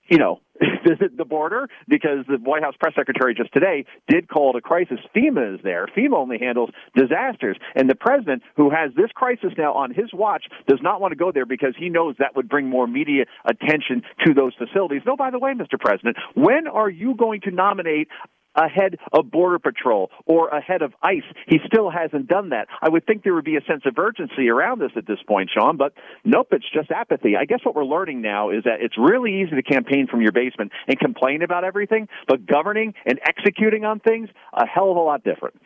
you 0.09 0.17
know, 0.17 0.39
visit 0.87 1.17
the 1.17 1.25
border 1.25 1.67
because 1.87 2.25
the 2.27 2.37
White 2.37 2.63
House 2.63 2.75
press 2.79 2.93
secretary 2.95 3.33
just 3.33 3.51
today 3.53 3.85
did 4.07 4.27
call 4.27 4.51
it 4.51 4.57
a 4.57 4.61
crisis. 4.61 4.99
FEMA 5.15 5.55
is 5.55 5.61
there. 5.63 5.87
FEMA 5.97 6.15
only 6.15 6.37
handles 6.37 6.69
disasters. 6.95 7.57
And 7.75 7.89
the 7.89 7.95
president, 7.95 8.43
who 8.55 8.69
has 8.69 8.91
this 8.95 9.11
crisis 9.13 9.51
now 9.57 9.73
on 9.73 9.93
his 9.93 10.13
watch, 10.13 10.45
does 10.67 10.79
not 10.81 11.01
want 11.01 11.11
to 11.11 11.15
go 11.15 11.31
there 11.31 11.45
because 11.45 11.73
he 11.77 11.89
knows 11.89 12.15
that 12.19 12.35
would 12.35 12.49
bring 12.49 12.69
more 12.69 12.87
media 12.87 13.25
attention 13.45 14.03
to 14.25 14.33
those 14.33 14.53
facilities. 14.55 15.01
No, 15.05 15.15
by 15.15 15.31
the 15.31 15.39
way, 15.39 15.53
Mr. 15.53 15.79
President, 15.79 16.17
when 16.35 16.67
are 16.67 16.89
you 16.89 17.15
going 17.15 17.41
to 17.41 17.51
nominate 17.51 18.07
ahead 18.55 18.97
of 19.11 19.31
Border 19.31 19.59
Patrol 19.59 20.09
or 20.25 20.49
ahead 20.49 20.81
of 20.81 20.93
ICE. 21.01 21.23
He 21.47 21.59
still 21.65 21.89
hasn't 21.89 22.27
done 22.27 22.49
that. 22.49 22.67
I 22.81 22.89
would 22.89 23.05
think 23.05 23.23
there 23.23 23.33
would 23.33 23.45
be 23.45 23.57
a 23.57 23.61
sense 23.61 23.83
of 23.85 23.97
urgency 23.97 24.49
around 24.49 24.79
this 24.79 24.91
at 24.95 25.07
this 25.07 25.19
point, 25.27 25.49
Sean, 25.53 25.77
but 25.77 25.93
nope, 26.23 26.47
it's 26.51 26.69
just 26.73 26.91
apathy. 26.91 27.35
I 27.35 27.45
guess 27.45 27.59
what 27.63 27.75
we're 27.75 27.85
learning 27.85 28.21
now 28.21 28.49
is 28.49 28.63
that 28.63 28.81
it's 28.81 28.97
really 28.97 29.41
easy 29.41 29.55
to 29.55 29.63
campaign 29.63 30.07
from 30.07 30.21
your 30.21 30.31
basement 30.31 30.71
and 30.87 30.97
complain 30.99 31.41
about 31.41 31.63
everything, 31.63 32.07
but 32.27 32.45
governing 32.45 32.93
and 33.05 33.19
executing 33.25 33.85
on 33.85 33.99
things, 33.99 34.29
a 34.53 34.65
hell 34.65 34.91
of 34.91 34.97
a 34.97 35.01
lot 35.01 35.23
different. 35.23 35.59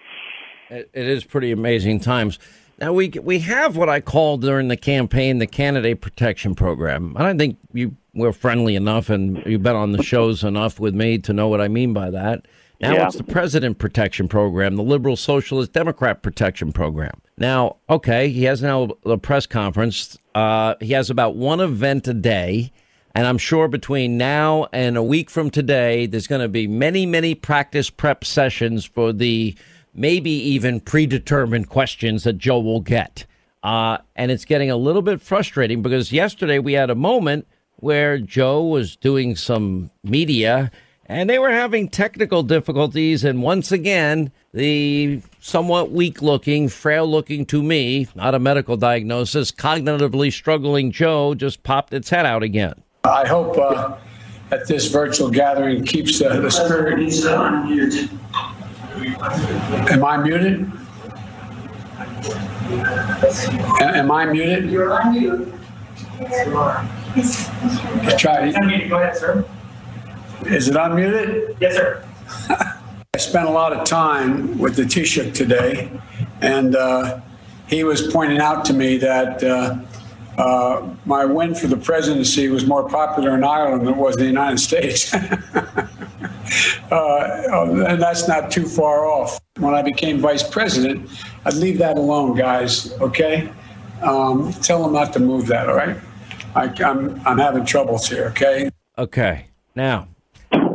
It 0.69 0.89
is 0.93 1.23
pretty 1.23 1.51
amazing 1.51 2.01
times. 2.01 2.39
Now 2.79 2.93
we 2.93 3.09
we 3.09 3.39
have 3.39 3.75
what 3.75 3.89
I 3.89 4.01
called 4.01 4.41
during 4.41 4.67
the 4.67 4.77
campaign 4.77 5.39
the 5.39 5.47
candidate 5.47 6.01
protection 6.01 6.53
program, 6.53 7.15
I 7.17 7.33
think 7.33 7.57
you 7.73 7.95
we're 8.13 8.33
friendly 8.33 8.75
enough, 8.75 9.09
and 9.09 9.43
you've 9.45 9.63
been 9.63 9.75
on 9.75 9.91
the 9.91 10.03
shows 10.03 10.43
enough 10.43 10.79
with 10.79 10.95
me 10.95 11.19
to 11.19 11.33
know 11.33 11.47
what 11.47 11.61
I 11.61 11.67
mean 11.67 11.93
by 11.93 12.09
that. 12.09 12.47
Now 12.79 12.93
yeah. 12.93 13.07
it's 13.07 13.15
the 13.15 13.23
President 13.23 13.79
Protection 13.79 14.27
Program, 14.27 14.75
the 14.75 14.83
Liberal 14.83 15.15
Socialist 15.15 15.73
Democrat 15.73 16.21
Protection 16.21 16.71
Program. 16.71 17.21
Now, 17.37 17.77
okay, 17.89 18.29
he 18.29 18.43
has 18.43 18.61
now 18.61 18.89
a 19.05 19.17
press 19.17 19.45
conference. 19.45 20.17
Uh, 20.35 20.75
he 20.79 20.93
has 20.93 21.09
about 21.09 21.35
one 21.35 21.59
event 21.59 22.07
a 22.07 22.13
day. 22.13 22.71
And 23.15 23.25
I'm 23.25 23.39
sure 23.39 23.67
between 23.67 24.17
now 24.17 24.67
and 24.71 24.95
a 24.95 25.01
week 25.01 25.31
from 25.31 25.49
today, 25.49 26.05
there's 26.05 26.27
going 26.27 26.41
to 26.41 26.47
be 26.47 26.67
many, 26.67 27.07
many 27.07 27.33
practice 27.33 27.89
prep 27.89 28.23
sessions 28.23 28.85
for 28.85 29.11
the 29.11 29.55
maybe 29.95 30.29
even 30.29 30.79
predetermined 30.79 31.69
questions 31.69 32.25
that 32.25 32.37
Joe 32.37 32.59
will 32.59 32.81
get. 32.81 33.25
Uh, 33.63 33.97
and 34.15 34.29
it's 34.31 34.45
getting 34.45 34.69
a 34.69 34.77
little 34.77 35.01
bit 35.01 35.19
frustrating 35.19 35.81
because 35.81 36.11
yesterday 36.11 36.59
we 36.59 36.73
had 36.73 36.91
a 36.91 36.95
moment 36.95 37.47
where 37.77 38.19
Joe 38.19 38.63
was 38.63 38.95
doing 38.95 39.35
some 39.35 39.89
media 40.03 40.71
and 41.09 41.29
they 41.29 41.39
were 41.39 41.51
having 41.51 41.87
technical 41.87 42.43
difficulties. 42.43 43.23
And 43.23 43.41
once 43.41 43.71
again, 43.71 44.31
the 44.53 45.21
somewhat 45.39 45.91
weak 45.91 46.21
looking, 46.21 46.67
frail 46.67 47.09
looking 47.09 47.45
to 47.47 47.63
me, 47.63 48.07
not 48.15 48.35
a 48.35 48.39
medical 48.39 48.75
diagnosis, 48.75 49.51
cognitively 49.51 50.31
struggling 50.31 50.91
Joe 50.91 51.33
just 51.33 51.63
popped 51.63 51.93
its 51.93 52.09
head 52.09 52.25
out 52.25 52.43
again. 52.43 52.81
I 53.05 53.25
hope 53.25 53.57
uh, 53.57 53.97
that 54.49 54.67
this 54.67 54.87
virtual 54.91 55.29
gathering 55.29 55.85
keeps 55.85 56.21
uh, 56.21 56.39
the 56.41 56.51
spirit. 56.51 56.99
Am 59.91 60.03
I 60.03 60.17
muted? 60.17 60.71
Am 63.79 64.11
I 64.11 64.25
muted? 64.25 64.69
You're 64.69 64.89
unmuted. 64.89 65.53
Yes, 66.19 66.47
you 66.47 66.57
are. 66.57 66.85
Let's 68.03 68.21
try. 68.21 68.51
Go 68.89 68.97
ahead, 68.97 69.15
sir. 69.15 69.45
Is 70.45 70.67
it 70.67 70.75
unmuted? 70.75 71.57
Yes, 71.59 71.75
sir. 71.75 72.05
I 73.13 73.17
spent 73.17 73.47
a 73.47 73.51
lot 73.51 73.73
of 73.73 73.85
time 73.85 74.57
with 74.59 74.75
the 74.75 74.83
Taoiseach 74.83 75.33
today, 75.33 75.89
and 76.41 76.75
uh, 76.75 77.19
he 77.67 77.83
was 77.83 78.11
pointing 78.13 78.39
out 78.39 78.63
to 78.65 78.73
me 78.73 78.97
that 78.97 79.43
uh, 79.43 79.77
uh, 80.37 80.87
my 81.05 81.25
win 81.25 81.55
for 81.55 81.67
the 81.67 81.77
presidency 81.77 82.47
was 82.49 82.65
more 82.65 82.87
popular 82.87 83.35
in 83.35 83.43
Ireland 83.43 83.87
than 83.87 83.95
it 83.95 83.97
was 83.97 84.15
in 84.17 84.21
the 84.21 84.27
United 84.27 84.59
States. 84.59 85.13
Uh, 86.91 87.83
and 87.87 88.01
that's 88.01 88.27
not 88.27 88.49
too 88.49 88.65
far 88.65 89.05
off. 89.05 89.39
When 89.57 89.73
I 89.73 89.81
became 89.81 90.19
vice 90.19 90.47
president, 90.47 91.09
I'd 91.45 91.55
leave 91.55 91.77
that 91.79 91.97
alone, 91.97 92.37
guys, 92.37 92.93
okay? 93.01 93.49
Um, 94.01 94.53
tell 94.53 94.83
them 94.83 94.93
not 94.93 95.11
to 95.13 95.19
move 95.19 95.47
that, 95.47 95.67
all 95.67 95.75
right? 95.75 95.97
I, 96.55 96.71
I'm, 96.83 97.19
I'm 97.27 97.37
having 97.37 97.65
troubles 97.65 98.07
here, 98.07 98.27
okay? 98.27 98.69
Okay. 98.97 99.47
Now, 99.75 100.07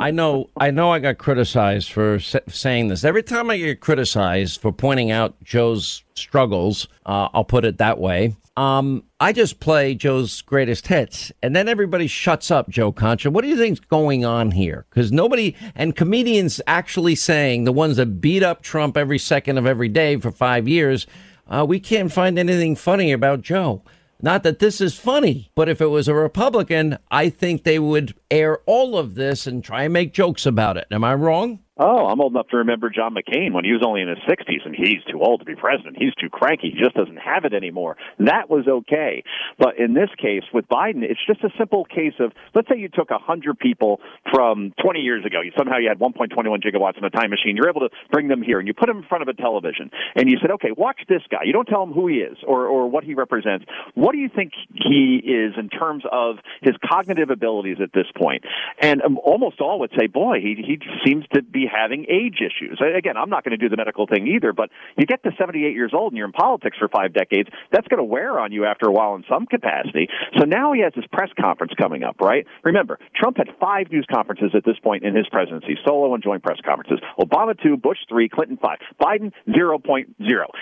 I 0.03 0.11
know, 0.11 0.51
I 0.57 0.73
know, 0.73 0.91
I 0.91 0.99
got 0.99 1.19
criticized 1.19 1.93
for 1.93 2.19
saying 2.19 2.89
this. 2.89 3.05
Every 3.05 3.23
time 3.23 3.51
I 3.51 3.57
get 3.57 3.81
criticized 3.81 4.61
for 4.61 4.73
pointing 4.73 5.13
out 5.13 5.41
Joe's 5.45 6.03
struggles, 6.15 6.89
uh, 7.07 7.29
I'll 7.33 7.45
put 7.45 7.65
it 7.65 7.79
that 7.79 8.01
way. 8.01 8.35
Um, 8.57 9.05
I 9.21 9.33
just 9.33 9.61
play 9.61 9.95
Joe's 9.95 10.43
greatest 10.43 10.89
hits, 10.89 11.31
and 11.41 11.55
then 11.55 11.69
everybody 11.69 12.09
shuts 12.09 12.51
up. 12.51 12.69
Joe 12.69 12.91
Concha, 12.91 13.31
what 13.31 13.43
do 13.43 13.49
you 13.49 13.57
think's 13.57 13.79
going 13.79 14.25
on 14.25 14.51
here? 14.51 14.87
Because 14.91 15.13
nobody 15.13 15.55
and 15.75 15.95
comedians 15.95 16.61
actually 16.67 17.15
saying 17.15 17.63
the 17.65 17.73
ones 17.73 17.97
that 17.97 18.21
beat 18.21 18.43
up 18.43 18.63
Trump 18.63 18.97
every 18.97 19.19
second 19.19 19.57
of 19.57 19.67
every 19.67 19.89
day 19.89 20.17
for 20.17 20.33
five 20.33 20.67
years, 20.67 21.07
uh, 21.47 21.65
we 21.67 21.79
can't 21.79 22.13
find 22.13 22.39
anything 22.39 22.75
funny 22.75 23.13
about 23.13 23.41
Joe. 23.41 23.83
Not 24.25 24.45
that 24.45 24.61
this 24.61 24.81
is 24.81 24.97
funny, 24.97 25.51
but 25.57 25.69
if 25.69 25.81
it 25.81 25.87
was 25.87 26.07
a 26.07 26.15
Republican, 26.15 26.97
I 27.11 27.29
think 27.29 27.65
they 27.65 27.81
would 27.81 28.15
air 28.31 28.59
all 28.67 28.97
of 28.97 29.17
this 29.17 29.49
and 29.49 29.65
try 29.65 29.83
and 29.83 29.93
make 29.93 30.15
jokes 30.15 30.47
about 30.47 30.77
it. 30.77 30.87
Am 30.93 31.03
I 31.03 31.15
wrong? 31.15 31.59
Oh, 31.83 32.07
I'm 32.07 32.21
old 32.21 32.33
enough 32.33 32.47
to 32.51 32.59
remember 32.59 32.91
John 32.91 33.13
McCain 33.13 33.53
when 33.53 33.65
he 33.65 33.73
was 33.73 33.83
only 33.85 34.03
in 34.03 34.09
his 34.09 34.19
60s, 34.19 34.65
and 34.65 34.73
he's 34.73 35.03
too 35.11 35.21
old 35.21 35.41
to 35.41 35.45
be 35.45 35.57
president. 35.57 35.97
He's 35.99 36.15
too 36.15 36.31
cranky. 36.31 36.71
He 36.71 36.79
just 36.79 36.95
doesn't 36.95 37.17
have 37.17 37.45
it 37.45 37.53
anymore. 37.53 37.97
That 38.21 38.49
was 38.49 38.69
okay. 38.69 39.25
But 39.59 39.79
in 39.79 39.93
this 39.93 40.09
case, 40.17 40.45
with 40.55 40.69
Biden, 40.69 41.03
it's 41.03 41.19
just 41.27 41.43
a 41.43 41.51
simple 41.59 41.85
case 41.85 42.15
of 42.21 42.31
let's 42.55 42.69
say 42.69 42.79
you 42.79 42.89
took 42.89 43.11
100 43.11 43.59
people 43.59 43.99
from 44.31 44.73
20 44.81 45.01
years 45.01 45.27
ago. 45.27 45.41
You 45.41 45.51
somehow 45.59 45.79
you 45.79 45.89
had 45.89 45.99
1.21 45.99 46.31
gigawatts 46.63 46.99
in 46.99 47.05
a 47.05 47.11
time 47.11 47.31
machine. 47.31 47.57
You're 47.57 47.69
able 47.69 47.81
to 47.81 47.91
bring 48.13 48.29
them 48.29 48.43
here, 48.43 48.61
and 48.61 48.69
you 48.69 48.75
put 48.75 48.87
them 48.87 48.99
in 48.99 49.05
front 49.05 49.23
of 49.23 49.29
a 49.29 49.35
television, 49.35 49.91
and 50.15 50.31
you 50.31 50.39
said, 50.41 50.53
okay, 50.53 50.71
watch 50.71 51.01
this 51.09 51.23
guy. 51.33 51.41
You 51.45 51.53
don't 51.53 51.67
tell 51.67 51.83
him 51.83 51.91
who 51.91 52.07
he 52.07 52.19
is 52.19 52.39
or, 52.47 52.69
or 52.69 52.89
what 52.89 53.03
he 53.03 53.15
represents. 53.15 53.65
What 53.95 54.13
do 54.13 54.19
you 54.19 54.31
think 54.33 54.53
he 54.73 55.19
is 55.19 55.55
in 55.59 55.69
terms 55.69 56.05
of 56.13 56.37
his 56.61 56.77
cognitive 56.89 57.31
abilities 57.31 57.79
at 57.83 57.93
this 57.93 58.07
point? 58.17 58.45
And 58.79 59.03
um, 59.03 59.19
almost 59.19 59.61
all 59.61 59.81
would 59.81 59.91
say, 59.99 60.07
boy, 60.07 60.39
he, 60.41 60.55
he 60.65 60.79
seems 61.05 61.25
to 61.35 61.43
be 61.43 61.67
having 61.73 62.07
age 62.09 62.39
issues. 62.41 62.81
Again, 62.81 63.17
I'm 63.17 63.31
not 63.31 63.45
going 63.45 63.57
to 63.59 63.63
do 63.63 63.69
the 63.69 63.77
medical 63.77 64.07
thing 64.07 64.27
either, 64.29 64.53
but 64.53 64.71
you 64.97 65.07
get 65.07 65.23
to 65.25 65.31
78 65.39 65.73
years 65.73 65.93
old 65.95 66.13
and 66.13 66.19
you're 66.19 66.27
in 66.27 66.33
politics 66.33 66.77
for 66.79 66.89
five 66.89 67.15
decades, 67.15 67.49
that's 67.71 67.89
going 67.89 67.99
to 67.99 68.05
wear 68.05 68.39
on 68.39 68.53
you 68.53 68.65
after 68.65 68.87
a 68.87 68.93
while 68.93 69.15
in 69.15 69.25
some 69.29 69.47
capacity. 69.47 70.09
So 70.39 70.45
now 70.45 70.73
he 70.73 70.83
has 70.83 70.93
his 70.95 71.07
press 71.13 71.31
conference 71.41 71.73
coming 71.81 72.03
up, 72.03 72.21
right? 72.21 72.47
Remember, 72.63 72.99
Trump 73.17 73.39
had 73.39 73.49
five 73.61 73.91
news 73.91 74.07
conferences 74.13 74.51
at 74.55 74.65
this 74.65 74.79
point 74.83 75.05
in 75.05 75.17
his 75.17 75.27
presidency, 75.29 75.79
solo 75.85 76.15
and 76.15 76.23
joint 76.23 76.43
press 76.43 76.59
conferences. 76.65 77.01
Obama 77.19 77.61
2, 77.61 77.77
Bush 77.77 77.99
3, 78.09 78.29
Clinton 78.29 78.59
5. 78.61 78.79
Biden 79.01 79.33
0.0. 79.49 80.07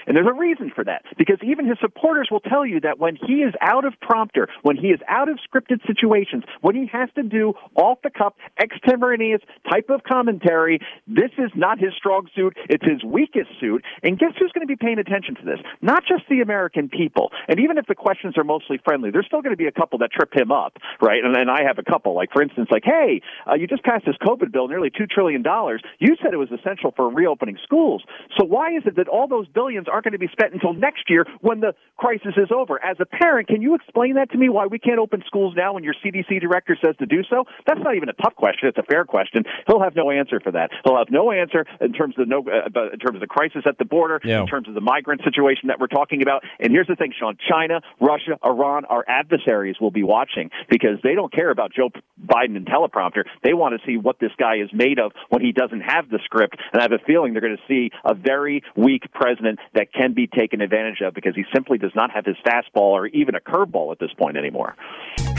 And 0.07 0.17
there's 0.17 0.27
a 0.29 0.33
reason 0.33 0.71
for 0.75 0.85
that, 0.85 1.03
because 1.19 1.39
even 1.43 1.67
his 1.67 1.79
supporters 1.81 2.29
will 2.31 2.41
tell 2.41 2.65
you 2.65 2.81
that 2.81 2.99
when 2.99 3.17
he 3.17 3.43
is 3.43 3.55
out 3.61 3.85
of 3.85 3.95
prompter, 4.01 4.49
when 4.63 4.77
he 4.77 4.89
is 4.89 5.01
out 5.09 5.29
of 5.29 5.39
scripted 5.39 5.85
situations, 5.87 6.45
when 6.61 6.75
he 6.75 6.87
has 6.93 7.09
to 7.17 7.23
do 7.23 7.55
off 7.75 7.99
the 8.03 8.11
cuff, 8.11 8.35
extemporaneous 8.61 9.41
type 9.71 9.91
of 9.91 10.03
commentary, 10.05 10.81
this 11.07 11.31
is 11.39 11.51
not 11.55 11.79
his 11.79 11.93
strong 11.97 12.29
suit. 12.35 12.57
It's 12.69 12.85
his 12.85 13.03
weakest 13.05 13.51
suit. 13.61 13.85
And 14.03 14.19
guess 14.19 14.33
who's 14.39 14.53
going 14.53 14.67
to 14.67 14.71
be 14.71 14.77
paying 14.77 14.99
attention 14.99 15.35
to 15.37 15.45
this? 15.45 15.59
Not 15.83 16.05
just 16.07 16.25
the 16.29 16.41
American 16.41 16.89
people. 16.89 17.31
And 17.49 17.61
even 17.61 17.79
if 17.79 17.87
the 17.87 17.95
questions 17.95 18.37
are 18.37 18.45
mostly 18.45 18.79
friendly, 18.85 19.11
there's 19.11 19.27
still 19.27 19.43
going 19.43 19.55
to 19.55 19.61
be 19.61 19.67
a 19.67 19.73
couple 19.73 19.99
that 19.99 20.13
trip 20.13 20.35
him 20.35 20.53
up, 20.53 20.77
right? 21.01 21.23
And, 21.25 21.51
I 21.51 21.63
have 21.67 21.79
a 21.79 21.83
couple, 21.83 22.15
like 22.15 22.31
for 22.33 22.43
instance, 22.43 22.69
like, 22.71 22.85
hey, 22.85 23.23
uh, 23.49 23.55
you 23.55 23.67
just 23.67 23.83
passed 23.83 24.05
this 24.07 24.15
COVID 24.23 24.53
bill, 24.53 24.69
nearly 24.69 24.91
two 24.91 25.07
trillion 25.07 25.43
dollars. 25.43 25.83
You 25.99 26.15
said 26.23 26.33
it 26.33 26.37
was 26.37 26.51
essential 26.53 26.93
for 26.95 27.09
reopening 27.09 27.59
schools. 27.65 28.05
So 28.39 28.45
why 28.45 28.77
is 28.77 28.83
it 28.87 28.97
that 28.97 29.09
all 29.09 29.27
those 29.27 29.49
billions 29.49 29.89
aren't 29.91 30.05
going 30.05 30.13
to 30.13 30.19
be 30.19 30.29
spent 30.31 30.53
until 30.53 30.75
next 30.75 31.09
year 31.09 31.27
when 31.41 31.61
the 31.61 31.75
crisis 31.97 32.35
is 32.37 32.51
over? 32.55 32.83
As 32.85 32.99
a 33.01 33.07
parent, 33.07 33.49
can 33.49 33.63
you 33.63 33.75
explain 33.75 34.15
that 34.15 34.31
to 34.33 34.39
me? 34.39 34.49
Why 34.49 34.67
we 34.67 34.79
can't 34.79 34.99
open 34.99 35.23
schools 35.27 35.55
now 35.57 35.75
when 35.75 35.83
your 35.83 35.95
CDC 36.05 36.41
director 36.41 36.77
says 36.85 36.95
to 36.99 37.07
do 37.07 37.23
so? 37.29 37.45
That's 37.67 37.81
not 37.83 37.97
even 37.97 38.09
a 38.09 38.15
tough 38.15 38.37
question. 38.37 38.69
It's 38.69 38.79
a 38.79 38.83
fair 38.83 39.05
question. 39.05 39.45
He'll 39.67 39.83
have 39.83 39.97
no 39.97 40.11
answer 40.11 40.41
for 40.41 40.53
that. 40.53 40.71
He'll 40.85 40.99
have 40.99 41.11
no 41.11 41.31
answer 41.31 41.67
in 41.81 41.93
terms 41.93 42.15
of 42.19 42.29
no, 42.29 42.41
uh, 42.41 42.91
in 42.93 42.99
terms 42.99 43.17
of 43.17 43.21
the 43.21 43.27
crisis 43.27 43.63
at 43.67 43.79
the 43.79 43.85
border, 43.85 44.21
yeah. 44.25 44.41
in 44.41 44.47
terms 44.47 44.69
of 44.69 44.75
the 44.75 44.81
migrant 44.81 45.23
situation 45.25 45.69
that 45.69 45.81
we're 45.81 45.89
talking 45.89 46.23
about. 46.23 46.43
And 46.59 46.73
here's 46.73 46.87
the 46.87 46.97
thing, 46.97 47.13
Sean: 47.19 47.37
China, 47.49 47.81
Russia, 48.01 48.39
Iran, 48.45 48.85
our 48.87 49.05
adversaries 49.09 49.77
will 49.81 49.91
be 49.91 50.03
watching 50.03 50.51
because 50.69 50.99
they 51.03 51.15
don't 51.15 51.33
care 51.33 51.51
about 51.51 51.73
Joe 51.73 51.91
Biden 52.25 52.57
and 52.57 52.67
teleprompter. 52.67 53.25
They 53.43 53.55
want 53.55 53.79
to 53.79 53.87
see 53.87 53.97
what 53.97 54.19
this 54.21 54.33
guy 54.39 54.57
is 54.57 54.71
made 54.73 54.99
of 54.99 55.13
when 55.29 55.43
he 55.43 55.53
doesn't 55.53 55.81
have 55.81 56.09
the 56.09 56.19
script. 56.25 56.57
And 56.73 56.81
I 56.81 56.85
have 56.85 56.93
a 56.93 57.05
feeling 57.07 57.33
they're 57.33 57.43
going 57.43 57.57
to 57.57 57.63
see 57.69 57.91
a 58.05 58.15
very 58.15 58.63
weak 58.77 59.13
president 59.13 59.59
that 59.75 59.93
can 59.93 60.15
be 60.15 60.27
taken 60.27 60.61
advantage 60.61 61.01
of 61.03 61.15
because 61.15 61.35
he 61.35 61.45
simply 61.53 61.79
does 61.79 61.93
not 61.95 62.11
have 62.11 62.25
his 62.25 62.37
fastball 62.47 62.93
or 62.93 63.07
even 63.09 63.35
a 63.35 63.41
curveball 63.41 63.93
at 63.93 63.99
this 63.99 64.13
point 64.19 64.37
anymore. 64.37 64.77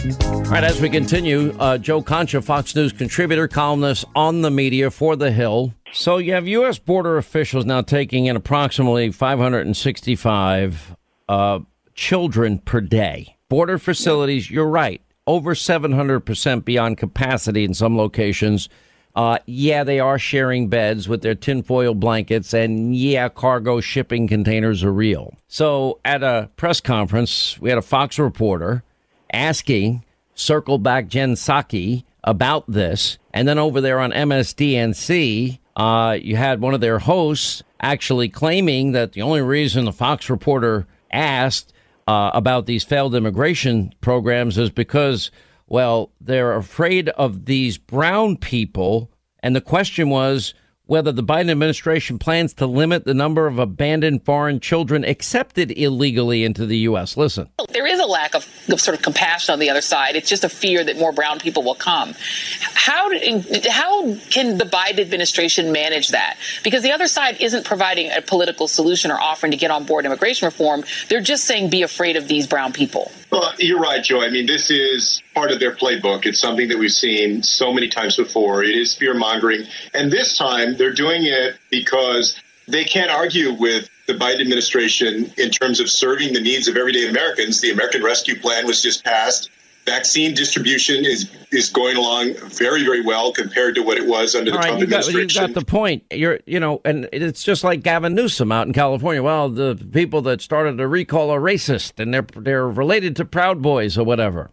All 0.01 0.41
right, 0.45 0.63
as 0.63 0.81
we 0.81 0.89
continue, 0.89 1.55
uh, 1.59 1.77
Joe 1.77 2.01
Concha, 2.01 2.41
Fox 2.41 2.75
News 2.75 2.91
contributor, 2.91 3.47
columnist 3.47 4.03
on 4.15 4.41
the 4.41 4.49
media 4.49 4.89
for 4.89 5.15
The 5.15 5.31
Hill. 5.31 5.75
So 5.93 6.17
you 6.17 6.33
have 6.33 6.47
U.S. 6.47 6.79
border 6.79 7.17
officials 7.17 7.65
now 7.65 7.81
taking 7.81 8.25
in 8.25 8.35
approximately 8.35 9.11
565 9.11 10.95
uh, 11.29 11.59
children 11.93 12.57
per 12.57 12.81
day. 12.81 13.35
Border 13.47 13.77
facilities, 13.77 14.49
you're 14.49 14.65
right, 14.65 15.03
over 15.27 15.53
700% 15.53 16.65
beyond 16.65 16.97
capacity 16.97 17.63
in 17.63 17.75
some 17.75 17.95
locations. 17.95 18.69
Uh, 19.15 19.37
yeah, 19.45 19.83
they 19.83 19.99
are 19.99 20.17
sharing 20.17 20.67
beds 20.67 21.07
with 21.07 21.21
their 21.21 21.35
tinfoil 21.35 21.93
blankets, 21.93 22.55
and 22.55 22.95
yeah, 22.95 23.29
cargo 23.29 23.79
shipping 23.79 24.27
containers 24.27 24.83
are 24.83 24.91
real. 24.91 25.35
So 25.47 25.99
at 26.03 26.23
a 26.23 26.49
press 26.55 26.81
conference, 26.81 27.59
we 27.61 27.69
had 27.69 27.77
a 27.77 27.83
Fox 27.83 28.17
reporter 28.17 28.83
asking 29.31 30.03
Circle 30.35 30.77
Back 30.77 31.07
Jen 31.07 31.33
Psaki 31.33 32.03
about 32.23 32.69
this. 32.69 33.17
And 33.33 33.47
then 33.47 33.57
over 33.57 33.81
there 33.81 33.99
on 33.99 34.11
MSDNC, 34.11 35.59
uh, 35.75 36.17
you 36.21 36.35
had 36.35 36.61
one 36.61 36.73
of 36.73 36.81
their 36.81 36.99
hosts 36.99 37.63
actually 37.79 38.29
claiming 38.29 38.91
that 38.91 39.13
the 39.13 39.21
only 39.21 39.41
reason 39.41 39.85
the 39.85 39.93
Fox 39.93 40.29
reporter 40.29 40.85
asked 41.11 41.73
uh, 42.07 42.31
about 42.33 42.65
these 42.65 42.83
failed 42.83 43.15
immigration 43.15 43.93
programs 44.01 44.57
is 44.57 44.69
because, 44.69 45.31
well, 45.67 46.11
they're 46.19 46.53
afraid 46.53 47.09
of 47.09 47.45
these 47.45 47.77
brown 47.77 48.37
people. 48.37 49.09
And 49.39 49.55
the 49.55 49.61
question 49.61 50.09
was, 50.09 50.53
whether 50.85 51.11
the 51.11 51.23
Biden 51.23 51.49
administration 51.49 52.19
plans 52.19 52.53
to 52.55 52.65
limit 52.65 53.05
the 53.05 53.13
number 53.13 53.47
of 53.47 53.59
abandoned 53.59 54.25
foreign 54.25 54.59
children 54.59 55.05
accepted 55.05 55.71
illegally 55.71 56.43
into 56.43 56.65
the 56.65 56.79
U.S. 56.79 57.15
Listen. 57.15 57.49
There 57.69 57.87
is 57.87 57.90
a 58.01 58.07
lack 58.07 58.35
of, 58.35 58.47
of, 58.69 58.81
sort 58.81 58.97
of 58.97 59.03
compassion 59.03 59.53
on 59.53 59.59
the 59.59 59.69
other 59.69 59.81
side. 59.81 60.15
It's 60.15 60.29
just 60.29 60.43
a 60.43 60.49
fear 60.49 60.83
that 60.83 60.97
more 60.97 61.11
brown 61.11 61.39
people 61.39 61.63
will 61.63 61.75
come. 61.75 62.13
How, 62.73 63.09
how 63.69 64.15
can 64.29 64.57
the 64.57 64.65
Biden 64.65 64.99
administration 64.99 65.71
manage 65.71 66.09
that? 66.09 66.37
Because 66.63 66.83
the 66.83 66.91
other 66.91 67.07
side 67.07 67.39
isn't 67.39 67.65
providing 67.65 68.11
a 68.11 68.21
political 68.21 68.67
solution 68.67 69.11
or 69.11 69.19
offering 69.19 69.51
to 69.51 69.57
get 69.57 69.71
on 69.71 69.85
board 69.85 70.05
immigration 70.05 70.45
reform. 70.45 70.83
They're 71.09 71.21
just 71.21 71.45
saying 71.45 71.69
be 71.69 71.83
afraid 71.83 72.15
of 72.15 72.27
these 72.27 72.47
brown 72.47 72.73
people. 72.73 73.11
Well, 73.31 73.53
you're 73.59 73.79
right, 73.79 74.03
Joe. 74.03 74.21
I 74.21 74.29
mean, 74.29 74.45
this 74.45 74.69
is 74.69 75.21
part 75.33 75.51
of 75.51 75.59
their 75.59 75.73
playbook. 75.73 76.25
It's 76.25 76.39
something 76.39 76.67
that 76.67 76.77
we've 76.77 76.91
seen 76.91 77.43
so 77.43 77.71
many 77.71 77.87
times 77.87 78.17
before. 78.17 78.63
It 78.63 78.75
is 78.75 78.93
fear 78.93 79.13
mongering. 79.13 79.65
And 79.93 80.11
this 80.11 80.37
time 80.37 80.75
they're 80.75 80.93
doing 80.93 81.21
it 81.23 81.55
because 81.69 82.37
they 82.67 82.83
can't 82.83 83.09
argue 83.09 83.53
with 83.53 83.89
the 84.11 84.23
Biden 84.23 84.41
administration 84.41 85.33
in 85.37 85.49
terms 85.49 85.79
of 85.79 85.89
serving 85.89 86.33
the 86.33 86.41
needs 86.41 86.67
of 86.67 86.77
everyday 86.77 87.07
Americans. 87.07 87.61
The 87.61 87.71
American 87.71 88.03
Rescue 88.03 88.39
Plan 88.39 88.65
was 88.65 88.81
just 88.81 89.03
passed. 89.03 89.49
Vaccine 89.85 90.35
distribution 90.35 91.05
is 91.05 91.29
is 91.51 91.69
going 91.69 91.97
along 91.97 92.35
very 92.49 92.83
very 92.83 93.01
well 93.01 93.33
compared 93.33 93.73
to 93.75 93.81
what 93.81 93.97
it 93.97 94.05
was 94.05 94.35
under 94.35 94.51
the 94.51 94.57
All 94.57 94.61
right, 94.61 94.67
Trump 94.67 94.81
you 94.81 94.87
got, 94.87 95.07
administration. 95.07 95.41
You 95.41 95.47
got 95.47 95.59
the 95.59 95.65
point. 95.65 96.03
You're 96.11 96.39
you 96.45 96.59
know, 96.59 96.81
and 96.85 97.09
it's 97.11 97.43
just 97.43 97.63
like 97.63 97.81
Gavin 97.81 98.13
Newsom 98.13 98.51
out 98.51 98.67
in 98.67 98.73
California. 98.73 99.23
Well, 99.23 99.49
the 99.49 99.75
people 99.91 100.21
that 100.23 100.41
started 100.41 100.77
the 100.77 100.87
recall 100.87 101.31
are 101.31 101.41
racist 101.41 101.99
and 101.99 102.13
they're 102.13 102.27
they're 102.35 102.67
related 102.67 103.15
to 103.17 103.25
Proud 103.25 103.63
Boys 103.63 103.97
or 103.97 104.03
whatever. 104.03 104.51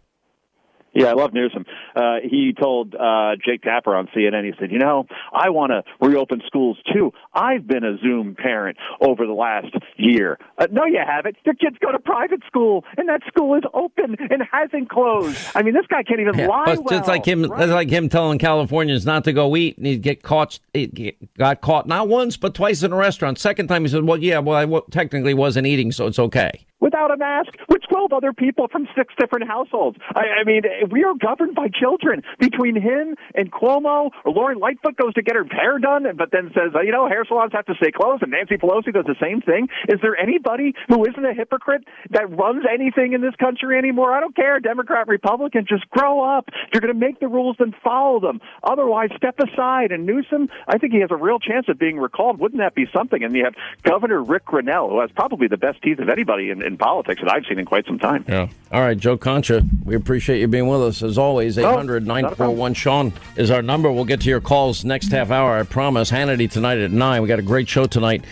Yeah, 0.93 1.07
I 1.07 1.13
love 1.13 1.33
Newsom. 1.33 1.65
Uh, 1.95 2.15
he 2.23 2.53
told 2.59 2.95
uh, 2.95 3.31
Jake 3.45 3.61
Tapper 3.61 3.95
on 3.95 4.07
CNN, 4.15 4.43
he 4.45 4.53
said, 4.59 4.71
You 4.71 4.79
know, 4.79 5.05
I 5.31 5.49
want 5.49 5.71
to 5.71 5.83
reopen 6.05 6.41
schools 6.47 6.77
too. 6.93 7.11
I've 7.33 7.67
been 7.67 7.83
a 7.83 7.97
Zoom 7.99 8.35
parent 8.35 8.77
over 9.01 9.25
the 9.25 9.33
last 9.33 9.67
year. 9.97 10.37
Uh, 10.57 10.67
no, 10.71 10.85
you 10.85 10.99
haven't. 11.05 11.37
Your 11.45 11.55
kids 11.55 11.77
go 11.81 11.91
to 11.91 11.99
private 11.99 12.41
school, 12.47 12.83
and 12.97 13.07
that 13.09 13.21
school 13.27 13.55
is 13.55 13.63
open 13.73 14.15
and 14.29 14.41
hasn't 14.51 14.89
closed. 14.89 15.37
I 15.55 15.61
mean, 15.61 15.73
this 15.73 15.85
guy 15.87 16.03
can't 16.03 16.19
even 16.21 16.37
Yeah, 16.37 16.47
lie. 16.47 16.75
well, 16.79 16.97
it's 16.99 17.07
like 17.07 17.25
him. 17.25 17.43
right? 17.43 17.61
It's 17.63 17.71
like 17.71 17.89
him 17.89 18.09
telling 18.09 18.39
Californians 18.39 19.05
not 19.05 19.23
to 19.25 19.33
go 19.33 19.55
eat, 19.55 19.77
and 19.77 19.85
he 19.85 19.97
get 19.97 20.23
caught. 20.23 20.59
He 20.73 21.15
got 21.37 21.61
caught 21.61 21.87
not 21.87 22.07
once 22.07 22.35
but 22.37 22.53
twice 22.55 22.83
in 22.83 22.91
a 22.93 22.95
restaurant. 22.95 23.37
Second 23.39 23.67
time 23.67 23.83
he 23.83 23.89
said, 23.89 24.03
"Well, 24.05 24.17
yeah, 24.17 24.39
well, 24.39 24.55
I 24.57 24.61
w- 24.65 24.83
technically 24.91 25.33
wasn't 25.33 25.67
eating, 25.67 25.91
so 25.91 26.07
it's 26.07 26.19
okay." 26.19 26.65
Without 26.79 27.11
a 27.11 27.17
mask 27.17 27.49
with 27.67 27.81
12 27.89 28.13
other 28.13 28.33
people 28.33 28.67
from 28.71 28.87
six 28.95 29.13
different 29.19 29.47
households. 29.47 29.97
I, 30.15 30.41
I 30.41 30.43
mean, 30.45 30.63
we 30.89 31.03
are 31.03 31.13
governed 31.13 31.55
by 31.55 31.67
children. 31.67 32.23
Between 32.39 32.75
him 32.75 33.15
and 33.35 33.51
Cuomo, 33.51 34.11
or 34.23 34.31
Lori 34.31 34.55
Lightfoot 34.55 34.95
goes 34.95 35.13
to 35.15 35.21
get 35.21 35.35
her 35.35 35.43
hair 35.43 35.79
done, 35.79 36.05
but 36.17 36.31
then 36.31 36.51
says, 36.53 36.71
uh, 36.75 36.81
you 36.81 36.91
know, 36.91 37.07
hair 37.07 37.25
salons 37.27 37.51
have 37.53 37.65
to 37.65 37.75
stay 37.75 37.91
closed, 37.91 38.23
and 38.23 38.31
Nancy 38.31 38.55
Pelosi 38.55 38.93
does 38.93 39.05
the 39.05 39.15
same 39.21 39.41
thing. 39.41 39.67
Is 39.87 39.99
there 40.01 40.15
anybody 40.15 40.73
who 40.87 41.05
isn't 41.05 41.25
a 41.25 41.33
hypocrite 41.33 41.83
that 42.11 42.29
runs 42.29 42.63
anything 42.71 43.13
in 43.13 43.21
this 43.21 43.35
country 43.35 43.77
anymore? 43.77 44.13
I 44.13 44.19
don't 44.19 44.35
care, 44.35 44.59
Democrat, 44.59 45.07
Republican, 45.07 45.65
just 45.67 45.89
grow 45.89 46.21
up. 46.21 46.47
If 46.47 46.69
you're 46.73 46.81
going 46.81 46.93
to 46.93 46.99
make 46.99 47.19
the 47.19 47.27
rules, 47.27 47.57
then 47.59 47.73
follow 47.83 48.19
them. 48.19 48.39
Otherwise, 48.63 49.09
step 49.17 49.39
aside. 49.39 49.91
And 49.91 50.05
Newsom, 50.05 50.49
I 50.67 50.77
think 50.77 50.93
he 50.93 50.99
has 51.01 51.11
a 51.11 51.15
real 51.15 51.39
chance 51.39 51.67
of 51.69 51.77
being 51.77 51.97
recalled. 51.97 52.39
Wouldn't 52.39 52.61
that 52.61 52.75
be 52.75 52.85
something? 52.93 53.23
And 53.23 53.35
you 53.35 53.43
have 53.45 53.55
Governor 53.83 54.23
Ric 54.23 54.45
Grenell, 54.45 54.89
who 54.89 55.01
has 55.01 55.09
probably 55.11 55.47
the 55.47 55.57
best 55.57 55.81
teeth 55.81 55.99
of 55.99 56.09
anybody 56.09 56.49
in, 56.49 56.61
in 56.69 56.77
politics 56.77 57.21
that 57.21 57.31
I've 57.31 57.45
seen 57.45 57.59
in 57.59 57.65
quite 57.65 57.85
some 57.85 57.99
time. 57.99 58.23
Yeah. 58.27 58.47
All 58.71 58.81
right, 58.81 58.97
Joe 58.97 59.17
Concha, 59.17 59.63
we 59.83 59.95
appreciate 59.95 60.39
you 60.39 60.47
being 60.47 60.67
with 60.67 60.81
us 60.81 61.03
as 61.03 61.17
always. 61.17 61.57
800 61.57 62.05
941 62.05 62.73
Sean 62.75 63.11
is 63.35 63.51
our 63.51 63.61
number. 63.61 63.91
We'll 63.91 64.05
get 64.05 64.21
to 64.21 64.29
your 64.29 64.39
calls 64.39 64.85
next 64.85 65.11
half 65.11 65.31
hour, 65.31 65.57
I 65.57 65.63
promise. 65.63 66.09
Hannity 66.11 66.49
tonight 66.49 66.77
at 66.77 66.91
9. 66.91 67.21
We 67.21 67.27
got 67.27 67.39
a 67.39 67.43
great 67.43 67.67
show 67.67 67.87
tonight. 67.87 68.23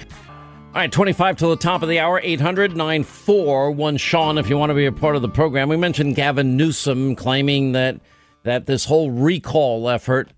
All 0.73 0.81
right, 0.81 0.91
25 0.91 1.37
to 1.37 1.47
the 1.47 1.55
top 1.57 1.81
of 1.81 1.89
the 1.89 1.99
hour, 1.99 2.21
800 2.23 2.77
941 2.77 3.97
Sean, 3.97 4.37
if 4.37 4.47
you 4.47 4.57
want 4.57 4.69
to 4.69 4.75
be 4.75 4.85
a 4.85 4.91
part 4.91 5.15
of 5.15 5.23
the 5.23 5.29
program. 5.29 5.69
We 5.69 5.77
mentioned 5.77 6.15
Gavin 6.15 6.55
Newsom 6.55 7.15
claiming 7.15 7.71
that, 7.71 7.99
that 8.43 8.67
this 8.67 8.85
whole 8.85 9.09
recall 9.09 9.89
effort 9.89 10.31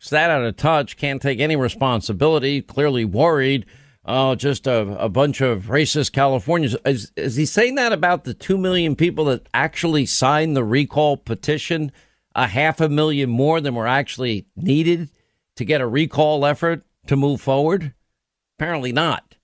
is 0.00 0.08
that 0.10 0.30
out 0.30 0.42
of 0.42 0.56
touch, 0.56 0.96
can't 0.96 1.20
take 1.20 1.38
any 1.38 1.54
responsibility, 1.54 2.62
clearly 2.62 3.04
worried 3.04 3.66
oh, 4.04 4.34
just 4.34 4.66
a, 4.66 4.80
a 4.98 5.08
bunch 5.08 5.40
of 5.40 5.64
racist 5.64 6.12
Californians. 6.12 6.76
Is, 6.84 7.12
is 7.16 7.36
he 7.36 7.46
saying 7.46 7.76
that 7.76 7.92
about 7.92 8.24
the 8.24 8.34
2 8.34 8.58
million 8.58 8.96
people 8.96 9.26
that 9.26 9.48
actually 9.54 10.06
signed 10.06 10.56
the 10.56 10.64
recall 10.64 11.16
petition? 11.16 11.92
A 12.34 12.46
half 12.48 12.80
a 12.80 12.88
million 12.88 13.30
more 13.30 13.60
than 13.60 13.74
were 13.74 13.86
actually 13.86 14.46
needed 14.56 15.10
to 15.56 15.64
get 15.64 15.80
a 15.80 15.86
recall 15.86 16.44
effort 16.44 16.84
to 17.06 17.16
move 17.16 17.40
forward? 17.40 17.94
Apparently 18.58 18.92
not. 18.92 19.36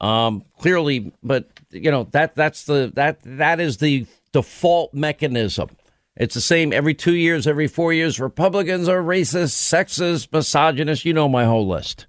Um, 0.00 0.44
clearly, 0.58 1.12
but 1.22 1.48
you 1.70 1.90
know 1.90 2.04
that 2.12 2.36
that's 2.36 2.64
the 2.64 2.92
that 2.94 3.18
that 3.24 3.58
is 3.58 3.78
the 3.78 4.06
default 4.32 4.94
mechanism. 4.94 5.70
It's 6.16 6.34
the 6.34 6.40
same 6.40 6.72
every 6.72 6.94
two 6.94 7.14
years, 7.14 7.46
every 7.48 7.66
four 7.66 7.92
years. 7.92 8.20
Republicans 8.20 8.88
are 8.88 9.02
racist, 9.02 9.56
sexist, 9.56 10.32
misogynist. 10.32 11.04
You 11.04 11.14
know 11.14 11.28
my 11.28 11.44
whole 11.44 11.66
list 11.66 12.06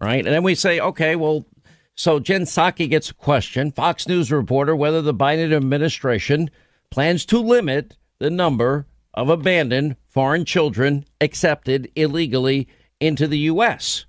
right? 0.00 0.24
And 0.24 0.34
then 0.34 0.42
we 0.42 0.54
say, 0.54 0.80
okay, 0.80 1.16
well, 1.16 1.46
so 1.94 2.18
Jen 2.20 2.42
Psaki 2.42 2.88
gets 2.88 3.10
a 3.10 3.14
question. 3.14 3.72
Fox 3.72 4.06
News 4.06 4.30
reporter 4.30 4.76
whether 4.76 5.00
the 5.00 5.14
Biden 5.14 5.54
administration 5.54 6.50
plans 6.90 7.24
to 7.26 7.38
limit 7.38 7.96
the 8.18 8.30
number 8.30 8.86
of 9.14 9.30
abandoned 9.30 9.96
foreign 10.08 10.44
children 10.44 11.04
accepted 11.20 11.90
illegally 11.96 12.68
into 13.00 13.26
the 13.26 13.38
U.S. 13.38 14.04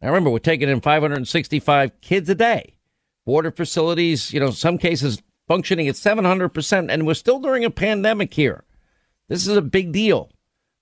Now, 0.00 0.08
remember, 0.08 0.30
we're 0.30 0.38
taking 0.38 0.68
in 0.68 0.80
565 0.80 2.00
kids 2.00 2.28
a 2.28 2.34
day. 2.34 2.74
Border 3.24 3.50
facilities, 3.50 4.32
you 4.32 4.40
know, 4.40 4.50
some 4.50 4.78
cases 4.78 5.22
functioning 5.48 5.88
at 5.88 5.94
700%, 5.94 6.90
and 6.90 7.06
we're 7.06 7.14
still 7.14 7.38
during 7.38 7.64
a 7.64 7.70
pandemic 7.70 8.34
here. 8.34 8.64
This 9.28 9.46
is 9.46 9.56
a 9.56 9.62
big 9.62 9.92
deal. 9.92 10.30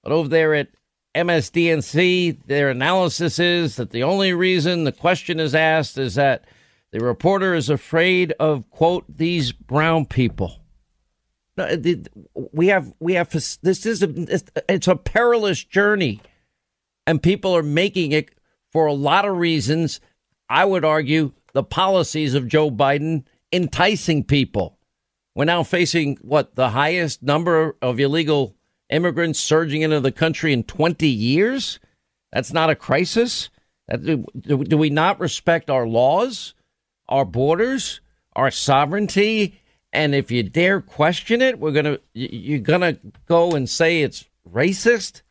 But 0.02 0.12
over 0.12 0.28
there 0.28 0.54
at 0.54 0.68
MSDNC, 1.14 2.38
their 2.46 2.70
analysis 2.70 3.38
is 3.38 3.76
that 3.76 3.90
the 3.90 4.02
only 4.02 4.32
reason 4.32 4.84
the 4.84 4.92
question 4.92 5.40
is 5.40 5.54
asked 5.54 5.98
is 5.98 6.14
that 6.14 6.44
the 6.92 7.00
reporter 7.00 7.54
is 7.54 7.68
afraid 7.68 8.32
of 8.38 8.68
quote 8.70 9.04
these 9.08 9.52
brown 9.52 10.06
people. 10.06 10.60
No, 11.56 11.68
We 12.52 12.68
have 12.68 12.92
we 13.00 13.14
have 13.14 13.30
this 13.30 13.86
is 13.86 14.02
a 14.02 14.42
it's 14.68 14.88
a 14.88 14.96
perilous 14.96 15.62
journey, 15.64 16.20
and 17.06 17.22
people 17.22 17.56
are 17.56 17.62
making 17.62 18.12
it 18.12 18.30
for 18.70 18.86
a 18.86 18.92
lot 18.92 19.24
of 19.24 19.36
reasons. 19.36 20.00
I 20.48 20.64
would 20.64 20.84
argue 20.84 21.32
the 21.52 21.64
policies 21.64 22.34
of 22.34 22.48
Joe 22.48 22.70
Biden 22.70 23.24
enticing 23.52 24.24
people. 24.24 24.78
We're 25.34 25.44
now 25.44 25.62
facing 25.62 26.16
what 26.22 26.54
the 26.54 26.70
highest 26.70 27.22
number 27.22 27.76
of 27.82 28.00
illegal 28.00 28.56
immigrants 28.90 29.40
surging 29.40 29.82
into 29.82 30.00
the 30.00 30.12
country 30.12 30.52
in 30.52 30.64
20 30.64 31.08
years? 31.08 31.78
That's 32.32 32.52
not 32.52 32.70
a 32.70 32.74
crisis? 32.74 33.50
Do, 33.90 34.24
do 34.40 34.78
we 34.78 34.90
not 34.90 35.18
respect 35.18 35.68
our 35.68 35.86
laws, 35.86 36.54
our 37.08 37.24
borders, 37.24 38.00
our 38.36 38.50
sovereignty? 38.50 39.60
And 39.92 40.14
if 40.14 40.30
you 40.30 40.42
dare 40.42 40.80
question 40.80 41.42
it, 41.42 41.58
we're 41.58 41.72
gonna 41.72 41.98
you're 42.14 42.60
gonna 42.60 42.98
go 43.26 43.52
and 43.52 43.68
say 43.68 44.02
it's 44.02 44.26
racist. 44.48 45.22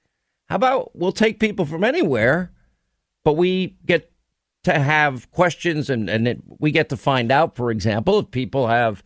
How 0.49 0.57
about 0.57 0.95
we'll 0.95 1.13
take 1.13 1.39
people 1.39 1.65
from 1.65 1.83
anywhere, 1.83 2.51
but 3.23 3.37
we 3.37 3.77
get 3.85 4.11
to 4.63 4.77
have 4.77 5.31
questions 5.31 5.89
and 5.89 6.09
and 6.09 6.27
it, 6.27 6.41
we 6.59 6.71
get 6.71 6.89
to 6.89 6.97
find 6.97 7.31
out, 7.31 7.55
for 7.55 7.71
example, 7.71 8.19
if 8.19 8.31
people 8.31 8.67
have 8.67 9.01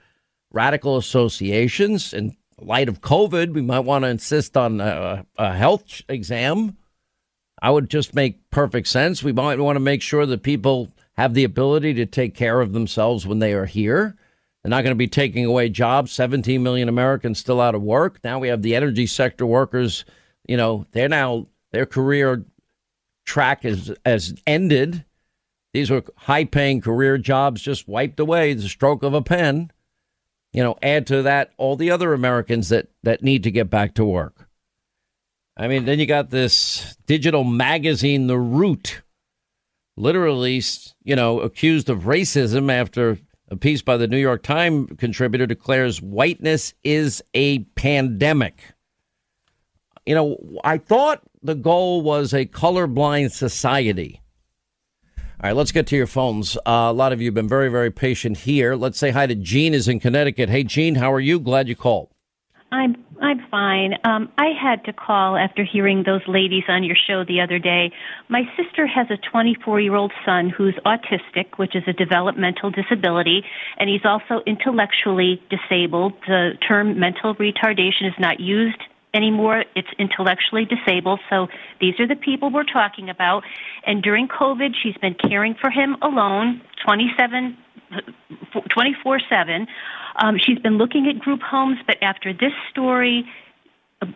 radical 0.51 0.97
associations 0.97 2.13
and 2.13 2.35
light 2.59 2.89
of 2.89 3.01
COVID, 3.01 3.53
we 3.53 3.61
might 3.61 3.81
want 3.81 4.03
to 4.03 4.09
insist 4.09 4.57
on 4.57 4.79
a, 4.81 5.25
a, 5.37 5.53
health 5.53 6.01
exam. 6.07 6.77
I 7.61 7.69
would 7.69 7.89
just 7.89 8.13
make 8.13 8.49
perfect 8.49 8.87
sense. 8.87 9.23
We 9.23 9.31
might 9.31 9.59
want 9.59 9.75
to 9.75 9.81
make 9.81 10.01
sure 10.01 10.25
that 10.25 10.43
people 10.43 10.91
have 11.13 11.33
the 11.33 11.43
ability 11.43 11.93
to 11.95 12.05
take 12.05 12.35
care 12.35 12.61
of 12.61 12.73
themselves 12.73 13.25
when 13.25 13.39
they 13.39 13.53
are 13.53 13.65
here. 13.65 14.17
They're 14.61 14.69
not 14.69 14.83
going 14.83 14.91
to 14.91 14.95
be 14.95 15.07
taking 15.07 15.45
away 15.45 15.69
jobs. 15.69 16.11
17 16.11 16.63
million 16.63 16.89
Americans 16.89 17.39
still 17.39 17.61
out 17.61 17.75
of 17.75 17.81
work. 17.81 18.19
Now 18.23 18.39
we 18.39 18.47
have 18.47 18.61
the 18.61 18.75
energy 18.75 19.05
sector 19.05 19.45
workers. 19.45 20.05
You 20.47 20.57
know, 20.57 20.85
they're 20.91 21.09
now 21.09 21.47
their 21.71 21.85
career 21.85 22.45
track 23.25 23.65
is 23.65 23.93
has 24.05 24.33
ended. 24.47 25.05
These 25.73 25.89
were 25.89 26.03
high 26.15 26.45
paying 26.45 26.81
career 26.81 27.17
jobs 27.17 27.61
just 27.61 27.87
wiped 27.87 28.19
away 28.19 28.53
the 28.53 28.69
stroke 28.69 29.03
of 29.03 29.13
a 29.13 29.21
pen 29.21 29.71
you 30.53 30.63
know, 30.63 30.77
add 30.81 31.07
to 31.07 31.23
that 31.23 31.51
all 31.57 31.75
the 31.75 31.91
other 31.91 32.13
Americans 32.13 32.69
that, 32.69 32.87
that 33.01 33.23
need 33.23 33.43
to 33.43 33.51
get 33.51 33.69
back 33.69 33.95
to 33.95 34.05
work. 34.05 34.47
I 35.57 35.67
mean, 35.67 35.85
then 35.85 35.99
you 35.99 36.05
got 36.05 36.29
this 36.29 36.95
digital 37.05 37.43
magazine, 37.43 38.27
The 38.27 38.37
Root, 38.37 39.01
literally, 39.97 40.61
you 41.03 41.15
know, 41.15 41.41
accused 41.41 41.89
of 41.89 42.03
racism 42.03 42.71
after 42.71 43.17
a 43.49 43.55
piece 43.55 43.81
by 43.81 43.97
the 43.97 44.07
New 44.07 44.17
York 44.17 44.41
Times 44.41 44.89
contributor 44.97 45.45
declares 45.45 46.01
whiteness 46.01 46.73
is 46.83 47.23
a 47.33 47.59
pandemic. 47.75 48.73
You 50.05 50.15
know, 50.15 50.59
I 50.63 50.79
thought 50.79 51.21
the 51.41 51.55
goal 51.55 52.01
was 52.01 52.33
a 52.33 52.45
colorblind 52.45 53.31
society. 53.31 54.21
All 55.43 55.49
right, 55.49 55.57
let's 55.57 55.73
get 55.73 55.87
to 55.87 55.97
your 55.97 56.07
phones. 56.07 56.55
Uh, 56.55 56.87
a 56.87 56.93
lot 56.93 57.11
of 57.11 57.19
you 57.19 57.27
have 57.27 57.33
been 57.33 57.49
very, 57.49 57.67
very 57.67 57.91
patient 57.91 58.37
here. 58.37 58.75
Let's 58.75 58.97
say 58.97 59.11
hi 59.11 59.27
to 59.27 59.35
Jean 59.35 59.73
is 59.73 59.89
in 59.89 59.99
Connecticut. 59.99 60.47
Hey, 60.47 60.63
Jean, 60.63 60.95
how 60.95 61.11
are 61.11 61.19
you? 61.19 61.37
Glad 61.37 61.67
you 61.67 61.75
called. 61.75 62.07
I'm 62.71 62.95
I'm 63.21 63.45
fine. 63.51 63.95
Um, 64.05 64.31
I 64.37 64.51
had 64.59 64.85
to 64.85 64.93
call 64.93 65.35
after 65.35 65.65
hearing 65.65 66.03
those 66.05 66.21
ladies 66.29 66.63
on 66.69 66.85
your 66.85 66.95
show 66.95 67.25
the 67.25 67.41
other 67.41 67.59
day. 67.59 67.91
My 68.29 68.43
sister 68.55 68.87
has 68.87 69.07
a 69.11 69.17
24 69.17 69.81
year 69.81 69.95
old 69.95 70.13
son 70.25 70.49
who's 70.49 70.75
autistic, 70.85 71.57
which 71.57 71.75
is 71.75 71.83
a 71.87 71.93
developmental 71.93 72.71
disability, 72.71 73.43
and 73.77 73.89
he's 73.89 74.05
also 74.05 74.41
intellectually 74.47 75.41
disabled. 75.49 76.13
The 76.25 76.51
term 76.65 76.97
mental 76.97 77.35
retardation 77.35 78.07
is 78.07 78.13
not 78.17 78.39
used 78.39 78.81
anymore. 79.13 79.65
It's 79.75 79.87
intellectually 79.99 80.65
disabled. 80.65 81.19
So 81.29 81.47
these 81.79 81.99
are 81.99 82.07
the 82.07 82.15
people 82.15 82.49
we're 82.49 82.63
talking 82.63 83.09
about. 83.09 83.43
And 83.85 84.01
during 84.01 84.27
COVID, 84.27 84.73
she's 84.81 84.97
been 84.97 85.15
caring 85.15 85.55
for 85.59 85.69
him 85.69 85.95
alone, 86.01 86.61
27, 86.85 87.57
24 88.69 89.19
7. 89.29 89.67
Um, 90.15 90.37
she's 90.37 90.59
been 90.59 90.77
looking 90.77 91.07
at 91.07 91.19
group 91.19 91.41
homes, 91.41 91.77
but 91.87 91.97
after 92.01 92.33
this 92.33 92.53
story, 92.69 93.25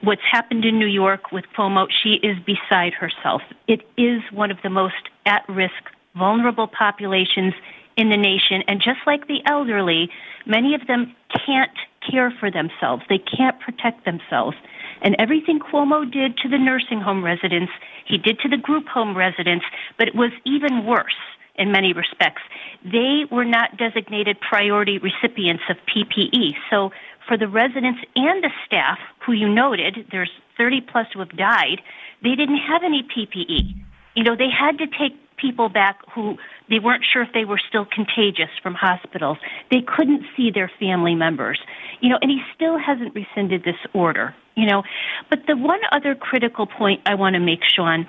what's 0.02 0.22
happened 0.30 0.66
in 0.66 0.80
New 0.80 0.88
York 0.88 1.32
with 1.32 1.46
Cuomo, 1.58 1.88
she 2.04 2.16
is 2.16 2.38
beside 2.46 2.94
herself. 2.94 3.42
It 3.68 3.82
is 3.98 4.22
one 4.32 4.52
of 4.52 4.58
the 4.64 4.70
most 4.70 4.96
at 5.26 5.48
risk, 5.50 5.74
vulnerable 6.16 6.68
populations 6.68 7.54
in 7.96 8.10
the 8.10 8.18
nation. 8.18 8.64
And 8.68 8.80
just 8.80 9.00
like 9.06 9.28
the 9.28 9.42
elderly, 9.46 10.10
many 10.46 10.76
of 10.76 10.86
them 10.88 11.16
can't 11.46 11.72
care 12.10 12.32
for 12.40 12.50
themselves, 12.52 13.04
they 13.10 13.18
can't 13.18 13.60
protect 13.60 14.06
themselves. 14.06 14.56
And 15.02 15.16
everything 15.20 15.60
Cuomo 15.60 16.10
did 16.10 16.38
to 16.38 16.50
the 16.50 16.58
nursing 16.58 17.02
home 17.02 17.24
residents, 17.24 17.72
he 18.06 18.18
did 18.18 18.40
to 18.40 18.50
the 18.50 18.58
group 18.58 18.88
home 18.88 19.16
residents, 19.16 19.66
but 19.98 20.08
it 20.08 20.16
was 20.16 20.32
even 20.46 20.86
worse 20.86 21.16
in 21.56 21.72
many 21.72 21.94
respects. 21.94 22.42
They 22.84 23.24
were 23.32 23.46
not 23.46 23.78
designated 23.78 24.38
priority 24.40 25.00
recipients 25.00 25.64
of 25.70 25.78
PPE. 25.88 26.54
So 26.70 26.92
for 27.28 27.38
the 27.38 27.48
residents 27.48 28.00
and 28.16 28.44
the 28.44 28.52
staff, 28.66 29.00
who 29.26 29.34
you 29.34 29.50
noted, 29.50 30.08
there's 30.12 30.32
30 30.58 30.82
plus 30.82 31.08
who 31.14 31.20
have 31.20 31.36
died, 31.36 31.82
they 32.24 32.36
didn't 32.36 32.58
have 32.58 32.84
any 32.84 33.04
PPE. 33.04 33.76
You 34.16 34.24
know, 34.24 34.36
they 34.36 34.50
had 34.50 34.78
to 34.80 34.88
take 34.88 35.14
people 35.38 35.70
back 35.70 36.00
who 36.14 36.38
they 36.70 36.80
weren't 36.80 37.04
sure 37.12 37.22
if 37.22 37.30
they 37.34 37.46
were 37.46 37.60
still 37.70 37.86
contagious 37.86 38.50
from 38.62 38.74
hospitals. 38.74 39.38
They 39.72 39.82
couldn't 39.82 40.24
see 40.36 40.52
their 40.52 40.72
family 40.80 41.16
members. 41.16 41.60
You 42.02 42.10
know, 42.10 42.18
and 42.22 42.30
he 42.30 42.42
still 42.56 42.78
hasn't 42.78 43.16
rescinded 43.16 43.64
this 43.64 43.76
order, 43.94 44.36
you 44.56 44.66
know. 44.66 44.84
But 45.30 45.40
the 45.48 45.56
one 45.56 45.80
other 45.92 46.16
critical 46.16 46.66
point 46.66 47.02
I 47.06 47.16
want 47.16 47.36
to 47.36 47.40
make, 47.40 47.62
Sean, 47.64 48.08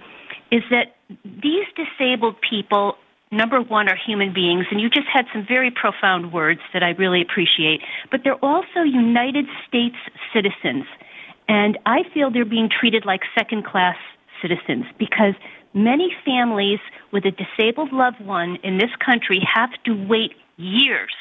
is 0.50 0.62
that 0.70 0.96
these 1.24 1.66
disabled 1.76 2.36
people 2.40 2.96
number 3.30 3.60
one 3.60 3.88
are 3.88 3.96
human 3.96 4.32
beings, 4.32 4.66
and 4.70 4.80
you 4.80 4.88
just 4.88 5.06
had 5.12 5.26
some 5.32 5.44
very 5.46 5.70
profound 5.70 6.32
words 6.32 6.60
that 6.72 6.82
I 6.82 6.90
really 6.90 7.20
appreciate, 7.20 7.82
but 8.10 8.20
they're 8.24 8.42
also 8.42 8.80
United 8.80 9.46
States 9.66 9.96
citizens. 10.32 10.84
And 11.48 11.78
I 11.86 12.02
feel 12.12 12.30
they're 12.30 12.44
being 12.44 12.68
treated 12.68 13.04
like 13.04 13.20
second 13.36 13.64
class 13.64 13.96
citizens 14.40 14.84
because 14.98 15.34
many 15.74 16.10
families 16.24 16.80
with 17.12 17.24
a 17.24 17.30
disabled 17.30 17.92
loved 17.92 18.20
one 18.20 18.56
in 18.62 18.78
this 18.78 18.90
country 19.04 19.40
have 19.54 19.70
to 19.84 19.92
wait 20.08 20.32
years, 20.56 21.14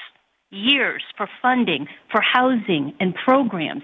years 0.49 1.03
for 1.15 1.28
funding, 1.41 1.88
for 2.11 2.22
housing 2.22 2.94
and 2.99 3.14
programs. 3.15 3.84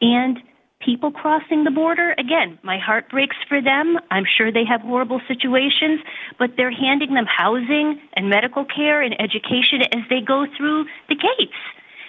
And 0.00 0.38
people 0.80 1.10
crossing 1.10 1.64
the 1.64 1.70
border, 1.70 2.14
again, 2.18 2.58
my 2.62 2.78
heart 2.78 3.10
breaks 3.10 3.36
for 3.48 3.60
them. 3.60 3.98
I'm 4.10 4.24
sure 4.36 4.50
they 4.50 4.64
have 4.64 4.80
horrible 4.80 5.20
situations, 5.28 6.00
but 6.38 6.50
they're 6.56 6.70
handing 6.70 7.14
them 7.14 7.26
housing 7.26 8.00
and 8.14 8.28
medical 8.28 8.64
care 8.64 9.02
and 9.02 9.14
education 9.20 9.82
as 9.92 10.02
they 10.08 10.20
go 10.20 10.46
through 10.56 10.86
the 11.08 11.14
gates. 11.14 11.56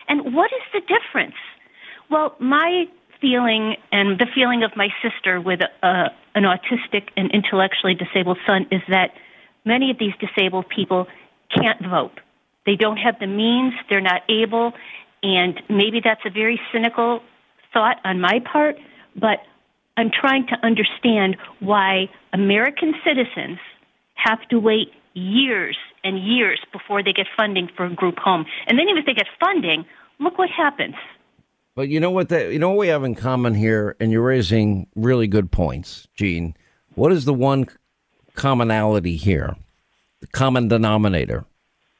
And 0.07 0.33
what 0.33 0.51
is 0.51 0.61
the 0.73 0.81
difference? 0.81 1.35
Well, 2.09 2.35
my 2.39 2.85
feeling 3.19 3.75
and 3.91 4.19
the 4.19 4.27
feeling 4.33 4.63
of 4.63 4.71
my 4.75 4.89
sister 5.01 5.39
with 5.39 5.61
a, 5.83 6.11
an 6.35 6.43
autistic 6.43 7.09
and 7.17 7.31
intellectually 7.31 7.95
disabled 7.95 8.37
son 8.47 8.67
is 8.71 8.81
that 8.89 9.11
many 9.65 9.91
of 9.91 9.97
these 9.99 10.13
disabled 10.19 10.67
people 10.69 11.07
can't 11.53 11.81
vote. 11.81 12.19
They 12.65 12.75
don't 12.75 12.97
have 12.97 13.19
the 13.19 13.27
means, 13.27 13.73
they're 13.89 14.01
not 14.01 14.21
able, 14.29 14.73
and 15.23 15.61
maybe 15.69 16.01
that's 16.03 16.21
a 16.25 16.29
very 16.29 16.59
cynical 16.71 17.21
thought 17.73 17.97
on 18.03 18.19
my 18.21 18.39
part, 18.39 18.77
but 19.15 19.39
I'm 19.97 20.09
trying 20.09 20.47
to 20.47 20.55
understand 20.63 21.37
why 21.59 22.09
American 22.33 22.93
citizens 23.05 23.59
have 24.15 24.39
to 24.49 24.59
wait 24.59 24.91
years 25.13 25.77
and 26.03 26.17
years 26.17 26.59
before 26.71 27.03
they 27.03 27.13
get 27.13 27.27
funding 27.35 27.69
for 27.75 27.85
a 27.85 27.93
group 27.93 28.17
home. 28.17 28.45
And 28.67 28.79
then 28.79 28.87
even 28.87 28.99
if 28.99 29.05
they 29.05 29.13
get 29.13 29.27
funding, 29.39 29.85
look 30.19 30.37
what 30.37 30.49
happens. 30.49 30.95
But 31.75 31.89
you 31.89 31.99
know 31.99 32.11
what? 32.11 32.29
The, 32.29 32.51
you 32.51 32.59
know 32.59 32.69
what 32.69 32.79
we 32.79 32.87
have 32.89 33.03
in 33.03 33.15
common 33.15 33.55
here, 33.55 33.95
and 33.99 34.11
you're 34.11 34.21
raising 34.21 34.87
really 34.95 35.27
good 35.27 35.51
points, 35.51 36.07
Gene. 36.15 36.55
What 36.95 37.11
is 37.11 37.25
the 37.25 37.33
one 37.33 37.67
commonality 38.35 39.15
here? 39.15 39.55
The 40.19 40.27
common 40.27 40.67
denominator. 40.67 41.45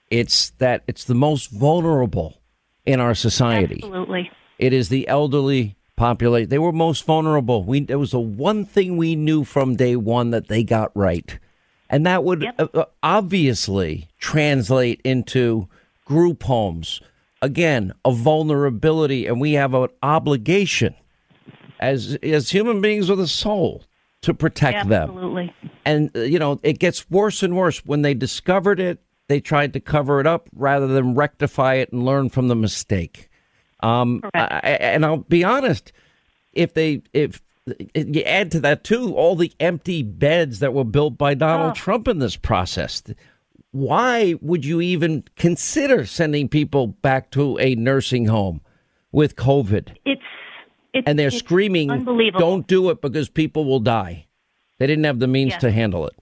It's 0.10 0.50
that 0.52 0.84
it's 0.88 1.06
the 1.06 1.16
most 1.16 1.52
vulnerable 1.52 2.42
in 2.86 3.00
our 3.00 3.16
society. 3.16 3.80
Absolutely. 3.84 4.30
It 4.60 4.74
is 4.74 4.90
the 4.90 5.08
elderly 5.08 5.78
population. 5.96 6.50
They 6.50 6.60
were 6.60 6.74
most 6.74 7.06
vulnerable. 7.06 7.64
We 7.64 7.86
it 7.88 7.96
was 7.96 8.12
the 8.12 8.20
one 8.20 8.66
thing 8.66 8.98
we 8.98 9.16
knew 9.16 9.44
from 9.44 9.76
day 9.76 9.96
one 9.96 10.32
that 10.32 10.50
they 10.50 10.64
got 10.64 10.92
right, 10.96 11.40
and 11.90 12.06
that 12.06 12.24
would 12.26 12.42
yep. 12.42 12.60
uh, 12.60 12.86
obviously 13.02 14.10
translate 14.20 15.00
into 15.06 15.70
group 16.04 16.44
homes. 16.44 17.02
Again, 17.42 17.94
a 18.06 18.12
vulnerability, 18.12 19.26
and 19.26 19.42
we 19.42 19.54
have 19.54 19.74
an 19.74 19.90
obligation 20.04 20.96
as 21.80 22.18
as 22.22 22.52
human 22.52 22.82
beings 22.82 23.10
with 23.10 23.20
a 23.20 23.28
soul 23.28 23.84
to 24.22 24.34
protect 24.34 24.78
Absolutely. 24.78 24.98
them. 24.98 25.10
Absolutely. 25.10 25.54
And 25.86 26.16
uh, 26.16 26.20
you 26.22 26.40
know, 26.40 26.60
it 26.64 26.80
gets 26.80 27.10
worse 27.10 27.44
and 27.44 27.56
worse 27.58 27.84
when 27.86 28.04
they 28.04 28.14
discovered 28.14 28.80
it. 28.80 29.02
They 29.28 29.40
tried 29.40 29.74
to 29.74 29.80
cover 29.80 30.20
it 30.20 30.28
up 30.28 30.50
rather 30.54 30.88
than 30.88 31.16
rectify 31.16 31.76
it 31.76 31.92
and 31.92 32.06
learn 32.06 32.30
from 32.30 32.48
the 32.48 32.56
mistake. 32.56 33.30
Um, 33.82 34.22
I, 34.34 34.60
and 34.80 35.06
I'll 35.06 35.18
be 35.18 35.44
honest, 35.44 35.92
if 36.54 36.74
they 36.74 37.02
if 37.14 37.42
you 37.96 38.22
add 38.24 38.52
to 38.52 38.60
that 38.60 38.84
too 38.84 39.16
all 39.16 39.36
the 39.36 39.54
empty 39.60 40.04
beds 40.04 40.60
that 40.60 40.74
were 40.74 40.84
built 40.84 41.18
by 41.18 41.34
Donald 41.34 41.72
oh. 41.72 41.76
Trump 41.76 42.08
in 42.08 42.20
this 42.20 42.36
process, 42.36 43.02
why 43.72 44.36
would 44.42 44.66
you 44.66 44.82
even 44.82 45.24
consider 45.36 46.06
sending 46.06 46.50
people 46.50 46.88
back 46.88 47.32
to 47.32 47.58
a 47.60 47.76
nursing 47.76 48.28
home 48.28 48.62
with 49.12 49.36
COVID? 49.36 49.96
It's, 50.06 50.22
it's 50.94 51.08
and 51.08 51.18
they're 51.18 51.28
it's 51.28 51.38
screaming, 51.38 52.06
"Don't 52.38 52.68
do 52.68 52.90
it 52.90 53.02
because 53.02 53.30
people 53.30 53.66
will 53.66 53.80
die." 53.80 54.28
They 54.78 54.88
didn't 54.88 55.06
have 55.06 55.20
the 55.20 55.28
means 55.28 55.52
yes. 55.52 55.62
to 55.62 55.72
handle 55.72 56.08
it 56.08 56.16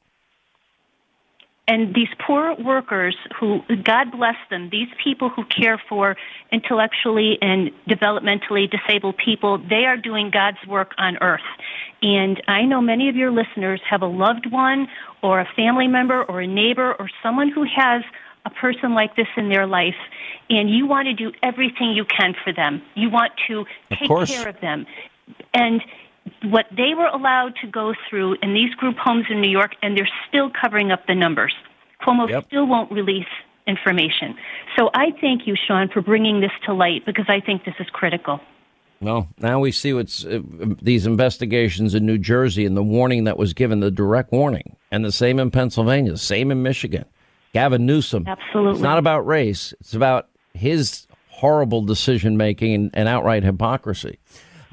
and 1.69 1.93
these 1.93 2.09
poor 2.25 2.55
workers 2.55 3.15
who 3.39 3.61
god 3.83 4.11
bless 4.11 4.35
them 4.49 4.69
these 4.71 4.87
people 5.01 5.29
who 5.29 5.43
care 5.45 5.81
for 5.87 6.17
intellectually 6.51 7.37
and 7.41 7.71
developmentally 7.87 8.69
disabled 8.69 9.15
people 9.23 9.57
they 9.69 9.85
are 9.85 9.97
doing 9.97 10.31
god's 10.31 10.57
work 10.67 10.91
on 10.97 11.17
earth. 11.21 11.49
And 12.01 12.41
i 12.47 12.63
know 12.63 12.81
many 12.81 13.07
of 13.07 13.15
your 13.15 13.31
listeners 13.31 13.79
have 13.89 14.01
a 14.01 14.07
loved 14.07 14.51
one 14.51 14.87
or 15.21 15.39
a 15.39 15.47
family 15.55 15.87
member 15.87 16.23
or 16.23 16.41
a 16.41 16.47
neighbor 16.47 16.93
or 16.93 17.09
someone 17.23 17.49
who 17.49 17.63
has 17.63 18.03
a 18.45 18.49
person 18.49 18.93
like 18.93 19.15
this 19.15 19.27
in 19.37 19.49
their 19.49 19.67
life 19.67 20.01
and 20.49 20.69
you 20.69 20.87
want 20.87 21.05
to 21.07 21.13
do 21.13 21.31
everything 21.43 21.91
you 21.91 22.05
can 22.05 22.33
for 22.43 22.51
them. 22.51 22.81
You 22.95 23.09
want 23.09 23.33
to 23.47 23.65
take 23.91 24.09
care 24.27 24.49
of 24.49 24.59
them. 24.61 24.85
And 25.53 25.81
what 26.43 26.65
they 26.71 26.93
were 26.95 27.07
allowed 27.07 27.53
to 27.61 27.67
go 27.67 27.93
through 28.09 28.37
in 28.41 28.53
these 28.53 28.73
group 28.75 28.97
homes 28.97 29.25
in 29.29 29.41
New 29.41 29.49
York, 29.49 29.71
and 29.81 29.97
they're 29.97 30.09
still 30.27 30.49
covering 30.49 30.91
up 30.91 31.05
the 31.07 31.15
numbers. 31.15 31.53
Cuomo 32.01 32.29
yep. 32.29 32.45
still 32.47 32.65
won't 32.65 32.91
release 32.91 33.27
information. 33.67 34.35
So 34.77 34.89
I 34.93 35.11
thank 35.21 35.45
you, 35.45 35.55
Sean, 35.55 35.89
for 35.89 36.01
bringing 36.01 36.41
this 36.41 36.51
to 36.65 36.73
light 36.73 37.05
because 37.05 37.25
I 37.27 37.39
think 37.39 37.65
this 37.65 37.75
is 37.79 37.87
critical. 37.91 38.39
Well, 39.01 39.29
now 39.37 39.59
we 39.59 39.71
see 39.71 39.93
what's 39.93 40.25
uh, 40.25 40.39
these 40.81 41.05
investigations 41.05 41.95
in 41.95 42.05
New 42.05 42.17
Jersey 42.17 42.65
and 42.65 42.75
the 42.75 42.83
warning 42.83 43.23
that 43.25 43.37
was 43.37 43.53
given, 43.53 43.79
the 43.79 43.91
direct 43.91 44.31
warning, 44.31 44.75
and 44.91 45.05
the 45.05 45.11
same 45.11 45.39
in 45.39 45.51
Pennsylvania, 45.51 46.11
the 46.11 46.17
same 46.17 46.51
in 46.51 46.61
Michigan. 46.63 47.05
Gavin 47.53 47.85
Newsom. 47.85 48.25
Absolutely. 48.27 48.73
It's 48.73 48.81
not 48.81 48.97
about 48.97 49.25
race, 49.25 49.73
it's 49.79 49.93
about 49.93 50.27
his 50.53 51.07
horrible 51.29 51.81
decision 51.81 52.35
making 52.35 52.73
and, 52.73 52.91
and 52.93 53.07
outright 53.07 53.43
hypocrisy. 53.43 54.19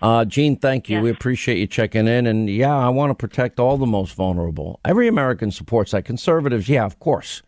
Uh, 0.03 0.25
Gene, 0.25 0.57
thank 0.57 0.89
you. 0.89 0.97
Yes. 0.97 1.05
We 1.05 1.11
appreciate 1.11 1.59
you 1.59 1.67
checking 1.67 2.07
in. 2.07 2.27
And 2.27 2.51
yeah, 2.51 2.77
I 2.77 2.89
want 2.91 3.11
to 3.11 3.15
protect 3.15 3.59
all 3.59 3.77
the 3.77 3.87
most 3.87 4.15
vulnerable. 4.15 4.81
Every 4.85 5.09
American 5.09 5.51
supports 5.51 5.93
that. 5.93 6.05
Conservatives, 6.05 6.69
yeah, 6.69 6.85
of 6.85 6.99
course. 6.99 7.43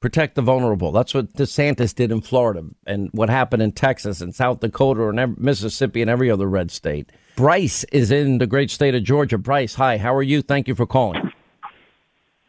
Protect 0.00 0.34
the 0.34 0.42
vulnerable. 0.42 0.92
That's 0.92 1.14
what 1.14 1.32
DeSantis 1.34 1.94
did 1.94 2.12
in 2.12 2.20
Florida 2.20 2.64
and 2.86 3.08
what 3.12 3.30
happened 3.30 3.62
in 3.62 3.72
Texas 3.72 4.20
and 4.20 4.34
South 4.34 4.60
Dakota 4.60 5.08
and 5.08 5.38
Mississippi 5.38 6.02
and 6.02 6.10
every 6.10 6.30
other 6.30 6.48
red 6.48 6.70
state. 6.70 7.10
Bryce 7.34 7.84
is 7.84 8.10
in 8.10 8.38
the 8.38 8.46
great 8.46 8.70
state 8.70 8.94
of 8.94 9.02
Georgia. 9.04 9.38
Bryce, 9.38 9.74
hi. 9.74 9.98
How 9.98 10.14
are 10.14 10.22
you? 10.22 10.42
Thank 10.42 10.68
you 10.68 10.74
for 10.74 10.86
calling. 10.86 11.32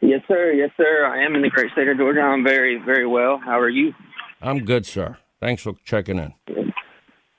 Yes, 0.00 0.20
sir. 0.28 0.52
Yes, 0.52 0.70
sir. 0.76 1.06
I 1.06 1.24
am 1.24 1.34
in 1.34 1.42
the 1.42 1.50
great 1.50 1.72
state 1.72 1.88
of 1.88 1.96
Georgia. 1.96 2.20
I'm 2.20 2.44
very, 2.44 2.80
very 2.84 3.06
well. 3.06 3.40
How 3.42 3.58
are 3.58 3.68
you? 3.68 3.92
I'm 4.40 4.64
good, 4.64 4.86
sir. 4.86 5.16
Thanks 5.40 5.62
for 5.62 5.74
checking 5.84 6.18
in. 6.18 6.34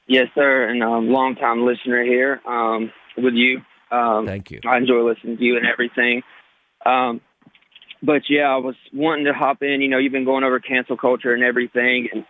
Yes, 0.09 0.25
sir, 0.33 0.67
and 0.67 0.83
um, 0.83 1.09
long 1.09 1.35
time 1.35 1.67
listener 1.67 2.03
here 2.03 2.41
um, 2.47 2.91
with 3.15 3.35
you. 3.35 3.61
Um, 3.91 4.25
Thank 4.25 4.49
you. 4.49 4.59
I 4.67 4.77
enjoy 4.77 5.07
listening 5.07 5.37
to 5.37 5.43
you 5.43 5.55
and 5.55 5.67
everything. 5.67 6.23
Um, 6.83 7.21
but 8.01 8.23
yeah, 8.27 8.49
I 8.49 8.57
was 8.57 8.73
wanting 8.91 9.25
to 9.25 9.33
hop 9.33 9.61
in. 9.61 9.81
You 9.81 9.87
know, 9.87 9.99
you've 9.99 10.11
been 10.11 10.25
going 10.25 10.43
over 10.43 10.59
cancel 10.59 10.97
culture 10.97 11.31
and 11.31 11.43
everything, 11.43 12.09
and 12.11 12.25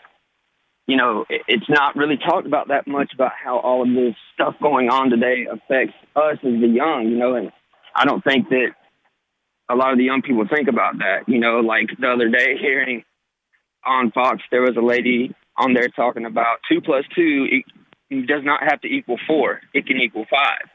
you 0.87 0.97
know, 0.97 1.23
it, 1.29 1.43
it's 1.47 1.69
not 1.69 1.95
really 1.95 2.17
talked 2.17 2.45
about 2.45 2.67
that 2.67 2.85
much 2.85 3.13
about 3.13 3.31
how 3.41 3.59
all 3.59 3.83
of 3.83 3.95
this 3.95 4.15
stuff 4.33 4.55
going 4.61 4.89
on 4.89 5.09
today 5.09 5.47
affects 5.49 5.95
us 6.17 6.37
as 6.43 6.59
the 6.59 6.67
young. 6.67 7.07
You 7.07 7.15
know, 7.15 7.35
and 7.35 7.49
I 7.95 8.03
don't 8.03 8.21
think 8.25 8.49
that 8.49 8.71
a 9.69 9.75
lot 9.75 9.93
of 9.93 9.97
the 9.97 10.03
young 10.03 10.21
people 10.21 10.45
think 10.53 10.67
about 10.67 10.97
that. 10.97 11.29
You 11.29 11.39
know, 11.39 11.61
like 11.61 11.91
the 11.97 12.09
other 12.09 12.27
day 12.27 12.57
hearing 12.59 13.05
on 13.85 14.11
Fox, 14.11 14.41
there 14.51 14.63
was 14.63 14.75
a 14.75 14.85
lady 14.85 15.33
on 15.59 15.73
there 15.73 15.89
talking 15.89 16.25
about 16.25 16.57
two 16.69 16.81
plus 16.81 17.05
two 17.15 17.47
it 18.09 18.27
does 18.27 18.43
not 18.43 18.63
have 18.63 18.81
to 18.81 18.87
equal 18.87 19.17
four. 19.27 19.61
It 19.73 19.85
can 19.85 19.97
equal 19.97 20.25
five. 20.29 20.67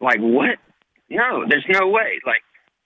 Like 0.00 0.20
what? 0.20 0.58
No, 1.10 1.44
there's 1.48 1.66
no 1.68 1.88
way. 1.88 2.20
Like 2.24 2.42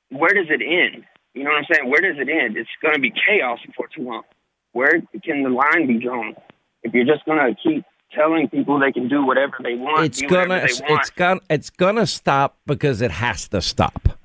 where 0.08 0.32
does 0.32 0.46
it 0.48 0.62
end? 0.62 1.04
You 1.34 1.44
know 1.44 1.50
what 1.50 1.58
I'm 1.58 1.64
saying? 1.72 1.90
Where 1.90 2.00
does 2.00 2.20
it 2.20 2.28
end? 2.28 2.56
It's 2.56 2.68
going 2.82 2.94
to 2.94 3.00
be 3.00 3.10
chaos 3.10 3.58
before 3.66 3.88
too 3.94 4.02
long. 4.02 4.22
Where 4.72 5.02
can 5.24 5.42
the 5.42 5.48
line 5.48 5.86
be 5.86 5.98
drawn? 5.98 6.34
If 6.82 6.92
you're 6.92 7.06
just 7.06 7.24
going 7.24 7.38
to 7.38 7.54
keep 7.62 7.84
telling 8.14 8.48
people 8.48 8.78
they 8.78 8.92
can 8.92 9.08
do 9.08 9.24
whatever 9.24 9.54
they 9.62 9.74
want, 9.74 10.04
it's 10.04 10.20
gonna 10.20 10.56
it's 10.56 11.10
gonna 11.10 11.40
it's 11.48 11.70
gonna 11.70 12.06
stop 12.06 12.58
because 12.66 13.00
it 13.00 13.10
has 13.10 13.48
to 13.48 13.62
stop. 13.62 14.18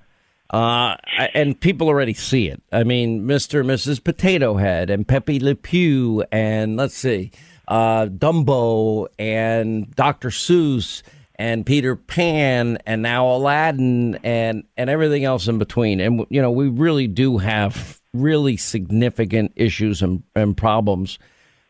Uh, 0.50 0.96
and 1.34 1.60
people 1.60 1.88
already 1.88 2.14
see 2.14 2.48
it. 2.48 2.62
I 2.72 2.84
mean, 2.84 3.24
Mr. 3.24 3.60
and 3.60 3.70
Mrs. 3.70 4.02
Potato 4.04 4.56
Head 4.56 4.90
and 4.90 5.08
Pepe 5.08 5.40
Le 5.40 5.56
Pew 5.56 6.24
and 6.32 6.78
let's 6.78 6.96
see, 6.96 7.32
uh, 7.68 8.06
Dumbo 8.06 9.08
and 9.20 9.94
Dr. 9.96 10.30
Seuss 10.30 11.04
and 11.36 11.66
Peter 11.66 11.96
Pan 11.96 12.78
and 12.86 13.02
now 13.02 13.28
Aladdin 13.28 14.16
and 14.24 14.64
and 14.78 14.90
everything 14.90 15.26
else 15.26 15.48
in 15.48 15.58
between. 15.60 16.00
And 16.00 16.26
you 16.30 16.42
know, 16.42 16.52
we 16.52 16.70
really 16.70 17.08
do 17.08 17.38
have 17.40 18.00
really 18.14 18.56
significant 18.58 19.52
issues 19.56 20.02
and, 20.02 20.24
and 20.36 20.56
problems. 20.56 21.20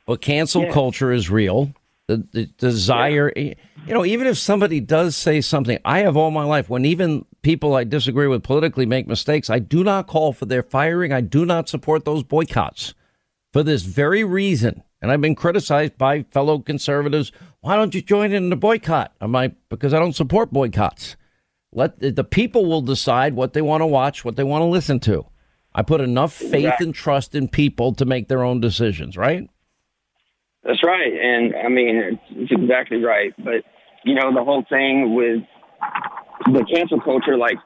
But 0.05 0.21
cancel 0.21 0.61
Yes. 0.63 0.73
culture 0.73 1.11
is 1.11 1.29
real. 1.29 1.73
The, 2.07 2.25
the 2.31 2.45
desire, 2.45 3.33
you 3.35 3.55
know, 3.87 4.05
even 4.05 4.27
if 4.27 4.37
somebody 4.37 4.79
does 4.79 5.17
say 5.17 5.41
something, 5.41 5.77
I 5.83 5.99
have 5.99 6.15
all 6.15 6.31
my 6.31 6.45
life 6.45 6.69
when 6.69 6.85
even 6.85 7.25
people 7.47 7.75
I 7.75 7.85
disagree 7.85 8.27
with 8.27 8.43
politically 8.43 8.85
make 8.85 9.07
mistakes, 9.07 9.49
I 9.49 9.59
do 9.59 9.81
not 9.81 10.05
call 10.05 10.33
for 10.33 10.45
their 10.45 10.61
firing. 10.61 11.13
I 11.13 11.21
do 11.21 11.45
not 11.45 11.69
support 11.69 12.03
those 12.03 12.21
boycotts 12.21 12.93
for 13.53 13.63
this 13.63 13.83
very 13.83 14.25
reason. 14.25 14.83
And 15.01 15.09
I've 15.09 15.21
been 15.21 15.33
criticized 15.33 15.97
by 15.97 16.23
fellow 16.23 16.59
conservatives. 16.59 17.31
Why 17.61 17.77
don't 17.77 17.95
you 17.95 18.01
join 18.01 18.33
in 18.33 18.49
the 18.49 18.57
boycott? 18.57 19.13
I'm 19.21 19.31
like, 19.31 19.55
because 19.69 19.93
I 19.93 19.99
don't 19.99 20.11
support 20.13 20.51
boycotts. 20.51 21.15
Let 21.71 21.97
the 22.17 22.25
people 22.25 22.65
will 22.65 22.81
decide 22.81 23.33
what 23.33 23.53
they 23.53 23.61
want 23.61 23.79
to 23.79 23.87
watch, 23.87 24.25
what 24.25 24.35
they 24.35 24.43
want 24.43 24.63
to 24.63 24.65
listen 24.65 24.99
to. 25.01 25.25
I 25.73 25.83
put 25.83 26.01
enough 26.01 26.33
faith 26.33 26.73
and 26.81 26.93
trust 26.93 27.33
in 27.33 27.47
people 27.47 27.93
to 27.93 28.03
make 28.03 28.27
their 28.27 28.43
own 28.43 28.59
decisions, 28.59 29.15
right? 29.15 29.49
That's 30.65 30.83
right, 30.83 31.13
and 31.13 31.55
I 31.55 31.69
mean 31.69 31.95
it's, 31.95 32.23
it's 32.31 32.51
exactly 32.51 33.01
right. 33.01 33.33
But 33.37 33.63
you 34.03 34.15
know 34.15 34.33
the 34.33 34.43
whole 34.43 34.65
thing 34.69 35.15
with 35.15 35.43
the 36.45 36.65
cancel 36.71 36.99
culture, 37.01 37.37
like 37.37 37.57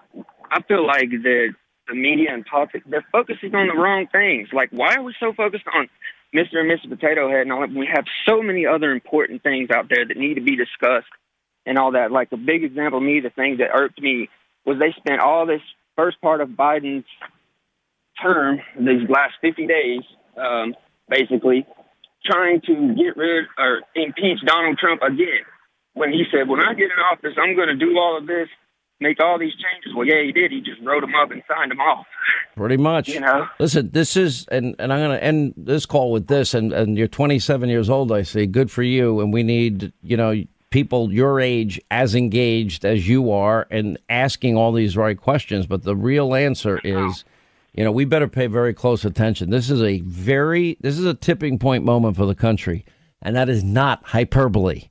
I 0.50 0.62
feel 0.64 0.86
like 0.86 1.10
the 1.10 1.54
the 1.88 1.96
media 1.96 2.30
and 2.32 2.46
politics 2.46 2.86
they're 2.88 3.06
focusing 3.12 3.54
on 3.56 3.68
the 3.68 3.74
wrong 3.74 4.08
things. 4.12 4.50
Like 4.54 4.70
why 4.72 4.96
are 4.96 5.04
we 5.04 5.14
so 5.20 5.34
focused 5.34 5.66
on 5.74 5.90
Mr. 6.34 6.58
and 6.60 6.72
Mrs. 6.72 6.90
Potato 6.90 7.30
Head 7.30 7.42
and 7.42 7.52
all 7.52 7.62
that? 7.62 7.72
We 7.72 7.90
have 7.94 8.06
so 8.28 8.42
many 8.42 8.66
other 8.66 8.92
important 8.92 9.44
things 9.44 9.70
out 9.70 9.90
there 9.90 10.06
that 10.06 10.18
need 10.18 10.36
to 10.36 10.42
be 10.42 10.56
discussed 10.56 11.12
and 11.66 11.78
all 11.78 11.92
that. 11.92 12.12
Like 12.12 12.30
the 12.30 12.38
big 12.38 12.64
example, 12.64 13.00
of 13.00 13.04
me, 13.04 13.20
the 13.20 13.30
thing 13.30 13.58
that 13.58 13.70
irked 13.74 14.02
me 14.02 14.30
was 14.66 14.78
they 14.80 14.94
spent 14.98 15.22
all 15.22 15.46
this 15.46 15.62
first 15.96 16.22
part 16.22 16.42
of 16.42 16.50
Biden's 16.50 17.06
term, 18.22 18.60
these 18.80 19.10
last 19.10 19.34
50 19.42 19.68
days, 19.68 20.02
um, 20.38 20.76
basically, 21.10 21.66
trying 22.26 22.62
to 22.62 22.96
get 22.96 23.18
rid 23.18 23.46
or 23.58 23.82
impeach 23.96 24.40
Donald 24.46 24.78
Trump 24.78 25.02
again. 25.02 25.44
When 25.94 26.12
he 26.12 26.24
said, 26.32 26.48
when 26.48 26.62
I 26.62 26.74
get 26.74 26.86
in 26.86 27.00
office, 27.12 27.34
I'm 27.38 27.56
going 27.56 27.68
to 27.68 27.76
do 27.76 27.98
all 27.98 28.18
of 28.18 28.26
this, 28.26 28.48
make 29.02 29.20
all 29.20 29.38
these 29.38 29.54
changes. 29.54 29.94
Well, 29.96 30.06
yeah, 30.06 30.22
he 30.24 30.32
did. 30.32 30.52
He 30.52 30.62
just 30.62 30.82
wrote 30.82 31.02
them 31.02 31.16
up 31.16 31.32
and 31.32 31.42
signed 31.48 31.72
them 31.72 31.80
off. 31.80 32.06
Pretty 32.56 32.78
much. 32.78 33.10
You 33.10 33.22
know? 33.22 33.48
Listen, 33.60 33.90
this 33.92 34.16
is, 34.16 34.46
and, 34.52 34.76
and 34.80 34.94
I'm 34.94 35.00
going 35.00 35.18
to 35.18 35.24
end 35.24 35.54
this 35.58 35.86
call 35.86 36.12
with 36.12 36.28
this. 36.28 36.54
And, 36.54 36.72
and 36.72 36.98
you're 36.98 37.08
27 37.08 37.70
years 37.70 37.90
old, 37.90 38.12
I 38.12 38.22
see. 38.22 38.46
Good 38.46 38.70
for 38.72 38.84
you. 38.84 39.20
And 39.20 39.34
we 39.34 39.44
need, 39.44 39.92
you 40.04 40.16
know, 40.16 40.44
people 40.70 41.12
your 41.12 41.40
age 41.40 41.82
as 41.92 42.16
engaged 42.16 42.86
as 42.86 43.08
you 43.08 43.32
are 43.32 43.68
and 43.70 43.98
asking 44.10 44.56
all 44.56 44.72
these 44.72 44.96
right 44.96 45.20
questions. 45.20 45.66
But 45.66 45.84
the 45.84 45.96
real 45.96 46.34
answer 46.34 46.80
is, 46.84 47.26
you 47.74 47.84
know, 47.84 47.92
we 47.92 48.06
better 48.06 48.28
pay 48.28 48.48
very 48.48 48.74
close 48.74 49.04
attention. 49.04 49.50
This 49.50 49.70
is 49.70 49.82
a 49.82 50.00
very, 50.02 50.78
this 50.82 50.98
is 50.98 51.06
a 51.06 51.14
tipping 51.14 51.60
point 51.60 51.84
moment 51.84 52.16
for 52.16 52.26
the 52.26 52.36
country. 52.36 52.86
And 53.22 53.36
that 53.36 53.50
is 53.50 53.64
not 53.64 54.04
hyperbole. 54.04 54.91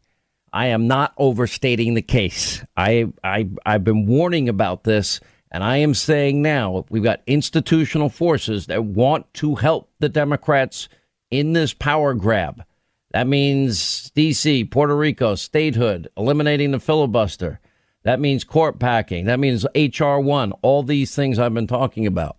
I 0.52 0.66
am 0.66 0.86
not 0.86 1.12
overstating 1.16 1.94
the 1.94 2.02
case. 2.02 2.64
I, 2.76 3.12
I, 3.22 3.48
I've 3.64 3.84
been 3.84 4.06
warning 4.06 4.48
about 4.48 4.84
this, 4.84 5.20
and 5.50 5.62
I 5.62 5.78
am 5.78 5.94
saying 5.94 6.42
now 6.42 6.84
we've 6.90 7.02
got 7.02 7.22
institutional 7.26 8.08
forces 8.08 8.66
that 8.66 8.84
want 8.84 9.32
to 9.34 9.56
help 9.56 9.90
the 10.00 10.08
Democrats 10.08 10.88
in 11.30 11.52
this 11.52 11.72
power 11.72 12.14
grab. 12.14 12.64
That 13.12 13.26
means 13.26 14.10
D.C., 14.10 14.64
Puerto 14.64 14.96
Rico, 14.96 15.34
statehood, 15.34 16.08
eliminating 16.16 16.70
the 16.70 16.80
filibuster. 16.80 17.60
That 18.02 18.20
means 18.20 18.44
court 18.44 18.78
packing. 18.78 19.26
That 19.26 19.40
means 19.40 19.66
H.R. 19.74 20.20
1, 20.20 20.52
all 20.62 20.82
these 20.82 21.14
things 21.14 21.38
I've 21.38 21.54
been 21.54 21.66
talking 21.66 22.06
about. 22.06 22.36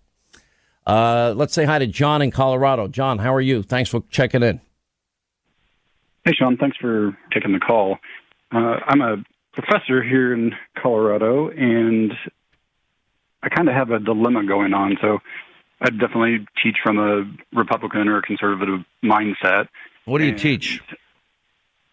Uh, 0.86 1.34
let's 1.36 1.54
say 1.54 1.64
hi 1.64 1.78
to 1.78 1.86
John 1.86 2.22
in 2.22 2.30
Colorado. 2.30 2.88
John, 2.88 3.18
how 3.18 3.32
are 3.32 3.40
you? 3.40 3.62
Thanks 3.62 3.90
for 3.90 4.02
checking 4.10 4.42
in. 4.42 4.60
Hey, 6.24 6.32
Sean. 6.34 6.56
Thanks 6.56 6.76
for 6.76 7.16
taking 7.32 7.52
the 7.52 7.58
call. 7.58 7.98
Uh, 8.52 8.76
I'm 8.86 9.00
a 9.00 9.16
professor 9.52 10.02
here 10.02 10.32
in 10.32 10.52
Colorado, 10.80 11.48
and 11.48 12.12
I 13.42 13.48
kind 13.48 13.68
of 13.68 13.74
have 13.74 13.90
a 13.90 13.98
dilemma 13.98 14.46
going 14.46 14.72
on. 14.72 14.96
So 15.00 15.18
I 15.80 15.90
definitely 15.90 16.46
teach 16.62 16.76
from 16.82 16.98
a 16.98 17.24
Republican 17.52 18.08
or 18.08 18.22
conservative 18.22 18.80
mindset. 19.04 19.66
What 20.04 20.18
do 20.18 20.24
you 20.24 20.34
teach? 20.34 20.80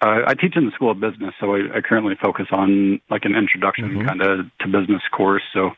Uh, 0.01 0.21
I 0.27 0.33
teach 0.35 0.55
in 0.55 0.65
the 0.65 0.71
School 0.71 0.91
of 0.91 0.99
Business, 0.99 1.33
so 1.39 1.55
I, 1.55 1.77
I 1.77 1.81
currently 1.81 2.15
focus 2.21 2.47
on 2.51 3.01
like 3.09 3.25
an 3.25 3.35
introduction 3.35 4.05
kind 4.05 4.21
of 4.21 4.45
to 4.59 4.67
business 4.67 5.01
course. 5.11 5.43
So 5.53 5.71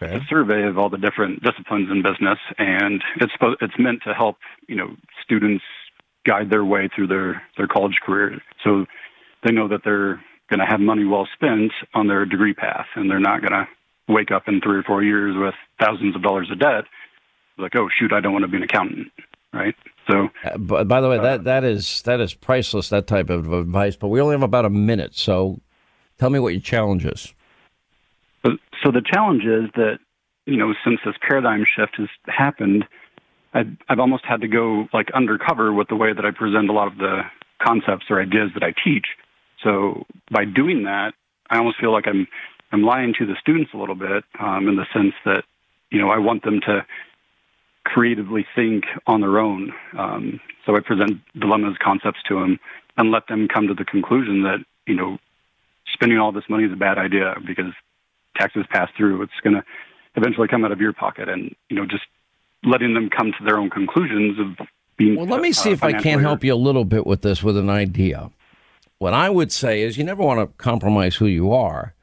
it's 0.00 0.24
a 0.24 0.28
survey 0.28 0.64
of 0.64 0.76
all 0.78 0.90
the 0.90 0.98
different 0.98 1.42
disciplines 1.42 1.90
in 1.90 2.02
business, 2.02 2.38
and 2.58 3.02
it's 3.20 3.32
it's 3.60 3.78
meant 3.78 4.02
to 4.02 4.12
help 4.12 4.36
you 4.68 4.76
know 4.76 4.96
students 5.22 5.64
guide 6.26 6.50
their 6.50 6.64
way 6.64 6.88
through 6.94 7.08
their 7.08 7.42
their 7.56 7.66
college 7.66 7.96
career, 8.04 8.40
so 8.62 8.86
they 9.44 9.52
know 9.52 9.68
that 9.68 9.80
they're 9.84 10.20
going 10.50 10.60
to 10.60 10.66
have 10.66 10.80
money 10.80 11.04
well 11.04 11.26
spent 11.34 11.72
on 11.94 12.06
their 12.06 12.24
degree 12.24 12.54
path, 12.54 12.86
and 12.96 13.10
they're 13.10 13.20
not 13.20 13.40
going 13.40 13.52
to 13.52 13.66
wake 14.08 14.30
up 14.30 14.44
in 14.46 14.60
three 14.60 14.76
or 14.78 14.82
four 14.82 15.02
years 15.02 15.34
with 15.36 15.54
thousands 15.80 16.14
of 16.14 16.22
dollars 16.22 16.50
of 16.50 16.58
debt. 16.58 16.84
Like, 17.58 17.74
oh 17.76 17.88
shoot, 17.98 18.12
I 18.12 18.20
don't 18.20 18.32
want 18.32 18.44
to 18.44 18.48
be 18.50 18.56
an 18.56 18.62
accountant, 18.62 19.08
right? 19.52 19.74
So, 20.10 20.28
Uh, 20.44 20.58
by, 20.58 20.84
by 20.84 21.00
the 21.00 21.08
way, 21.08 21.18
that 21.18 21.44
that 21.44 21.64
is 21.64 22.02
that 22.02 22.20
is 22.20 22.34
priceless. 22.34 22.88
That 22.90 23.06
type 23.06 23.30
of 23.30 23.52
advice. 23.52 23.96
But 23.96 24.08
we 24.08 24.20
only 24.20 24.34
have 24.34 24.42
about 24.42 24.64
a 24.64 24.70
minute, 24.70 25.14
so 25.14 25.60
tell 26.18 26.30
me 26.30 26.38
what 26.38 26.52
your 26.52 26.60
challenge 26.60 27.04
is. 27.06 27.32
But- 28.42 28.58
So 28.82 28.90
the 28.90 29.00
challenge 29.02 29.44
is 29.44 29.70
that 29.76 29.98
you 30.46 30.56
know 30.56 30.74
since 30.84 31.00
this 31.06 31.14
paradigm 31.26 31.64
shift 31.64 31.96
has 31.96 32.08
happened, 32.26 32.84
I've, 33.54 33.68
I've 33.88 34.00
almost 34.00 34.24
had 34.26 34.40
to 34.40 34.48
go 34.48 34.88
like 34.92 35.10
undercover 35.12 35.72
with 35.72 35.88
the 35.88 35.96
way 35.96 36.12
that 36.12 36.24
I 36.24 36.32
present 36.32 36.68
a 36.68 36.72
lot 36.72 36.88
of 36.88 36.98
the 36.98 37.22
concepts 37.62 38.06
or 38.10 38.20
ideas 38.20 38.50
that 38.54 38.62
I 38.62 38.74
teach. 38.84 39.06
So 39.62 40.04
by 40.30 40.44
doing 40.44 40.84
that, 40.84 41.12
I 41.48 41.58
almost 41.58 41.80
feel 41.80 41.92
like 41.92 42.06
I'm 42.06 42.26
I'm 42.72 42.82
lying 42.82 43.14
to 43.18 43.26
the 43.26 43.36
students 43.40 43.70
a 43.72 43.76
little 43.76 43.94
bit 43.94 44.24
um, 44.40 44.68
in 44.68 44.76
the 44.76 44.86
sense 44.92 45.14
that 45.24 45.44
you 45.90 46.00
know 46.00 46.08
I 46.08 46.18
want 46.18 46.42
them 46.42 46.60
to 46.66 46.84
creatively 47.84 48.44
think 48.54 48.84
on 49.06 49.20
their 49.20 49.38
own. 49.38 49.72
Um, 49.96 50.40
so 50.66 50.74
I 50.76 50.80
present 50.80 51.20
dilemmas, 51.38 51.76
concepts 51.82 52.20
to 52.28 52.40
them, 52.40 52.58
and 52.96 53.10
let 53.10 53.28
them 53.28 53.46
come 53.46 53.68
to 53.68 53.74
the 53.74 53.84
conclusion 53.84 54.42
that 54.42 54.58
you 54.86 54.96
know 54.96 55.18
spending 55.92 56.18
all 56.18 56.32
this 56.32 56.44
money 56.48 56.64
is 56.64 56.72
a 56.72 56.76
bad 56.76 56.98
idea 56.98 57.34
because 57.46 57.72
taxes 58.36 58.64
pass 58.70 58.90
through. 58.96 59.22
It's 59.22 59.32
going 59.42 59.54
to 59.54 59.64
eventually 60.16 60.48
come 60.48 60.64
out 60.64 60.72
of 60.72 60.80
your 60.80 60.92
pocket, 60.92 61.28
and 61.28 61.54
you 61.68 61.76
know 61.76 61.86
just 61.86 62.04
letting 62.64 62.94
them 62.94 63.10
come 63.10 63.32
to 63.38 63.44
their 63.44 63.58
own 63.58 63.70
conclusions 63.70 64.38
of 64.38 64.66
being. 64.96 65.16
Well, 65.16 65.26
let 65.26 65.40
me 65.40 65.52
see 65.52 65.70
uh, 65.70 65.74
if 65.74 65.82
I 65.82 65.88
financially 65.88 66.12
can 66.12 66.20
help 66.20 66.44
you 66.44 66.54
a 66.54 66.56
little 66.56 66.84
bit 66.84 67.06
with 67.06 67.22
this 67.22 67.42
with 67.42 67.56
an 67.56 67.70
idea. 67.70 68.30
What 68.98 69.12
I 69.12 69.28
would 69.28 69.52
say 69.52 69.82
is 69.82 69.98
you 69.98 70.04
never 70.04 70.22
want 70.22 70.40
to 70.40 70.46
compromise 70.56 71.16
who 71.16 71.26
you 71.26 71.52
are. 71.52 71.94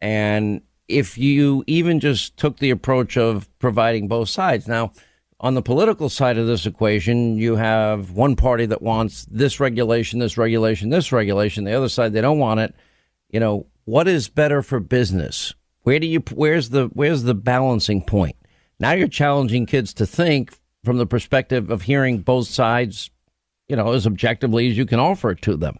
And 0.00 0.62
if 0.88 1.16
you 1.16 1.64
even 1.66 2.00
just 2.00 2.36
took 2.36 2.58
the 2.58 2.70
approach 2.70 3.16
of 3.16 3.48
providing 3.58 4.08
both 4.08 4.28
sides. 4.28 4.66
Now, 4.66 4.92
on 5.38 5.54
the 5.54 5.62
political 5.62 6.08
side 6.08 6.36
of 6.36 6.46
this 6.46 6.66
equation, 6.66 7.38
you 7.38 7.56
have 7.56 8.10
one 8.10 8.36
party 8.36 8.66
that 8.66 8.82
wants 8.82 9.26
this 9.30 9.60
regulation, 9.60 10.18
this 10.18 10.36
regulation, 10.36 10.90
this 10.90 11.12
regulation. 11.12 11.64
The 11.64 11.72
other 11.72 11.88
side, 11.88 12.12
they 12.12 12.20
don't 12.20 12.38
want 12.38 12.60
it. 12.60 12.74
You 13.30 13.40
know, 13.40 13.66
what 13.84 14.08
is 14.08 14.28
better 14.28 14.62
for 14.62 14.80
business? 14.80 15.54
Where 15.82 15.98
do 15.98 16.06
you, 16.06 16.22
where's 16.34 16.70
the, 16.70 16.90
where's 16.92 17.22
the 17.22 17.34
balancing 17.34 18.02
point? 18.02 18.36
Now 18.80 18.92
you're 18.92 19.08
challenging 19.08 19.66
kids 19.66 19.94
to 19.94 20.06
think 20.06 20.54
from 20.84 20.96
the 20.96 21.06
perspective 21.06 21.70
of 21.70 21.82
hearing 21.82 22.20
both 22.20 22.48
sides, 22.48 23.10
you 23.68 23.76
know, 23.76 23.92
as 23.92 24.06
objectively 24.06 24.70
as 24.70 24.78
you 24.78 24.86
can 24.86 24.98
offer 24.98 25.30
it 25.30 25.42
to 25.42 25.56
them. 25.56 25.78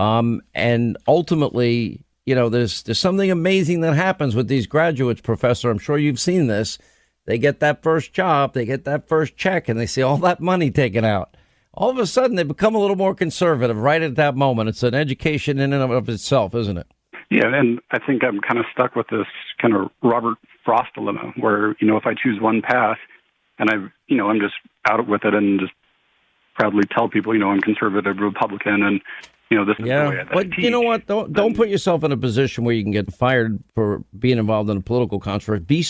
Um, 0.00 0.42
and 0.52 0.98
ultimately, 1.06 2.04
you 2.26 2.34
know, 2.34 2.48
there's 2.48 2.82
there's 2.82 2.98
something 2.98 3.30
amazing 3.30 3.80
that 3.80 3.94
happens 3.94 4.34
with 4.34 4.48
these 4.48 4.66
graduates, 4.66 5.20
Professor. 5.20 5.70
I'm 5.70 5.78
sure 5.78 5.96
you've 5.96 6.20
seen 6.20 6.48
this. 6.48 6.76
They 7.24 7.38
get 7.38 7.60
that 7.60 7.82
first 7.82 8.12
job, 8.12 8.54
they 8.54 8.64
get 8.64 8.84
that 8.84 9.06
first 9.06 9.36
check, 9.36 9.68
and 9.68 9.78
they 9.78 9.86
see 9.86 10.02
all 10.02 10.16
that 10.18 10.40
money 10.40 10.70
taken 10.70 11.04
out. 11.04 11.36
All 11.74 11.90
of 11.90 11.98
a 11.98 12.06
sudden, 12.06 12.36
they 12.36 12.42
become 12.42 12.74
a 12.74 12.78
little 12.78 12.96
more 12.96 13.14
conservative 13.14 13.76
right 13.76 14.02
at 14.02 14.16
that 14.16 14.34
moment. 14.34 14.70
It's 14.70 14.82
an 14.82 14.94
education 14.94 15.58
in 15.60 15.72
and 15.72 15.92
of 15.92 16.08
itself, 16.08 16.54
isn't 16.54 16.78
it? 16.78 16.86
Yeah, 17.30 17.54
and 17.54 17.80
I 17.90 17.98
think 18.04 18.24
I'm 18.24 18.40
kind 18.40 18.58
of 18.58 18.64
stuck 18.72 18.96
with 18.96 19.06
this 19.08 19.26
kind 19.60 19.74
of 19.74 19.90
Robert 20.02 20.38
Frost 20.68 20.92
dilemma, 20.94 21.32
where 21.40 21.74
you 21.80 21.86
know 21.86 21.96
if 21.96 22.04
I 22.04 22.12
choose 22.12 22.38
one 22.42 22.60
path, 22.60 22.98
and 23.58 23.70
I, 23.70 23.76
you 24.06 24.18
know, 24.18 24.28
I'm 24.28 24.38
just 24.38 24.52
out 24.86 25.08
with 25.08 25.24
it 25.24 25.32
and 25.32 25.58
just 25.58 25.72
proudly 26.56 26.84
tell 26.94 27.08
people, 27.08 27.32
you 27.32 27.40
know, 27.40 27.48
I'm 27.48 27.60
conservative 27.62 28.18
Republican, 28.18 28.82
and 28.82 29.00
you 29.50 29.56
know 29.56 29.64
this 29.64 29.76
is 29.78 29.86
the 29.86 29.90
way 29.90 30.16
Yeah, 30.16 30.24
but 30.30 30.50
teach. 30.50 30.58
you 30.58 30.70
know 30.70 30.82
what? 30.82 31.06
Don't 31.06 31.32
don't 31.32 31.56
put 31.56 31.70
yourself 31.70 32.04
in 32.04 32.12
a 32.12 32.18
position 32.18 32.64
where 32.64 32.74
you 32.74 32.82
can 32.82 32.92
get 32.92 33.10
fired 33.14 33.64
for 33.74 34.04
being 34.18 34.36
involved 34.36 34.68
in 34.68 34.76
a 34.76 34.82
political 34.82 35.18
controversy. 35.18 35.64
Be 35.64 35.86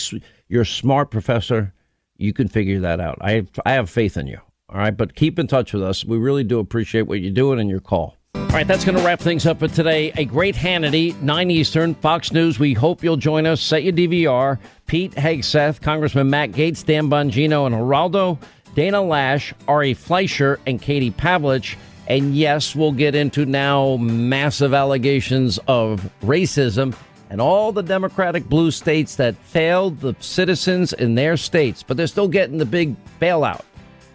you're 0.47 0.61
a 0.61 0.65
smart 0.65 1.11
professor. 1.11 1.73
You 2.15 2.31
can 2.31 2.47
figure 2.47 2.79
that 2.79 3.01
out. 3.01 3.17
I 3.19 3.31
have, 3.31 3.47
I 3.65 3.71
have 3.73 3.89
faith 3.89 4.15
in 4.15 4.27
you. 4.27 4.39
All 4.69 4.77
right, 4.77 4.95
but 4.95 5.13
keep 5.13 5.39
in 5.39 5.47
touch 5.47 5.73
with 5.73 5.83
us. 5.83 6.05
We 6.05 6.17
really 6.17 6.45
do 6.45 6.59
appreciate 6.59 7.01
what 7.01 7.19
you're 7.19 7.33
doing 7.33 7.59
and 7.59 7.69
your 7.69 7.81
call. 7.81 8.15
All 8.35 8.55
right, 8.55 8.67
that's 8.67 8.83
going 8.83 8.97
to 8.97 9.03
wrap 9.03 9.19
things 9.19 9.45
up 9.45 9.59
for 9.59 9.67
today. 9.67 10.11
A 10.17 10.25
great 10.25 10.55
Hannity, 10.55 11.19
9 11.21 11.51
Eastern, 11.51 11.93
Fox 11.93 12.31
News. 12.31 12.57
We 12.57 12.73
hope 12.73 13.03
you'll 13.03 13.15
join 13.15 13.45
us. 13.45 13.61
Set 13.61 13.83
your 13.83 13.93
DVR. 13.93 14.57
Pete 14.87 15.13
Hegseth, 15.13 15.81
Congressman 15.81 16.31
Matt 16.31 16.51
Gaetz, 16.51 16.83
Dan 16.83 17.09
Bongino, 17.09 17.67
and 17.67 17.75
Geraldo, 17.75 18.39
Dana 18.73 18.97
Loesch, 18.97 19.53
Ari 19.67 19.93
Fleischer, 19.93 20.59
and 20.65 20.81
Katie 20.81 21.11
Pavlich. 21.11 21.75
And 22.07 22.35
yes, 22.35 22.75
we'll 22.75 22.91
get 22.91 23.13
into 23.13 23.45
now 23.45 23.97
massive 23.97 24.73
allegations 24.73 25.59
of 25.67 26.09
racism 26.21 26.95
and 27.29 27.39
all 27.39 27.71
the 27.71 27.83
Democratic 27.83 28.45
blue 28.49 28.71
states 28.71 29.15
that 29.17 29.35
failed 29.37 29.99
the 29.99 30.15
citizens 30.19 30.93
in 30.93 31.13
their 31.13 31.37
states, 31.37 31.83
but 31.83 31.97
they're 31.97 32.07
still 32.07 32.27
getting 32.27 32.57
the 32.57 32.65
big 32.65 32.95
bailout. 33.19 33.61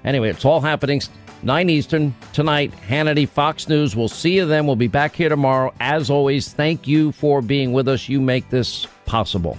Anyway, 0.04 0.28
it's 0.28 0.44
all 0.44 0.60
happening 0.60 1.00
9 1.44 1.68
Eastern 1.68 2.14
tonight, 2.32 2.72
Hannity, 2.88 3.28
Fox 3.28 3.68
News. 3.68 3.94
We'll 3.94 4.08
see 4.08 4.36
you 4.36 4.46
then. 4.46 4.66
We'll 4.66 4.76
be 4.76 4.88
back 4.88 5.14
here 5.14 5.28
tomorrow. 5.28 5.74
As 5.78 6.08
always, 6.08 6.52
thank 6.52 6.88
you 6.88 7.12
for 7.12 7.42
being 7.42 7.74
with 7.74 7.86
us. 7.86 8.08
You 8.08 8.22
make 8.22 8.48
this 8.48 8.86
possible. 9.04 9.58